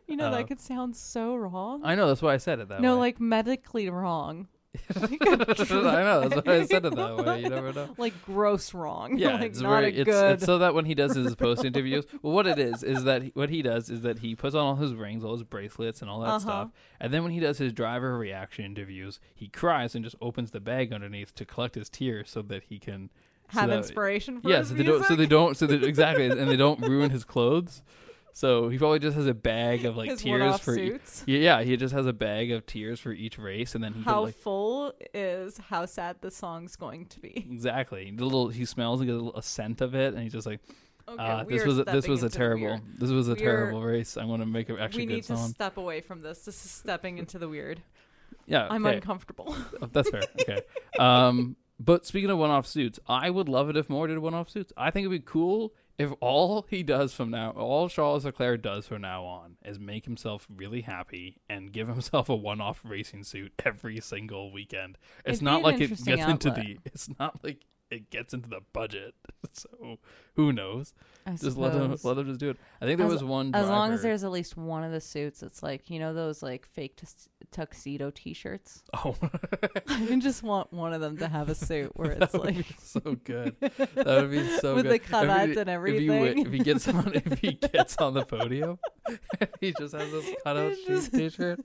You 0.08 0.16
know 0.16 0.26
Uh, 0.26 0.30
that 0.32 0.48
could 0.48 0.60
sound 0.60 0.94
so 0.94 1.34
wrong. 1.36 1.80
I 1.84 1.94
know 1.94 2.08
that's 2.08 2.20
why 2.20 2.34
I 2.34 2.36
said 2.36 2.58
it 2.58 2.68
that 2.68 2.82
no, 2.82 2.94
way. 2.94 3.00
like 3.00 3.20
medically 3.20 3.88
wrong. 3.88 4.48
I 4.96 5.16
know 6.02 6.28
that's 6.28 6.46
why 6.46 6.54
I 6.54 6.64
said 6.66 6.86
it 6.86 6.94
that 6.96 7.16
way. 7.16 7.42
You 7.42 7.50
never 7.50 7.72
know. 7.72 7.90
like 7.98 8.14
gross 8.24 8.72
wrong. 8.72 9.18
Yeah, 9.22 9.34
like 9.34 9.42
it's 9.42 9.60
very. 9.60 9.94
It's, 9.94 10.04
good. 10.10 10.32
it's 10.34 10.44
so 10.44 10.58
that 10.58 10.74
when 10.74 10.86
he 10.86 10.94
does 10.94 11.14
his 11.14 11.34
post 11.34 11.64
interviews, 11.64 12.04
well, 12.22 12.32
what 12.32 12.46
it 12.46 12.58
is 12.58 12.82
is 12.82 13.04
that 13.04 13.22
he, 13.22 13.30
what 13.34 13.50
he 13.50 13.60
does 13.62 13.90
is 13.90 14.00
that 14.02 14.20
he 14.20 14.34
puts 14.34 14.54
on 14.54 14.64
all 14.64 14.76
his 14.76 14.94
rings, 14.94 15.24
all 15.24 15.32
his 15.32 15.42
bracelets, 15.42 16.00
and 16.00 16.10
all 16.10 16.20
that 16.20 16.28
Uh-huh. 16.28 16.38
stuff, 16.38 16.70
and 17.00 17.12
then 17.12 17.22
when 17.22 17.32
he 17.32 17.40
does 17.40 17.58
his 17.58 17.72
driver 17.72 18.16
reaction 18.16 18.64
interviews, 18.64 19.20
he 19.34 19.48
cries 19.48 19.94
and 19.94 20.04
just 20.04 20.16
opens 20.22 20.50
the 20.52 20.60
bag 20.60 20.92
underneath 20.92 21.34
to 21.34 21.44
collect 21.44 21.74
his 21.74 21.88
tears 21.90 22.30
so 22.30 22.40
that 22.42 22.64
he 22.64 22.78
can 22.78 23.10
so 23.52 23.60
have 23.60 23.68
that- 23.70 23.78
inspiration 23.78 24.40
for 24.40 24.48
Yeah, 24.48 24.62
so 24.62 24.72
they 24.74 24.82
don't. 24.84 25.04
So 25.04 25.14
they 25.16 25.26
don't. 25.26 25.56
So 25.56 25.66
they, 25.66 25.86
exactly, 25.86 26.26
and 26.30 26.48
they 26.50 26.56
don't 26.56 26.80
ruin 26.80 27.10
his 27.10 27.24
clothes. 27.24 27.82
So 28.34 28.68
he 28.70 28.78
probably 28.78 28.98
just 28.98 29.16
has 29.16 29.26
a 29.26 29.34
bag 29.34 29.84
of 29.84 29.96
like 29.96 30.08
His 30.10 30.22
tears 30.22 30.58
for. 30.60 30.74
e- 30.78 30.90
suits. 30.90 31.22
yeah, 31.26 31.38
yeah, 31.38 31.62
he 31.62 31.76
just 31.76 31.92
has 31.94 32.06
a 32.06 32.12
bag 32.12 32.50
of 32.50 32.64
tears 32.66 32.98
for 33.00 33.12
each 33.12 33.38
race, 33.38 33.74
and 33.74 33.84
then 33.84 33.92
he 33.92 34.02
How 34.02 34.14
can 34.14 34.22
like 34.24 34.36
full 34.36 34.92
is 35.12 35.58
how 35.68 35.84
sad 35.86 36.16
the 36.22 36.30
song's 36.30 36.74
going 36.76 37.06
to 37.06 37.20
be? 37.20 37.36
exactly 37.36 38.10
the 38.10 38.24
little. 38.24 38.48
He 38.48 38.64
smells 38.64 39.00
like 39.00 39.08
a, 39.08 39.12
little, 39.12 39.36
a 39.36 39.42
scent 39.42 39.80
of 39.80 39.94
it, 39.94 40.14
and 40.14 40.22
he's 40.22 40.32
just 40.32 40.46
like, 40.46 40.60
Okay, 41.08 41.44
we 41.46 41.54
this 41.58 41.66
was 41.66 41.78
a, 41.80 41.84
this 41.84 42.06
was 42.08 42.22
a 42.22 42.28
terrible. 42.30 42.66
weird. 42.68 42.80
This 42.98 43.10
was 43.10 43.28
a 43.28 43.34
terrible 43.34 43.82
race. 43.82 44.16
I 44.16 44.24
want 44.24 44.40
to 44.40 44.46
make 44.46 44.68
an 44.68 44.78
actually 44.78 45.06
we 45.06 45.14
need 45.16 45.24
to 45.24 45.36
step 45.36 45.76
away 45.76 46.00
from 46.00 46.22
this. 46.22 46.44
This 46.44 46.64
is 46.64 46.70
stepping 46.70 47.18
into 47.18 47.38
the 47.38 47.48
weird. 47.48 47.82
yeah, 48.46 48.66
I'm 48.70 48.86
okay. 48.86 48.96
uncomfortable. 48.96 49.54
Oh, 49.82 49.86
That's 49.92 50.08
fair. 50.10 50.22
Okay. 50.40 50.60
Um, 50.98 51.56
but 51.80 52.06
speaking 52.06 52.30
of 52.30 52.38
one-off 52.38 52.66
suits, 52.68 53.00
I 53.08 53.28
would 53.30 53.48
love 53.48 53.68
it 53.68 53.76
if 53.76 53.90
more 53.90 54.06
did 54.06 54.18
one-off 54.20 54.48
suits. 54.48 54.72
I 54.76 54.90
think 54.92 55.04
it'd 55.06 55.20
be 55.20 55.24
cool 55.28 55.74
if 56.02 56.12
all 56.20 56.66
he 56.68 56.82
does 56.82 57.14
from 57.14 57.30
now, 57.30 57.50
all 57.50 57.88
Charles 57.88 58.24
Leclerc 58.24 58.60
does 58.60 58.86
from 58.88 59.02
now 59.02 59.24
on, 59.24 59.56
is 59.64 59.78
make 59.78 60.04
himself 60.04 60.46
really 60.52 60.80
happy 60.80 61.38
and 61.48 61.72
give 61.72 61.86
himself 61.88 62.28
a 62.28 62.34
one-off 62.34 62.80
racing 62.84 63.22
suit 63.22 63.52
every 63.64 64.00
single 64.00 64.50
weekend. 64.52 64.98
It's 65.24 65.36
It'd 65.36 65.42
not 65.42 65.62
like 65.62 65.80
it 65.80 66.04
gets 66.04 66.24
into 66.24 66.50
the. 66.50 66.78
It's 66.84 67.08
not 67.18 67.44
like 67.44 67.64
it 67.90 68.10
gets 68.10 68.34
into 68.34 68.48
the 68.48 68.60
budget. 68.72 69.14
So 69.54 69.98
who 70.34 70.50
knows? 70.50 70.94
I 71.26 71.32
Just 71.32 71.58
let 71.58 71.74
him 71.74 71.94
let 72.04 72.16
him 72.16 72.26
just 72.26 72.40
do 72.40 72.48
it. 72.48 72.56
I 72.80 72.86
think 72.86 72.96
there 72.96 73.06
As- 73.06 73.12
was 73.12 73.24
one. 73.24 73.54
As 73.54 73.68
long 73.68 73.92
as 73.92 74.00
there's 74.00 74.24
at 74.24 74.30
least 74.30 74.56
one 74.56 74.82
of 74.82 74.92
the 74.92 75.00
suits, 75.00 75.42
it's 75.42 75.62
like 75.62 75.90
you 75.90 75.98
know 75.98 76.14
those 76.14 76.42
like 76.42 76.66
fake 76.66 76.96
tux- 76.96 77.28
tuxedo 77.50 78.10
T-shirts. 78.10 78.82
Oh, 79.04 79.16
I 79.88 80.16
just 80.20 80.42
want 80.42 80.72
one 80.72 80.92
of 80.92 81.00
them 81.00 81.16
to 81.18 81.28
have 81.28 81.48
a 81.48 81.54
suit 81.54 81.90
where 81.96 82.12
it's 82.12 82.34
like 82.34 82.66
so 82.80 83.00
good. 83.24 83.56
That 83.60 84.06
would 84.06 84.30
be 84.30 84.46
so 84.58 84.74
good. 84.74 84.76
With 84.76 84.84
good. 84.84 84.92
the 84.92 84.98
cutouts 85.00 85.56
and 85.56 85.58
If 85.58 85.66
he, 85.66 85.72
everything. 85.72 86.46
if 86.46 86.52
he 86.52 86.58
gets 86.60 86.88
on, 86.88 87.12
if 87.14 87.38
he 87.40 87.52
gets 87.52 87.96
on 87.98 88.14
the 88.14 88.24
podium, 88.24 88.78
he 89.60 89.72
just 89.78 89.94
has 89.94 90.10
this 90.12 90.30
cutout 90.44 90.74
just- 90.86 91.12
t-shirt. 91.12 91.60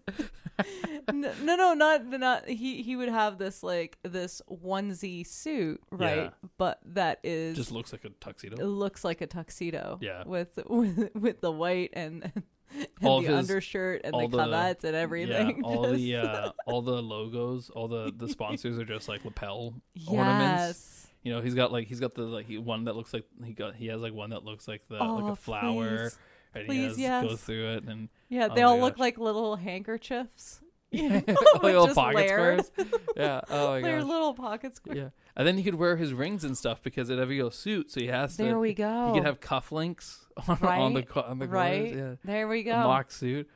no, 1.13 1.31
no, 1.43 1.55
no, 1.55 1.73
not 1.75 2.05
not 2.07 2.47
he. 2.49 2.81
He 2.81 2.95
would 2.95 3.09
have 3.09 3.37
this 3.37 3.61
like 3.61 3.97
this 4.03 4.41
onesie 4.49 5.25
suit, 5.27 5.79
right? 5.91 6.15
Yeah. 6.17 6.29
But 6.57 6.79
that 6.93 7.19
is 7.23 7.55
Just 7.55 7.71
looks 7.71 7.91
like 7.91 8.03
a 8.05 8.09
tuxedo. 8.09 8.55
it 8.59 8.65
looks 8.65 9.03
like 9.03 9.21
a 9.21 9.27
tuxedo. 9.27 9.99
Yeah. 10.01 10.23
with 10.25 10.57
with, 10.67 11.11
with 11.13 11.41
the 11.41 11.51
white 11.51 11.91
and, 11.93 12.31
and 12.75 12.87
All 13.03 13.21
the 13.21 13.27
his- 13.27 13.49
undershirt 13.49 14.01
and 14.03 14.13
the 14.13 14.27
the- 14.27 14.37
cravats 14.37 14.83
and 14.83 14.95
everything. 14.95 15.57
Yeah, 15.57 15.63
all 15.63 15.81
the 15.83 15.97
Just- 16.11 16.25
uh, 16.25 16.51
all 16.67 16.81
the 16.81 17.01
logos, 17.01 17.69
all 17.69 17.87
the 17.87 18.11
the 18.15 18.27
sponsors 18.29 18.77
are 18.79 18.85
just 18.85 19.07
like 19.07 19.23
lapel 19.25 19.73
ornaments. 20.07 20.09
yes. 20.09 20.93
You 21.23 21.33
know, 21.33 21.41
he's 21.41 21.55
got 21.55 21.71
like 21.71 21.87
he's 21.87 21.99
got 21.99 22.15
the 22.15 22.21
like 22.23 22.45
he, 22.47 22.57
one 22.57 22.85
that 22.85 22.95
looks 22.95 23.13
like 23.13 23.25
he 23.43 23.53
got 23.53 23.75
he 23.75 23.87
has 23.87 24.01
like 24.01 24.13
one 24.13 24.29
that 24.29 24.43
looks 24.45 24.67
like 24.67 24.81
the 24.87 24.95
like 24.95 25.03
Oh, 25.23 25.27
a 25.29 25.35
flower, 25.35 26.09
please. 26.09 26.17
and 26.53 26.71
he 26.71 26.83
has 26.85 26.97
yes. 26.99 27.23
goes 27.25 27.41
through 27.41 27.73
it 27.73 27.83
and 27.83 28.09
Yeah, 28.29 28.47
Oh 28.51 28.55
they 28.55 28.61
my 28.61 28.67
all 28.69 28.79
look 28.79 28.93
gosh. 28.95 28.99
like 29.01 29.17
little 29.17 29.55
handkerchiefs. 29.57 30.61
yeah, 30.91 31.19
like 31.27 31.63
little 31.63 31.93
pocket 31.93 32.15
layered. 32.15 32.65
squares. 32.65 32.91
Yeah. 33.17 33.41
Oh 33.49 33.71
my 33.71 33.81
They're 33.81 34.03
little 34.05 34.33
pocket 34.33 34.73
squares. 34.77 34.97
Yeah, 34.97 35.09
and 35.35 35.45
then 35.45 35.57
he 35.57 35.63
could 35.63 35.75
wear 35.75 35.97
his 35.97 36.13
rings 36.13 36.45
and 36.45 36.57
stuff 36.57 36.81
because 36.81 37.09
it'd 37.09 37.19
have 37.19 37.37
go 37.37 37.49
suit, 37.49 37.91
so 37.91 37.99
he 37.99 38.07
has 38.07 38.37
to. 38.37 38.43
There 38.43 38.57
we 38.59 38.73
go. 38.73 39.07
He 39.11 39.19
could 39.19 39.25
have 39.27 39.41
cufflinks 39.41 40.19
on, 40.47 40.57
on 40.63 40.93
the 40.93 41.01
Right, 41.15 41.25
on 41.25 41.39
the 41.39 41.47
right. 41.47 41.85
corners, 41.93 42.19
Yeah. 42.25 42.31
There 42.33 42.47
we 42.47 42.61
A 42.61 42.63
go. 42.63 42.71
mock 42.77 43.11
suit. 43.11 43.49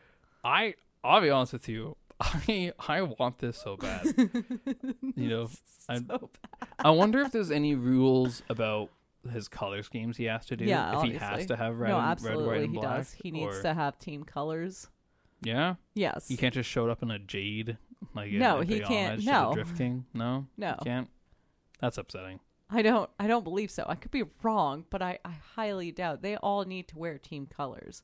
I 0.44 0.76
I'll 1.04 1.22
be 1.22 1.30
honest 1.30 1.54
with 1.54 1.68
you. 1.70 1.98
I 2.22 2.74
I 2.88 3.02
want 3.02 3.40
this 3.40 3.58
so 3.58 3.78
bad. 3.78 4.06
you 5.16 5.28
know, 5.30 5.50
I 5.90 5.98
So 6.00 6.30
I 6.80 6.90
wonder 6.92 7.22
if 7.22 7.32
there's 7.32 7.52
any 7.52 7.76
rules 7.76 8.44
about 8.50 8.90
his 9.32 9.48
color 9.48 9.84
schemes 9.84 10.18
he 10.18 10.26
has 10.26 10.46
to 10.48 10.56
do. 10.56 10.66
Yeah, 10.66 10.98
if 10.98 11.04
he 11.04 11.14
has 11.18 11.46
to 11.48 11.56
have 11.56 11.78
red, 11.80 11.90
no, 11.90 11.98
and, 11.98 12.06
red, 12.06 12.12
absolutely 12.12 12.46
white, 12.48 12.62
and 12.64 12.72
he 12.74 12.80
black. 12.80 12.98
does. 12.98 13.12
He 13.24 13.32
needs 13.32 13.58
or- 13.58 13.62
to 13.64 13.74
have 13.74 13.98
team 14.00 14.24
colors. 14.24 14.88
Yeah, 15.44 15.76
Yes. 15.96 16.28
he 16.28 16.38
can't 16.38 16.54
just 16.54 16.70
show 16.70 16.88
up 16.90 17.02
in 17.02 17.10
a 17.10 17.18
jade 17.18 17.78
like 18.14 18.32
No, 18.32 18.60
in 18.60 18.68
he 18.68 18.80
can't. 18.80 19.24
No. 19.26 19.50
the 19.50 19.56
Drift 19.56 19.78
King. 19.78 20.06
No, 20.14 20.46
No. 20.58 20.76
he 20.80 20.86
can't. 20.86 21.10
That's 21.80 21.98
upsetting. 21.98 22.40
I 22.72 22.82
don't 22.82 23.10
I 23.20 23.28
don't 23.28 23.44
believe 23.44 23.70
so. 23.70 23.86
I 23.88 23.96
could 23.96 24.12
be 24.12 24.24
wrong, 24.42 24.86
but 24.90 25.02
I, 25.02 25.20
I 25.26 25.34
highly 25.56 25.92
doubt 25.92 26.22
they 26.22 26.38
all 26.38 26.64
need 26.64 26.88
to 26.90 26.98
wear 26.98 27.18
team 27.18 27.46
colors. 27.46 28.02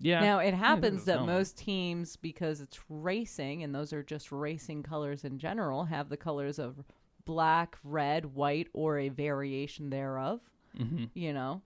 Yeah. 0.00 0.20
Now 0.20 0.40
it 0.40 0.54
happens 0.54 1.04
that 1.04 1.20
no- 1.20 1.26
most 1.26 1.56
teams, 1.56 2.16
because 2.16 2.60
it's 2.60 2.80
racing 2.88 3.62
and 3.62 3.74
those 3.74 3.92
are 3.92 4.02
just 4.02 4.32
racing 4.32 4.82
colors 4.82 5.24
in 5.24 5.38
general, 5.38 5.84
have 5.84 6.08
the 6.08 6.16
colors 6.16 6.58
of 6.58 6.84
black, 7.24 7.78
red, 7.84 8.34
white, 8.34 8.68
or 8.72 8.98
a 8.98 9.08
variation 9.08 9.88
thereof. 9.88 10.40
Mm-hmm. 10.78 11.04
You 11.14 11.32
know, 11.32 11.62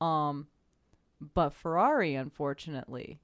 um, 0.00 0.46
but 1.34 1.50
Ferrari, 1.50 2.14
unfortunately, 2.14 3.18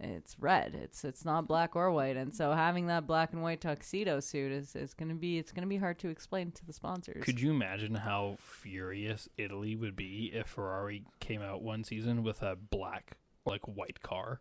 it's 0.00 0.36
red. 0.38 0.74
It's 0.74 1.04
it's 1.04 1.24
not 1.24 1.46
black 1.46 1.76
or 1.76 1.90
white, 1.90 2.16
and 2.16 2.34
so 2.34 2.52
having 2.52 2.88
that 2.88 3.06
black 3.06 3.32
and 3.32 3.42
white 3.42 3.60
tuxedo 3.60 4.20
suit 4.20 4.50
is, 4.52 4.74
is 4.74 4.92
gonna 4.94 5.14
be 5.14 5.38
it's 5.38 5.52
gonna 5.52 5.66
be 5.66 5.76
hard 5.76 5.98
to 6.00 6.08
explain 6.08 6.50
to 6.52 6.66
the 6.66 6.72
sponsors. 6.72 7.24
Could 7.24 7.40
you 7.40 7.50
imagine 7.50 7.94
how 7.94 8.36
furious 8.40 9.28
Italy 9.38 9.76
would 9.76 9.96
be 9.96 10.30
if 10.34 10.48
Ferrari 10.48 11.04
came 11.20 11.42
out 11.42 11.62
one 11.62 11.84
season 11.84 12.22
with 12.22 12.42
a 12.42 12.56
black, 12.56 13.16
like 13.46 13.62
white 13.68 14.02
car, 14.02 14.40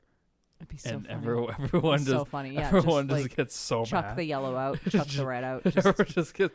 It'd 0.59 0.69
be 0.69 0.77
so 0.77 0.89
and 0.89 1.05
funny. 1.05 1.15
everyone, 1.19 1.55
everyone 1.61 1.97
just, 1.99 2.09
so 2.09 2.25
funny. 2.25 2.55
Yeah, 2.55 2.67
everyone 2.67 3.07
just, 3.07 3.21
just, 3.21 3.29
like, 3.29 3.35
gets 3.37 3.55
so 3.55 3.85
chuck 3.85 4.05
mad. 4.05 4.15
the 4.17 4.23
yellow 4.23 4.55
out, 4.55 4.79
chuck 4.89 5.07
the 5.07 5.25
red 5.25 5.43
out. 5.43 5.63
Just 5.65 5.77
everyone 5.77 6.05
just 6.07 6.33
gets. 6.33 6.53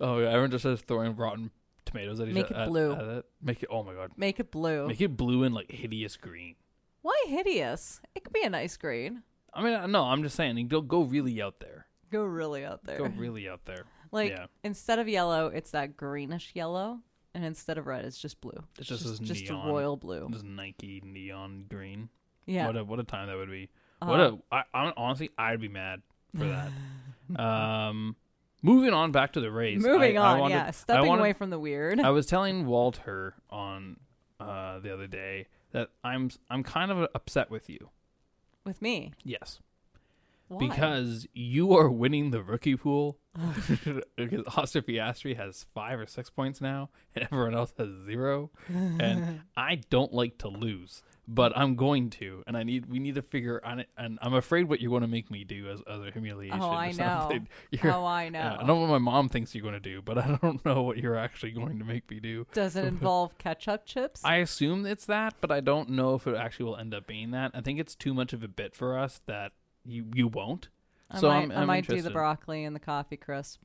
Oh 0.00 0.18
yeah, 0.18 0.28
everyone 0.28 0.50
just 0.50 0.62
starts 0.62 0.82
throwing 0.82 1.16
rotten 1.16 1.50
tomatoes 1.86 2.20
at 2.20 2.28
each 2.28 2.32
other. 2.36 2.42
Make 2.42 2.50
it 2.50 2.56
at- 2.56 2.68
blue. 2.68 2.92
at 2.92 3.04
it. 3.04 3.24
Make 3.42 3.62
it. 3.62 3.68
Oh 3.72 3.82
my 3.82 3.94
god. 3.94 4.12
make 4.16 4.38
it 4.38 4.50
blue. 4.50 4.86
Make 4.86 5.00
it 5.00 5.16
blue 5.16 5.44
and 5.44 5.54
like 5.54 5.70
hideous 5.70 6.16
green. 6.16 6.56
Why 7.02 7.14
hideous? 7.28 8.00
It 8.14 8.24
could 8.24 8.32
be 8.32 8.42
a 8.42 8.50
nice 8.50 8.76
green. 8.76 9.22
I 9.54 9.62
mean, 9.62 9.74
uh, 9.74 9.86
no, 9.86 10.04
I'm 10.04 10.22
just 10.22 10.36
saying, 10.36 10.68
go 10.68 10.80
go 10.80 11.02
really 11.02 11.40
out 11.42 11.60
there. 11.60 11.86
Go 12.10 12.22
really 12.24 12.64
out 12.64 12.84
there. 12.84 12.98
Go 12.98 13.04
really 13.16 13.48
out 13.48 13.64
there. 13.64 13.84
like 14.12 14.30
yeah. 14.30 14.46
instead 14.64 14.98
of 14.98 15.08
yellow, 15.08 15.46
it's 15.48 15.70
that 15.72 15.96
greenish 15.96 16.52
yellow, 16.54 17.00
and 17.34 17.44
instead 17.44 17.78
of 17.78 17.86
red, 17.86 18.04
it's 18.04 18.18
just 18.18 18.40
blue. 18.40 18.62
It's 18.78 18.88
just 18.88 19.04
this 19.04 19.18
just 19.18 19.44
neon. 19.44 19.68
royal 19.68 19.96
blue. 19.96 20.28
This 20.30 20.42
Nike 20.42 21.02
neon 21.04 21.64
green. 21.68 22.08
Yeah. 22.46 22.66
What 22.66 22.76
a 22.76 22.84
what 22.84 22.98
a 23.00 23.04
time 23.04 23.28
that 23.28 23.36
would 23.36 23.50
be. 23.50 23.68
What 24.00 24.20
Uh, 24.20 24.36
a 24.52 24.54
I, 24.56 24.62
I 24.74 24.92
honestly 24.96 25.30
I'd 25.38 25.60
be 25.60 25.68
mad 25.68 26.02
for 26.36 26.44
that. 26.46 26.70
um, 27.42 28.16
moving 28.62 28.94
on 28.94 29.12
back 29.12 29.32
to 29.34 29.40
the 29.40 29.50
race. 29.50 29.82
Moving 29.82 30.16
I, 30.18 30.22
I 30.22 30.32
on, 30.32 30.38
wanted- 30.40 30.54
yeah. 30.54 30.64
I 30.68 30.70
Stepping 30.72 31.06
wanted- 31.08 31.20
away 31.20 31.32
from 31.32 31.50
the 31.50 31.58
weird. 31.58 32.00
I 32.00 32.10
was 32.10 32.26
telling 32.26 32.66
Walter 32.66 33.34
on 33.50 33.96
uh, 34.40 34.78
the 34.78 34.92
other 34.94 35.06
day 35.06 35.46
that 35.78 35.90
I'm 36.02 36.30
I'm 36.50 36.64
kind 36.64 36.90
of 36.90 37.08
upset 37.14 37.50
with 37.50 37.70
you. 37.70 37.90
With 38.64 38.82
me. 38.82 39.12
Yes, 39.24 39.60
Why? 40.48 40.58
because 40.58 41.26
you 41.32 41.72
are 41.76 41.88
winning 41.88 42.32
the 42.32 42.42
rookie 42.42 42.76
pool. 42.76 43.18
because 44.16 44.42
Oscar 44.56 44.82
Piastri 44.82 45.36
has 45.36 45.66
five 45.72 46.00
or 46.00 46.06
six 46.06 46.28
points 46.30 46.60
now, 46.60 46.90
and 47.14 47.24
everyone 47.30 47.54
else 47.54 47.72
has 47.78 47.88
zero. 48.04 48.50
and 48.68 49.42
I 49.56 49.76
don't 49.88 50.12
like 50.12 50.38
to 50.38 50.48
lose, 50.48 51.02
but 51.30 51.52
I'm 51.54 51.76
going 51.76 52.08
to, 52.10 52.42
and 52.46 52.56
I 52.56 52.62
need 52.62 52.86
we 52.86 52.98
need 52.98 53.16
to 53.16 53.22
figure 53.22 53.60
on 53.62 53.80
it. 53.80 53.88
And 53.98 54.18
I'm 54.22 54.32
afraid 54.32 54.68
what 54.68 54.80
you're 54.80 54.90
going 54.90 55.02
to 55.02 55.08
make 55.08 55.30
me 55.30 55.44
do 55.44 55.68
as 55.68 55.80
as 55.86 56.00
a 56.00 56.10
humiliation. 56.10 56.60
Oh, 56.60 56.70
or 56.70 56.74
I 56.74 56.92
know. 56.92 57.28
Oh, 57.84 58.04
I 58.06 58.30
know. 58.30 58.38
yeah, 58.38 58.54
I 58.54 58.56
don't 58.58 58.66
know 58.66 58.76
what 58.76 58.88
my 58.88 58.98
mom 58.98 59.28
thinks 59.28 59.54
you're 59.54 59.62
going 59.62 59.74
to 59.74 59.80
do, 59.80 60.00
but 60.00 60.16
I 60.16 60.38
don't 60.42 60.64
know 60.64 60.82
what 60.82 60.96
you're 60.96 61.16
actually 61.16 61.52
going 61.52 61.78
to 61.78 61.84
make 61.84 62.10
me 62.10 62.18
do. 62.18 62.46
Does 62.54 62.76
it 62.76 62.84
involve 62.86 63.36
ketchup 63.36 63.84
chips? 63.84 64.22
I 64.24 64.36
assume 64.36 64.86
it's 64.86 65.04
that, 65.04 65.34
but 65.40 65.52
I 65.52 65.60
don't 65.60 65.90
know 65.90 66.14
if 66.14 66.26
it 66.26 66.34
actually 66.34 66.64
will 66.64 66.76
end 66.76 66.94
up 66.94 67.06
being 67.06 67.30
that. 67.32 67.50
I 67.52 67.60
think 67.60 67.78
it's 67.78 67.94
too 67.94 68.14
much 68.14 68.32
of 68.32 68.42
a 68.42 68.48
bit 68.48 68.74
for 68.74 68.98
us 68.98 69.20
that 69.26 69.52
you 69.84 70.06
you 70.14 70.28
won't. 70.28 70.68
I 71.10 71.20
so 71.20 71.28
might, 71.28 71.42
I'm, 71.42 71.52
I 71.52 71.54
I'm 71.56 71.66
might 71.66 71.86
do 71.86 72.00
the 72.00 72.10
broccoli 72.10 72.64
and 72.64 72.74
the 72.74 72.80
coffee 72.80 73.16
crisp. 73.16 73.60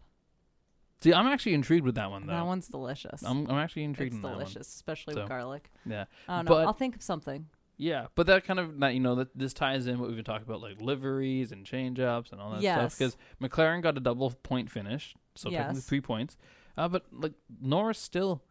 See, 1.04 1.14
I'm 1.14 1.28
actually 1.28 1.54
intrigued 1.54 1.86
with 1.86 1.96
that 1.96 2.10
one 2.10 2.26
though. 2.28 2.34
That 2.34 2.46
one's 2.46 2.68
delicious. 2.68 3.22
I'm 3.26 3.46
I'm 3.48 3.58
actually 3.58 3.84
intrigued 3.84 4.14
it's 4.14 4.24
in 4.24 4.30
delicious, 4.32 4.68
especially 4.68 5.14
So, 5.16 5.22
with 5.22 5.30
garlic. 5.30 5.70
Yeah, 5.86 6.06
I 6.28 6.38
don't 6.38 6.46
know. 6.46 6.50
but 6.52 6.68
I'll 6.68 6.74
think 6.74 6.96
of 6.96 7.02
something. 7.02 7.48
yeah, 7.78 8.08
but 8.16 8.26
that 8.28 8.44
kind 8.46 8.60
of 8.60 8.80
that 8.80 8.94
you 8.94 9.00
know 9.00 9.16
that 9.16 9.38
this 9.38 9.54
ties 9.54 9.86
in 9.88 10.00
what 10.00 10.08
we've 10.08 10.16
been 10.16 10.26
talking 10.26 10.48
about 10.48 10.62
like 10.62 10.80
liveries 10.82 11.52
and 11.52 11.66
change 11.66 12.00
ups 12.00 12.32
and 12.32 12.40
all 12.40 12.52
that 12.52 12.62
Yes. 12.62 12.94
stuff 12.96 12.98
because 12.98 13.18
McLaren 13.42 13.82
got 13.82 13.98
a 13.98 14.00
double 14.00 14.32
point 14.44 14.70
finish, 14.72 15.14
so 15.36 15.50
technically 15.50 15.76
Yes. 15.76 15.86
three 15.86 16.02
points. 16.02 16.38
Uh, 16.78 16.88
but 16.88 17.06
like 17.12 17.34
Norris 17.62 18.00
still, 18.00 18.42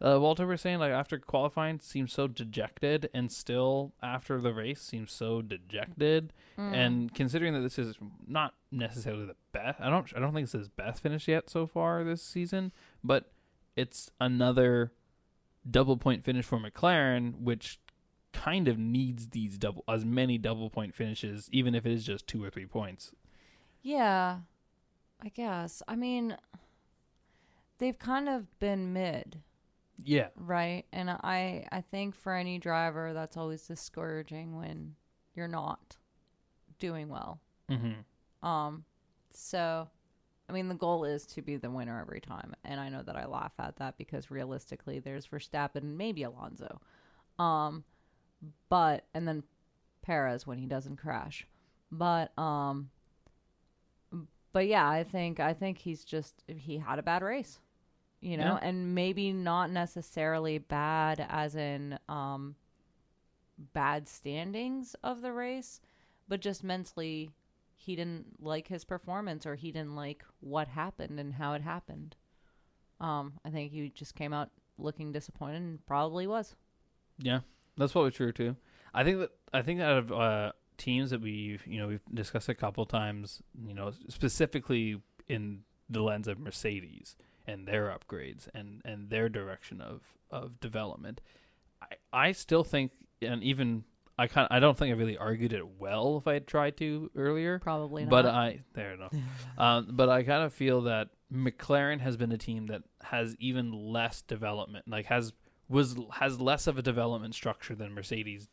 uh, 0.00 0.18
Walter 0.20 0.46
was 0.46 0.60
saying 0.60 0.78
like 0.78 0.92
after 0.92 1.18
qualifying 1.18 1.80
seems 1.80 2.12
so 2.12 2.26
dejected, 2.26 3.08
and 3.14 3.30
still 3.30 3.92
after 4.02 4.40
the 4.40 4.52
race 4.52 4.80
seems 4.80 5.12
so 5.12 5.42
dejected. 5.42 6.32
Mm. 6.58 6.74
And 6.74 7.14
considering 7.14 7.54
that 7.54 7.60
this 7.60 7.78
is 7.78 7.96
not 8.26 8.54
necessarily 8.70 9.26
the 9.26 9.36
best, 9.52 9.80
I 9.80 9.90
don't 9.90 10.06
I 10.16 10.20
don't 10.20 10.34
think 10.34 10.44
it's 10.44 10.52
his 10.52 10.68
best 10.68 11.02
finish 11.02 11.28
yet 11.28 11.50
so 11.50 11.66
far 11.66 12.04
this 12.04 12.22
season, 12.22 12.72
but 13.02 13.32
it's 13.76 14.10
another 14.20 14.92
double 15.68 15.96
point 15.96 16.24
finish 16.24 16.44
for 16.44 16.58
McLaren, 16.58 17.40
which 17.40 17.78
kind 18.32 18.66
of 18.66 18.78
needs 18.78 19.28
these 19.28 19.58
double 19.58 19.84
as 19.88 20.04
many 20.04 20.38
double 20.38 20.70
point 20.70 20.94
finishes, 20.94 21.48
even 21.52 21.74
if 21.74 21.86
it 21.86 21.92
is 21.92 22.04
just 22.04 22.26
two 22.26 22.42
or 22.42 22.50
three 22.50 22.66
points. 22.66 23.12
Yeah, 23.82 24.38
I 25.22 25.28
guess. 25.28 25.82
I 25.86 25.96
mean, 25.96 26.36
they've 27.78 27.98
kind 27.98 28.28
of 28.28 28.58
been 28.58 28.92
mid, 28.92 29.40
Yeah, 30.04 30.28
right? 30.36 30.84
And 30.92 31.10
I, 31.10 31.66
I 31.70 31.80
think 31.80 32.14
for 32.14 32.34
any 32.34 32.58
driver, 32.58 33.12
that's 33.12 33.36
always 33.36 33.62
discouraging 33.62 34.56
when 34.56 34.94
you're 35.34 35.48
not 35.48 35.96
doing 36.78 37.08
well. 37.08 37.40
mm-hmm. 37.70 38.46
Um, 38.46 38.84
so, 39.32 39.88
I 40.48 40.52
mean, 40.52 40.68
the 40.68 40.74
goal 40.74 41.04
is 41.04 41.24
to 41.26 41.42
be 41.42 41.56
the 41.56 41.70
winner 41.70 42.00
every 42.00 42.20
time, 42.20 42.54
and 42.64 42.80
I 42.80 42.88
know 42.88 43.02
that 43.02 43.16
I 43.16 43.26
laugh 43.26 43.52
at 43.58 43.76
that 43.76 43.96
because 43.96 44.30
realistically, 44.30 44.98
there's 44.98 45.26
Verstappen, 45.26 45.76
and 45.76 45.96
maybe 45.96 46.24
Alonso, 46.24 46.80
um, 47.38 47.84
but 48.68 49.06
and 49.14 49.26
then 49.26 49.44
Perez 50.02 50.46
when 50.46 50.58
he 50.58 50.66
doesn't 50.66 50.96
crash, 50.96 51.46
but 51.92 52.36
um, 52.36 52.90
but 54.52 54.66
yeah, 54.66 54.88
I 54.88 55.04
think 55.04 55.40
I 55.40 55.54
think 55.54 55.78
he's 55.78 56.04
just 56.04 56.42
he 56.46 56.78
had 56.78 56.98
a 56.98 57.02
bad 57.02 57.22
race, 57.22 57.60
you 58.22 58.36
know, 58.38 58.58
Yeah. 58.60 58.68
and 58.68 58.94
maybe 58.94 59.32
not 59.32 59.70
necessarily 59.70 60.56
bad 60.58 61.24
as 61.28 61.54
in 61.56 61.98
um 62.08 62.54
bad 63.74 64.08
standings 64.08 64.96
of 65.02 65.20
the 65.22 65.32
race, 65.32 65.80
but 66.28 66.40
just 66.40 66.64
mentally 66.64 67.30
he 67.74 67.96
didn't 67.96 68.40
like 68.40 68.68
his 68.68 68.84
performance 68.84 69.44
or 69.44 69.56
he 69.56 69.72
didn't 69.72 69.96
like 69.96 70.24
what 70.40 70.68
happened 70.68 71.18
and 71.18 71.34
how 71.34 71.52
it 71.52 71.62
happened. 71.62 72.14
Um, 73.00 73.34
I 73.44 73.50
think 73.50 73.72
he 73.72 73.90
just 73.90 74.14
came 74.14 74.32
out 74.32 74.50
looking 74.78 75.12
disappointed 75.12 75.56
and 75.56 75.84
probably 75.86 76.26
was. 76.26 76.54
Yeah, 77.18 77.40
that's 77.76 77.92
probably 77.92 78.12
true 78.12 78.32
too. 78.32 78.56
I 78.94 79.04
think 79.04 79.18
that 79.18 79.30
I 79.52 79.62
think 79.62 79.80
out 79.80 79.98
of 79.98 80.12
uh, 80.12 80.52
teams 80.78 81.10
that 81.10 81.20
we've 81.20 81.66
you 81.66 81.78
know 81.80 81.88
we've 81.88 82.04
discussed 82.14 82.48
a 82.48 82.54
couple 82.54 82.84
times, 82.86 83.42
you 83.66 83.74
know 83.74 83.92
specifically 84.08 85.00
in 85.28 85.62
the 85.90 86.02
lens 86.02 86.26
of 86.28 86.38
Mercedes 86.38 87.16
and 87.46 87.66
their 87.66 87.86
upgrades 87.86 88.48
and 88.54 88.82
and 88.84 89.10
their 89.10 89.28
direction 89.28 89.80
of 89.80 90.02
of 90.30 90.60
development. 90.60 91.20
I 91.80 91.86
I 92.12 92.32
still 92.32 92.64
think 92.64 92.92
and 93.20 93.42
even 93.42 93.84
I 94.18 94.26
kind 94.26 94.48
I 94.50 94.60
don't 94.60 94.76
think 94.76 94.94
I 94.94 94.98
really 94.98 95.16
argued 95.16 95.52
it 95.52 95.66
well 95.78 96.18
if 96.18 96.26
I 96.26 96.34
had 96.34 96.46
tried 96.46 96.76
to 96.78 97.10
earlier. 97.16 97.58
Probably 97.58 98.04
not. 98.04 98.10
But 98.10 98.26
I 98.26 98.60
there 98.74 98.92
enough. 98.92 99.14
um, 99.58 99.88
but 99.92 100.08
I 100.08 100.22
kind 100.22 100.44
of 100.44 100.52
feel 100.52 100.82
that 100.82 101.08
McLaren 101.32 102.00
has 102.00 102.16
been 102.16 102.32
a 102.32 102.38
team 102.38 102.66
that 102.66 102.82
has 103.04 103.34
even 103.38 103.72
less 103.72 104.22
development, 104.22 104.86
like 104.86 105.06
has 105.06 105.32
was 105.68 105.96
has 106.12 106.40
less 106.40 106.66
of 106.66 106.78
a 106.78 106.82
development 106.82 107.34
structure 107.34 107.74
than 107.74 107.94
Mercedes 107.94 108.48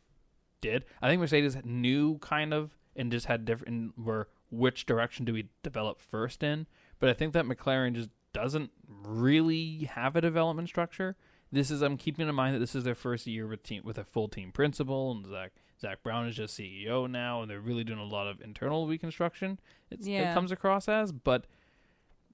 did. 0.60 0.84
I 1.02 1.08
think 1.08 1.20
Mercedes 1.20 1.56
knew 1.64 2.18
kind 2.18 2.54
of 2.54 2.76
and 2.96 3.12
just 3.12 3.26
had 3.26 3.44
different 3.44 3.98
were 3.98 4.28
which 4.50 4.86
direction 4.86 5.24
do 5.24 5.32
we 5.34 5.48
develop 5.62 6.00
first 6.00 6.42
in. 6.42 6.66
But 6.98 7.08
I 7.10 7.12
think 7.12 7.32
that 7.34 7.44
McLaren 7.44 7.94
just 7.94 8.10
doesn't 8.32 8.70
really 8.88 9.88
have 9.92 10.16
a 10.16 10.20
development 10.20 10.68
structure. 10.68 11.16
This 11.52 11.70
is 11.70 11.82
I'm 11.82 11.96
keeping 11.96 12.28
in 12.28 12.34
mind 12.34 12.54
that 12.54 12.60
this 12.60 12.74
is 12.74 12.84
their 12.84 12.94
first 12.94 13.26
year 13.26 13.46
with 13.46 13.62
team 13.62 13.82
with 13.84 13.98
a 13.98 14.04
full 14.04 14.28
team 14.28 14.52
principal 14.52 15.10
and 15.10 15.26
Zak 15.26 15.52
Zak 15.80 16.02
Brown 16.02 16.28
is 16.28 16.36
just 16.36 16.56
CEO 16.58 17.10
now 17.10 17.42
and 17.42 17.50
they're 17.50 17.60
really 17.60 17.84
doing 17.84 17.98
a 17.98 18.04
lot 18.04 18.26
of 18.28 18.40
internal 18.40 18.86
reconstruction. 18.86 19.58
It's, 19.90 20.06
Yeah. 20.06 20.30
It 20.30 20.34
comes 20.34 20.52
across 20.52 20.88
as, 20.88 21.10
but 21.10 21.46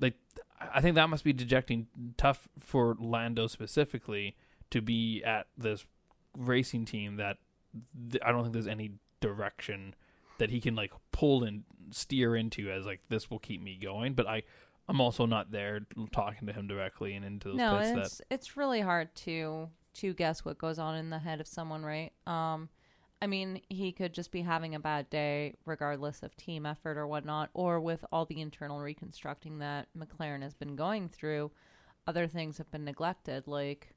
like 0.00 0.14
I 0.60 0.80
think 0.80 0.96
that 0.96 1.08
must 1.08 1.24
be 1.24 1.32
dejecting 1.32 1.86
tough 2.16 2.48
for 2.58 2.96
Lando 2.98 3.46
specifically 3.46 4.36
to 4.70 4.82
be 4.82 5.22
at 5.24 5.46
this 5.56 5.86
racing 6.36 6.84
team 6.84 7.16
that 7.16 7.38
th- 8.10 8.22
I 8.24 8.32
don't 8.32 8.42
think 8.42 8.52
there's 8.52 8.66
any 8.66 8.92
direction 9.20 9.94
that 10.38 10.50
he 10.50 10.60
can 10.60 10.74
like 10.74 10.92
pull 11.12 11.44
and 11.44 11.64
steer 11.90 12.36
into 12.36 12.70
as 12.70 12.84
like 12.84 13.00
this 13.08 13.30
will 13.30 13.38
keep 13.38 13.62
me 13.62 13.78
going. 13.82 14.12
But 14.14 14.26
I 14.26 14.42
I'm 14.88 15.00
also 15.00 15.26
not 15.26 15.50
there 15.50 15.80
talking 16.12 16.46
to 16.46 16.52
him 16.52 16.68
directly 16.68 17.14
and 17.14 17.24
into 17.24 17.48
those 17.48 17.56
no, 17.56 17.78
pits 17.78 17.88
and 17.88 17.98
that 17.98 18.06
it's 18.06 18.22
it's 18.30 18.56
really 18.56 18.80
hard 18.80 19.14
to 19.16 19.68
to 19.94 20.14
guess 20.14 20.44
what 20.44 20.58
goes 20.58 20.78
on 20.78 20.94
in 20.94 21.10
the 21.10 21.18
head 21.18 21.40
of 21.40 21.46
someone, 21.46 21.82
right? 21.82 22.12
Um, 22.26 22.68
I 23.20 23.26
mean, 23.26 23.62
he 23.70 23.92
could 23.92 24.12
just 24.12 24.30
be 24.30 24.42
having 24.42 24.74
a 24.74 24.80
bad 24.80 25.08
day, 25.08 25.54
regardless 25.64 26.22
of 26.22 26.36
team 26.36 26.66
effort 26.66 26.98
or 26.98 27.06
whatnot, 27.06 27.48
or 27.54 27.80
with 27.80 28.04
all 28.12 28.26
the 28.26 28.40
internal 28.40 28.80
reconstructing 28.80 29.58
that 29.60 29.88
McLaren 29.98 30.42
has 30.42 30.52
been 30.52 30.76
going 30.76 31.08
through, 31.08 31.50
other 32.06 32.26
things 32.26 32.58
have 32.58 32.70
been 32.70 32.84
neglected, 32.84 33.48
like, 33.48 33.94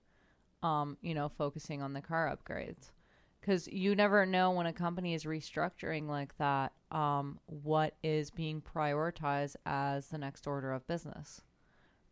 um, 0.64 0.98
you 1.02 1.14
know, 1.14 1.28
focusing 1.28 1.82
on 1.82 1.94
the 1.94 2.02
car 2.02 2.34
upgrades. 2.34 2.92
Because 3.40 3.68
you 3.68 3.96
never 3.96 4.26
know 4.26 4.52
when 4.52 4.66
a 4.66 4.74
company 4.74 5.14
is 5.14 5.24
restructuring 5.24 6.08
like 6.08 6.38
that, 6.38 6.74
um, 6.92 7.40
what 7.46 7.96
is 8.04 8.30
being 8.30 8.62
prioritized 8.62 9.56
as 9.66 10.08
the 10.08 10.18
next 10.18 10.46
order 10.46 10.74
of 10.74 10.86
business 10.88 11.42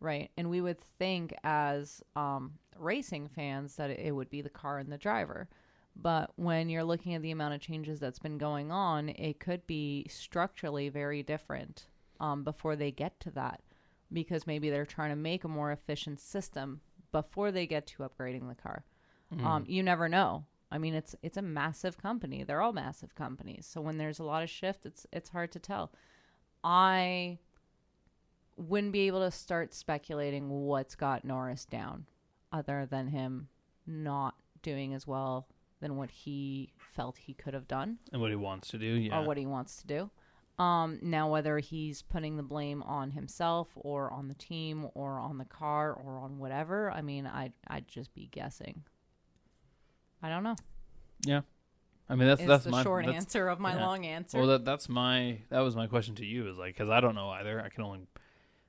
right? 0.00 0.30
And 0.36 0.50
we 0.50 0.60
would 0.60 0.80
think 0.98 1.34
as 1.44 2.02
um, 2.16 2.52
racing 2.76 3.28
fans 3.28 3.76
that 3.76 3.90
it 3.90 4.12
would 4.14 4.30
be 4.30 4.42
the 4.42 4.48
car 4.48 4.78
and 4.78 4.90
the 4.90 4.98
driver. 4.98 5.48
But 5.96 6.30
when 6.36 6.68
you're 6.68 6.84
looking 6.84 7.14
at 7.14 7.22
the 7.22 7.32
amount 7.32 7.54
of 7.54 7.60
changes 7.60 7.98
that's 7.98 8.20
been 8.20 8.38
going 8.38 8.70
on, 8.70 9.08
it 9.08 9.40
could 9.40 9.66
be 9.66 10.06
structurally 10.08 10.88
very 10.88 11.22
different 11.22 11.86
um, 12.20 12.44
before 12.44 12.76
they 12.76 12.92
get 12.92 13.18
to 13.20 13.30
that 13.32 13.60
because 14.12 14.46
maybe 14.46 14.70
they're 14.70 14.86
trying 14.86 15.10
to 15.10 15.16
make 15.16 15.44
a 15.44 15.48
more 15.48 15.72
efficient 15.72 16.20
system 16.20 16.80
before 17.10 17.50
they 17.50 17.66
get 17.66 17.86
to 17.86 18.02
upgrading 18.04 18.48
the 18.48 18.54
car. 18.54 18.84
Um, 19.44 19.64
you 19.66 19.82
never 19.82 20.08
know. 20.08 20.44
I 20.70 20.78
mean, 20.78 20.94
it's 20.94 21.14
it's 21.22 21.36
a 21.36 21.42
massive 21.42 21.98
company. 21.98 22.44
They're 22.44 22.60
all 22.60 22.72
massive 22.72 23.14
companies. 23.14 23.66
So 23.66 23.80
when 23.80 23.98
there's 23.98 24.18
a 24.18 24.24
lot 24.24 24.42
of 24.42 24.50
shift, 24.50 24.86
it's 24.86 25.06
it's 25.12 25.30
hard 25.30 25.52
to 25.52 25.58
tell. 25.58 25.92
I 26.62 27.38
wouldn't 28.56 28.92
be 28.92 29.06
able 29.06 29.20
to 29.20 29.30
start 29.30 29.72
speculating 29.72 30.48
what's 30.50 30.94
got 30.94 31.24
Norris 31.24 31.64
down, 31.64 32.06
other 32.52 32.86
than 32.90 33.08
him 33.08 33.48
not 33.86 34.34
doing 34.62 34.92
as 34.94 35.06
well 35.06 35.48
than 35.80 35.96
what 35.96 36.10
he 36.10 36.72
felt 36.76 37.16
he 37.16 37.34
could 37.34 37.54
have 37.54 37.68
done 37.68 37.98
And 38.12 38.20
what 38.20 38.30
he 38.30 38.36
wants 38.36 38.68
to 38.68 38.78
do, 38.78 38.86
yeah. 38.86 39.20
or 39.20 39.24
what 39.24 39.36
he 39.36 39.46
wants 39.46 39.80
to 39.82 39.86
do. 39.86 40.10
Um, 40.62 40.98
now, 41.02 41.30
whether 41.30 41.60
he's 41.60 42.02
putting 42.02 42.36
the 42.36 42.42
blame 42.42 42.82
on 42.82 43.12
himself 43.12 43.68
or 43.76 44.12
on 44.12 44.26
the 44.26 44.34
team 44.34 44.88
or 44.94 45.20
on 45.20 45.38
the 45.38 45.44
car 45.44 45.92
or 45.92 46.18
on 46.18 46.38
whatever, 46.38 46.90
I 46.90 47.00
mean, 47.00 47.26
I'd, 47.26 47.52
I'd 47.68 47.86
just 47.86 48.12
be 48.12 48.26
guessing. 48.26 48.82
I 50.22 50.28
don't 50.28 50.42
know. 50.42 50.56
yeah. 51.24 51.42
I 52.10 52.14
mean, 52.14 52.26
that's 52.26 52.42
that's 52.42 52.64
the 52.64 52.70
my 52.70 52.82
short 52.82 53.04
that's- 53.04 53.22
answer 53.22 53.48
of 53.48 53.60
my 53.60 53.74
yeah. 53.74 53.86
long 53.86 54.06
answer. 54.06 54.38
Well, 54.38 54.46
that 54.48 54.64
that's 54.64 54.88
my 54.88 55.40
that 55.50 55.60
was 55.60 55.76
my 55.76 55.86
question 55.86 56.14
to 56.16 56.24
you 56.24 56.48
is 56.48 56.56
like 56.56 56.74
because 56.74 56.88
I 56.88 57.00
don't 57.00 57.14
know 57.14 57.28
either. 57.28 57.60
I 57.60 57.68
can 57.68 57.84
only 57.84 58.00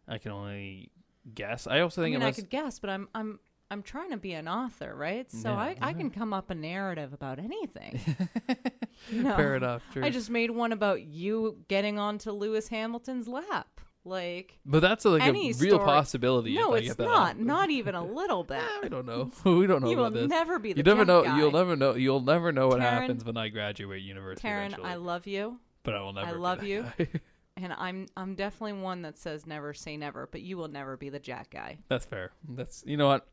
I 0.08 0.18
can 0.18 0.32
only 0.32 0.92
guess. 1.34 1.66
I 1.66 1.80
also 1.80 2.02
I 2.02 2.06
think 2.06 2.16
mean, 2.16 2.24
it 2.24 2.28
I 2.28 2.32
could 2.32 2.50
guess, 2.50 2.80
but 2.80 2.90
I'm 2.90 3.08
I'm 3.16 3.40
I'm 3.72 3.84
trying 3.84 4.12
to 4.12 4.18
be 4.18 4.34
an 4.34 4.48
author, 4.48 4.94
right? 4.96 5.32
So 5.32 5.50
Yeah. 5.50 5.56
I, 5.56 5.76
I 5.80 5.92
mm-hmm. 5.92 6.00
can 6.00 6.10
come 6.10 6.34
up 6.34 6.50
a 6.50 6.56
narrative 6.56 7.14
about 7.14 7.40
anything. 7.40 8.00
you 9.10 9.24
know, 9.24 9.36
fair 9.36 9.56
enough. 9.56 9.84
True. 9.94 10.04
I 10.04 10.10
just 10.10 10.30
made 10.30 10.52
one 10.52 10.72
about 10.72 11.04
you 11.04 11.60
getting 11.68 12.00
onto 12.00 12.32
Lewis 12.32 12.68
Hamilton's 12.70 13.28
lap. 13.28 13.80
Like, 14.06 14.58
but 14.66 14.80
that's 14.80 15.04
like 15.06 15.22
any 15.22 15.52
a 15.52 15.54
real 15.56 15.76
story- 15.76 15.86
possibility. 15.86 16.54
no, 16.56 16.74
if 16.74 16.76
I 16.76 16.78
it's 16.80 16.88
get 16.90 16.98
that 16.98 17.04
not. 17.06 17.40
Not 17.40 17.70
even 17.70 17.96
a 17.96 18.04
little 18.14 18.44
bit. 18.44 18.62
We 18.82 18.90
don't 18.90 19.06
know. 19.06 19.30
we 19.44 19.68
don't 19.68 19.82
know 19.84 19.90
you 19.90 19.98
will 19.98 20.06
about 20.06 20.20
this. 20.22 20.30
never 20.30 20.58
be 20.58 20.74
the 20.74 20.78
you 20.78 20.84
never 20.84 21.04
know. 21.06 21.24
guy. 21.24 21.38
You'll 21.38 21.52
never 21.52 21.76
know. 21.76 21.96
You'll 21.96 22.22
never 22.22 22.52
know 22.52 22.68
what 22.70 22.80
Karen- 22.80 23.02
happens 23.02 23.26
when 23.26 23.38
I 23.38 23.50
graduate 23.50 24.02
university. 24.02 24.42
Karen, 24.48 24.68
eventually. 24.68 24.90
I 24.90 24.96
love 24.96 25.28
you, 25.28 25.60
but 25.84 25.96
I 25.96 26.02
will 26.02 26.14
never. 26.14 26.28
I 26.28 26.32
be 26.34 26.38
love 26.38 26.60
that 26.62 26.68
you. 26.68 26.86
guy. 26.98 27.08
and 27.58 27.74
I'm 27.74 28.08
I'm 28.16 28.36
definitely 28.36 28.82
one 28.82 29.02
that 29.02 29.18
says 29.18 29.46
never 29.46 29.74
say 29.74 29.98
never, 29.98 30.28
but 30.32 30.42
you 30.42 30.56
will 30.58 30.70
never 30.70 30.96
be 30.96 31.10
the 31.10 31.20
Jack 31.20 31.50
guy. 31.52 31.80
That's 31.90 32.06
fair. 32.06 32.32
That's 32.48 32.84
you 32.88 32.96
know 32.98 33.08
what. 33.08 33.28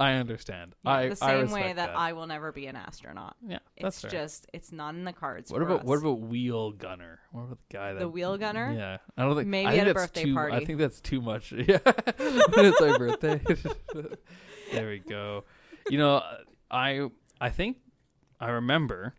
I 0.00 0.14
understand. 0.14 0.74
Yeah, 0.84 0.90
I 0.90 1.08
the 1.08 1.24
I 1.24 1.28
same 1.28 1.50
way 1.50 1.60
respect 1.60 1.76
that, 1.76 1.90
I 1.90 2.14
will 2.14 2.26
never 2.26 2.52
be 2.52 2.66
an 2.66 2.74
astronaut. 2.76 3.36
Yeah, 3.46 3.58
that's 3.80 3.96
It's 4.02 4.12
fair. 4.12 4.20
just 4.22 4.46
it's 4.54 4.72
not 4.72 4.94
in 4.94 5.04
the 5.04 5.12
cards. 5.12 5.52
What 5.52 5.60
about 5.62 5.84
what 5.84 5.98
about 5.98 6.20
wheel 6.20 6.72
gunner? 6.72 7.20
What 7.32 7.42
about 7.42 7.58
the 7.58 7.76
guy 7.76 7.92
that 7.92 7.98
The 8.00 8.08
wheel 8.08 8.38
gunner? 8.38 8.72
Yeah, 8.76 8.96
I 9.16 9.22
don't 9.22 9.36
think 9.36 9.48
Maybe 9.48 9.66
I 9.66 9.70
think 9.72 9.82
at 9.82 9.88
a 9.88 9.92
that's 9.92 10.06
birthday 10.06 10.24
too, 10.24 10.38
I 10.38 10.64
think 10.64 10.78
that's 10.78 11.00
too 11.00 11.20
much. 11.20 11.52
Yeah, 11.68 11.78
it's 11.86 12.80
my 12.80 12.96
birthday. 12.98 13.40
there 14.72 14.88
we 14.88 15.00
go. 15.00 15.44
You 15.88 15.98
know, 15.98 16.22
I 16.70 17.10
I 17.40 17.50
think 17.50 17.76
I 18.40 18.48
remember 18.50 19.14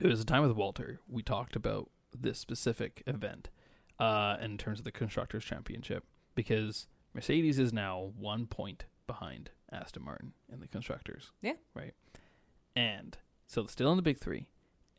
it 0.00 0.06
was 0.06 0.20
a 0.20 0.24
time 0.24 0.42
with 0.42 0.52
Walter. 0.52 1.00
We 1.08 1.22
talked 1.22 1.56
about 1.56 1.90
this 2.16 2.38
specific 2.38 3.02
event 3.06 3.50
uh, 3.98 4.36
in 4.40 4.56
terms 4.56 4.78
of 4.78 4.84
the 4.84 4.92
constructors 4.92 5.44
championship 5.44 6.04
because 6.34 6.86
Mercedes 7.14 7.58
is 7.58 7.72
now 7.72 8.12
one 8.16 8.46
point 8.46 8.84
behind 9.08 9.50
Aston 9.72 10.04
Martin 10.04 10.32
in 10.52 10.60
the 10.60 10.68
constructors. 10.68 11.32
Yeah. 11.42 11.54
right. 11.74 11.94
And 12.76 13.16
so 13.46 13.62
it's 13.62 13.72
still 13.72 13.90
in 13.90 13.96
the 13.96 14.02
big 14.02 14.18
three, 14.18 14.50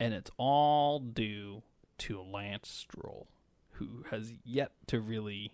and 0.01 0.13
it's 0.13 0.29
all 0.37 0.99
due 0.99 1.63
to 1.99 2.21
Lance 2.21 2.67
Stroll, 2.69 3.29
who 3.73 4.03
has 4.11 4.33
yet 4.43 4.73
to 4.87 4.99
really 4.99 5.53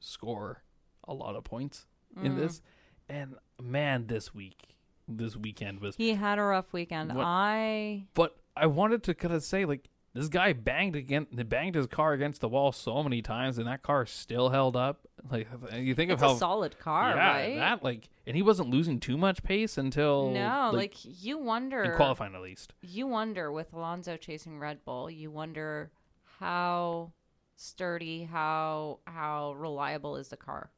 score 0.00 0.62
a 1.06 1.12
lot 1.12 1.36
of 1.36 1.44
points 1.44 1.84
in 2.22 2.32
Mm. 2.32 2.36
this. 2.36 2.62
And 3.08 3.36
man, 3.60 4.06
this 4.06 4.34
week, 4.34 4.74
this 5.06 5.36
weekend 5.36 5.80
was. 5.80 5.96
He 5.96 6.14
had 6.14 6.38
a 6.38 6.42
rough 6.42 6.72
weekend. 6.72 7.14
What- 7.14 7.24
I 7.26 8.06
But 8.14 8.38
I 8.56 8.66
wanted 8.66 9.02
to 9.04 9.14
kind 9.14 9.34
of 9.34 9.42
say, 9.42 9.64
like, 9.66 9.88
this 10.16 10.28
guy 10.28 10.52
banged 10.52 10.96
against, 10.96 11.48
banged 11.48 11.74
his 11.74 11.86
car 11.86 12.12
against 12.12 12.40
the 12.40 12.48
wall 12.48 12.72
so 12.72 13.02
many 13.02 13.22
times, 13.22 13.58
and 13.58 13.66
that 13.66 13.82
car 13.82 14.06
still 14.06 14.48
held 14.48 14.76
up. 14.76 15.06
Like, 15.30 15.48
you 15.74 15.94
think 15.94 16.10
it's 16.10 16.22
of 16.22 16.28
how 16.28 16.34
a 16.36 16.38
solid 16.38 16.78
car, 16.78 17.10
yeah, 17.16 17.28
right? 17.28 17.56
that 17.56 17.82
like, 17.82 18.08
and 18.26 18.36
he 18.36 18.42
wasn't 18.42 18.70
losing 18.70 19.00
too 19.00 19.16
much 19.16 19.42
pace 19.42 19.76
until 19.78 20.30
no, 20.30 20.70
like, 20.72 20.94
you 21.04 21.38
wonder 21.38 21.82
in 21.82 21.96
qualifying 21.96 22.34
at 22.34 22.40
least. 22.40 22.74
you 22.80 23.06
wonder 23.06 23.50
with 23.50 23.72
Alonso 23.72 24.16
chasing 24.16 24.58
Red 24.58 24.84
Bull, 24.84 25.10
you 25.10 25.30
wonder 25.30 25.90
how 26.38 27.12
sturdy, 27.56 28.24
how 28.24 29.00
how 29.06 29.54
reliable 29.54 30.16
is 30.16 30.28
the 30.28 30.36
car, 30.36 30.70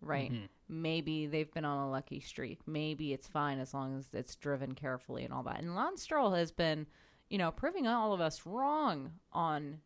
right? 0.00 0.32
Mhm. 0.32 0.48
Maybe 0.68 1.26
they've 1.26 1.52
been 1.52 1.64
on 1.66 1.86
a 1.86 1.90
lucky 1.90 2.20
streak. 2.20 2.60
Maybe 2.66 3.12
it's 3.12 3.28
fine 3.28 3.58
as 3.58 3.74
long 3.74 3.98
as 3.98 4.08
it's 4.14 4.36
driven 4.36 4.74
carefully 4.74 5.24
and 5.24 5.32
all 5.34 5.42
that. 5.42 5.58
And 5.60 5.74
Lance 5.74 6.00
Stroll 6.02 6.30
has 6.32 6.50
been, 6.50 6.86
you 7.32 7.38
know, 7.38 7.50
proving 7.50 7.86
all 7.86 8.12
of 8.12 8.20
us 8.20 8.44
wrong 8.44 9.12
on 9.32 9.78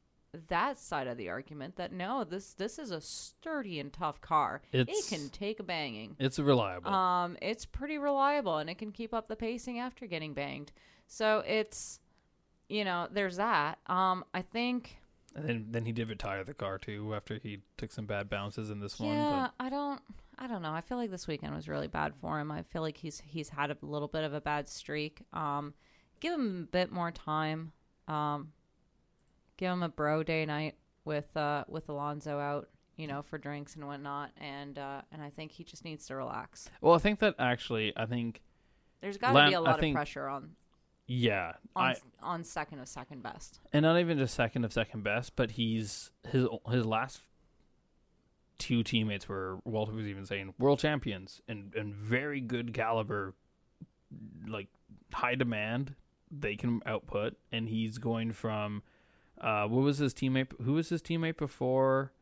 that 0.48 0.78
side 0.78 1.06
of 1.06 1.16
the 1.16 1.28
argument. 1.30 1.76
That 1.76 1.92
no, 1.92 2.24
this 2.24 2.52
this 2.54 2.78
is 2.78 2.90
a 2.90 3.00
sturdy 3.00 3.78
and 3.80 3.92
tough 3.92 4.20
car. 4.20 4.60
It's- 4.72 4.98
it 5.10 5.14
can 5.14 5.28
take 5.30 5.60
a 5.60 5.62
banging. 5.62 6.16
It's 6.18 6.38
reliable. 6.38 6.92
Um, 6.92 7.36
it's 7.40 7.64
pretty 7.64 7.98
reliable 7.98 8.58
and 8.58 8.68
it 8.68 8.76
can 8.78 8.90
keep 8.92 9.14
up 9.14 9.28
the 9.28 9.36
pacing 9.36 9.78
after 9.78 10.06
getting 10.06 10.34
banged. 10.34 10.72
So 11.06 11.44
it's, 11.46 12.00
you 12.68 12.84
know, 12.84 13.06
there's 13.10 13.36
that. 13.36 13.78
Um, 13.86 14.24
I 14.34 14.42
think, 14.42 14.98
and 15.36 15.48
then 15.48 15.66
then 15.70 15.86
he 15.86 15.92
did 15.92 16.08
retire 16.08 16.42
the 16.44 16.52
car 16.54 16.78
too 16.78 17.14
after 17.14 17.38
he 17.40 17.60
took 17.78 17.92
some 17.92 18.06
bad 18.06 18.28
bounces 18.28 18.70
in 18.70 18.80
this 18.80 18.98
one. 18.98 19.14
yeah, 19.14 19.48
I 19.60 19.70
don't, 19.70 20.00
I 20.38 20.48
don't 20.48 20.62
know. 20.62 20.72
I 20.72 20.80
feel 20.80 20.98
like 20.98 21.10
this 21.12 21.28
weekend 21.28 21.54
was 21.54 21.68
really 21.68 21.86
bad 21.88 22.12
for 22.20 22.40
him. 22.40 22.50
I 22.50 22.62
feel 22.64 22.82
like 22.82 22.96
he's 22.96 23.22
he's 23.24 23.48
had 23.50 23.70
a 23.70 23.76
little 23.80 24.08
bit 24.08 24.24
of 24.24 24.34
a 24.34 24.40
bad 24.40 24.68
streak. 24.68 25.22
Um, 25.32 25.72
give 26.30 26.38
him 26.38 26.62
a 26.68 26.72
bit 26.72 26.90
more 26.92 27.10
time. 27.10 27.72
Um, 28.08 28.52
give 29.56 29.72
him 29.72 29.82
a 29.82 29.88
bro 29.88 30.22
day 30.22 30.44
night 30.46 30.76
with 31.04 31.36
uh 31.36 31.64
with 31.68 31.88
Alonso 31.88 32.38
out. 32.38 32.68
You 32.96 33.06
know, 33.06 33.20
for 33.20 33.36
drinks 33.36 33.74
and 33.76 33.86
whatnot, 33.86 34.30
and 34.38 34.78
uh, 34.78 35.02
and 35.12 35.20
I 35.20 35.28
think 35.28 35.52
he 35.52 35.64
just 35.64 35.84
needs 35.84 36.06
to 36.06 36.16
relax. 36.16 36.70
Well, 36.80 36.94
I 36.94 36.98
think 36.98 37.18
that 37.18 37.34
actually, 37.38 37.92
I 37.94 38.06
think 38.06 38.40
There's 39.02 39.18
got 39.18 39.28
to 39.28 39.34
Lan- 39.34 39.48
be 39.50 39.54
a 39.54 39.60
lot 39.60 39.74
of 39.74 39.80
think- 39.80 39.94
pressure 39.94 40.26
on 40.26 40.52
yeah, 41.06 41.52
on, 41.76 41.90
I 41.90 41.96
on 42.22 42.42
second 42.42 42.78
of 42.80 42.88
second 42.88 43.22
best. 43.22 43.60
and 43.72 43.82
not 43.82 43.98
even 44.00 44.16
just 44.16 44.34
second 44.34 44.64
of 44.64 44.72
second 44.72 45.04
best, 45.04 45.36
but 45.36 45.50
he's 45.52 46.10
his 46.26 46.46
his 46.70 46.86
last 46.86 47.20
two 48.58 48.82
teammates 48.82 49.28
were 49.28 49.58
Walter 49.64 49.92
was 49.92 50.06
even 50.06 50.24
saying 50.24 50.54
world 50.58 50.78
champions 50.78 51.42
and 51.46 51.74
and 51.74 51.94
very 51.94 52.40
good 52.40 52.72
caliber, 52.72 53.34
like 54.48 54.68
high 55.12 55.34
demand. 55.34 55.94
They 56.30 56.56
can 56.56 56.82
output, 56.86 57.36
and 57.52 57.68
he's 57.68 57.98
going 57.98 58.32
from, 58.32 58.82
uh, 59.40 59.66
what 59.68 59.82
was 59.82 59.98
his 59.98 60.12
teammate? 60.12 60.48
Who 60.62 60.72
was 60.74 60.88
his 60.88 61.00
teammate 61.02 61.36
before, 61.36 62.12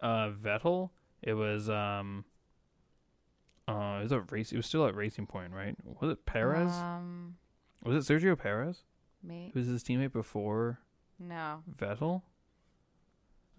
uh, 0.00 0.30
Vettel? 0.30 0.90
It 1.22 1.34
was 1.34 1.68
um. 1.70 2.24
Uh, 3.68 3.98
it 4.00 4.02
was 4.04 4.12
a 4.12 4.20
race. 4.20 4.52
It 4.52 4.56
was 4.56 4.66
still 4.66 4.86
at 4.86 4.94
Racing 4.94 5.26
Point, 5.26 5.52
right? 5.52 5.74
Was 6.00 6.10
it 6.12 6.24
Perez? 6.26 6.70
Um, 6.72 7.36
was 7.82 8.08
it 8.08 8.12
Sergio 8.12 8.38
Perez? 8.38 8.84
me 9.24 9.50
Who 9.54 9.58
was 9.60 9.66
his 9.68 9.82
teammate 9.82 10.12
before 10.12 10.78
no, 11.18 11.62
Vettel? 11.76 12.22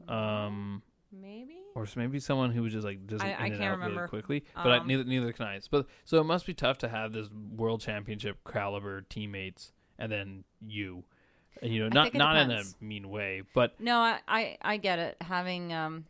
Um, 0.08 0.82
maybe. 1.12 1.58
or 1.76 1.86
maybe 1.96 2.20
someone 2.20 2.52
who 2.52 2.62
was 2.62 2.72
just 2.72 2.86
like 2.86 3.06
just 3.08 3.24
I- 3.24 3.30
in 3.30 3.34
I 3.34 3.46
and 3.48 3.58
can't 3.58 3.64
out 3.64 3.72
remember. 3.80 3.96
really 4.02 4.08
quickly. 4.10 4.46
But 4.56 4.68
I, 4.72 4.78
Um, 4.78 4.88
neither 4.88 5.04
neither 5.04 5.34
can 5.34 5.46
I. 5.48 5.60
But 5.70 5.88
so 6.06 6.20
it 6.22 6.24
must 6.24 6.46
be 6.46 6.54
tough 6.54 6.78
to 6.80 6.88
have 6.90 7.12
this 7.14 7.30
world 7.30 7.82
championship 7.82 8.38
caliber 8.50 9.02
teammates 9.02 9.74
and 10.00 10.12
then 10.12 10.44
you, 10.66 11.04
And, 11.62 11.74
you 11.74 11.84
know, 11.84 11.90
not 11.90 12.14
not 12.14 12.36
in 12.38 12.52
a 12.52 12.64
mean 12.82 13.10
way, 13.10 13.44
but 13.54 13.80
No, 13.80 14.00
I, 14.00 14.20
I 14.28 14.58
I 14.62 14.78
get 14.78 15.00
it. 15.00 15.18
Having 15.22 15.74
um, 15.74 16.06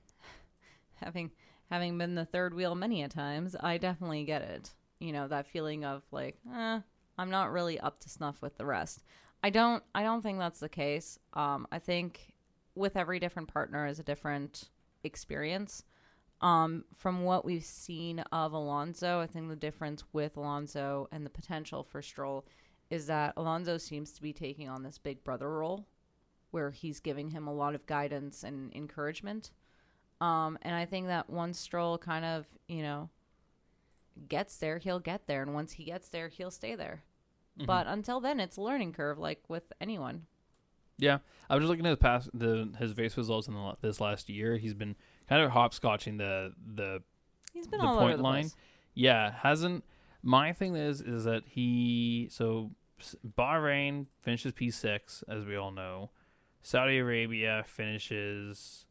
having 0.95 1.31
having 1.69 1.97
been 1.97 2.15
the 2.15 2.25
third 2.25 2.53
wheel 2.53 2.75
many 2.75 3.03
a 3.03 3.07
times, 3.07 3.55
I 3.59 3.77
definitely 3.77 4.23
get 4.23 4.41
it. 4.41 4.73
You 4.99 5.13
know 5.13 5.27
that 5.27 5.47
feeling 5.47 5.85
of 5.85 6.03
like, 6.11 6.37
eh, 6.53 6.79
I'm 7.17 7.29
not 7.29 7.51
really 7.51 7.79
up 7.79 7.99
to 8.01 8.09
snuff 8.09 8.41
with 8.41 8.57
the 8.57 8.65
rest. 8.65 9.03
I 9.43 9.49
don't 9.49 9.83
I 9.93 10.03
don't 10.03 10.21
think 10.21 10.39
that's 10.39 10.59
the 10.59 10.69
case. 10.69 11.19
Um, 11.33 11.67
I 11.71 11.79
think 11.79 12.33
with 12.75 12.95
every 12.95 13.19
different 13.19 13.51
partner 13.51 13.87
is 13.87 13.99
a 13.99 14.03
different 14.03 14.69
experience. 15.03 15.83
Um, 16.39 16.85
from 16.95 17.23
what 17.23 17.45
we've 17.45 17.63
seen 17.63 18.19
of 18.31 18.53
Alonso, 18.53 19.19
I 19.19 19.25
think 19.25 19.49
the 19.49 19.55
difference 19.55 20.03
with 20.13 20.37
Alonso 20.37 21.07
and 21.11 21.25
the 21.25 21.31
potential 21.31 21.83
for 21.83 22.01
Stroll 22.03 22.45
is 22.89 23.07
that 23.07 23.33
Alonso 23.37 23.77
seems 23.77 24.11
to 24.13 24.21
be 24.21 24.33
taking 24.33 24.69
on 24.69 24.83
this 24.83 24.97
big 24.97 25.23
brother 25.23 25.49
role 25.49 25.87
where 26.51 26.71
he's 26.71 26.99
giving 26.99 27.31
him 27.31 27.47
a 27.47 27.53
lot 27.53 27.75
of 27.75 27.85
guidance 27.85 28.43
and 28.43 28.73
encouragement. 28.73 29.51
Um, 30.21 30.57
and 30.61 30.73
I 30.73 30.85
think 30.85 31.07
that 31.07 31.29
once 31.29 31.59
Stroll 31.59 31.97
kind 31.97 32.25
of, 32.25 32.45
you 32.67 32.81
know, 32.81 33.09
gets 34.29 34.57
there, 34.57 34.77
he'll 34.77 34.99
get 34.99 35.27
there. 35.27 35.41
And 35.41 35.53
once 35.53 35.73
he 35.73 35.85
gets 35.85 36.09
there, 36.09 36.29
he'll 36.29 36.51
stay 36.51 36.75
there. 36.75 37.03
But 37.65 37.87
until 37.87 38.19
then, 38.19 38.39
it's 38.39 38.57
a 38.57 38.61
learning 38.61 38.93
curve, 38.93 39.17
like 39.17 39.41
with 39.47 39.73
anyone. 39.81 40.27
Yeah, 40.99 41.19
I 41.49 41.55
was 41.55 41.63
just 41.63 41.69
looking 41.69 41.87
at 41.87 41.89
his 41.89 41.97
past 41.97 42.29
the 42.33 42.71
his 42.77 42.95
race 42.97 43.17
results 43.17 43.47
in 43.47 43.55
the, 43.55 43.75
this 43.81 43.99
last 43.99 44.29
year. 44.29 44.57
He's 44.57 44.75
been 44.75 44.95
kind 45.27 45.41
of 45.41 45.51
hopscotching 45.51 46.19
the 46.19 46.53
the 46.75 47.01
He's 47.53 47.67
been 47.67 47.79
the 47.79 47.85
all 47.87 47.95
point 47.95 48.09
over 48.09 48.17
the 48.17 48.23
line. 48.23 48.43
place. 48.43 48.55
Yeah, 48.93 49.31
hasn't. 49.31 49.83
My 50.23 50.53
thing 50.53 50.75
is 50.75 51.01
is 51.01 51.23
that 51.25 51.43
he 51.45 52.27
so 52.31 52.71
Bahrain 53.37 54.07
finishes 54.21 54.53
P 54.53 54.71
six 54.71 55.23
as 55.27 55.45
we 55.45 55.55
all 55.55 55.71
know. 55.71 56.09
Saudi 56.61 56.97
Arabia 56.97 57.63
finishes. 57.65 58.85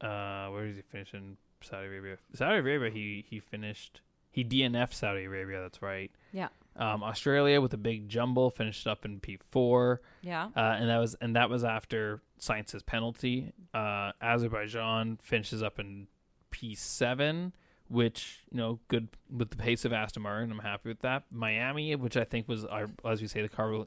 Uh, 0.00 0.48
where 0.48 0.66
is 0.66 0.76
he 0.76 0.82
finishing? 0.82 1.36
Saudi 1.60 1.86
Arabia. 1.86 2.16
Saudi 2.34 2.58
Arabia. 2.58 2.90
He 2.90 3.24
he 3.28 3.40
finished. 3.40 4.00
He 4.30 4.44
DNF 4.44 4.92
Saudi 4.92 5.24
Arabia. 5.24 5.60
That's 5.60 5.82
right. 5.82 6.10
Yeah. 6.32 6.48
Um, 6.76 7.02
Australia 7.02 7.60
with 7.60 7.74
a 7.74 7.78
big 7.78 8.08
jumble 8.08 8.50
finished 8.50 8.86
up 8.86 9.04
in 9.04 9.20
P 9.20 9.38
four. 9.50 10.00
Yeah. 10.22 10.46
Uh, 10.56 10.76
and 10.78 10.88
that 10.88 10.98
was 10.98 11.14
and 11.20 11.36
that 11.36 11.50
was 11.50 11.64
after 11.64 12.22
Sainz's 12.38 12.82
penalty. 12.82 13.52
Uh, 13.74 14.12
Azerbaijan 14.22 15.18
finishes 15.22 15.62
up 15.62 15.78
in 15.78 16.06
P 16.50 16.74
seven, 16.74 17.52
which 17.88 18.40
you 18.50 18.56
know 18.58 18.78
good 18.88 19.08
with 19.30 19.50
the 19.50 19.56
pace 19.56 19.84
of 19.84 19.92
Aston 19.92 20.22
Martin. 20.22 20.50
I'm 20.52 20.58
happy 20.60 20.88
with 20.88 21.00
that. 21.00 21.24
Miami, 21.30 21.94
which 21.96 22.16
I 22.16 22.24
think 22.24 22.48
was 22.48 22.64
our, 22.64 22.86
as 23.04 23.20
we 23.20 23.28
say 23.28 23.42
the 23.42 23.48
car 23.48 23.84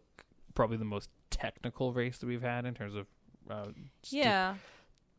probably 0.54 0.78
the 0.78 0.86
most 0.86 1.10
technical 1.30 1.94
race 1.94 2.18
that 2.18 2.28
we've 2.28 2.42
had 2.42 2.66
in 2.66 2.74
terms 2.74 2.96
of 2.96 3.08
uh, 3.50 3.68
Yeah. 4.10 4.56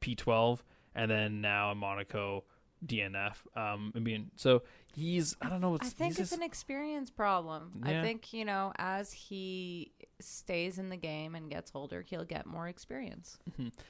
P12, 0.01 0.59
and 0.95 1.11
then 1.11 1.41
now 1.41 1.73
Monaco 1.75 2.45
DNF. 2.85 3.37
Um, 3.57 3.93
I 3.95 4.01
mean, 4.01 4.31
so 4.37 4.63
he's 4.95 5.37
I 5.41 5.49
don't 5.49 5.61
know. 5.61 5.77
I 5.81 5.85
think 5.89 6.11
it's 6.11 6.19
just- 6.19 6.33
an 6.33 6.43
experience 6.43 7.11
problem. 7.11 7.71
Yeah. 7.87 8.01
I 8.01 8.03
think, 8.03 8.33
you 8.33 8.45
know, 8.45 8.73
as 8.77 9.13
he 9.13 9.93
stays 10.21 10.79
in 10.79 10.89
the 10.89 10.97
game 10.97 11.35
and 11.35 11.49
gets 11.51 11.71
older, 11.75 12.03
he'll 12.03 12.25
get 12.25 12.45
more 12.47 12.69
experience. 12.69 13.39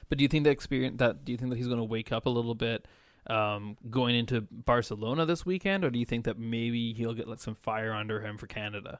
But 0.09 0.17
do 0.17 0.23
you 0.23 0.27
think 0.27 0.43
that 0.45 0.51
experience 0.51 0.97
that 0.99 1.25
do 1.25 1.31
you 1.31 1.37
think 1.37 1.49
that 1.49 1.57
he's 1.57 1.67
going 1.67 1.79
to 1.79 1.83
wake 1.83 2.11
up 2.11 2.25
a 2.25 2.29
little 2.29 2.55
bit 2.55 2.87
um, 3.27 3.77
going 3.89 4.15
into 4.15 4.41
Barcelona 4.41 5.25
this 5.25 5.45
weekend, 5.45 5.85
or 5.85 5.89
do 5.89 5.99
you 5.99 6.05
think 6.05 6.25
that 6.25 6.37
maybe 6.37 6.93
he'll 6.93 7.13
get 7.13 7.27
like 7.27 7.39
some 7.39 7.55
fire 7.55 7.93
under 7.93 8.21
him 8.21 8.37
for 8.37 8.47
Canada? 8.47 8.99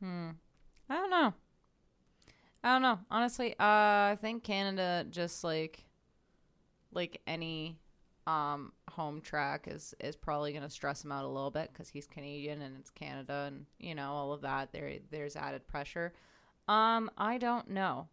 Hmm. 0.00 0.30
I 0.88 0.96
don't 0.96 1.10
know. 1.10 1.34
I 2.64 2.72
don't 2.72 2.82
know. 2.82 2.98
Honestly, 3.10 3.52
uh, 3.52 4.12
I 4.12 4.18
think 4.20 4.44
Canada 4.44 5.06
just 5.10 5.42
like 5.42 5.84
like 6.92 7.20
any 7.26 7.78
um 8.26 8.72
home 8.88 9.20
track 9.20 9.66
is 9.66 9.94
is 9.98 10.14
probably 10.14 10.52
going 10.52 10.62
to 10.62 10.70
stress 10.70 11.04
him 11.04 11.10
out 11.10 11.24
a 11.24 11.28
little 11.28 11.50
bit 11.50 11.72
cuz 11.74 11.88
he's 11.88 12.06
Canadian 12.06 12.62
and 12.62 12.76
it's 12.78 12.90
Canada 12.90 13.46
and 13.48 13.66
you 13.80 13.96
know 13.96 14.12
all 14.12 14.32
of 14.32 14.42
that 14.42 14.72
there 14.72 14.98
there's 15.10 15.34
added 15.34 15.66
pressure. 15.66 16.12
Um 16.68 17.10
I 17.18 17.38
don't 17.38 17.68
know. 17.68 18.08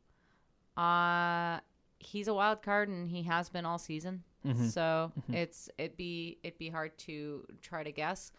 Uh 0.75 1.59
he's 1.99 2.27
a 2.27 2.33
wild 2.33 2.63
card 2.63 2.89
and 2.89 3.09
he 3.09 3.23
has 3.23 3.49
been 3.49 3.65
all 3.65 3.77
season. 3.77 4.23
Mhm. 4.45 4.69
So 4.71 5.11
Mhm. 5.29 5.35
it's 5.35 5.69
it'd 5.77 5.97
be 5.97 6.39
it'd 6.43 6.57
be 6.59 6.69
hard 6.69 6.97
to 6.99 7.45
try 7.61 7.83
to 7.83 7.91
guess. 7.91 8.31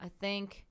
I 0.00 0.08
think 0.08 0.64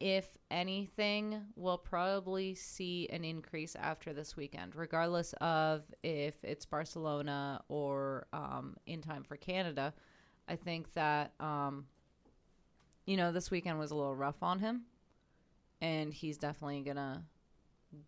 if 0.00 0.36
anything, 0.50 1.40
we'll 1.54 1.78
probably 1.78 2.54
see 2.56 3.08
an 3.10 3.24
increase 3.24 3.76
after 3.76 4.12
this 4.12 4.36
weekend, 4.36 4.74
regardless 4.74 5.32
of 5.34 5.84
if 6.02 6.42
it's 6.42 6.66
Barcelona 6.66 7.62
or 7.68 8.26
um, 8.32 8.76
in 8.86 9.00
time 9.00 9.22
for 9.22 9.36
Canada. 9.36 9.94
I 10.48 10.56
think 10.56 10.92
that, 10.94 11.34
um, 11.38 11.86
you 13.06 13.16
know, 13.16 13.30
this 13.30 13.50
weekend 13.52 13.78
was 13.78 13.92
a 13.92 13.94
little 13.94 14.16
rough 14.16 14.42
on 14.42 14.58
him, 14.58 14.86
and 15.80 16.12
he's 16.12 16.36
definitely 16.36 16.80
gonna, 16.82 17.24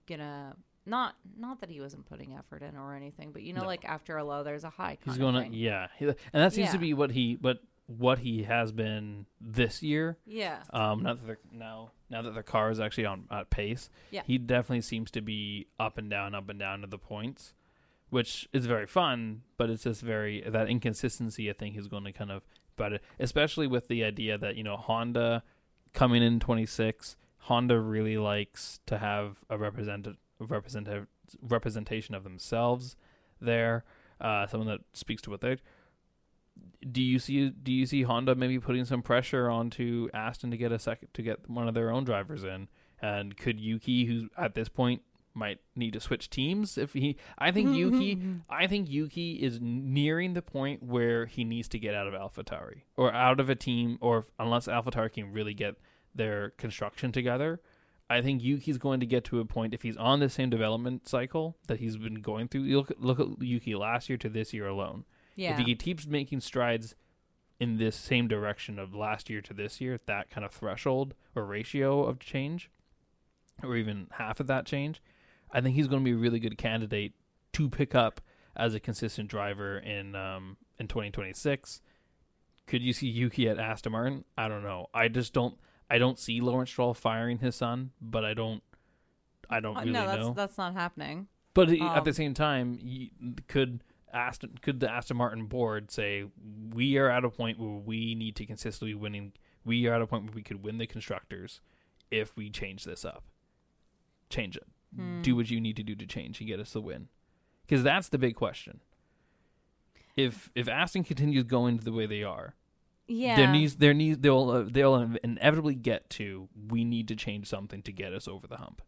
gonna 0.07 0.57
not 0.87 1.15
not 1.37 1.61
that 1.61 1.71
he 1.71 1.81
wasn't 1.81 2.07
putting 2.07 2.35
effort 2.35 2.63
in 2.63 2.77
or 2.77 2.95
anything, 2.95 3.33
but 3.33 3.43
you 3.43 3.53
know, 3.53 3.63
No. 3.63 3.67
like 3.67 3.85
after 3.85 4.17
a 4.17 4.25
low, 4.25 4.43
there's 4.45 4.65
a 4.65 4.71
high. 4.71 4.99
He's 5.05 5.13
kind 5.15 5.21
going 5.21 5.37
of 5.37 5.45
to 5.53 5.57
yeah, 5.57 5.89
he, 5.99 6.05
and 6.07 6.15
that 6.33 6.53
seems 6.53 6.71
to 6.71 6.77
Yeah. 6.77 6.81
be 6.81 6.95
what 6.95 7.11
he 7.13 7.39
what 7.41 7.59
what 7.87 8.19
he 8.21 8.45
has 8.45 8.73
been 8.73 9.27
this 9.41 9.83
year. 9.83 10.17
Yeah. 10.27 10.63
Um, 10.73 11.03
now 11.03 11.15
that 11.15 11.27
the, 11.27 11.37
now 11.53 11.91
now 12.11 12.23
that 12.23 12.35
the 12.35 12.43
car 12.43 12.71
is 12.71 12.81
actually 12.81 13.07
on 13.07 13.25
at 13.31 13.51
pace, 13.51 13.91
Yeah. 14.11 14.23
he 14.27 14.39
definitely 14.39 14.81
seems 14.83 15.11
to 15.13 15.21
be 15.21 15.67
up 15.79 15.99
and 15.99 16.09
down, 16.09 16.35
up 16.35 16.49
and 16.49 16.59
down 16.59 16.81
to 16.81 16.87
the 16.87 16.99
points, 16.99 17.53
which 18.11 18.49
is 18.53 18.65
very 18.67 18.87
fun. 18.87 19.43
But 19.59 19.69
it's 19.71 19.83
just 19.85 20.01
very 20.03 20.41
that 20.49 20.69
inconsistency. 20.69 21.51
I 21.51 21.53
think 21.53 21.77
is 21.77 21.89
going 21.89 22.05
to 22.05 22.13
kind 22.13 22.31
of, 22.31 22.43
but 22.77 23.03
especially 23.19 23.67
with 23.67 23.89
the 23.89 24.03
idea 24.05 24.39
that 24.39 24.57
you 24.57 24.63
know 24.65 24.77
Honda 24.77 25.43
coming 25.93 26.23
in 26.23 26.41
twenty 26.41 26.65
six, 26.67 27.17
Honda 27.39 27.79
really 27.79 28.17
likes 28.17 28.81
to 28.87 28.97
have 28.99 29.45
a 29.51 29.59
representative 29.59 30.17
representative 30.39 31.07
representation 31.41 32.15
of 32.15 32.25
themselves 32.25 32.97
there. 33.41 33.85
Uh, 34.21 34.47
someone 34.47 34.69
that 34.69 34.81
speaks 34.93 35.21
to 35.23 35.31
what 35.31 35.41
they 35.41 35.57
do 36.91 37.03
you 37.03 37.19
see 37.19 37.51
do 37.51 37.73
you 37.73 37.87
see 37.87 38.03
Honda 38.03 38.35
maybe 38.35 38.59
putting 38.59 38.85
some 38.85 39.03
pressure 39.03 39.49
onto 39.49 40.09
Aston 40.13 40.51
to 40.51 40.57
get 40.57 40.73
a 40.73 40.79
second 40.79 41.09
to 41.15 41.23
get 41.23 41.49
one 41.49 41.69
of 41.69 41.75
their 41.75 41.91
own 41.91 42.05
drivers 42.05 42.45
in? 42.45 42.69
And 43.01 43.37
could 43.37 43.61
Yuki, 43.61 44.05
who 44.07 44.29
at 44.37 44.55
this 44.55 44.69
point 44.69 45.03
might 45.35 45.59
need 45.75 45.93
to 45.95 46.01
switch 46.01 46.31
teams, 46.31 46.79
if 46.79 46.93
he, 46.93 47.17
I 47.37 47.51
think 47.51 47.75
Yuki, 47.75 48.21
I 48.49 48.67
think 48.67 48.89
Yuki 48.89 49.43
is 49.43 49.59
nearing 49.61 50.35
the 50.35 50.43
point 50.43 50.83
where 50.83 51.27
he 51.27 51.45
needs 51.45 51.69
to 51.71 51.79
get 51.79 51.95
out 51.95 52.07
of 52.07 52.15
AlphaTauri 52.15 52.83
or 52.97 53.13
out 53.13 53.41
of 53.41 53.51
a 53.51 53.57
team, 53.57 53.99
or 54.01 54.19
if, 54.19 54.31
unless 54.39 54.69
AlphaTauri 54.69 55.13
can 55.13 55.33
really 55.33 55.55
get 55.55 55.75
their 56.15 56.51
construction 56.51 57.11
together. 57.11 57.61
I 58.09 58.21
think 58.21 58.43
Yuki's 58.43 58.79
going 58.79 59.01
to 59.01 59.07
get 59.07 59.25
to 59.25 59.41
a 59.41 59.45
point 59.45 59.73
if 59.73 59.83
he's 59.83 59.97
on 59.97 60.21
the 60.21 60.29
same 60.29 60.51
development 60.51 61.09
cycle 61.09 61.57
that 61.69 61.81
he's 61.81 61.97
been 61.97 62.21
going 62.21 62.49
through. 62.49 62.65
Look, 62.65 62.93
look 62.99 63.19
at 63.19 63.43
Yuki 63.43 63.75
last 63.75 64.09
year 64.09 64.19
to 64.19 64.29
this 64.29 64.53
year 64.53 64.67
alone. 64.67 65.05
Yeah. 65.37 65.59
If 65.59 65.67
he 65.67 65.75
keeps 65.75 66.07
making 66.07 66.41
strides 66.41 66.95
in 67.59 67.79
this 67.79 67.97
same 67.97 68.29
direction 68.29 68.79
of 68.79 68.95
last 68.95 69.31
year 69.31 69.41
to 69.41 69.55
this 69.55 69.81
year, 69.81 69.99
that 70.07 70.31
kind 70.31 70.45
of 70.45 70.53
threshold 70.53 71.15
or 71.35 71.45
ratio 71.45 72.05
of 72.05 72.19
change, 72.19 72.71
or 73.63 73.77
even 73.77 74.09
half 74.13 74.39
of 74.39 74.47
that 74.49 74.67
change, 74.67 75.03
I 75.51 75.61
think 75.61 75.75
he's 75.75 75.89
going 75.89 76.03
to 76.03 76.05
be 76.05 76.17
a 76.17 76.21
really 76.21 76.41
good 76.41 76.59
candidate 76.59 77.15
to 77.55 77.71
pick 77.71 77.95
up 77.95 78.21
as 78.57 78.75
a 78.75 78.81
consistent 78.81 79.29
driver 79.29 79.79
in 79.79 80.15
um, 80.15 80.57
in 80.79 80.89
2026. 80.89 81.81
Could 82.67 82.83
you 82.83 82.93
see 82.93 83.09
Yuki 83.09 83.49
at 83.49 83.59
Aston 83.59 83.93
Martin? 83.93 84.25
I 84.37 84.49
don't 84.49 84.63
know. 84.63 84.89
I 84.95 85.09
just 85.09 85.33
don't. 85.33 85.57
I 85.91 85.99
don't 85.99 86.19
see 86.19 86.41
Lawrence 86.41 86.71
Stroll 86.71 86.95
firing 86.95 87.39
his 87.39 87.55
son, 87.57 87.91
but 88.01 88.25
I 88.25 88.35
don't. 88.35 88.63
I 89.51 89.61
don't 89.61 89.77
Uh, 89.77 89.81
really 89.81 89.93
no, 89.93 90.07
that's 90.07 90.19
know. 90.21 90.33
that's 90.35 90.59
not 90.59 90.73
happening. 90.75 91.29
But 91.53 91.69
he- 91.69 91.81
at 91.81 91.99
Um, 91.99 92.05
the 92.05 92.15
same 92.15 92.35
time, 92.35 92.79
could 93.47 93.85
Aston 94.13 94.59
could 94.63 94.81
the 94.81 94.91
Aston 94.91 95.17
Martin 95.17 95.47
board 95.47 95.91
say 95.91 96.25
we 96.73 96.97
are 96.97 97.11
at 97.11 97.25
a 97.25 97.31
point 97.31 97.59
where 97.59 97.69
we 97.71 98.15
need 98.15 98.37
to 98.37 98.47
consistently 98.47 98.95
winning? 98.95 99.33
We 99.65 99.87
are 99.87 99.95
at 99.95 100.03
a 100.03 100.07
point 100.07 100.25
where 100.25 100.35
we 100.35 100.43
could 100.43 100.63
win 100.63 100.79
the 100.79 100.87
constructors 100.87 101.61
if 102.11 102.37
we 102.37 102.49
change 102.51 102.85
this 102.85 103.05
up. 103.05 103.25
Change 104.31 104.57
it. 104.57 104.67
Hmm. 104.97 105.23
Do 105.23 105.37
what 105.37 105.51
you 105.51 105.61
need 105.61 105.77
to 105.77 105.83
do 105.83 105.95
to 105.97 106.07
change 106.07 106.41
and 106.41 106.49
get 106.49 106.61
us 106.61 106.73
the 106.73 106.81
win. 106.81 107.09
Because 107.67 107.83
that's 107.83 108.09
the 108.09 108.19
big 108.19 108.35
question. 108.37 108.81
If 110.17 110.51
if 110.55 110.69
Aston 110.69 111.05
continues 111.05 111.45
going 111.45 111.79
the 111.79 111.93
way 111.93 112.07
they 112.07 112.23
are, 112.23 112.55
Yeah. 113.07 113.37
there 113.37 113.53
needs 113.53 113.77
there 113.77 113.95
needs 113.95 114.19
they'll 114.19 114.51
uh, 114.51 114.65
they'll 114.67 114.97
inevitably 115.23 115.75
get 115.75 116.09
to 116.11 116.49
we 116.69 116.85
need 116.85 117.09
to 117.09 117.17
change 117.17 117.49
something 117.49 117.83
to 117.83 117.93
get 117.93 118.13
us 118.15 118.27
over 118.27 118.47
the 118.47 118.57
hump. 118.57 118.81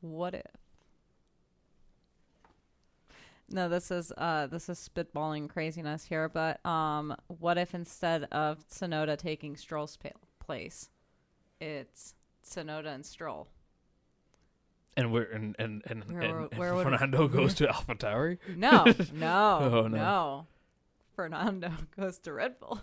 What 0.00 0.34
if? 0.34 0.42
No, 3.50 3.68
this 3.68 3.90
is 3.90 4.12
uh 4.16 4.46
this 4.46 4.68
is 4.68 4.88
spitballing 4.94 5.48
craziness 5.48 6.04
here, 6.04 6.28
but 6.28 6.64
um 6.66 7.14
what 7.26 7.58
if 7.58 7.74
instead 7.74 8.24
of 8.32 8.66
Tsunoda 8.68 9.16
taking 9.16 9.56
Stroll's 9.56 9.96
pa- 9.96 10.10
place, 10.40 10.90
it's 11.60 12.14
Tsunoda 12.44 12.86
and 12.94 13.04
Stroll? 13.04 13.48
And 14.96 15.12
where 15.12 15.24
and 15.24 15.54
and 15.58 15.82
and, 15.86 16.04
Where 16.04 16.22
and, 16.40 16.54
where 16.58 16.76
Fernando 16.76 17.28
goes 17.28 17.54
to 17.56 17.66
AlphaTauri. 17.66 18.38
No, 18.56 18.84
no, 19.14 19.58
Oh, 19.72 19.88
no. 19.88 19.88
no. 19.88 20.46
Fernando 21.22 21.70
goes 21.96 22.18
to 22.18 22.32
Red 22.32 22.58
Bull. 22.58 22.80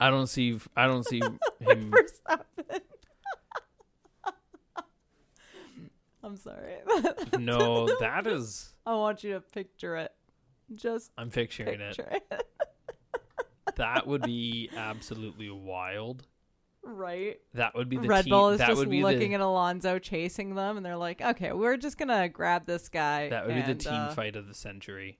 I 0.00 0.10
don't 0.10 0.26
see. 0.26 0.58
I 0.76 0.88
don't 0.88 1.06
see 1.06 1.20
him. 1.60 1.92
Verstappen. 1.92 2.80
I'm 6.24 6.36
sorry. 6.36 6.78
no, 7.38 7.86
that 8.00 8.26
is. 8.26 8.74
I 8.84 8.96
want 8.96 9.22
you 9.22 9.34
to 9.34 9.40
picture 9.40 9.94
it. 9.96 10.12
Just 10.74 11.12
I'm 11.16 11.30
picturing 11.30 11.80
it. 11.80 11.96
picture 11.96 12.08
it. 12.10 12.48
That 13.76 14.08
would 14.08 14.22
be 14.22 14.68
absolutely 14.76 15.50
wild. 15.50 16.26
right? 16.82 17.38
That 17.52 17.76
would 17.76 17.88
be 17.88 17.98
the 17.98 18.08
Red 18.08 18.24
team. 18.24 18.30
Bull 18.30 18.48
is 18.48 18.58
that 18.58 18.70
just 18.70 18.78
would 18.80 18.90
be 18.90 19.04
looking 19.04 19.28
the, 19.30 19.36
at 19.36 19.40
Alonso 19.42 20.00
chasing 20.00 20.56
them, 20.56 20.76
and 20.76 20.84
they're 20.84 20.96
like, 20.96 21.20
"Okay, 21.20 21.52
we're 21.52 21.76
just 21.76 21.98
gonna 21.98 22.28
grab 22.28 22.66
this 22.66 22.88
guy." 22.88 23.28
That 23.28 23.46
would 23.46 23.54
be 23.54 23.62
the 23.62 23.76
team 23.76 23.92
uh, 23.92 24.12
fight 24.12 24.34
of 24.34 24.48
the 24.48 24.54
century. 24.54 25.18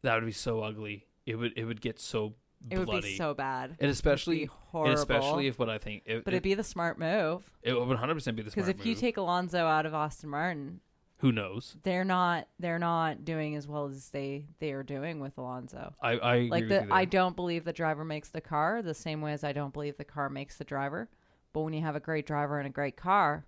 that 0.00 0.14
would 0.14 0.24
be 0.24 0.32
so 0.32 0.60
ugly. 0.62 1.04
It 1.26 1.34
would 1.36 1.52
it 1.56 1.64
would 1.64 1.80
get 1.80 1.98
so 2.00 2.34
It 2.70 2.78
would 2.78 3.02
be 3.02 3.16
so 3.16 3.34
bad. 3.34 3.76
and 3.80 3.90
especially 3.90 4.36
be 4.36 4.42
and 4.42 4.50
horrible. 4.70 4.94
especially 4.94 5.46
if 5.48 5.58
what 5.58 5.68
I 5.68 5.78
think 5.78 6.04
it, 6.06 6.24
but 6.24 6.32
it'd 6.32 6.42
be 6.42 6.54
the 6.54 6.64
smart 6.64 6.98
move 6.98 7.42
it, 7.62 7.72
it 7.72 7.74
would 7.74 7.88
100 7.88 8.14
percent 8.14 8.36
be 8.36 8.42
the 8.42 8.50
because 8.50 8.68
if 8.68 8.86
you 8.86 8.94
take 8.94 9.16
Alonso 9.16 9.66
out 9.66 9.84
of 9.86 9.92
Aston 9.94 10.30
Martin, 10.30 10.80
who 11.18 11.32
knows 11.32 11.76
they're 11.82 12.04
not 12.04 12.46
they're 12.58 12.78
not 12.78 13.24
doing 13.24 13.56
as 13.56 13.66
well 13.66 13.86
as 13.86 14.10
they 14.10 14.46
they 14.60 14.72
are 14.72 14.82
doing 14.82 15.20
with 15.20 15.36
Alonso. 15.38 15.94
I 16.00 16.12
I 16.12 16.38
like 16.50 16.68
the 16.68 16.86
I 16.90 17.04
don't 17.04 17.34
believe 17.36 17.64
the 17.64 17.72
driver 17.72 18.04
makes 18.04 18.28
the 18.28 18.40
car 18.40 18.82
the 18.82 18.94
same 18.94 19.20
way 19.20 19.32
as 19.32 19.42
I 19.42 19.52
don't 19.52 19.72
believe 19.72 19.96
the 19.96 20.04
car 20.04 20.28
makes 20.28 20.56
the 20.56 20.64
driver. 20.64 21.08
But 21.52 21.62
when 21.62 21.72
you 21.72 21.80
have 21.80 21.96
a 21.96 22.00
great 22.00 22.26
driver 22.26 22.58
and 22.58 22.66
a 22.66 22.70
great 22.70 22.96
car, 22.98 23.46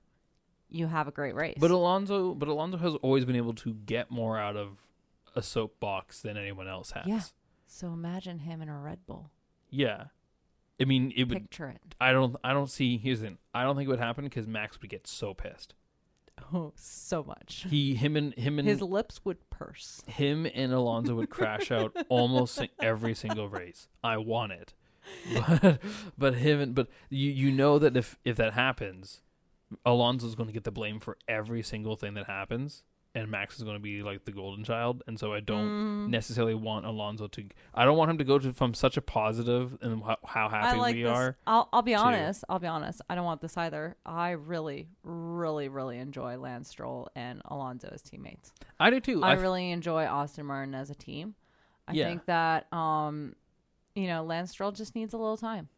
you 0.71 0.87
have 0.87 1.09
a 1.09 1.11
great 1.11 1.35
race. 1.35 1.59
But 1.61 1.71
Alonso, 1.71 2.35
but 2.35 2.49
Alonso 2.49 2.79
has 2.79 2.95
always 2.97 3.27
been 3.27 3.37
able 3.37 3.53
to 3.55 3.75
get 3.75 4.11
more 4.11 4.39
out 4.39 4.57
of 4.57 4.79
a 5.37 5.43
soapbox 5.43 6.23
than 6.23 6.39
anyone 6.39 6.69
else 6.69 6.93
has. 6.93 7.07
Yeah. 7.07 7.21
So 7.69 7.89
imagine 7.93 8.41
him 8.41 8.61
in 8.63 8.69
a 8.69 8.79
Red 8.79 9.07
Bull. 9.07 9.31
Yeah. 9.71 10.05
I 10.81 10.85
mean, 10.85 11.13
it 11.17 11.25
would. 11.25 11.39
Picture 11.39 11.69
it. 11.69 11.95
I 12.01 12.13
don't. 12.13 12.37
I 12.45 12.53
don't 12.53 12.71
see. 12.71 12.99
Here's 12.99 13.21
the. 13.21 13.27
thing. 13.27 13.39
I 13.53 13.65
don't 13.65 13.77
think 13.77 13.87
it 13.89 13.91
would 13.91 13.99
happen 13.99 14.25
because 14.25 14.47
Max 14.47 14.81
would 14.81 14.91
get 14.91 15.07
so 15.07 15.35
pissed. 15.35 15.75
Oh, 16.55 16.73
so 16.77 17.25
much. 17.25 17.67
He, 17.69 17.97
him, 17.97 18.15
and 18.17 18.33
him 18.35 18.61
and 18.61 18.69
His 18.69 18.81
lips 18.81 19.21
would 19.25 19.51
purse. 19.51 20.03
him 20.07 20.47
and 20.55 20.73
Alonso 20.73 21.17
would 21.17 21.31
crash 21.31 21.73
out 21.73 21.97
almost 22.09 22.63
every 22.81 23.13
single 23.15 23.49
race. 23.49 23.89
I 24.05 24.19
want 24.19 24.53
it, 24.53 24.73
but 25.35 25.81
but 26.17 26.35
him 26.37 26.61
and 26.61 26.75
but 26.77 26.87
you 27.11 27.31
you 27.33 27.51
know 27.51 27.81
that 27.81 27.97
if 27.97 28.17
if 28.25 28.37
that 28.37 28.53
happens, 28.53 29.21
Alonso's 29.85 30.37
going 30.37 30.47
to 30.47 30.53
get 30.53 30.63
the 30.63 30.71
blame 30.71 31.01
for 31.01 31.19
every 31.27 31.63
single 31.63 31.97
thing 31.97 32.15
that 32.15 32.27
happens, 32.27 32.85
and 33.19 33.31
Max 33.31 33.57
is 33.59 33.63
going 33.65 33.77
to 33.77 33.81
be 33.83 34.03
like 34.03 34.25
the 34.25 34.33
golden 34.33 34.65
child. 34.65 35.03
And 35.07 35.19
so 35.19 35.33
I 35.33 35.41
don't 35.41 35.69
Mm. 35.69 36.09
necessarily 36.11 36.55
want 36.55 36.87
Alonso 36.87 37.27
to. 37.29 37.45
I 37.75 37.85
don't 37.85 37.97
want 37.99 38.11
him 38.11 38.19
to 38.19 38.25
go 38.25 38.39
to 38.39 38.53
from 38.53 38.75
such 38.75 38.97
a 38.97 39.03
positive 39.03 39.77
and 39.83 40.03
how, 40.03 40.17
how 40.25 40.47
I 40.47 40.51
happy 40.51 40.79
like 40.79 40.95
we 40.95 41.03
this. 41.03 41.11
are. 41.17 41.37
I'll 41.47 41.69
I'll 41.73 41.83
be 41.83 41.93
to- 41.93 41.99
honest. 41.99 42.45
I'll 42.49 42.59
be 42.59 42.67
honest. 42.67 43.01
I 43.11 43.15
don't 43.15 43.25
want 43.25 43.41
this 43.41 43.57
either. 43.57 43.97
I 44.07 44.31
really, 44.31 44.89
really, 45.03 45.69
really 45.69 45.99
enjoy 45.99 46.37
Lance 46.39 46.69
Stroll 46.69 47.09
and 47.17 47.43
Alonso 47.47 47.89
as 47.93 48.03
teammates. 48.03 48.53
I 48.81 48.91
do 48.91 49.01
too. 49.01 49.23
I 49.23 49.35
f- 49.35 49.41
really 49.41 49.71
enjoy 49.71 50.05
Aston 50.05 50.47
Martin 50.47 50.75
as 50.75 50.91
a 50.91 50.95
team. 50.95 51.35
I 51.87 51.93
Yeah. 51.93 52.07
think 52.07 52.25
that 52.27 52.73
um, 52.73 53.35
you 53.95 54.07
know, 54.07 54.23
Lance 54.25 54.51
Stroll 54.53 54.71
just 54.73 54.95
needs 54.95 55.13
a 55.13 55.17
little 55.19 55.37
time. 55.37 55.69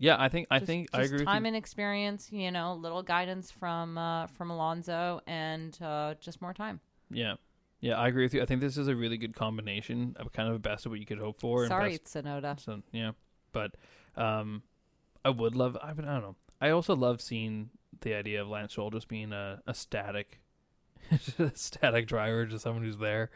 Yeah, 0.00 0.16
I 0.18 0.28
think 0.28 0.46
I 0.50 0.58
Just- 0.60 0.66
think 0.68 0.88
I 0.92 1.02
agree. 1.02 1.24
Time 1.24 1.42
with 1.42 1.42
you. 1.42 1.46
and 1.48 1.56
experience, 1.56 2.30
you 2.30 2.52
know, 2.52 2.74
little 2.74 3.02
guidance 3.02 3.50
from 3.50 3.98
uh, 3.98 4.28
from 4.28 4.50
Alonso, 4.50 5.20
and 5.26 5.76
uh, 5.82 6.14
just 6.20 6.40
more 6.40 6.54
time. 6.54 6.78
Yeah, 7.10 7.34
yeah, 7.80 7.98
I 7.98 8.08
agree 8.08 8.24
with 8.24 8.34
you. 8.34 8.42
I 8.42 8.44
think 8.44 8.60
this 8.60 8.76
is 8.76 8.88
a 8.88 8.96
really 8.96 9.16
good 9.16 9.34
combination 9.34 10.16
of 10.18 10.32
kind 10.32 10.48
of 10.48 10.54
the 10.54 10.68
best 10.68 10.84
of 10.86 10.90
what 10.90 11.00
you 11.00 11.06
could 11.06 11.18
hope 11.18 11.40
for. 11.40 11.62
and 11.62 11.68
Sorry, 11.68 11.98
best- 11.98 12.14
Tsunoda. 12.14 12.58
So 12.60 12.82
yeah, 12.92 13.12
but 13.52 13.74
um, 14.16 14.62
I 15.24 15.30
would 15.30 15.54
love. 15.54 15.76
I, 15.82 15.92
mean, 15.92 16.06
I 16.06 16.14
don't 16.14 16.22
know. 16.22 16.36
I 16.60 16.70
also 16.70 16.96
love 16.96 17.20
seeing 17.20 17.70
the 18.00 18.14
idea 18.14 18.42
of 18.42 18.48
Lance 18.48 18.72
Stroll 18.72 18.90
just 18.90 19.08
being 19.08 19.32
a, 19.32 19.60
a 19.66 19.74
static, 19.74 20.40
a 21.38 21.52
static 21.54 22.08
driver, 22.08 22.46
just 22.46 22.64
someone 22.64 22.82
who's 22.82 22.98
there. 22.98 23.30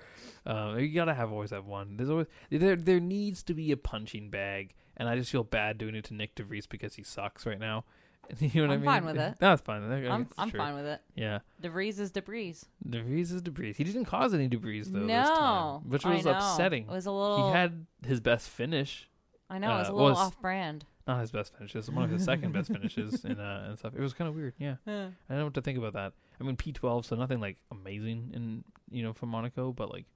Um, 0.45 0.79
you 0.79 0.89
gotta 0.89 1.15
have 1.15 1.31
always 1.33 1.51
have 1.51 1.67
one. 1.67 1.97
There's 1.97 2.11
always 2.11 2.27
there. 2.51 2.77
There 2.77 3.01
needs 3.01 3.45
to 3.45 3.55
be 3.55 3.71
a 3.71 3.77
punching 3.77 4.31
bag, 4.31 4.75
and 4.97 5.09
I 5.09 5.17
just 5.17 5.31
feel 5.31 5.45
bad 5.45 5.79
doing 5.79 5.95
it 5.95 6.05
to 6.07 6.15
Nick 6.15 6.35
DeVries 6.35 6.69
because 6.69 6.97
he 6.97 7.05
sucks 7.05 7.47
right 7.47 7.61
now. 7.61 7.85
You 8.41 8.63
know 8.63 8.69
what 8.69 8.71
I'm 8.71 8.71
I 8.71 8.77
mean? 8.77 8.85
fine 8.85 9.05
with 9.05 9.19
it. 9.19 9.35
That's 9.39 9.61
fine. 9.63 9.83
I 9.91 10.01
guess 10.01 10.11
I'm 10.11 10.27
I'm 10.39 10.51
fine 10.51 10.75
with 10.75 10.87
it. 10.87 11.01
Yeah, 11.15 11.41
DeVries 11.63 11.99
is 12.01 12.11
debris. 12.13 12.57
DeVries 12.89 13.33
is 13.33 13.43
DeVries. 13.43 13.77
He 13.77 13.85
didn't 13.85 14.07
cause 14.07 14.33
any 14.33 14.49
DeVries 14.49 14.87
though. 14.87 15.01
this 15.01 15.09
no, 15.09 15.25
time, 15.25 15.89
which 15.91 16.07
I 16.07 16.15
was 16.15 16.25
know. 16.25 16.33
upsetting. 16.33 16.85
It 16.85 16.91
was 16.91 17.07
a 17.07 17.13
little. 17.13 17.49
He 17.49 17.53
had 17.53 17.85
his 18.07 18.21
best 18.21 18.49
finish. 18.49 19.09
I 19.51 19.59
know 19.59 19.75
it 19.75 19.79
was 19.81 19.89
a 19.89 19.91
uh, 19.91 19.95
little 19.95 20.11
was- 20.11 20.19
off-brand. 20.19 20.87
not 21.07 21.21
his 21.21 21.31
best 21.31 21.55
finishes, 21.57 21.91
one 21.91 22.05
of 22.05 22.11
his 22.11 22.25
second 22.25 22.53
best 22.53 22.69
finishes 22.73 23.23
in 23.25 23.39
uh, 23.39 23.65
and 23.69 23.79
stuff. 23.79 23.93
It 23.95 24.01
was 24.01 24.15
kind 24.15 24.29
of 24.29 24.35
weird. 24.35 24.55
Yeah, 24.59 24.77
Yeah. 24.87 25.09
I 25.29 25.33
don't 25.35 25.39
know 25.39 25.45
what 25.45 25.55
to 25.55 25.61
think 25.63 25.77
about 25.77 25.93
that. 25.95 26.13
I 26.41 26.45
mean, 26.45 26.57
P 26.57 26.73
twelve, 26.73 27.05
so 27.05 27.17
nothing 27.17 27.39
like 27.41 27.59
amazing 27.71 28.31
in 28.35 28.65
you 28.91 29.03
know 29.03 29.13
from 29.13 29.29
Monaco, 29.29 29.73
but 29.73 29.91
like 29.91 30.07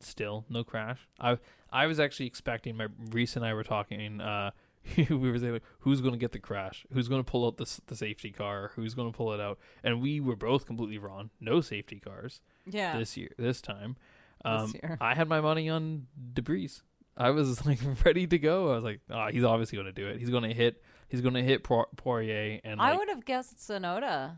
still 0.00 0.44
no 0.48 0.64
crash. 0.64 1.06
I 1.20 1.38
I 1.70 1.86
was 1.86 2.00
actually 2.00 2.26
expecting. 2.26 2.76
My 2.76 2.88
Reese 3.10 3.36
and 3.36 3.44
I 3.44 3.54
were 3.54 3.64
talking. 3.64 4.20
uh 4.20 4.50
we 4.96 5.30
were 5.30 5.38
saying 5.38 5.52
like, 5.54 5.62
who's 5.80 6.00
going 6.00 6.12
to 6.12 6.18
get 6.18 6.32
the 6.32 6.38
crash? 6.38 6.86
Who's 6.92 7.08
going 7.08 7.22
to 7.22 7.30
pull 7.30 7.46
out 7.46 7.56
the 7.56 7.80
the 7.86 7.96
safety 7.96 8.30
car? 8.30 8.72
Who's 8.76 8.94
going 8.94 9.10
to 9.10 9.16
pull 9.16 9.32
it 9.32 9.40
out? 9.40 9.58
And 9.82 10.00
we 10.00 10.20
were 10.20 10.36
both 10.36 10.66
completely 10.66 10.98
wrong. 10.98 11.30
No 11.40 11.60
safety 11.60 12.00
cars 12.00 12.40
Yeah. 12.66 12.98
this 12.98 13.16
year. 13.16 13.30
This 13.38 13.60
time, 13.60 13.96
This 14.44 14.52
um, 14.52 14.74
year. 14.82 14.98
I 15.00 15.14
had 15.14 15.28
my 15.28 15.40
money 15.40 15.68
on 15.70 16.06
Debris. 16.34 16.70
I 17.16 17.30
was 17.30 17.64
like 17.66 17.78
ready 18.04 18.26
to 18.26 18.38
go. 18.38 18.72
I 18.72 18.74
was 18.74 18.84
like, 18.84 19.00
oh, 19.10 19.28
he's 19.28 19.44
obviously 19.44 19.76
going 19.76 19.86
to 19.86 19.92
do 19.92 20.06
it. 20.08 20.18
He's 20.18 20.30
going 20.30 20.44
to 20.44 20.54
hit. 20.54 20.82
He's 21.08 21.20
going 21.20 21.34
to 21.34 21.42
hit 21.42 21.62
Poirier, 21.62 22.60
and 22.64 22.80
I 22.80 22.90
like, 22.90 22.98
would 22.98 23.08
have 23.10 23.24
guessed 23.24 23.58
Tsunoda. 23.58 24.36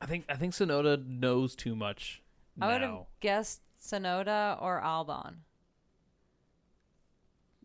I 0.00 0.06
think 0.06 0.26
I 0.28 0.34
think 0.36 0.52
Tsunoda 0.54 1.04
knows 1.06 1.56
too 1.56 1.74
much. 1.74 2.22
I 2.60 2.72
would 2.72 2.82
have 2.82 3.06
guessed 3.20 3.62
Tsunoda 3.80 4.60
or 4.60 4.80
Albon. 4.80 5.36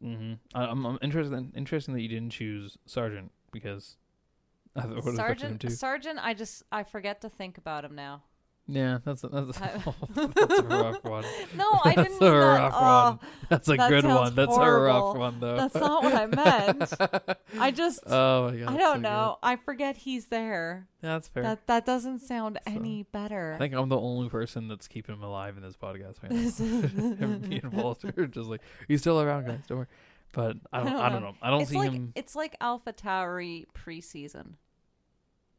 Mm-hmm. 0.03 0.33
I, 0.53 0.65
I'm, 0.65 0.85
I'm 0.85 0.99
interested. 1.01 1.51
Interesting 1.55 1.93
that 1.93 2.01
you 2.01 2.09
didn't 2.09 2.31
choose 2.31 2.77
Sargeant 2.87 3.29
because 3.51 3.97
I 4.75 4.85
would 4.85 4.97
have 4.97 5.05
him 5.05 5.15
Sargeant, 5.15 5.59
too. 5.59 5.67
Sargeant, 5.67 6.19
I 6.21 6.33
just 6.33 6.63
I 6.71 6.83
forget 6.83 7.21
to 7.21 7.29
think 7.29 7.57
about 7.57 7.85
him 7.85 7.95
now. 7.95 8.23
Yeah, 8.67 8.99
that's 9.03 9.23
a, 9.23 9.27
that's, 9.27 9.59
a, 9.59 9.63
I- 9.63 9.93
that's 10.35 10.59
a 10.59 10.63
rough 10.69 11.03
one. 11.03 11.25
No, 11.55 11.65
I 11.83 11.93
That's 11.95 12.09
didn't 12.09 12.21
a 12.21 12.31
mean 12.31 12.39
that. 12.39 12.59
rough 12.59 12.73
Oh, 12.75 13.03
one. 13.09 13.19
That's 13.49 13.67
a 13.69 13.75
that 13.75 13.89
good 13.89 14.05
one. 14.05 14.35
That's 14.35 14.55
a 14.57 14.71
rough 14.71 15.17
one 15.17 15.39
though. 15.39 15.57
That's 15.57 15.75
not 15.75 16.03
what 16.03 16.13
I 16.15 16.25
meant. 16.27 16.93
I 17.59 17.71
just 17.71 17.99
oh 18.07 18.51
my 18.51 18.57
god. 18.57 18.69
I 18.73 18.77
don't 18.77 18.95
so 18.97 19.01
know. 19.01 19.37
I 19.43 19.57
forget 19.57 19.97
he's 19.97 20.27
there. 20.27 20.87
Good. 21.01 21.07
That's 21.07 21.27
fair. 21.27 21.43
That 21.43 21.67
that 21.67 21.85
doesn't 21.85 22.19
sound 22.19 22.59
any 22.65 23.03
better. 23.11 23.53
I 23.55 23.57
think 23.57 23.73
I'm 23.73 23.89
the 23.89 23.99
only 23.99 24.29
person 24.29 24.67
that's 24.69 24.87
keeping 24.87 25.15
him 25.15 25.23
alive 25.23 25.57
in 25.57 25.63
this 25.63 25.75
podcast 25.75 26.23
right 26.23 26.31
now. 26.31 27.15
Him 27.27 27.39
being 27.39 27.69
Walter, 27.71 28.27
just 28.27 28.49
like 28.49 28.61
he's 28.87 29.01
still 29.01 29.19
around, 29.21 29.45
guys. 29.45 29.59
Don't 29.67 29.79
worry. 29.79 29.87
But 30.31 30.57
I 30.71 30.79
don't. 30.83 30.93
I 30.95 31.09
don't 31.09 31.21
know. 31.21 31.35
I 31.43 31.49
don't 31.51 31.61
it's 31.61 31.69
see 31.69 31.77
like 31.77 31.91
him. 31.91 32.11
it's 32.15 32.35
like 32.35 32.55
Alpha 32.59 32.91
Tauri 32.93 33.65
preseason, 33.77 34.53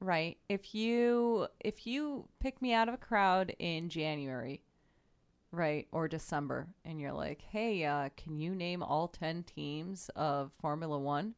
right? 0.05 0.37
If 0.49 0.75
you 0.75 1.49
if 1.61 1.87
you 1.87 2.29
pick 2.41 2.61
me 2.63 2.73
out 2.73 2.89
of 2.89 2.95
a 2.95 2.99
crowd 2.99 3.55
in 3.59 3.89
January, 3.89 4.63
right, 5.51 5.87
or 5.93 6.09
December, 6.09 6.69
and 6.85 7.01
you're 7.01 7.13
like, 7.13 7.43
"Hey, 7.43 7.85
uh, 7.85 8.11
can 8.17 8.39
you 8.39 8.55
name 8.55 8.83
all 8.83 9.09
ten 9.09 9.43
teams 9.43 10.11
of 10.17 10.53
Formula 10.61 10.99
One?" 10.99 11.35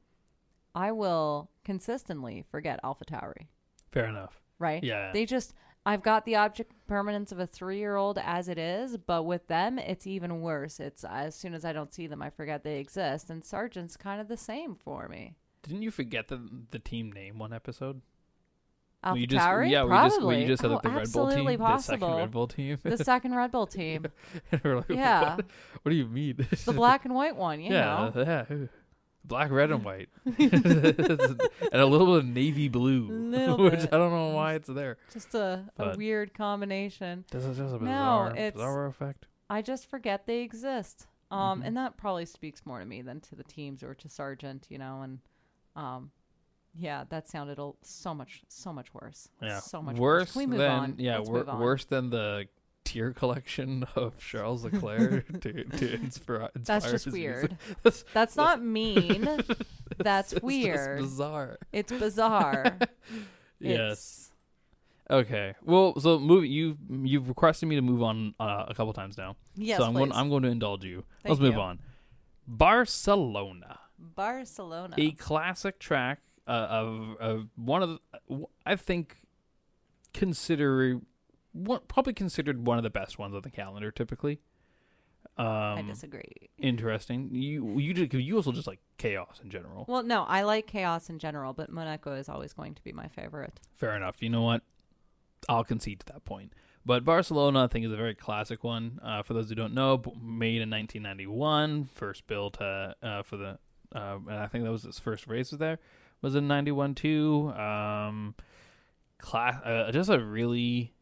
I 0.74 0.92
will 0.92 1.50
consistently 1.64 2.44
forget 2.50 2.80
Alpha 2.84 3.04
Tauri, 3.06 3.46
Fair 3.92 4.06
enough. 4.06 4.42
right? 4.58 4.84
Yeah. 4.84 5.10
They 5.12 5.24
just 5.24 5.54
I've 5.86 6.02
got 6.02 6.26
the 6.26 6.34
object 6.36 6.72
permanence 6.86 7.32
of 7.32 7.38
a 7.38 7.46
three 7.46 7.78
year 7.78 7.96
old 7.96 8.18
as 8.18 8.48
it 8.48 8.58
is, 8.58 8.96
but 8.98 9.22
with 9.24 9.46
them 9.46 9.78
it's 9.78 10.06
even 10.06 10.42
worse. 10.42 10.78
It's 10.80 11.02
as 11.04 11.34
soon 11.34 11.54
as 11.54 11.64
I 11.64 11.72
don't 11.72 11.94
see 11.94 12.06
them 12.06 12.20
I 12.20 12.28
forget 12.28 12.62
they 12.62 12.78
exist. 12.78 13.30
And 13.30 13.42
Sargeant's 13.42 13.96
kind 13.96 14.20
of 14.20 14.28
the 14.28 14.36
same 14.36 14.74
for 14.74 15.08
me. 15.08 15.36
Didn't 15.62 15.82
you 15.82 15.90
forget 15.90 16.28
the 16.28 16.40
the 16.72 16.78
team 16.78 17.10
name 17.10 17.38
one 17.38 17.52
episod? 17.52 18.02
Alpha 19.06 19.20
you 19.20 19.26
just, 19.26 19.46
Tauri? 19.46 19.70
yeah, 19.70 19.82
you 19.84 19.88
just 19.90 20.20
you 20.20 20.46
just 20.46 20.64
oh, 20.64 20.68
like 20.68 20.82
the 20.82 20.90
Red 20.90 21.12
Bull 21.12 21.30
team, 21.30 21.58
possible. 21.58 21.98
the 21.98 22.04
second 22.06 22.16
Red 22.18 22.30
Bull 22.30 22.46
team. 22.48 22.78
the 22.82 22.96
second 22.98 23.34
Red 23.34 23.50
Bull 23.52 23.66
team. 23.66 24.06
and 24.52 24.60
we're 24.64 24.76
like, 24.76 24.88
Yeah. 24.88 25.36
what, 25.36 25.46
what 25.82 25.90
do 25.90 25.96
you 25.96 26.06
mean? 26.06 26.46
the 26.64 26.72
black 26.74 27.04
and 27.04 27.14
white 27.14 27.36
one, 27.36 27.60
you 27.60 27.72
yeah, 27.72 28.10
know. 28.14 28.22
yeah, 28.22 28.66
black, 29.24 29.50
red, 29.50 29.70
and 29.70 29.84
white, 29.84 30.08
and 30.24 30.38
a 31.74 31.86
little 31.86 32.06
bit 32.06 32.16
of 32.18 32.24
navy 32.26 32.68
blue, 32.68 33.30
which. 33.56 33.80
I 33.80 33.96
don't 33.96 34.10
know 34.12 34.28
why 34.34 34.54
it's 34.54 34.68
there. 34.68 34.98
Just 35.12 35.34
a, 35.34 35.64
a 35.78 35.96
weird 35.96 36.34
combination. 36.34 37.24
This 37.30 37.44
is 37.44 37.56
just 37.58 37.74
a 37.74 37.78
No, 37.78 37.80
bizarre, 37.80 38.30
it's- 38.32 38.52
bizarre 38.52 38.86
effect. 38.86 39.26
I 39.48 39.62
just 39.62 39.88
forget 39.88 40.26
they 40.26 40.40
exist. 40.42 41.06
Um, 41.30 41.60
Mhm. 41.60 41.66
and 41.66 41.76
that 41.76 41.96
probably 41.96 42.24
speaks 42.24 42.64
more 42.64 42.78
to 42.78 42.84
me 42.84 43.02
than 43.02 43.20
to 43.22 43.34
the 43.34 43.42
teams 43.44 43.82
or 43.82 43.94
to 43.94 44.06
Sargeant, 44.08 44.62
you 44.68 44.78
know. 44.78 45.02
And, 45.02 45.18
um, 45.74 46.10
yeah, 46.78 47.04
that 47.08 47.28
sounded 47.28 47.58
a, 47.58 47.70
so 47.82 48.14
much, 48.14 48.42
so 48.48 48.72
much 48.72 48.92
worse. 48.94 49.28
Yeah, 49.42 49.60
so 49.60 49.80
much 49.82 49.96
worse 49.96 50.32
Can 50.32 50.38
we 50.40 50.46
move 50.46 50.58
than 50.58 50.70
on? 50.70 50.94
yeah, 50.98 51.18
Let's 51.18 51.28
wor- 51.30 51.38
move 51.38 51.48
on. 51.48 51.60
worse 51.60 51.84
than 51.84 52.10
the 52.10 52.46
tier 52.84 53.12
collection 53.12 53.84
of 53.96 54.18
Charles 54.18 54.64
Leclerc 54.64 55.40
to 55.40 55.64
to 55.64 55.94
inspire. 56.00 56.50
That's 56.54 56.84
inspire 56.86 56.92
just 56.92 57.04
his 57.06 57.14
music. 57.14 57.50
weird. 57.50 57.56
That's, 57.82 58.04
That's 58.14 58.36
not 58.36 58.62
mean. 58.62 59.28
That's 59.98 60.32
it's 60.32 60.40
just 60.40 60.44
weird. 60.44 60.98
bizarre. 61.00 61.58
It's 61.72 61.92
bizarre. 61.92 62.78
Yes. 63.60 63.70
It's- 63.70 64.22
Okay. 65.08 65.54
Well, 65.62 66.00
so 66.00 66.18
move 66.18 66.46
you 66.46 66.76
you've 66.90 67.28
requested 67.28 67.68
me 67.68 67.76
to 67.76 67.80
move 67.80 68.02
on 68.02 68.34
uh, 68.40 68.64
a 68.66 68.74
couple 68.74 68.92
times 68.92 69.16
now. 69.16 69.36
Yes, 69.54 69.78
so 69.78 69.84
I'm 69.84 69.92
going 69.94 70.10
please. 70.10 70.16
I'm 70.18 70.28
going 70.28 70.42
to 70.42 70.48
indulge 70.48 70.82
you. 70.84 71.04
Thank 71.22 71.28
Let's 71.30 71.40
move 71.40 71.54
you. 71.54 71.60
on. 71.60 71.78
Barcelona, 72.48 73.78
Barcelona. 73.98 74.96
a 74.98 75.12
classic 75.12 75.78
track 75.78 76.18
uh, 76.46 76.50
of 76.50 77.16
of 77.20 77.48
one 77.56 77.82
of 77.82 77.98
the, 78.28 78.46
I 78.64 78.76
think 78.76 79.18
consider 80.12 81.00
one, 81.52 81.80
probably 81.88 82.12
considered 82.12 82.66
one 82.66 82.78
of 82.78 82.84
the 82.84 82.90
best 82.90 83.18
ones 83.18 83.34
on 83.34 83.42
the 83.42 83.50
calendar 83.50 83.90
typically. 83.90 84.40
Um, 85.38 85.46
I 85.46 85.82
disagree. 85.82 86.50
Interesting. 86.58 87.28
You 87.32 87.78
you 87.78 87.92
did, 87.92 88.12
you 88.14 88.36
also 88.36 88.52
just 88.52 88.66
like 88.66 88.80
chaos 88.96 89.40
in 89.42 89.50
general. 89.50 89.84
Well, 89.88 90.02
no, 90.02 90.24
I 90.24 90.42
like 90.42 90.66
chaos 90.66 91.10
in 91.10 91.18
general, 91.18 91.52
but 91.52 91.70
Monaco 91.70 92.12
is 92.14 92.28
always 92.28 92.52
going 92.54 92.74
to 92.74 92.82
be 92.82 92.92
my 92.92 93.08
favorite. 93.08 93.60
Fair 93.74 93.94
enough. 93.96 94.16
You 94.20 94.30
know 94.30 94.42
what? 94.42 94.62
I'll 95.48 95.64
concede 95.64 96.00
to 96.00 96.06
that 96.12 96.24
point. 96.24 96.52
But 96.86 97.04
Barcelona, 97.04 97.64
I 97.64 97.66
think, 97.66 97.84
is 97.84 97.92
a 97.92 97.96
very 97.96 98.14
classic 98.14 98.62
one. 98.62 99.00
Uh, 99.02 99.22
for 99.22 99.34
those 99.34 99.48
who 99.48 99.56
don't 99.56 99.74
know, 99.74 99.96
made 100.22 100.62
in 100.62 100.70
1991, 100.70 101.88
first 101.92 102.26
built 102.28 102.60
uh, 102.60 102.94
uh, 103.02 103.22
for 103.22 103.36
the, 103.36 103.58
uh, 103.94 104.18
and 104.28 104.36
I 104.36 104.46
think 104.46 104.64
that 104.64 104.70
was 104.70 104.84
its 104.84 105.00
first 105.00 105.26
race 105.26 105.50
was 105.50 105.58
there. 105.58 105.80
Was 106.22 106.34
in 106.34 106.48
91 106.48 106.94
too. 106.94 107.52
Um, 107.56 108.34
class, 109.18 109.62
uh, 109.64 109.90
just 109.92 110.10
a 110.10 110.18
really, 110.18 110.94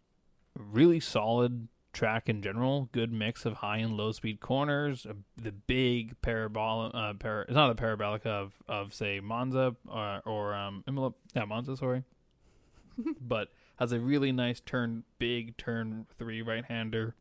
really 0.54 1.00
solid 1.00 1.68
track 1.94 2.28
in 2.28 2.42
general. 2.42 2.90
Good 2.92 3.12
mix 3.12 3.46
of 3.46 3.54
high 3.54 3.78
and 3.78 3.96
low 3.96 4.12
speed 4.12 4.40
corners. 4.40 5.06
Uh, 5.06 5.14
the 5.36 5.52
big 5.52 6.20
parabolic, 6.20 6.94
uh, 6.94 7.14
para, 7.14 7.42
it's 7.42 7.54
not 7.54 7.68
the 7.68 7.74
parabolic 7.74 8.26
of 8.26 8.52
of 8.68 8.92
say 8.92 9.20
Monza 9.20 9.76
or 9.88 10.20
or 10.26 10.54
um 10.54 10.84
Imola, 10.86 11.14
yeah 11.34 11.44
Monza, 11.44 11.76
sorry, 11.76 12.02
but 13.20 13.48
has 13.76 13.92
a 13.92 14.00
really 14.00 14.32
nice 14.32 14.60
turn, 14.60 15.04
big 15.18 15.56
turn 15.56 16.06
three 16.18 16.42
right 16.42 16.64
hander. 16.66 17.14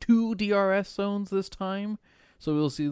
Two 0.00 0.34
DRS 0.34 0.88
zones 0.88 1.30
this 1.30 1.48
time, 1.48 1.98
so 2.38 2.54
we'll 2.54 2.70
see. 2.70 2.90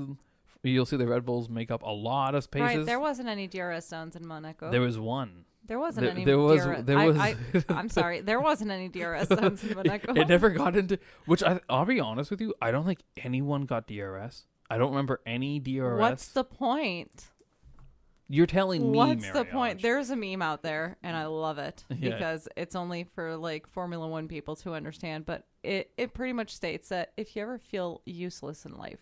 You'll 0.70 0.86
see 0.86 0.96
the 0.96 1.06
Red 1.06 1.24
Bulls 1.24 1.48
make 1.48 1.70
up 1.70 1.82
a 1.82 1.90
lot 1.92 2.34
of 2.34 2.44
spaces. 2.44 2.76
Right, 2.78 2.86
there 2.86 3.00
wasn't 3.00 3.28
any 3.28 3.46
DRS 3.46 3.86
zones 3.86 4.16
in 4.16 4.26
Monaco. 4.26 4.70
There 4.70 4.80
was 4.80 4.98
one. 4.98 5.44
There 5.66 5.78
wasn't 5.78 6.04
There- 6.06 6.10
any. 6.14 6.24
there 6.24 6.38
was- 6.38 6.62
DRS. 6.64 6.84
there 6.84 6.98
was- 7.06 7.16
I, 7.16 7.36
I'm 7.70 7.88
sorry. 7.88 8.20
There 8.20 8.40
wasn't 8.40 8.70
any 8.70 8.88
DRS 8.88 9.28
zones 9.40 9.62
in 9.64 9.74
Monaco. 9.76 10.12
It 10.14 10.28
never 10.28 10.50
got 10.50 10.76
into 10.76 10.98
which 11.26 11.42
I 11.42 11.60
I'll 11.70 11.84
be 11.86 12.00
honest 12.00 12.30
with 12.30 12.40
you, 12.40 12.54
I 12.60 12.70
don't 12.70 12.84
think 12.86 13.00
anyone 13.16 13.62
got 13.66 13.86
DRS. 13.86 14.44
I 14.70 14.78
don't 14.78 14.90
remember 14.90 15.20
any 15.26 15.60
DRS. 15.60 16.00
What's 16.00 16.28
the 16.28 16.44
point? 16.44 17.24
You're 18.28 18.46
telling 18.46 18.90
me 18.90 18.96
What's 18.96 19.26
the 19.26 19.32
Marie-Ange. 19.44 19.50
point? 19.52 19.82
There's 19.82 20.08
a 20.08 20.16
meme 20.16 20.40
out 20.40 20.62
there, 20.62 20.96
and 21.02 21.14
I 21.14 21.26
love 21.26 21.58
it 21.58 21.84
Yeah. 21.90 22.14
because 22.14 22.48
it's 22.56 22.74
only 22.74 23.04
for 23.04 23.36
like 23.36 23.66
Formula 23.68 24.08
One 24.08 24.28
people 24.28 24.56
to 24.56 24.72
understand. 24.74 25.26
But 25.26 25.46
it 25.62 25.90
it 25.98 26.14
pretty 26.14 26.32
much 26.32 26.54
states 26.54 26.88
that 26.88 27.12
if 27.18 27.36
you 27.36 27.42
ever 27.42 27.58
feel 27.58 28.00
useless 28.06 28.64
in 28.64 28.76
life, 28.78 29.00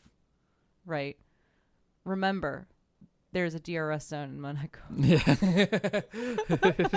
right? 0.84 1.16
Remember, 2.04 2.66
there's 3.32 3.54
a 3.54 3.60
DRS 3.60 4.06
zone 4.06 4.30
in 4.30 4.40
Monaco. 4.40 4.80
Yeah. 4.96 5.22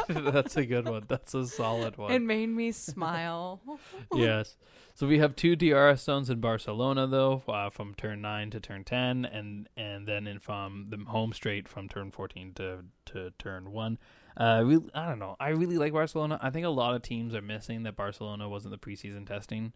That's 0.10 0.57
a 0.57 0.65
good 0.65 0.88
one. 0.88 1.06
That's 1.07 1.34
a 1.34 1.45
solid 1.45 1.98
one. 1.98 2.11
It 2.11 2.22
made 2.22 2.49
me 2.49 2.72
smile. 2.72 3.61
yes. 4.14 4.57
So 4.94 5.07
we 5.07 5.19
have 5.19 5.36
two 5.36 5.56
DRS 5.56 6.02
zones 6.02 6.30
in 6.30 6.40
Barcelona, 6.40 7.07
though, 7.07 7.44
uh, 7.48 7.69
from 7.69 7.94
turn 7.95 8.22
nine 8.22 8.49
to 8.52 8.60
turn 8.60 8.84
ten, 8.84 9.26
and 9.26 9.68
and 9.76 10.07
then 10.07 10.27
in 10.27 10.40
from 10.40 10.88
the 10.90 10.98
home 11.10 11.34
straight 11.34 11.68
from 11.68 11.90
turn 11.90 12.11
fourteen 12.11 12.53
to 12.56 12.86
to 13.07 13.32
turn 13.38 13.72
one. 13.72 13.98
Uh, 14.38 14.61
really, 14.65 14.90
I 14.94 15.07
don't 15.07 15.19
know. 15.19 15.36
I 15.40 15.49
really 15.49 15.77
like 15.77 15.94
Barcelona. 15.94 16.40
I 16.41 16.49
think 16.49 16.65
a 16.65 16.69
lot 16.69 16.95
of 16.95 17.02
teams 17.02 17.34
are 17.34 17.41
missing 17.41 17.84
that 17.84 17.95
Barcelona 17.95 18.49
wasn't 18.49 18.72
the 18.72 18.77
preseason 18.77 19.26
testing 19.26 19.73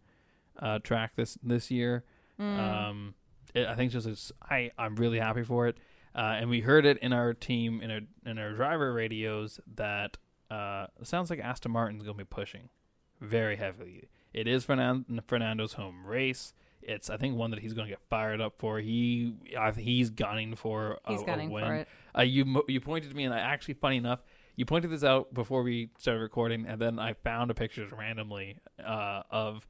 uh, 0.61 0.79
track 0.79 1.15
this 1.15 1.37
this 1.41 1.71
year. 1.71 2.03
Mm. 2.39 2.59
Um, 2.59 3.13
it, 3.53 3.67
I 3.67 3.75
think 3.75 3.91
just 3.91 4.07
it's, 4.07 4.31
I 4.41 4.71
I'm 4.77 4.95
really 4.95 5.19
happy 5.19 5.43
for 5.43 5.67
it. 5.67 5.77
Uh, 6.15 6.37
and 6.39 6.49
we 6.49 6.61
heard 6.61 6.85
it 6.85 6.97
in 6.99 7.13
our 7.13 7.33
team 7.33 7.81
in 7.81 7.91
our 7.91 7.99
in 8.25 8.37
our 8.39 8.53
driver 8.53 8.93
radios 8.93 9.59
that 9.75 10.17
uh, 10.49 10.87
sounds 11.03 11.29
like 11.29 11.39
Aston 11.39 11.71
Martin's 11.71 12.03
going 12.03 12.17
to 12.17 12.23
be 12.23 12.27
pushing 12.27 12.69
very 13.21 13.55
heavily. 13.55 14.09
It 14.33 14.47
is 14.47 14.63
Fernan- 14.65 15.21
Fernando's 15.27 15.73
home 15.73 16.05
race. 16.05 16.53
It's 16.81 17.09
I 17.09 17.17
think 17.17 17.35
one 17.35 17.51
that 17.51 17.59
he's 17.59 17.73
going 17.73 17.85
to 17.87 17.91
get 17.91 17.99
fired 18.09 18.41
up 18.41 18.53
for. 18.57 18.79
He 18.79 19.35
I, 19.59 19.71
he's 19.71 20.09
gunning 20.09 20.55
for 20.55 20.99
a, 21.05 21.11
He's 21.11 21.21
a 21.21 21.25
gunning 21.25 21.51
win. 21.51 21.65
for 21.65 21.75
it. 21.75 21.87
Uh, 22.17 22.21
you 22.21 22.63
you 22.67 22.79
pointed 22.79 23.11
to 23.11 23.15
me, 23.15 23.25
and 23.25 23.33
I 23.33 23.39
actually, 23.39 23.75
funny 23.75 23.97
enough, 23.97 24.21
you 24.55 24.65
pointed 24.65 24.89
this 24.89 25.03
out 25.03 25.33
before 25.33 25.61
we 25.61 25.89
started 25.97 26.21
recording, 26.21 26.65
and 26.65 26.81
then 26.81 26.97
I 26.97 27.13
found 27.13 27.51
a 27.51 27.53
picture 27.53 27.87
randomly 27.97 28.57
uh, 28.83 29.23
of 29.29 29.67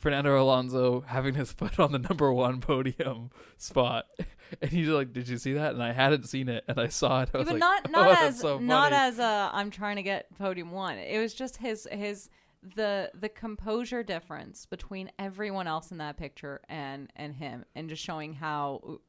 Fernando 0.00 0.42
Alonso 0.42 1.02
having 1.02 1.34
his 1.34 1.52
foot 1.58 1.78
on 1.78 1.92
the 1.92 1.98
number 1.98 2.32
one 2.32 2.60
podium 2.60 3.30
spot, 3.56 4.06
and 4.62 4.70
he's 4.70 4.88
like, 4.88 5.12
"Did 5.12 5.28
you 5.28 5.38
see 5.38 5.52
that?" 5.52 5.74
And 5.74 5.82
I 5.82 5.92
hadn't 5.92 6.24
seen 6.24 6.48
it, 6.48 6.64
and 6.66 6.80
I 6.80 6.88
saw 6.88 7.22
it. 7.22 7.30
I 7.32 7.38
was 7.38 7.46
Even 7.48 7.60
like, 7.60 7.84
not 7.84 7.90
not 7.92 8.08
"Oh, 8.08 8.10
as 8.12 8.18
that's 8.18 8.40
so 8.40 8.58
not 8.58 8.92
as 8.92 9.18
a 9.18 9.50
I'm 9.52 9.70
trying 9.70 9.96
to 9.96 10.02
get 10.02 10.26
podium 10.38 10.72
one. 10.72 10.96
It 10.98 11.18
was 11.20 11.34
just 11.34 11.58
his 11.58 11.86
his 11.92 12.28
the 12.74 13.10
the 13.18 13.28
composure 13.28 14.02
difference 14.02 14.66
between 14.66 15.10
everyone 15.18 15.66
else 15.66 15.90
in 15.92 15.98
that 15.98 16.16
picture 16.16 16.60
and 16.68 17.12
and 17.14 17.34
him, 17.34 17.64
and 17.74 17.88
just 17.88 18.02
showing 18.02 18.32
how 18.34 19.00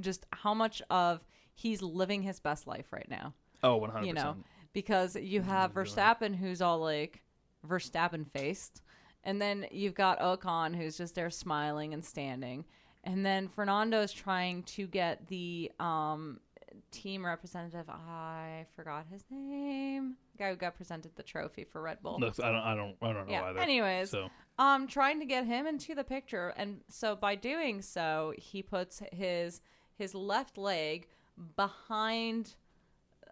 just 0.00 0.26
how 0.32 0.52
much 0.54 0.82
of 0.90 1.24
he's 1.54 1.80
living 1.80 2.22
his 2.22 2.40
best 2.40 2.66
life 2.66 2.92
right 2.92 3.08
now. 3.08 3.34
Oh, 3.62 3.72
oh, 3.74 3.76
one 3.76 3.90
hundred 3.90 4.06
You 4.08 4.12
know, 4.14 4.20
percent. 4.32 4.46
because 4.72 5.16
you 5.16 5.42
have 5.42 5.72
Verstappen 5.72 6.34
who's 6.34 6.60
all 6.60 6.80
like 6.80 7.22
Verstappen 7.66 8.28
faced, 8.30 8.82
and 9.24 9.40
then 9.42 9.66
you've 9.70 9.94
got 9.94 10.20
Ocon 10.20 10.76
who's 10.76 10.96
just 10.96 11.14
there 11.14 11.30
smiling 11.30 11.92
and 11.94 12.04
standing, 12.04 12.64
and 13.02 13.24
then 13.26 13.48
Fernando's 13.48 14.12
trying 14.12 14.62
to 14.64 14.86
get 14.86 15.26
the 15.28 15.72
um 15.80 16.40
team 16.90 17.24
representative. 17.24 17.88
I 17.88 18.66
forgot 18.76 19.06
his 19.10 19.24
name. 19.30 20.14
Guy 20.38 20.50
who 20.50 20.56
got 20.56 20.76
presented 20.76 21.12
the 21.16 21.22
trophy 21.22 21.64
for 21.64 21.80
Red 21.80 22.02
Bull. 22.02 22.18
Look, 22.20 22.38
I 22.40 22.50
don't, 22.50 22.60
I 22.60 22.74
don't, 22.74 22.96
I 23.02 23.12
don't 23.12 23.26
know 23.26 23.32
Yeah, 23.32 23.44
either. 23.44 23.58
anyways. 23.60 24.10
so 24.10 24.28
um 24.58 24.86
trying 24.86 25.18
to 25.20 25.26
get 25.26 25.44
him 25.46 25.66
into 25.66 25.94
the 25.94 26.04
picture 26.04 26.52
and 26.56 26.80
so 26.88 27.16
by 27.16 27.34
doing 27.34 27.82
so 27.82 28.32
he 28.36 28.62
puts 28.62 29.02
his 29.12 29.60
his 29.96 30.14
left 30.14 30.56
leg 30.58 31.08
behind 31.56 32.54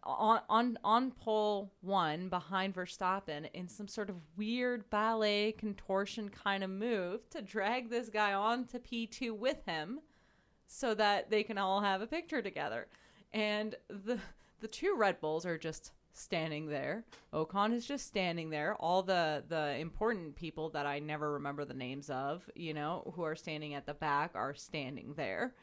on 0.04 0.40
on 0.48 0.78
on 0.82 1.10
pole 1.12 1.72
1 1.82 2.28
behind 2.28 2.74
Verstappen 2.74 3.48
in 3.54 3.68
some 3.68 3.88
sort 3.88 4.10
of 4.10 4.16
weird 4.36 4.88
ballet 4.90 5.52
contortion 5.52 6.28
kind 6.28 6.64
of 6.64 6.70
move 6.70 7.28
to 7.30 7.40
drag 7.40 7.88
this 7.88 8.08
guy 8.08 8.32
on 8.32 8.64
to 8.66 8.78
P2 8.78 9.36
with 9.36 9.64
him 9.64 10.00
so 10.66 10.94
that 10.94 11.30
they 11.30 11.42
can 11.42 11.58
all 11.58 11.80
have 11.80 12.00
a 12.00 12.06
picture 12.06 12.42
together 12.42 12.88
and 13.32 13.76
the 13.88 14.18
the 14.60 14.68
two 14.68 14.94
Red 14.96 15.20
Bulls 15.20 15.44
are 15.44 15.58
just 15.58 15.92
standing 16.12 16.68
there. 16.68 17.04
Ocon 17.32 17.72
is 17.72 17.86
just 17.86 18.06
standing 18.06 18.50
there. 18.50 18.74
All 18.76 19.02
the 19.02 19.44
the 19.48 19.76
important 19.78 20.36
people 20.36 20.70
that 20.70 20.86
I 20.86 20.98
never 20.98 21.32
remember 21.32 21.64
the 21.64 21.74
names 21.74 22.10
of, 22.10 22.48
you 22.54 22.74
know, 22.74 23.12
who 23.14 23.22
are 23.22 23.34
standing 23.34 23.74
at 23.74 23.86
the 23.86 23.94
back 23.94 24.32
are 24.34 24.54
standing 24.54 25.14
there. 25.16 25.54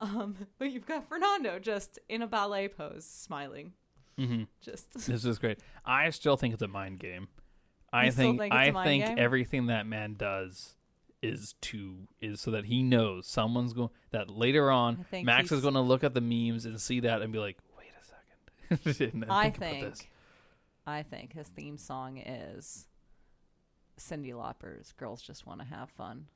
Um, 0.00 0.36
but 0.58 0.70
you've 0.70 0.86
got 0.86 1.08
Fernando 1.08 1.58
just 1.58 1.98
in 2.08 2.22
a 2.22 2.26
ballet 2.26 2.68
pose, 2.68 3.04
smiling. 3.04 3.72
Hmm 4.18 4.42
Just 4.60 4.92
this 5.06 5.24
is 5.24 5.38
great. 5.38 5.58
I 5.84 6.10
still 6.10 6.36
think 6.36 6.52
it's 6.54 6.62
a 6.62 6.68
mind 6.68 6.98
game. 6.98 7.28
I 7.92 8.06
You 8.06 8.10
still 8.10 8.24
think, 8.24 8.40
think 8.40 8.52
it's 8.52 8.58
I 8.60 8.64
a 8.66 8.72
mind 8.72 8.86
think 8.86 9.06
game? 9.06 9.18
everything 9.18 9.66
that 9.66 9.86
man 9.86 10.14
does 10.14 10.74
is 11.22 11.54
to 11.60 12.06
is 12.20 12.40
so 12.40 12.50
that 12.52 12.66
he 12.66 12.82
knows 12.82 13.26
someone's 13.26 13.72
going 13.72 13.88
that 14.12 14.28
later 14.30 14.70
I 14.70 14.74
on 14.74 15.04
think 15.10 15.26
Max 15.26 15.50
is 15.52 15.62
going 15.62 15.74
to 15.74 15.80
look 15.80 16.04
at 16.04 16.14
the 16.14 16.20
memes 16.20 16.64
and 16.64 16.80
see 16.80 17.00
that 17.00 17.22
and 17.22 17.32
be 17.32 17.38
like, 17.38 17.56
wait 17.76 17.88
a 18.00 18.78
second. 18.84 19.10
And 19.14 19.22
then 19.22 19.30
I 19.30 19.44
think 19.44 19.56
about 19.56 19.70
think 19.70 19.84
this. 19.90 20.06
I 20.86 21.02
think 21.02 21.32
his 21.32 21.48
theme 21.48 21.76
song 21.78 22.18
is 22.18 22.86
Cyndi 23.98 24.32
Lauper's 24.34 24.92
"Girls 24.92 25.20
Just 25.22 25.46
Want 25.46 25.60
to 25.60 25.66
Have 25.66 25.90
Fun." 25.90 26.26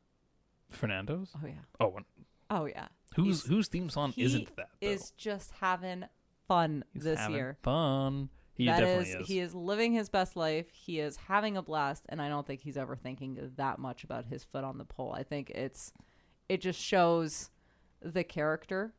Fernando's. 0.70 1.30
Oh 1.36 1.46
yeah, 1.46 1.52
Oh, 1.80 1.88
one- 1.88 2.04
oh 2.50 2.64
yeah. 2.66 2.88
whose 3.14 3.42
He's- 3.42 3.46
whose 3.46 3.68
theme 3.68 3.88
song 3.90 4.12
he 4.12 4.22
isn't 4.22 4.56
that? 4.56 4.68
Though? 4.80 4.88
Is 4.88 5.10
just 5.12 5.52
having 5.60 6.04
fun 6.48 6.84
He's 6.92 7.04
this 7.04 7.18
having 7.18 7.36
year. 7.36 7.58
fun. 7.62 8.28
He 8.54 8.66
That 8.66 8.80
definitely 8.80 9.10
is, 9.10 9.14
is. 9.22 9.26
he 9.28 9.40
is 9.40 9.54
living 9.54 9.92
his 9.92 10.08
best 10.08 10.36
life. 10.36 10.68
He 10.70 11.00
is 11.00 11.16
having 11.16 11.56
a 11.56 11.62
blast, 11.62 12.04
and 12.08 12.20
I 12.20 12.28
don't 12.28 12.46
think 12.46 12.60
he's 12.60 12.76
ever 12.76 12.96
thinking 12.96 13.52
that 13.56 13.78
much 13.78 14.04
about 14.04 14.26
his 14.26 14.44
foot 14.44 14.62
on 14.64 14.78
the 14.78 14.84
pole. 14.84 15.12
I 15.16 15.22
think 15.22 15.50
it's, 15.50 15.92
it 16.48 16.60
just 16.60 16.78
shows 16.78 17.50
the 18.02 18.24
character 18.24 18.92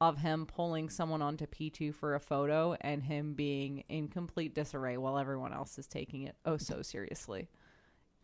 of 0.00 0.18
him 0.18 0.46
pulling 0.46 0.90
someone 0.90 1.22
onto 1.22 1.46
P2 1.46 1.94
for 1.94 2.16
a 2.16 2.20
photo 2.20 2.74
and 2.80 3.04
him 3.04 3.34
being 3.34 3.84
in 3.88 4.08
complete 4.08 4.52
disarray 4.52 4.96
while 4.96 5.16
everyone 5.16 5.52
else 5.52 5.78
is 5.78 5.86
taking 5.86 6.22
it 6.22 6.34
oh 6.44 6.56
so 6.56 6.82
seriously. 6.82 7.48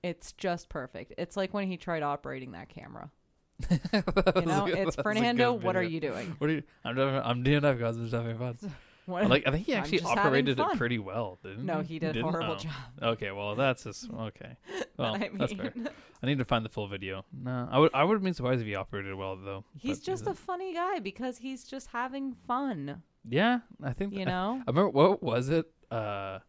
It's 0.02 0.32
just 0.32 0.68
perfect. 0.68 1.12
It's 1.18 1.36
like 1.36 1.54
when 1.54 1.68
he 1.68 1.76
tried 1.76 2.02
operating 2.02 2.50
that 2.52 2.68
camera. 2.68 3.12
You 3.70 4.42
know, 4.46 4.66
it's 4.72 4.96
Fernando. 4.96 5.52
What 5.52 5.76
are 5.76 5.82
you 5.82 6.00
doing? 6.00 6.34
What 6.38 6.50
are 6.50 6.54
you? 6.54 6.62
I'm 6.84 6.94
doing. 6.94 7.14
I'm 7.22 7.42
doing 7.42 7.60
that 7.62 7.76
because 7.76 7.96
I'm 7.96 8.04
just 8.04 8.14
having 8.14 8.38
fun. 8.38 8.58
What- 9.08 9.26
Like 9.30 9.46
I 9.46 9.52
think 9.52 9.64
he 9.64 9.72
actually 9.74 10.02
operated 10.02 10.60
it 10.60 10.66
pretty 10.76 10.98
well, 10.98 11.38
didn't 11.42 11.64
No, 11.64 11.80
he? 11.80 11.94
he 11.94 11.98
did 11.98 12.14
a 12.18 12.20
horrible 12.22 12.52
Oh. 12.52 12.56
job. 12.58 12.72
Okay, 13.02 13.30
well 13.30 13.54
that's 13.54 13.84
just 13.84 14.10
okay. 14.12 14.58
Well, 14.98 15.14
I 15.14 15.30
that's 15.32 15.54
fair. 15.54 15.72
mean- 15.74 15.88
I 16.22 16.26
need 16.26 16.36
to 16.40 16.44
find 16.44 16.62
the 16.62 16.68
full 16.68 16.88
video. 16.88 17.24
No, 17.32 17.68
I 17.72 17.78
would. 17.78 17.90
I 17.94 18.04
would 18.04 18.12
have 18.12 18.22
been 18.22 18.34
surprised 18.34 18.60
if 18.60 18.66
he 18.66 18.74
operated 18.74 19.14
well 19.14 19.36
though. 19.36 19.64
He's 19.78 20.00
just 20.00 20.26
a 20.26 20.34
funny 20.34 20.74
guy 20.74 20.98
because 20.98 21.38
he's 21.38 21.64
just 21.64 21.86
having 21.86 22.34
fun. 22.46 23.02
yeah. 23.26 23.60
I 23.82 23.94
think 23.94 24.12
You 24.12 24.26
know? 24.26 24.62
I, 24.66 24.70
remember 24.70 24.90
what 24.90 25.22
was 25.22 25.48
it? 25.48 25.64
Uh, 25.90 26.40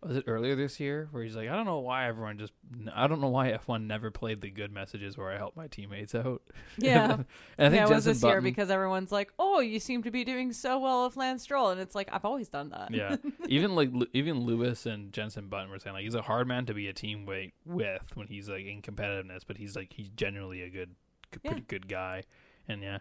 was 0.00 0.16
it 0.16 0.24
earlier 0.28 0.54
this 0.54 0.78
year 0.78 1.08
where 1.10 1.24
he's 1.24 1.34
like, 1.34 1.48
I 1.48 1.56
don't 1.56 1.64
know 1.66 1.80
why 1.80 2.06
everyone 2.06 2.38
just, 2.38 2.52
I 2.94 3.08
don't 3.08 3.20
know 3.20 3.30
why 3.30 3.50
F1 3.50 3.84
never 3.86 4.12
played 4.12 4.40
the 4.40 4.48
good 4.50 4.70
messages 4.72 5.18
where 5.18 5.28
I 5.30 5.36
help 5.36 5.56
my 5.56 5.66
teammates 5.66 6.14
out. 6.14 6.40
Yeah. 6.78 7.14
and 7.14 7.24
I 7.58 7.64
think 7.70 7.74
yeah, 7.74 7.92
it 7.92 7.94
was 7.96 8.04
this 8.04 8.22
year 8.22 8.40
because 8.40 8.70
everyone's 8.70 9.10
like, 9.10 9.32
"Oh, 9.40 9.58
you 9.58 9.80
seem 9.80 10.04
to 10.04 10.12
be 10.12 10.22
doing 10.24 10.52
so 10.52 10.78
well 10.78 11.04
with 11.06 11.16
Lance 11.16 11.42
Stroll," 11.42 11.70
and 11.70 11.80
it's 11.80 11.96
like 11.96 12.08
I've 12.12 12.24
always 12.24 12.48
done 12.48 12.68
that. 12.70 12.92
yeah, 12.94 13.16
even 13.48 13.74
like 13.74 13.90
even 14.12 14.42
Lewis 14.42 14.86
and 14.86 15.12
Jenson 15.12 15.48
Button 15.48 15.68
were 15.70 15.80
saying 15.80 15.94
like 15.94 16.04
he's 16.04 16.14
a 16.14 16.22
hard 16.22 16.46
man 16.46 16.66
to 16.66 16.74
be 16.74 16.86
a 16.86 16.92
teammate 16.92 17.50
with 17.66 18.02
when 18.14 18.28
he's 18.28 18.48
like 18.48 18.64
in 18.66 18.80
competitiveness, 18.82 19.40
but 19.44 19.56
he's 19.56 19.74
like 19.74 19.92
he's 19.92 20.08
genuinely 20.10 20.62
a 20.62 20.70
good, 20.70 20.94
good 21.32 21.40
Yeah. 21.42 21.50
pretty 21.50 21.66
good 21.66 21.88
guy. 21.88 22.22
And 22.68 22.80
yeah, 22.82 22.98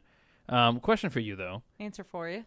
um, 0.49 0.79
question 0.79 1.11
for 1.11 1.19
you 1.19 1.35
though, 1.35 1.61
Answer 1.79 2.03
for 2.03 2.27
you. 2.27 2.45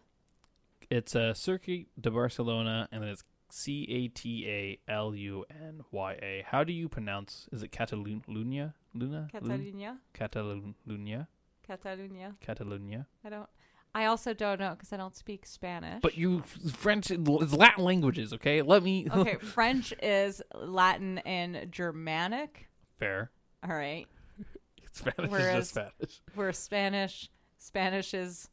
it's 0.89 1.15
a 1.15 1.27
uh, 1.29 1.33
Circuit 1.33 1.85
de 1.99 2.11
Barcelona, 2.11 2.89
and 2.91 3.01
then 3.01 3.09
it's 3.09 3.23
C 3.53 3.85
A 3.89 4.07
T 4.07 4.47
A 4.47 4.79
L 4.91 5.13
U 5.15 5.45
N 5.49 5.81
Y 5.91 6.13
A. 6.13 6.45
How 6.47 6.63
do 6.63 6.73
you 6.73 6.87
pronounce? 6.89 7.47
Is 7.51 7.63
it 7.63 7.71
Catalunya? 7.71 8.21
Luna? 8.27 8.73
Lun- 8.93 9.29
Catalunya, 9.33 9.97
Catalunya? 10.13 11.27
Catalunya. 11.67 12.35
Catalunya? 12.45 13.05
I 13.23 13.29
don't. 13.29 13.49
I 13.93 14.05
also 14.05 14.33
don't 14.33 14.59
know 14.59 14.71
because 14.71 14.93
I 14.93 14.97
don't 14.97 15.15
speak 15.15 15.45
Spanish. 15.45 16.01
But 16.01 16.17
you 16.17 16.43
French, 16.73 17.11
it's 17.11 17.53
Latin 17.53 17.83
languages, 17.83 18.31
okay? 18.33 18.61
Let 18.61 18.83
me. 18.83 19.07
okay, 19.13 19.35
French 19.35 19.93
is 20.01 20.41
Latin 20.55 21.17
and 21.19 21.69
Germanic. 21.71 22.69
Fair. 22.99 23.31
All 23.63 23.75
right, 23.75 24.07
Spanish 24.91 25.29
Whereas- 25.31 25.47
is 25.47 25.53
just 25.55 25.69
Spanish. 25.71 26.21
where 26.35 26.53
Spanish 26.53 27.29
Spanish 27.57 28.13
is 28.13 28.49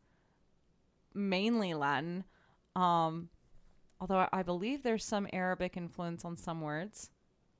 mainly 1.14 1.74
Latin. 1.74 2.24
Um, 2.76 3.28
although 4.00 4.18
I- 4.18 4.28
I 4.32 4.42
believe 4.42 4.82
there's 4.82 5.04
some 5.04 5.26
Arabic 5.32 5.76
influence 5.76 6.24
on 6.24 6.36
some 6.36 6.60
words, 6.60 7.10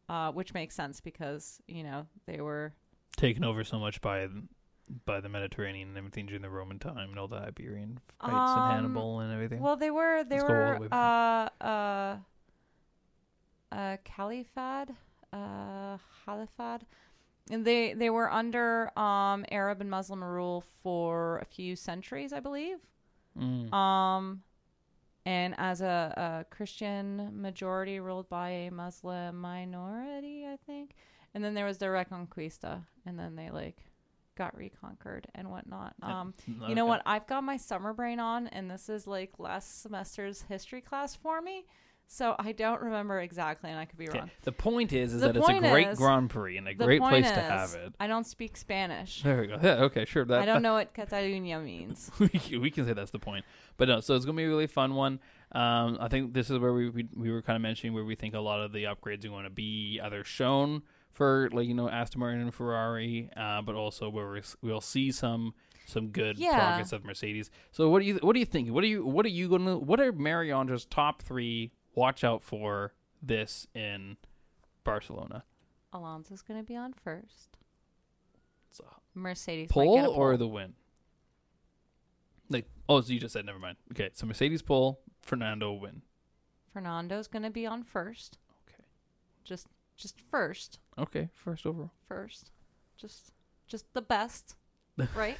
uh, 0.08 0.32
which 0.32 0.54
makes 0.54 0.74
sense 0.74 1.00
because 1.00 1.60
you 1.66 1.82
know 1.82 2.06
they 2.26 2.40
were 2.40 2.74
taken 3.16 3.44
over 3.44 3.64
so 3.64 3.78
much 3.78 4.00
by 4.00 4.28
by 5.04 5.20
the 5.20 5.28
Mediterranean 5.28 5.88
and 5.88 5.98
everything 5.98 6.24
during 6.26 6.40
the 6.42 6.48
Roman 6.48 6.78
time 6.78 7.10
and 7.10 7.18
all 7.18 7.28
the 7.28 7.36
Iberian 7.36 7.98
fights 8.20 8.32
Um, 8.32 8.62
and 8.62 8.72
Hannibal 8.72 9.20
and 9.20 9.32
everything. 9.32 9.60
Well, 9.60 9.76
they 9.76 9.90
were 9.90 10.24
they 10.24 10.36
Let's 10.40 10.48
were 10.48 10.88
the 10.88 10.94
uh 10.96 11.48
uh 11.60 12.16
uh 13.70 13.96
caliphate 14.04 14.90
uh 15.32 15.98
caliphate 16.24 16.82
and 17.50 17.64
they 17.64 17.92
they 17.92 18.08
were 18.10 18.30
under 18.32 18.90
um 18.98 19.44
Arab 19.50 19.80
and 19.80 19.90
Muslim 19.90 20.22
rule 20.24 20.62
for 20.82 21.38
a 21.38 21.44
few 21.44 21.76
centuries, 21.76 22.32
I 22.32 22.40
believe. 22.40 22.78
Mm. 23.38 23.72
Um 23.72 24.42
and 25.28 25.54
as 25.58 25.82
a, 25.82 26.14
a 26.16 26.54
Christian 26.54 27.42
majority 27.42 28.00
ruled 28.00 28.30
by 28.30 28.48
a 28.48 28.70
Muslim 28.70 29.38
minority, 29.38 30.46
I 30.46 30.56
think. 30.66 30.94
And 31.34 31.44
then 31.44 31.52
there 31.52 31.66
was 31.66 31.76
the 31.76 31.84
Reconquista, 31.84 32.82
and 33.04 33.18
then 33.18 33.36
they 33.36 33.50
like 33.50 33.76
got 34.36 34.56
reconquered 34.56 35.26
and 35.34 35.50
whatnot. 35.50 35.94
Um, 36.00 36.32
you 36.66 36.74
know 36.74 36.86
what? 36.86 37.02
I've 37.04 37.26
got 37.26 37.44
my 37.44 37.58
summer 37.58 37.92
brain 37.92 38.20
on, 38.20 38.46
and 38.46 38.70
this 38.70 38.88
is 38.88 39.06
like 39.06 39.38
last 39.38 39.82
semester's 39.82 40.42
history 40.48 40.80
class 40.80 41.14
for 41.14 41.42
me. 41.42 41.66
So 42.10 42.34
I 42.38 42.52
don't 42.52 42.80
remember 42.80 43.20
exactly, 43.20 43.68
and 43.70 43.78
I 43.78 43.84
could 43.84 43.98
be 43.98 44.06
wrong. 44.08 44.30
The 44.42 44.50
point 44.50 44.94
is, 44.94 45.12
is 45.12 45.20
The 45.20 45.26
that 45.28 45.36
it's 45.36 45.46
a 45.46 45.52
point 45.52 45.62
great 45.64 45.88
is- 45.88 45.98
Grand 45.98 46.30
Prix 46.30 46.56
and 46.56 46.66
a 46.66 46.74
The 46.74 46.84
great 46.86 47.00
point 47.02 47.24
place 47.26 47.30
to 47.34 47.38
is, 47.40 47.46
have 47.48 47.74
it. 47.74 47.92
I 48.00 48.06
don't 48.06 48.26
speak 48.26 48.56
Spanish. 48.56 49.22
There 49.22 49.42
we 49.42 49.46
go. 49.46 49.58
Yeah, 49.62 49.84
okay, 49.84 50.06
sure. 50.06 50.24
That, 50.24 50.40
I 50.40 50.46
don't 50.46 50.62
know 50.68 50.72
what 50.72 50.94
Catalunya 50.94 51.62
means. 51.62 52.10
we 52.18 52.28
can- 52.30 52.60
we 52.62 52.70
can 52.70 52.86
say 52.86 52.94
that's 52.94 53.10
the 53.10 53.18
point. 53.18 53.44
But 53.76 53.88
no, 53.88 54.00
so 54.00 54.14
it's 54.16 54.24
gonna 54.24 54.36
be 54.38 54.44
a 54.44 54.48
really 54.48 54.66
fun 54.66 54.94
one. 54.94 55.20
Um, 55.52 55.98
I 56.00 56.08
think 56.08 56.32
this 56.32 56.48
is 56.48 56.58
where 56.58 56.72
we 56.72 56.88
we, 56.88 57.08
we 57.14 57.30
were 57.30 57.42
kind 57.42 57.56
of 57.56 57.62
mentioning 57.62 57.92
where 57.94 58.04
we 58.04 58.14
think 58.14 58.34
a 58.34 58.40
lot 58.40 58.60
of 58.60 58.72
the 58.72 58.84
upgrades 58.84 59.24
are 59.26 59.28
going 59.28 59.44
to 59.44 59.50
be 59.50 60.00
either 60.02 60.24
shown 60.24 60.82
for 61.10 61.50
like 61.52 61.68
you 61.68 61.74
know 61.74 61.88
Aston 61.90 62.20
Martin 62.20 62.40
and 62.40 62.54
Ferrari, 62.54 63.28
uh, 63.36 63.60
but 63.62 63.74
also 63.74 64.08
where 64.08 64.26
we're, 64.28 64.42
we'll 64.62 64.80
see 64.80 65.12
some 65.12 65.52
some 65.86 66.08
good 66.08 66.38
Yeah. 66.38 66.58
progress 66.58 66.92
of 66.92 67.04
Mercedes. 67.04 67.50
So 67.70 67.88
what 67.90 68.00
do 68.00 68.06
you 68.06 68.14
what 68.22 68.32
do 68.32 68.40
you 68.40 68.46
think? 68.46 68.70
What 68.70 68.82
are 68.84 68.86
you 68.88 69.04
what 69.06 69.24
are 69.26 69.30
you 69.30 69.48
going 69.48 69.66
to 69.66 69.76
what 69.78 70.00
are 70.00 70.10
Marie-Ange's 70.12 70.86
top 70.86 71.22
three? 71.22 71.72
Watch 71.98 72.22
out 72.22 72.44
for 72.44 72.94
this 73.20 73.66
in 73.74 74.18
Barcelona. 74.84 75.42
Alonso's 75.92 76.42
going 76.42 76.60
to 76.60 76.64
be 76.64 76.76
on 76.76 76.92
first. 76.92 77.56
So, 78.70 78.84
Mercedes 79.14 79.68
pole 79.68 80.06
or 80.06 80.36
the 80.36 80.46
win? 80.46 80.74
Like 82.48 82.66
oh, 82.88 83.00
so 83.00 83.12
you 83.12 83.18
just 83.18 83.32
said 83.32 83.44
never 83.44 83.58
mind. 83.58 83.78
Okay, 83.90 84.10
so 84.12 84.26
Mercedes 84.26 84.62
pole, 84.62 85.00
Fernando 85.22 85.72
win. 85.72 86.02
Fernando's 86.72 87.26
going 87.26 87.42
to 87.42 87.50
be 87.50 87.66
on 87.66 87.82
first. 87.82 88.38
Okay. 88.68 88.84
Just 89.42 89.66
just 89.96 90.20
first. 90.30 90.78
Okay, 90.98 91.28
first 91.34 91.66
overall. 91.66 91.90
First. 92.06 92.52
Just 92.96 93.32
just 93.66 93.92
the 93.92 94.02
best, 94.02 94.54
right? 95.16 95.36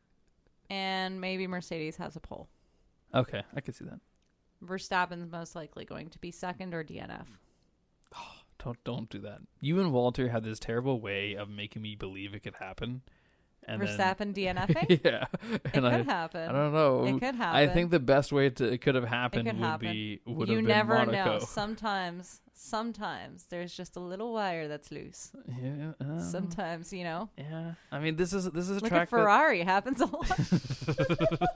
and 0.70 1.22
maybe 1.22 1.46
Mercedes 1.46 1.96
has 1.96 2.16
a 2.16 2.20
pole. 2.20 2.50
Okay, 3.14 3.42
I 3.54 3.62
can 3.62 3.72
see 3.72 3.86
that. 3.86 4.00
Verstappen's 4.66 5.30
most 5.30 5.54
likely 5.54 5.84
going 5.84 6.10
to 6.10 6.18
be 6.18 6.30
second 6.30 6.74
or 6.74 6.82
DNF. 6.84 7.26
Don't 8.64 8.82
don't 8.84 9.08
do 9.10 9.18
that. 9.20 9.38
You 9.60 9.78
and 9.80 9.92
Walter 9.92 10.28
had 10.30 10.42
this 10.42 10.58
terrible 10.58 11.00
way 11.00 11.34
of 11.34 11.48
making 11.48 11.82
me 11.82 11.94
believe 11.94 12.34
it 12.34 12.40
could 12.42 12.54
happen. 12.58 13.02
And 13.68 13.80
then- 13.82 13.88
Verstappen 13.88 14.32
DNFing? 14.34 15.00
yeah, 15.04 15.24
It 15.52 15.60
and 15.74 15.86
I, 15.86 15.98
could 15.98 16.06
happen. 16.06 16.48
I 16.48 16.52
don't 16.52 16.72
know. 16.72 17.04
It 17.04 17.12
could 17.20 17.34
happen. 17.34 17.56
I 17.56 17.66
think 17.66 17.90
the 17.90 18.00
best 18.00 18.32
way 18.32 18.48
to 18.50 18.64
it 18.72 18.80
could 18.80 18.94
have 18.94 19.04
happened 19.04 19.46
could 19.46 19.58
would 19.58 19.64
happen. 19.66 19.92
be 19.92 20.20
would 20.24 20.48
you 20.48 20.56
have 20.56 20.64
been 20.64 20.68
never 20.68 20.94
Monaco. 20.94 21.32
know. 21.34 21.38
Sometimes, 21.46 22.40
sometimes 22.54 23.44
there's 23.50 23.76
just 23.76 23.96
a 23.96 24.00
little 24.00 24.32
wire 24.32 24.68
that's 24.68 24.90
loose. 24.90 25.32
Yeah, 25.60 25.92
uh, 26.00 26.20
Sometimes, 26.20 26.92
you 26.92 27.04
know. 27.04 27.28
yeah. 27.36 27.72
I 27.92 27.98
mean, 27.98 28.16
this 28.16 28.32
is 28.32 28.50
this 28.52 28.68
is 28.68 28.78
a 28.78 28.80
Look 28.80 28.88
track 28.88 29.02
at 29.02 29.08
Ferrari. 29.10 29.60
It 29.60 29.66
happens 29.66 30.00
a 30.00 30.06
lot. 30.06 30.30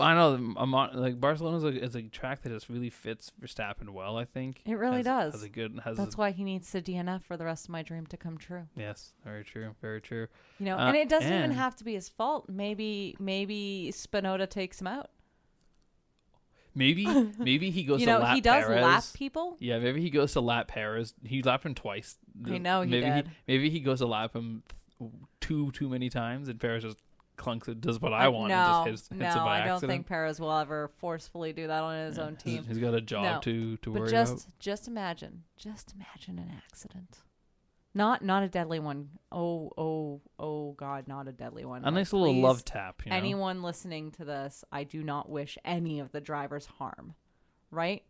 I 0.00 0.14
know. 0.14 0.54
a 0.56 0.64
Like 0.98 1.20
Barcelona's 1.20 1.62
a, 1.64 1.68
is 1.68 1.94
a 1.94 2.02
track 2.02 2.42
that 2.42 2.48
just 2.50 2.68
really 2.68 2.90
fits 2.90 3.30
Verstappen 3.40 3.90
well. 3.90 4.16
I 4.16 4.24
think 4.24 4.60
It 4.66 4.74
really 4.74 4.98
Has- 4.98 5.04
does. 5.06 5.32
Has 5.34 5.42
a 5.44 5.48
good. 5.48 5.80
Has 5.84 5.96
That's 5.96 6.14
a, 6.14 6.18
why 6.18 6.30
he 6.32 6.42
needs 6.44 6.70
to 6.72 6.82
DNF 6.82 7.22
for 7.22 7.36
the 7.36 7.44
rest 7.44 7.66
of 7.66 7.70
my 7.70 7.82
dream 7.82 8.06
to 8.06 8.16
come 8.16 8.36
true. 8.36 8.66
yes, 8.76 9.12
very 9.24 9.44
true. 9.44 9.74
Very 9.80 10.00
true. 10.00 10.26
You 10.58 10.66
know, 10.66 10.76
Uh, 10.78 10.86
and 10.88 10.96
it 10.96 11.08
doesn't 11.08 11.32
even 11.32 11.52
have 11.52 11.76
to 11.76 11.84
be 11.84 11.94
his 11.94 12.08
fault. 12.08 12.48
Maybe, 12.48 13.16
maybe 13.20 13.90
Tsunoda 13.92 14.48
takes 14.48 14.80
him 14.80 14.86
out. 14.88 15.10
Maybe 16.74 17.06
maybe 17.38 17.70
he 17.70 17.84
goes 17.84 18.00
you 18.00 18.06
to 18.06 18.12
know, 18.14 18.18
lap 18.18 18.34
he 18.34 18.40
does 18.40 18.64
Perez. 18.64 18.82
lap 18.82 19.04
people. 19.14 19.56
Yeah, 19.60 19.78
maybe 19.78 20.00
he 20.00 20.10
goes 20.10 20.32
to 20.32 20.40
lap 20.40 20.66
Perez. 20.68 21.14
He 21.24 21.40
lapped 21.42 21.64
him 21.64 21.74
twice. 21.74 22.16
I 22.46 22.58
know 22.58 22.82
he 22.82 22.90
maybe 22.90 23.06
did. 23.06 23.30
maybe 23.46 23.70
he 23.70 23.78
goes 23.80 24.00
to 24.00 24.06
lap 24.06 24.34
him 24.34 24.64
too 25.40 25.70
too 25.70 25.88
many 25.88 26.10
times, 26.10 26.48
and 26.48 26.58
Perez 26.58 26.82
just 26.82 26.98
clunks 27.36 27.68
it, 27.68 27.80
does 27.80 28.00
what 28.00 28.12
I 28.12 28.28
want, 28.28 28.48
No, 28.50 28.82
and 28.84 28.92
just 28.92 29.08
hits, 29.10 29.18
no, 29.18 29.24
hits 29.24 29.36
it 29.36 29.38
by 29.38 29.56
I 29.60 29.64
don't 29.64 29.74
accident. 29.74 29.90
think 29.92 30.06
Perez 30.06 30.40
will 30.40 30.52
ever 30.52 30.88
forcefully 30.98 31.52
do 31.52 31.66
that 31.66 31.82
on 31.82 32.06
his 32.06 32.16
Yeah, 32.16 32.24
own 32.24 32.36
team. 32.36 32.64
he's 32.64 32.78
got 32.78 32.94
a 32.94 33.00
job 33.00 33.24
No. 33.24 33.40
to 33.40 33.76
to 33.78 33.92
But 33.92 34.00
worry 34.00 34.10
just, 34.10 34.32
about. 34.46 34.58
just 34.58 34.88
imagine, 34.88 35.44
just 35.56 35.94
imagine 35.94 36.38
an 36.38 36.50
accident. 36.64 37.22
Not, 37.96 38.22
not 38.24 38.42
a 38.42 38.48
deadly 38.48 38.80
one. 38.80 39.10
Oh, 39.30 39.70
oh, 39.78 40.20
oh, 40.38 40.72
God, 40.72 41.06
not 41.06 41.28
a 41.28 41.32
deadly 41.32 41.64
one. 41.64 41.82
A 41.82 41.84
Like, 41.86 41.94
nice 41.94 42.12
little 42.12 42.34
love 42.40 42.64
tap. 42.64 43.02
You 43.04 43.10
know? 43.10 43.16
Anyone 43.16 43.62
listening 43.62 44.10
to 44.12 44.24
this, 44.24 44.64
I 44.72 44.82
do 44.82 45.04
not 45.04 45.28
wish 45.30 45.56
any 45.64 46.00
of 46.00 46.10
the 46.10 46.20
drivers 46.20 46.66
harm. 46.66 47.14
Right? 47.70 48.02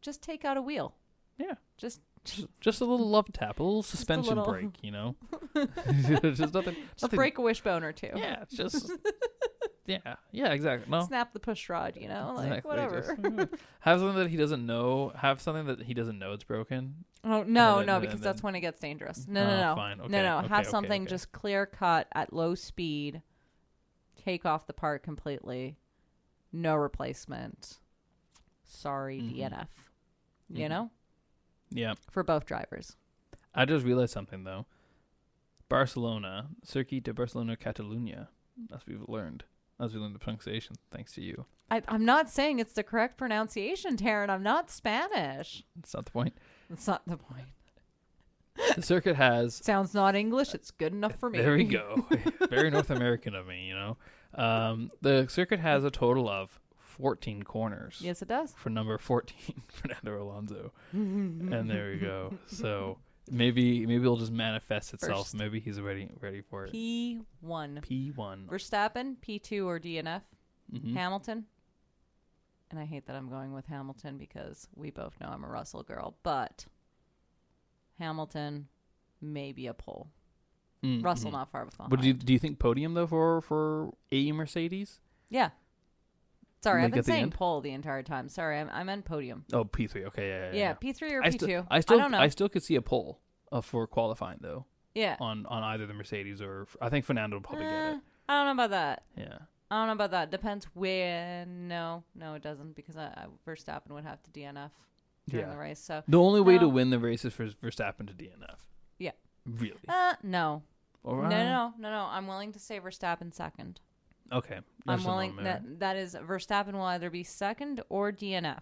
Just 0.00 0.22
take 0.22 0.44
out 0.44 0.56
a 0.56 0.62
wheel. 0.62 0.94
Yeah. 1.36 1.54
Just, 1.76 2.00
Just, 2.24 2.46
just 2.60 2.80
a 2.80 2.84
little 2.84 3.08
love 3.08 3.26
tap, 3.32 3.58
a 3.58 3.62
little 3.62 3.82
suspension 3.82 4.36
little- 4.36 4.52
break. 4.52 4.70
You 4.82 4.90
know, 4.90 5.16
just 5.54 6.54
nothing. 6.54 6.76
nothing 7.02 7.16
break 7.16 7.38
a 7.38 7.42
wishbone 7.42 7.82
or 7.84 7.92
two. 7.92 8.10
Yeah, 8.14 8.44
just. 8.50 8.90
yeah, 9.86 10.16
yeah, 10.32 10.52
exactly. 10.52 10.90
No, 10.90 11.04
Snap 11.06 11.32
the 11.32 11.40
push 11.40 11.68
rod. 11.68 11.96
You 12.00 12.08
know, 12.08 12.34
like 12.36 12.46
exactly, 12.64 12.68
whatever. 12.68 13.00
just- 13.48 13.62
have 13.80 14.00
something 14.00 14.16
that 14.18 14.28
he 14.30 14.36
doesn't 14.36 14.64
know. 14.66 15.12
Have 15.16 15.40
something 15.40 15.66
that 15.66 15.82
he 15.82 15.94
doesn't 15.94 16.18
know 16.18 16.32
it's 16.32 16.44
broken. 16.44 17.04
Oh 17.24 17.42
no, 17.42 17.78
then- 17.78 17.86
no, 17.86 18.00
because 18.00 18.20
then- 18.20 18.30
that's 18.30 18.42
when 18.42 18.54
it 18.54 18.60
gets 18.60 18.80
dangerous. 18.80 19.26
No, 19.28 19.42
Oh, 19.42 19.46
no, 19.46 19.60
no, 19.70 19.74
fine. 19.76 19.98
no, 19.98 20.04
Okay, 20.04 20.22
no. 20.22 20.38
okay, 20.38 20.48
Have 20.48 20.60
okay, 20.60 20.70
something 20.70 21.06
just 21.06 21.32
clear 21.32 21.66
cut 21.66 22.08
at 22.12 22.32
low 22.32 22.54
speed. 22.54 23.22
Take 24.24 24.44
off 24.44 24.66
the 24.66 24.72
part 24.72 25.02
completely. 25.02 25.76
No 26.52 26.74
replacement. 26.74 27.78
Sorry, 28.64 29.20
Mhm. 29.20 29.36
DNF. 29.36 29.68
You 30.50 30.66
Mhm. 30.66 30.68
know, 30.70 30.90
Yeah, 31.70 31.94
for 32.10 32.22
both 32.22 32.46
drivers. 32.46 32.96
I 33.54 33.64
just 33.64 33.84
realized 33.84 34.12
something 34.12 34.44
though. 34.44 34.66
Barcelona, 35.68 36.48
Circuit 36.64 37.04
de 37.04 37.12
Barcelona, 37.12 37.56
Catalunya. 37.56 38.28
As 38.74 38.86
we've 38.86 39.04
learned, 39.06 39.44
as 39.80 39.94
we 39.94 40.00
learned 40.00 40.14
the 40.14 40.18
pronunciation, 40.18 40.76
thanks 40.90 41.12
to 41.12 41.22
you. 41.22 41.44
I, 41.70 41.82
I'm 41.86 42.04
not 42.04 42.30
saying 42.30 42.58
it's 42.58 42.72
the 42.72 42.82
correct 42.82 43.16
pronunciation, 43.16 43.96
Teryn. 43.96 44.30
I'm 44.30 44.42
not 44.42 44.70
Spanish. 44.70 45.62
That's 45.76 45.94
not 45.94 46.06
the 46.06 46.10
point. 46.10 46.36
That's 46.68 46.86
not 46.86 47.02
the 47.06 47.16
point. 47.18 47.46
The 48.74 48.82
circuit 48.82 49.16
has 49.16 49.54
Sounds 49.64 49.94
not 49.94 50.16
English. 50.16 50.54
It's 50.54 50.70
good 50.70 50.92
enough 50.92 51.14
for 51.16 51.30
me. 51.30 51.38
There 51.38 51.54
we 51.54 51.64
go. 51.64 52.06
Very 52.50 52.70
North 52.70 52.90
American 52.90 53.34
of 53.34 53.46
me, 53.46 53.66
you 53.68 53.74
know. 53.74 53.96
Um, 54.34 54.90
the 55.00 55.26
circuit 55.28 55.60
has 55.60 55.84
a 55.84 55.90
total 55.90 56.28
of 56.28 56.58
14 56.98 57.42
corners. 57.44 57.98
Yes, 58.00 58.22
it 58.22 58.28
does. 58.28 58.52
For 58.56 58.70
number 58.70 58.98
14, 58.98 59.62
Fernando 59.68 60.22
Alonso. 60.22 60.72
and 60.92 61.70
there 61.70 61.90
we 61.90 61.98
go. 61.98 62.34
So 62.46 62.98
maybe 63.30 63.86
maybe 63.86 64.02
it'll 64.02 64.16
just 64.16 64.32
manifest 64.32 64.94
itself. 64.94 65.26
First. 65.28 65.36
Maybe 65.36 65.60
he's 65.60 65.80
ready 65.80 66.08
ready 66.20 66.40
for 66.40 66.64
it. 66.64 66.72
P 66.72 67.20
one. 67.40 67.80
P1. 67.88 68.46
Verstappen, 68.46 69.20
P 69.20 69.38
two 69.38 69.68
or 69.68 69.78
DNF. 69.78 70.22
Mhm. 70.72 70.94
Hamilton. 70.94 71.46
And 72.70 72.78
I 72.78 72.84
hate 72.84 73.06
that 73.06 73.16
I'm 73.16 73.30
going 73.30 73.54
with 73.54 73.66
Hamilton 73.66 74.18
because 74.18 74.68
we 74.76 74.90
both 74.90 75.18
know 75.20 75.28
I'm 75.28 75.42
a 75.42 75.48
Russell 75.48 75.82
girl, 75.82 76.16
but 76.22 76.66
Hamilton 77.98 78.68
maybe 79.20 79.66
a 79.66 79.74
pole. 79.74 80.08
Mm, 80.84 81.02
Russell 81.02 81.32
not 81.32 81.50
far 81.50 81.64
behind. 81.64 81.90
But 81.90 82.00
do 82.02 82.08
you, 82.08 82.14
do 82.14 82.32
you 82.32 82.38
think 82.38 82.58
podium 82.58 82.94
though 82.94 83.06
for 83.06 83.40
for 83.40 83.94
a 84.12 84.32
Mercedes? 84.32 85.00
yeah. 85.30 85.50
Sorry, 86.62 86.84
I've 86.84 86.90
been 86.90 87.02
saying 87.02 87.30
pole 87.30 87.60
the 87.60 87.70
entire 87.72 88.02
time. 88.02 88.28
Sorry, 88.28 88.58
I, 88.58 88.62
I 88.80 88.82
meant 88.84 89.04
podium. 89.04 89.44
Oh, 89.52 89.64
P3. 89.64 90.06
Okay, 90.06 90.28
yeah, 90.28 90.50
yeah. 90.52 90.58
Yeah, 90.58 90.72
P 90.74 90.92
three 90.92 91.12
or 91.14 91.22
I, 91.22 91.30
P 91.30 91.38
two. 91.38 91.64
I 91.70 91.80
still 91.80 91.98
don't 91.98 92.10
know. 92.10 92.18
I 92.18 92.28
still 92.28 92.48
could 92.48 92.62
see 92.62 92.74
a 92.74 92.82
pole 92.82 93.20
uh, 93.52 93.60
for 93.60 93.86
qualifying 93.86 94.38
though 94.40 94.66
yeah. 94.94 95.16
on 95.20 95.46
on 95.46 95.62
either 95.62 95.86
the 95.86 95.94
Mercedes 95.94 96.42
or 96.42 96.66
I 96.80 96.88
think 96.88 97.04
Fernando 97.04 97.36
will 97.36 97.42
probably 97.42 97.66
Eh, 97.66 97.70
get 97.70 97.96
it. 97.96 98.00
I 98.28 98.34
don't 98.34 98.46
know 98.56 98.64
about 98.64 98.70
that. 98.70 99.02
Yeah. 99.16 99.38
I 99.70 99.76
don't 99.76 99.86
know 99.86 99.92
about 99.92 100.10
that. 100.12 100.30
Depends 100.30 100.66
when. 100.74 101.68
No, 101.68 102.02
no, 102.14 102.34
it 102.34 102.42
doesn't 102.42 102.74
because 102.74 102.96
I, 102.96 103.06
I 103.06 103.26
Verstappen 103.46 103.90
would 103.90 104.04
have 104.04 104.22
to 104.22 104.30
DNF 104.30 104.70
during 105.28 105.46
Yeah. 105.46 105.52
the 105.52 105.58
race. 105.58 105.78
So 105.78 106.02
The 106.08 106.18
only 106.18 106.40
way 106.40 106.54
to 106.58 106.64
No. 106.64 106.68
win 106.68 106.90
the 106.90 106.98
race 106.98 107.24
is 107.24 107.32
for 107.34 107.46
Verstappen 107.46 108.06
to 108.06 108.14
DNF. 108.14 108.56
Yeah. 108.98 109.12
Really? 109.46 109.78
uh, 109.88 110.14
no, 110.22 110.62
no, 111.04 111.14
no, 111.14 111.28
no, 111.28 111.74
no, 111.78 111.90
no. 111.90 112.06
I'm 112.10 112.26
willing 112.26 112.52
to 112.52 112.58
say 112.58 112.80
Verstappen 112.80 113.32
second. 113.32 113.80
Okay. 114.32 114.58
I'm 114.86 115.02
willing 115.04 115.36
that 115.36 115.80
that 115.80 115.96
is 115.96 116.14
Verstappen 116.14 116.72
will 116.72 116.82
either 116.82 117.10
be 117.10 117.22
second 117.24 117.82
or 117.88 118.10
DNF, 118.12 118.60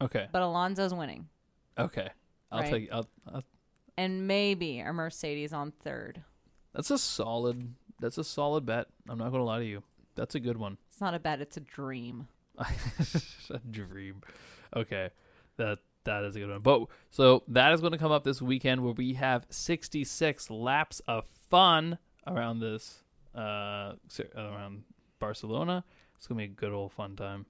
Okay. 0.00 0.28
but 0.32 0.42
Alonso's 0.42 0.92
winning, 0.94 1.28
Okay. 1.78 2.08
I'll 2.52 2.60
Right. 2.60 2.70
take. 2.70 2.88
I'll, 2.92 3.06
I'll, 3.32 3.42
and 3.96 4.26
maybe 4.26 4.80
a 4.80 4.92
Mercedes 4.92 5.52
on 5.52 5.70
third. 5.72 6.22
that's 6.72 6.90
a 6.90 6.98
solid. 6.98 7.74
That's 8.00 8.18
a 8.18 8.24
solid 8.24 8.66
bet. 8.66 8.88
I'm 9.08 9.18
not 9.18 9.30
gonna 9.30 9.44
lie 9.44 9.60
to 9.60 9.64
you. 9.64 9.82
That's 10.14 10.34
a 10.34 10.40
good 10.40 10.56
one. 10.56 10.78
It's 10.88 11.00
not 11.00 11.14
a 11.14 11.18
bet; 11.18 11.40
it's 11.40 11.56
a 11.56 11.60
dream. 11.60 12.28
a 12.58 13.58
dream. 13.70 14.20
Okay, 14.76 15.10
that 15.56 15.78
that 16.04 16.24
is 16.24 16.36
a 16.36 16.40
good 16.40 16.50
one. 16.50 16.60
But 16.60 16.86
so 17.10 17.42
that 17.48 17.72
is 17.72 17.80
going 17.80 17.92
to 17.92 17.98
come 17.98 18.12
up 18.12 18.24
this 18.24 18.42
weekend 18.42 18.84
where 18.84 18.92
we 18.92 19.14
have 19.14 19.46
66 19.48 20.50
laps 20.50 21.00
of 21.08 21.26
fun 21.26 21.98
around 22.26 22.60
this 22.60 23.02
uh 23.34 23.94
around 24.36 24.84
Barcelona. 25.18 25.84
It's 26.16 26.26
gonna 26.26 26.38
be 26.38 26.44
a 26.44 26.48
good 26.48 26.72
old 26.72 26.92
fun 26.92 27.16
time. 27.16 27.46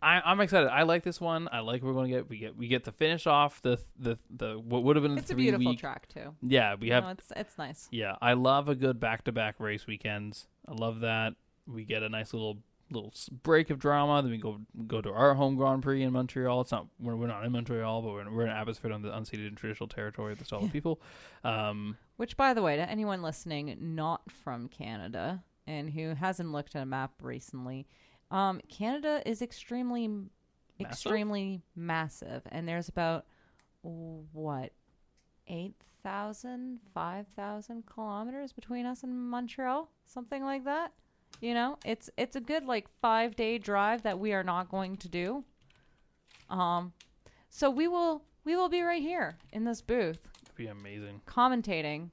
I, 0.00 0.20
I'm 0.24 0.40
excited. 0.40 0.68
I 0.68 0.82
like 0.84 1.02
this 1.02 1.20
one. 1.20 1.48
I 1.50 1.58
like 1.60 1.82
what 1.82 1.88
we're 1.88 1.94
going 1.94 2.10
to 2.10 2.16
get. 2.18 2.28
We 2.30 2.38
get 2.38 2.56
we 2.56 2.68
get 2.68 2.84
to 2.84 2.92
finish 2.92 3.26
off 3.26 3.60
the 3.62 3.80
the 3.98 4.16
the 4.30 4.56
what 4.58 4.84
would 4.84 4.94
have 4.94 5.02
been 5.02 5.18
It's 5.18 5.30
a 5.30 5.34
beautiful 5.34 5.72
week. 5.72 5.80
track 5.80 6.08
too. 6.08 6.34
Yeah, 6.40 6.76
we 6.76 6.90
have 6.90 7.04
know, 7.04 7.10
it's 7.10 7.32
it's 7.34 7.58
nice. 7.58 7.88
yeah, 7.90 8.14
I 8.22 8.34
love 8.34 8.68
a 8.68 8.76
good 8.76 9.00
back-to-back 9.00 9.56
race 9.58 9.86
weekends. 9.86 10.46
I 10.68 10.74
love 10.74 11.00
that. 11.00 11.34
We 11.66 11.84
get 11.84 12.04
a 12.04 12.08
nice 12.08 12.32
little 12.32 12.58
little 12.90 13.12
break 13.42 13.70
of 13.70 13.80
drama. 13.80 14.22
Then 14.22 14.30
we 14.30 14.38
go 14.38 14.60
go 14.86 15.00
to 15.00 15.10
our 15.12 15.34
home 15.34 15.56
Grand 15.56 15.82
Prix 15.82 16.02
in 16.04 16.12
Montreal. 16.12 16.60
It's 16.60 16.70
not 16.70 16.86
we're, 17.00 17.16
we're 17.16 17.26
not 17.26 17.44
in 17.44 17.50
Montreal, 17.50 18.02
but 18.02 18.12
we're 18.12 18.20
in, 18.20 18.32
we're 18.32 18.44
in 18.44 18.50
Abbotsford 18.50 18.92
on 18.92 19.02
the 19.02 19.08
unceded 19.08 19.48
and 19.48 19.56
traditional 19.56 19.88
territory 19.88 20.32
of 20.32 20.38
the 20.38 20.44
Stó:lō 20.44 20.70
people. 20.72 21.00
Um, 21.42 21.96
Which, 22.18 22.36
by 22.36 22.54
the 22.54 22.62
way, 22.62 22.76
to 22.76 22.88
anyone 22.88 23.20
listening 23.20 23.76
not 23.80 24.30
from 24.30 24.68
Canada 24.68 25.42
and 25.68 25.90
who 25.90 26.14
hasn't 26.14 26.50
looked 26.50 26.74
at 26.74 26.82
a 26.82 26.86
map 26.86 27.12
recently, 27.22 27.86
um, 28.30 28.60
Canada 28.68 29.22
is 29.26 29.42
extremely, 29.42 30.10
extremely 30.80 31.62
massive, 31.76 32.42
and 32.50 32.66
there's 32.66 32.88
about 32.88 33.26
what 33.82 34.72
8,000, 35.46 36.80
5,000 36.94 37.86
kilometers 37.86 38.52
between 38.52 38.86
us 38.86 39.02
and 39.02 39.30
Montreal, 39.30 39.90
something 40.06 40.42
like 40.42 40.64
that. 40.64 40.92
You 41.40 41.54
know, 41.54 41.78
it's 41.84 42.10
it's 42.16 42.34
a 42.36 42.40
good 42.40 42.64
like 42.64 42.88
five 43.00 43.36
day 43.36 43.58
drive 43.58 44.02
that 44.02 44.18
we 44.18 44.32
are 44.32 44.42
not 44.42 44.70
going 44.70 44.96
to 44.96 45.08
do. 45.08 45.44
Um, 46.48 46.92
so 47.50 47.70
we 47.70 47.86
will 47.86 48.22
we 48.44 48.56
will 48.56 48.70
be 48.70 48.80
right 48.80 49.02
here 49.02 49.36
in 49.52 49.64
this 49.64 49.82
booth 49.82 50.26
it'd 50.42 50.56
be 50.56 50.66
amazing. 50.66 51.20
commentating 51.26 52.10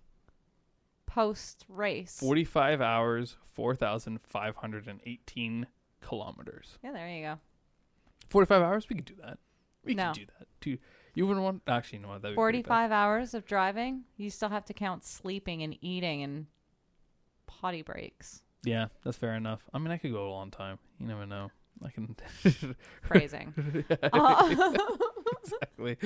post 1.16 1.66
race. 1.70 2.18
45 2.20 2.82
hours, 2.82 3.38
4,518 3.54 5.68
kilometers. 6.02 6.78
Yeah, 6.84 6.92
there 6.92 7.08
you 7.08 7.24
go. 7.24 7.40
45 8.30 8.62
hours? 8.62 8.90
We 8.90 8.98
could 8.98 9.06
do 9.06 9.16
that. 9.24 9.38
We 9.86 9.94
No. 9.94 10.12
could 10.12 10.20
do 10.20 10.26
that. 10.38 10.48
Too. 10.60 10.78
You 11.14 11.26
wouldn't 11.26 11.46
want 11.46 11.62
actually 11.68 12.00
no, 12.00 12.10
that 12.10 12.22
would 12.24 12.32
be 12.32 12.36
45 12.36 12.92
hours 12.92 13.34
of 13.34 13.46
driving. 13.46 14.04
You 14.18 14.30
still 14.30 14.50
have 14.50 14.66
to 14.66 14.74
count 14.74 15.06
sleeping 15.06 15.64
and 15.64 15.78
eating 15.80 16.22
and 16.22 16.48
potty 17.48 17.82
breaks. 17.82 18.42
Yeah, 18.64 18.88
that's 19.06 19.16
fair 19.18 19.36
enough. 19.36 19.62
I 19.74 19.78
mean, 19.78 19.92
I 19.92 19.98
could 19.98 20.12
go 20.12 20.28
a 20.28 20.32
long 20.32 20.52
time. 20.52 20.80
You 21.00 21.08
never 21.08 21.26
know. 21.26 21.50
I 21.82 21.92
can 21.92 22.14
Phrasing. 23.04 23.54
Uh, 24.14 24.76
exactly. 25.44 25.98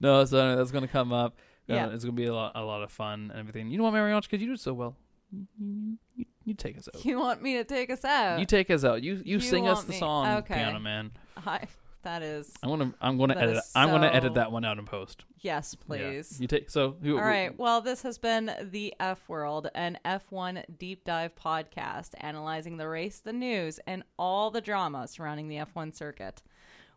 No, 0.00 0.24
so 0.24 0.38
anyway, 0.38 0.56
that's 0.56 0.70
going 0.70 0.86
to 0.86 0.92
come 0.92 1.12
up. 1.12 1.36
Uh, 1.68 1.74
Yeah. 1.74 1.86
it's 1.90 2.04
going 2.04 2.14
to 2.16 2.20
be 2.22 2.26
a 2.26 2.34
lot, 2.34 2.52
a 2.54 2.62
lot 2.62 2.82
of 2.82 2.90
fun 2.92 3.30
and 3.30 3.40
everything. 3.40 3.70
You 3.70 3.78
know 3.78 3.84
what, 3.84 3.92
Marie-Ange? 3.94 4.28
Because 4.28 4.40
you 4.40 4.48
do 4.48 4.54
it 4.54 4.60
so 4.60 4.74
well. 4.74 4.96
You, 5.32 5.96
you, 6.16 6.24
you 6.44 6.54
take 6.54 6.78
us 6.78 6.88
out. 6.94 7.04
you 7.04 7.18
want 7.18 7.42
me 7.42 7.54
to 7.54 7.64
take 7.64 7.90
us 7.90 8.04
out? 8.04 8.38
You 8.38 8.46
take 8.46 8.70
us 8.70 8.84
out. 8.84 9.02
You 9.02 9.14
you, 9.14 9.22
You 9.24 9.40
sing 9.40 9.66
us 9.66 9.82
the 9.84 9.92
me- 9.92 9.98
song, 9.98 10.26
okay. 10.38 10.54
Piano 10.54 10.78
Man. 10.78 11.10
I, 11.46 11.66
that 12.02 12.22
is. 12.22 12.52
I'm 12.62 12.68
gonna 12.68 12.94
I'm 13.00 13.16
gonna 13.18 13.34
edit. 13.34 13.56
is 13.56 13.72
I'm 13.74 13.88
gonna 13.88 14.08
edit 14.08 14.34
that 14.34 14.52
one 14.52 14.64
out 14.64 14.78
in 14.78 14.84
post. 14.84 15.24
Yes, 15.40 15.74
Yeah. 15.80 15.86
please. 15.86 16.38
You 16.40 16.46
take 16.46 16.68
so. 16.70 16.96
You, 17.02 17.16
All 17.18 17.24
right. 17.24 17.58
Well, 17.58 17.80
this 17.80 18.02
has 18.02 18.18
been 18.18 18.52
the 18.70 18.94
F 19.00 19.26
World, 19.28 19.70
an 19.74 19.98
F1 20.04 20.64
deep 20.78 21.02
dive 21.04 21.34
podcast 21.34 22.10
analyzing 22.20 22.76
the 22.76 22.86
race, 22.88 23.18
the 23.20 23.32
news, 23.32 23.80
and 23.86 24.04
all 24.18 24.50
the 24.50 24.60
drama 24.60 25.08
surrounding 25.08 25.48
the 25.48 25.56
F1 25.56 25.94
circuit. 25.96 26.42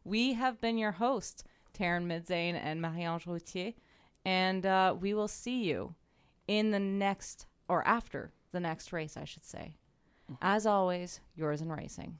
We 0.03 0.33
have 0.33 0.59
been 0.61 0.77
your 0.77 0.91
hosts, 0.91 1.43
Teryn 1.73 2.05
Midzane 2.05 2.59
and 2.61 2.81
Marie-Ange 2.81 3.25
Routier, 3.25 3.73
and 4.27 4.65
uh, 4.65 4.93
we 4.99 5.13
will 5.13 5.29
see 5.29 5.63
you 5.63 5.95
in 6.49 6.71
the 6.71 6.79
next, 6.79 7.45
or 7.69 7.87
after 7.87 8.33
the 8.51 8.59
next 8.59 8.91
race, 8.91 9.15
I 9.15 9.23
should 9.23 9.45
say. 9.45 9.75
As 10.41 10.65
always, 10.65 11.21
yours 11.37 11.61
in 11.61 11.71
racing. 11.71 12.17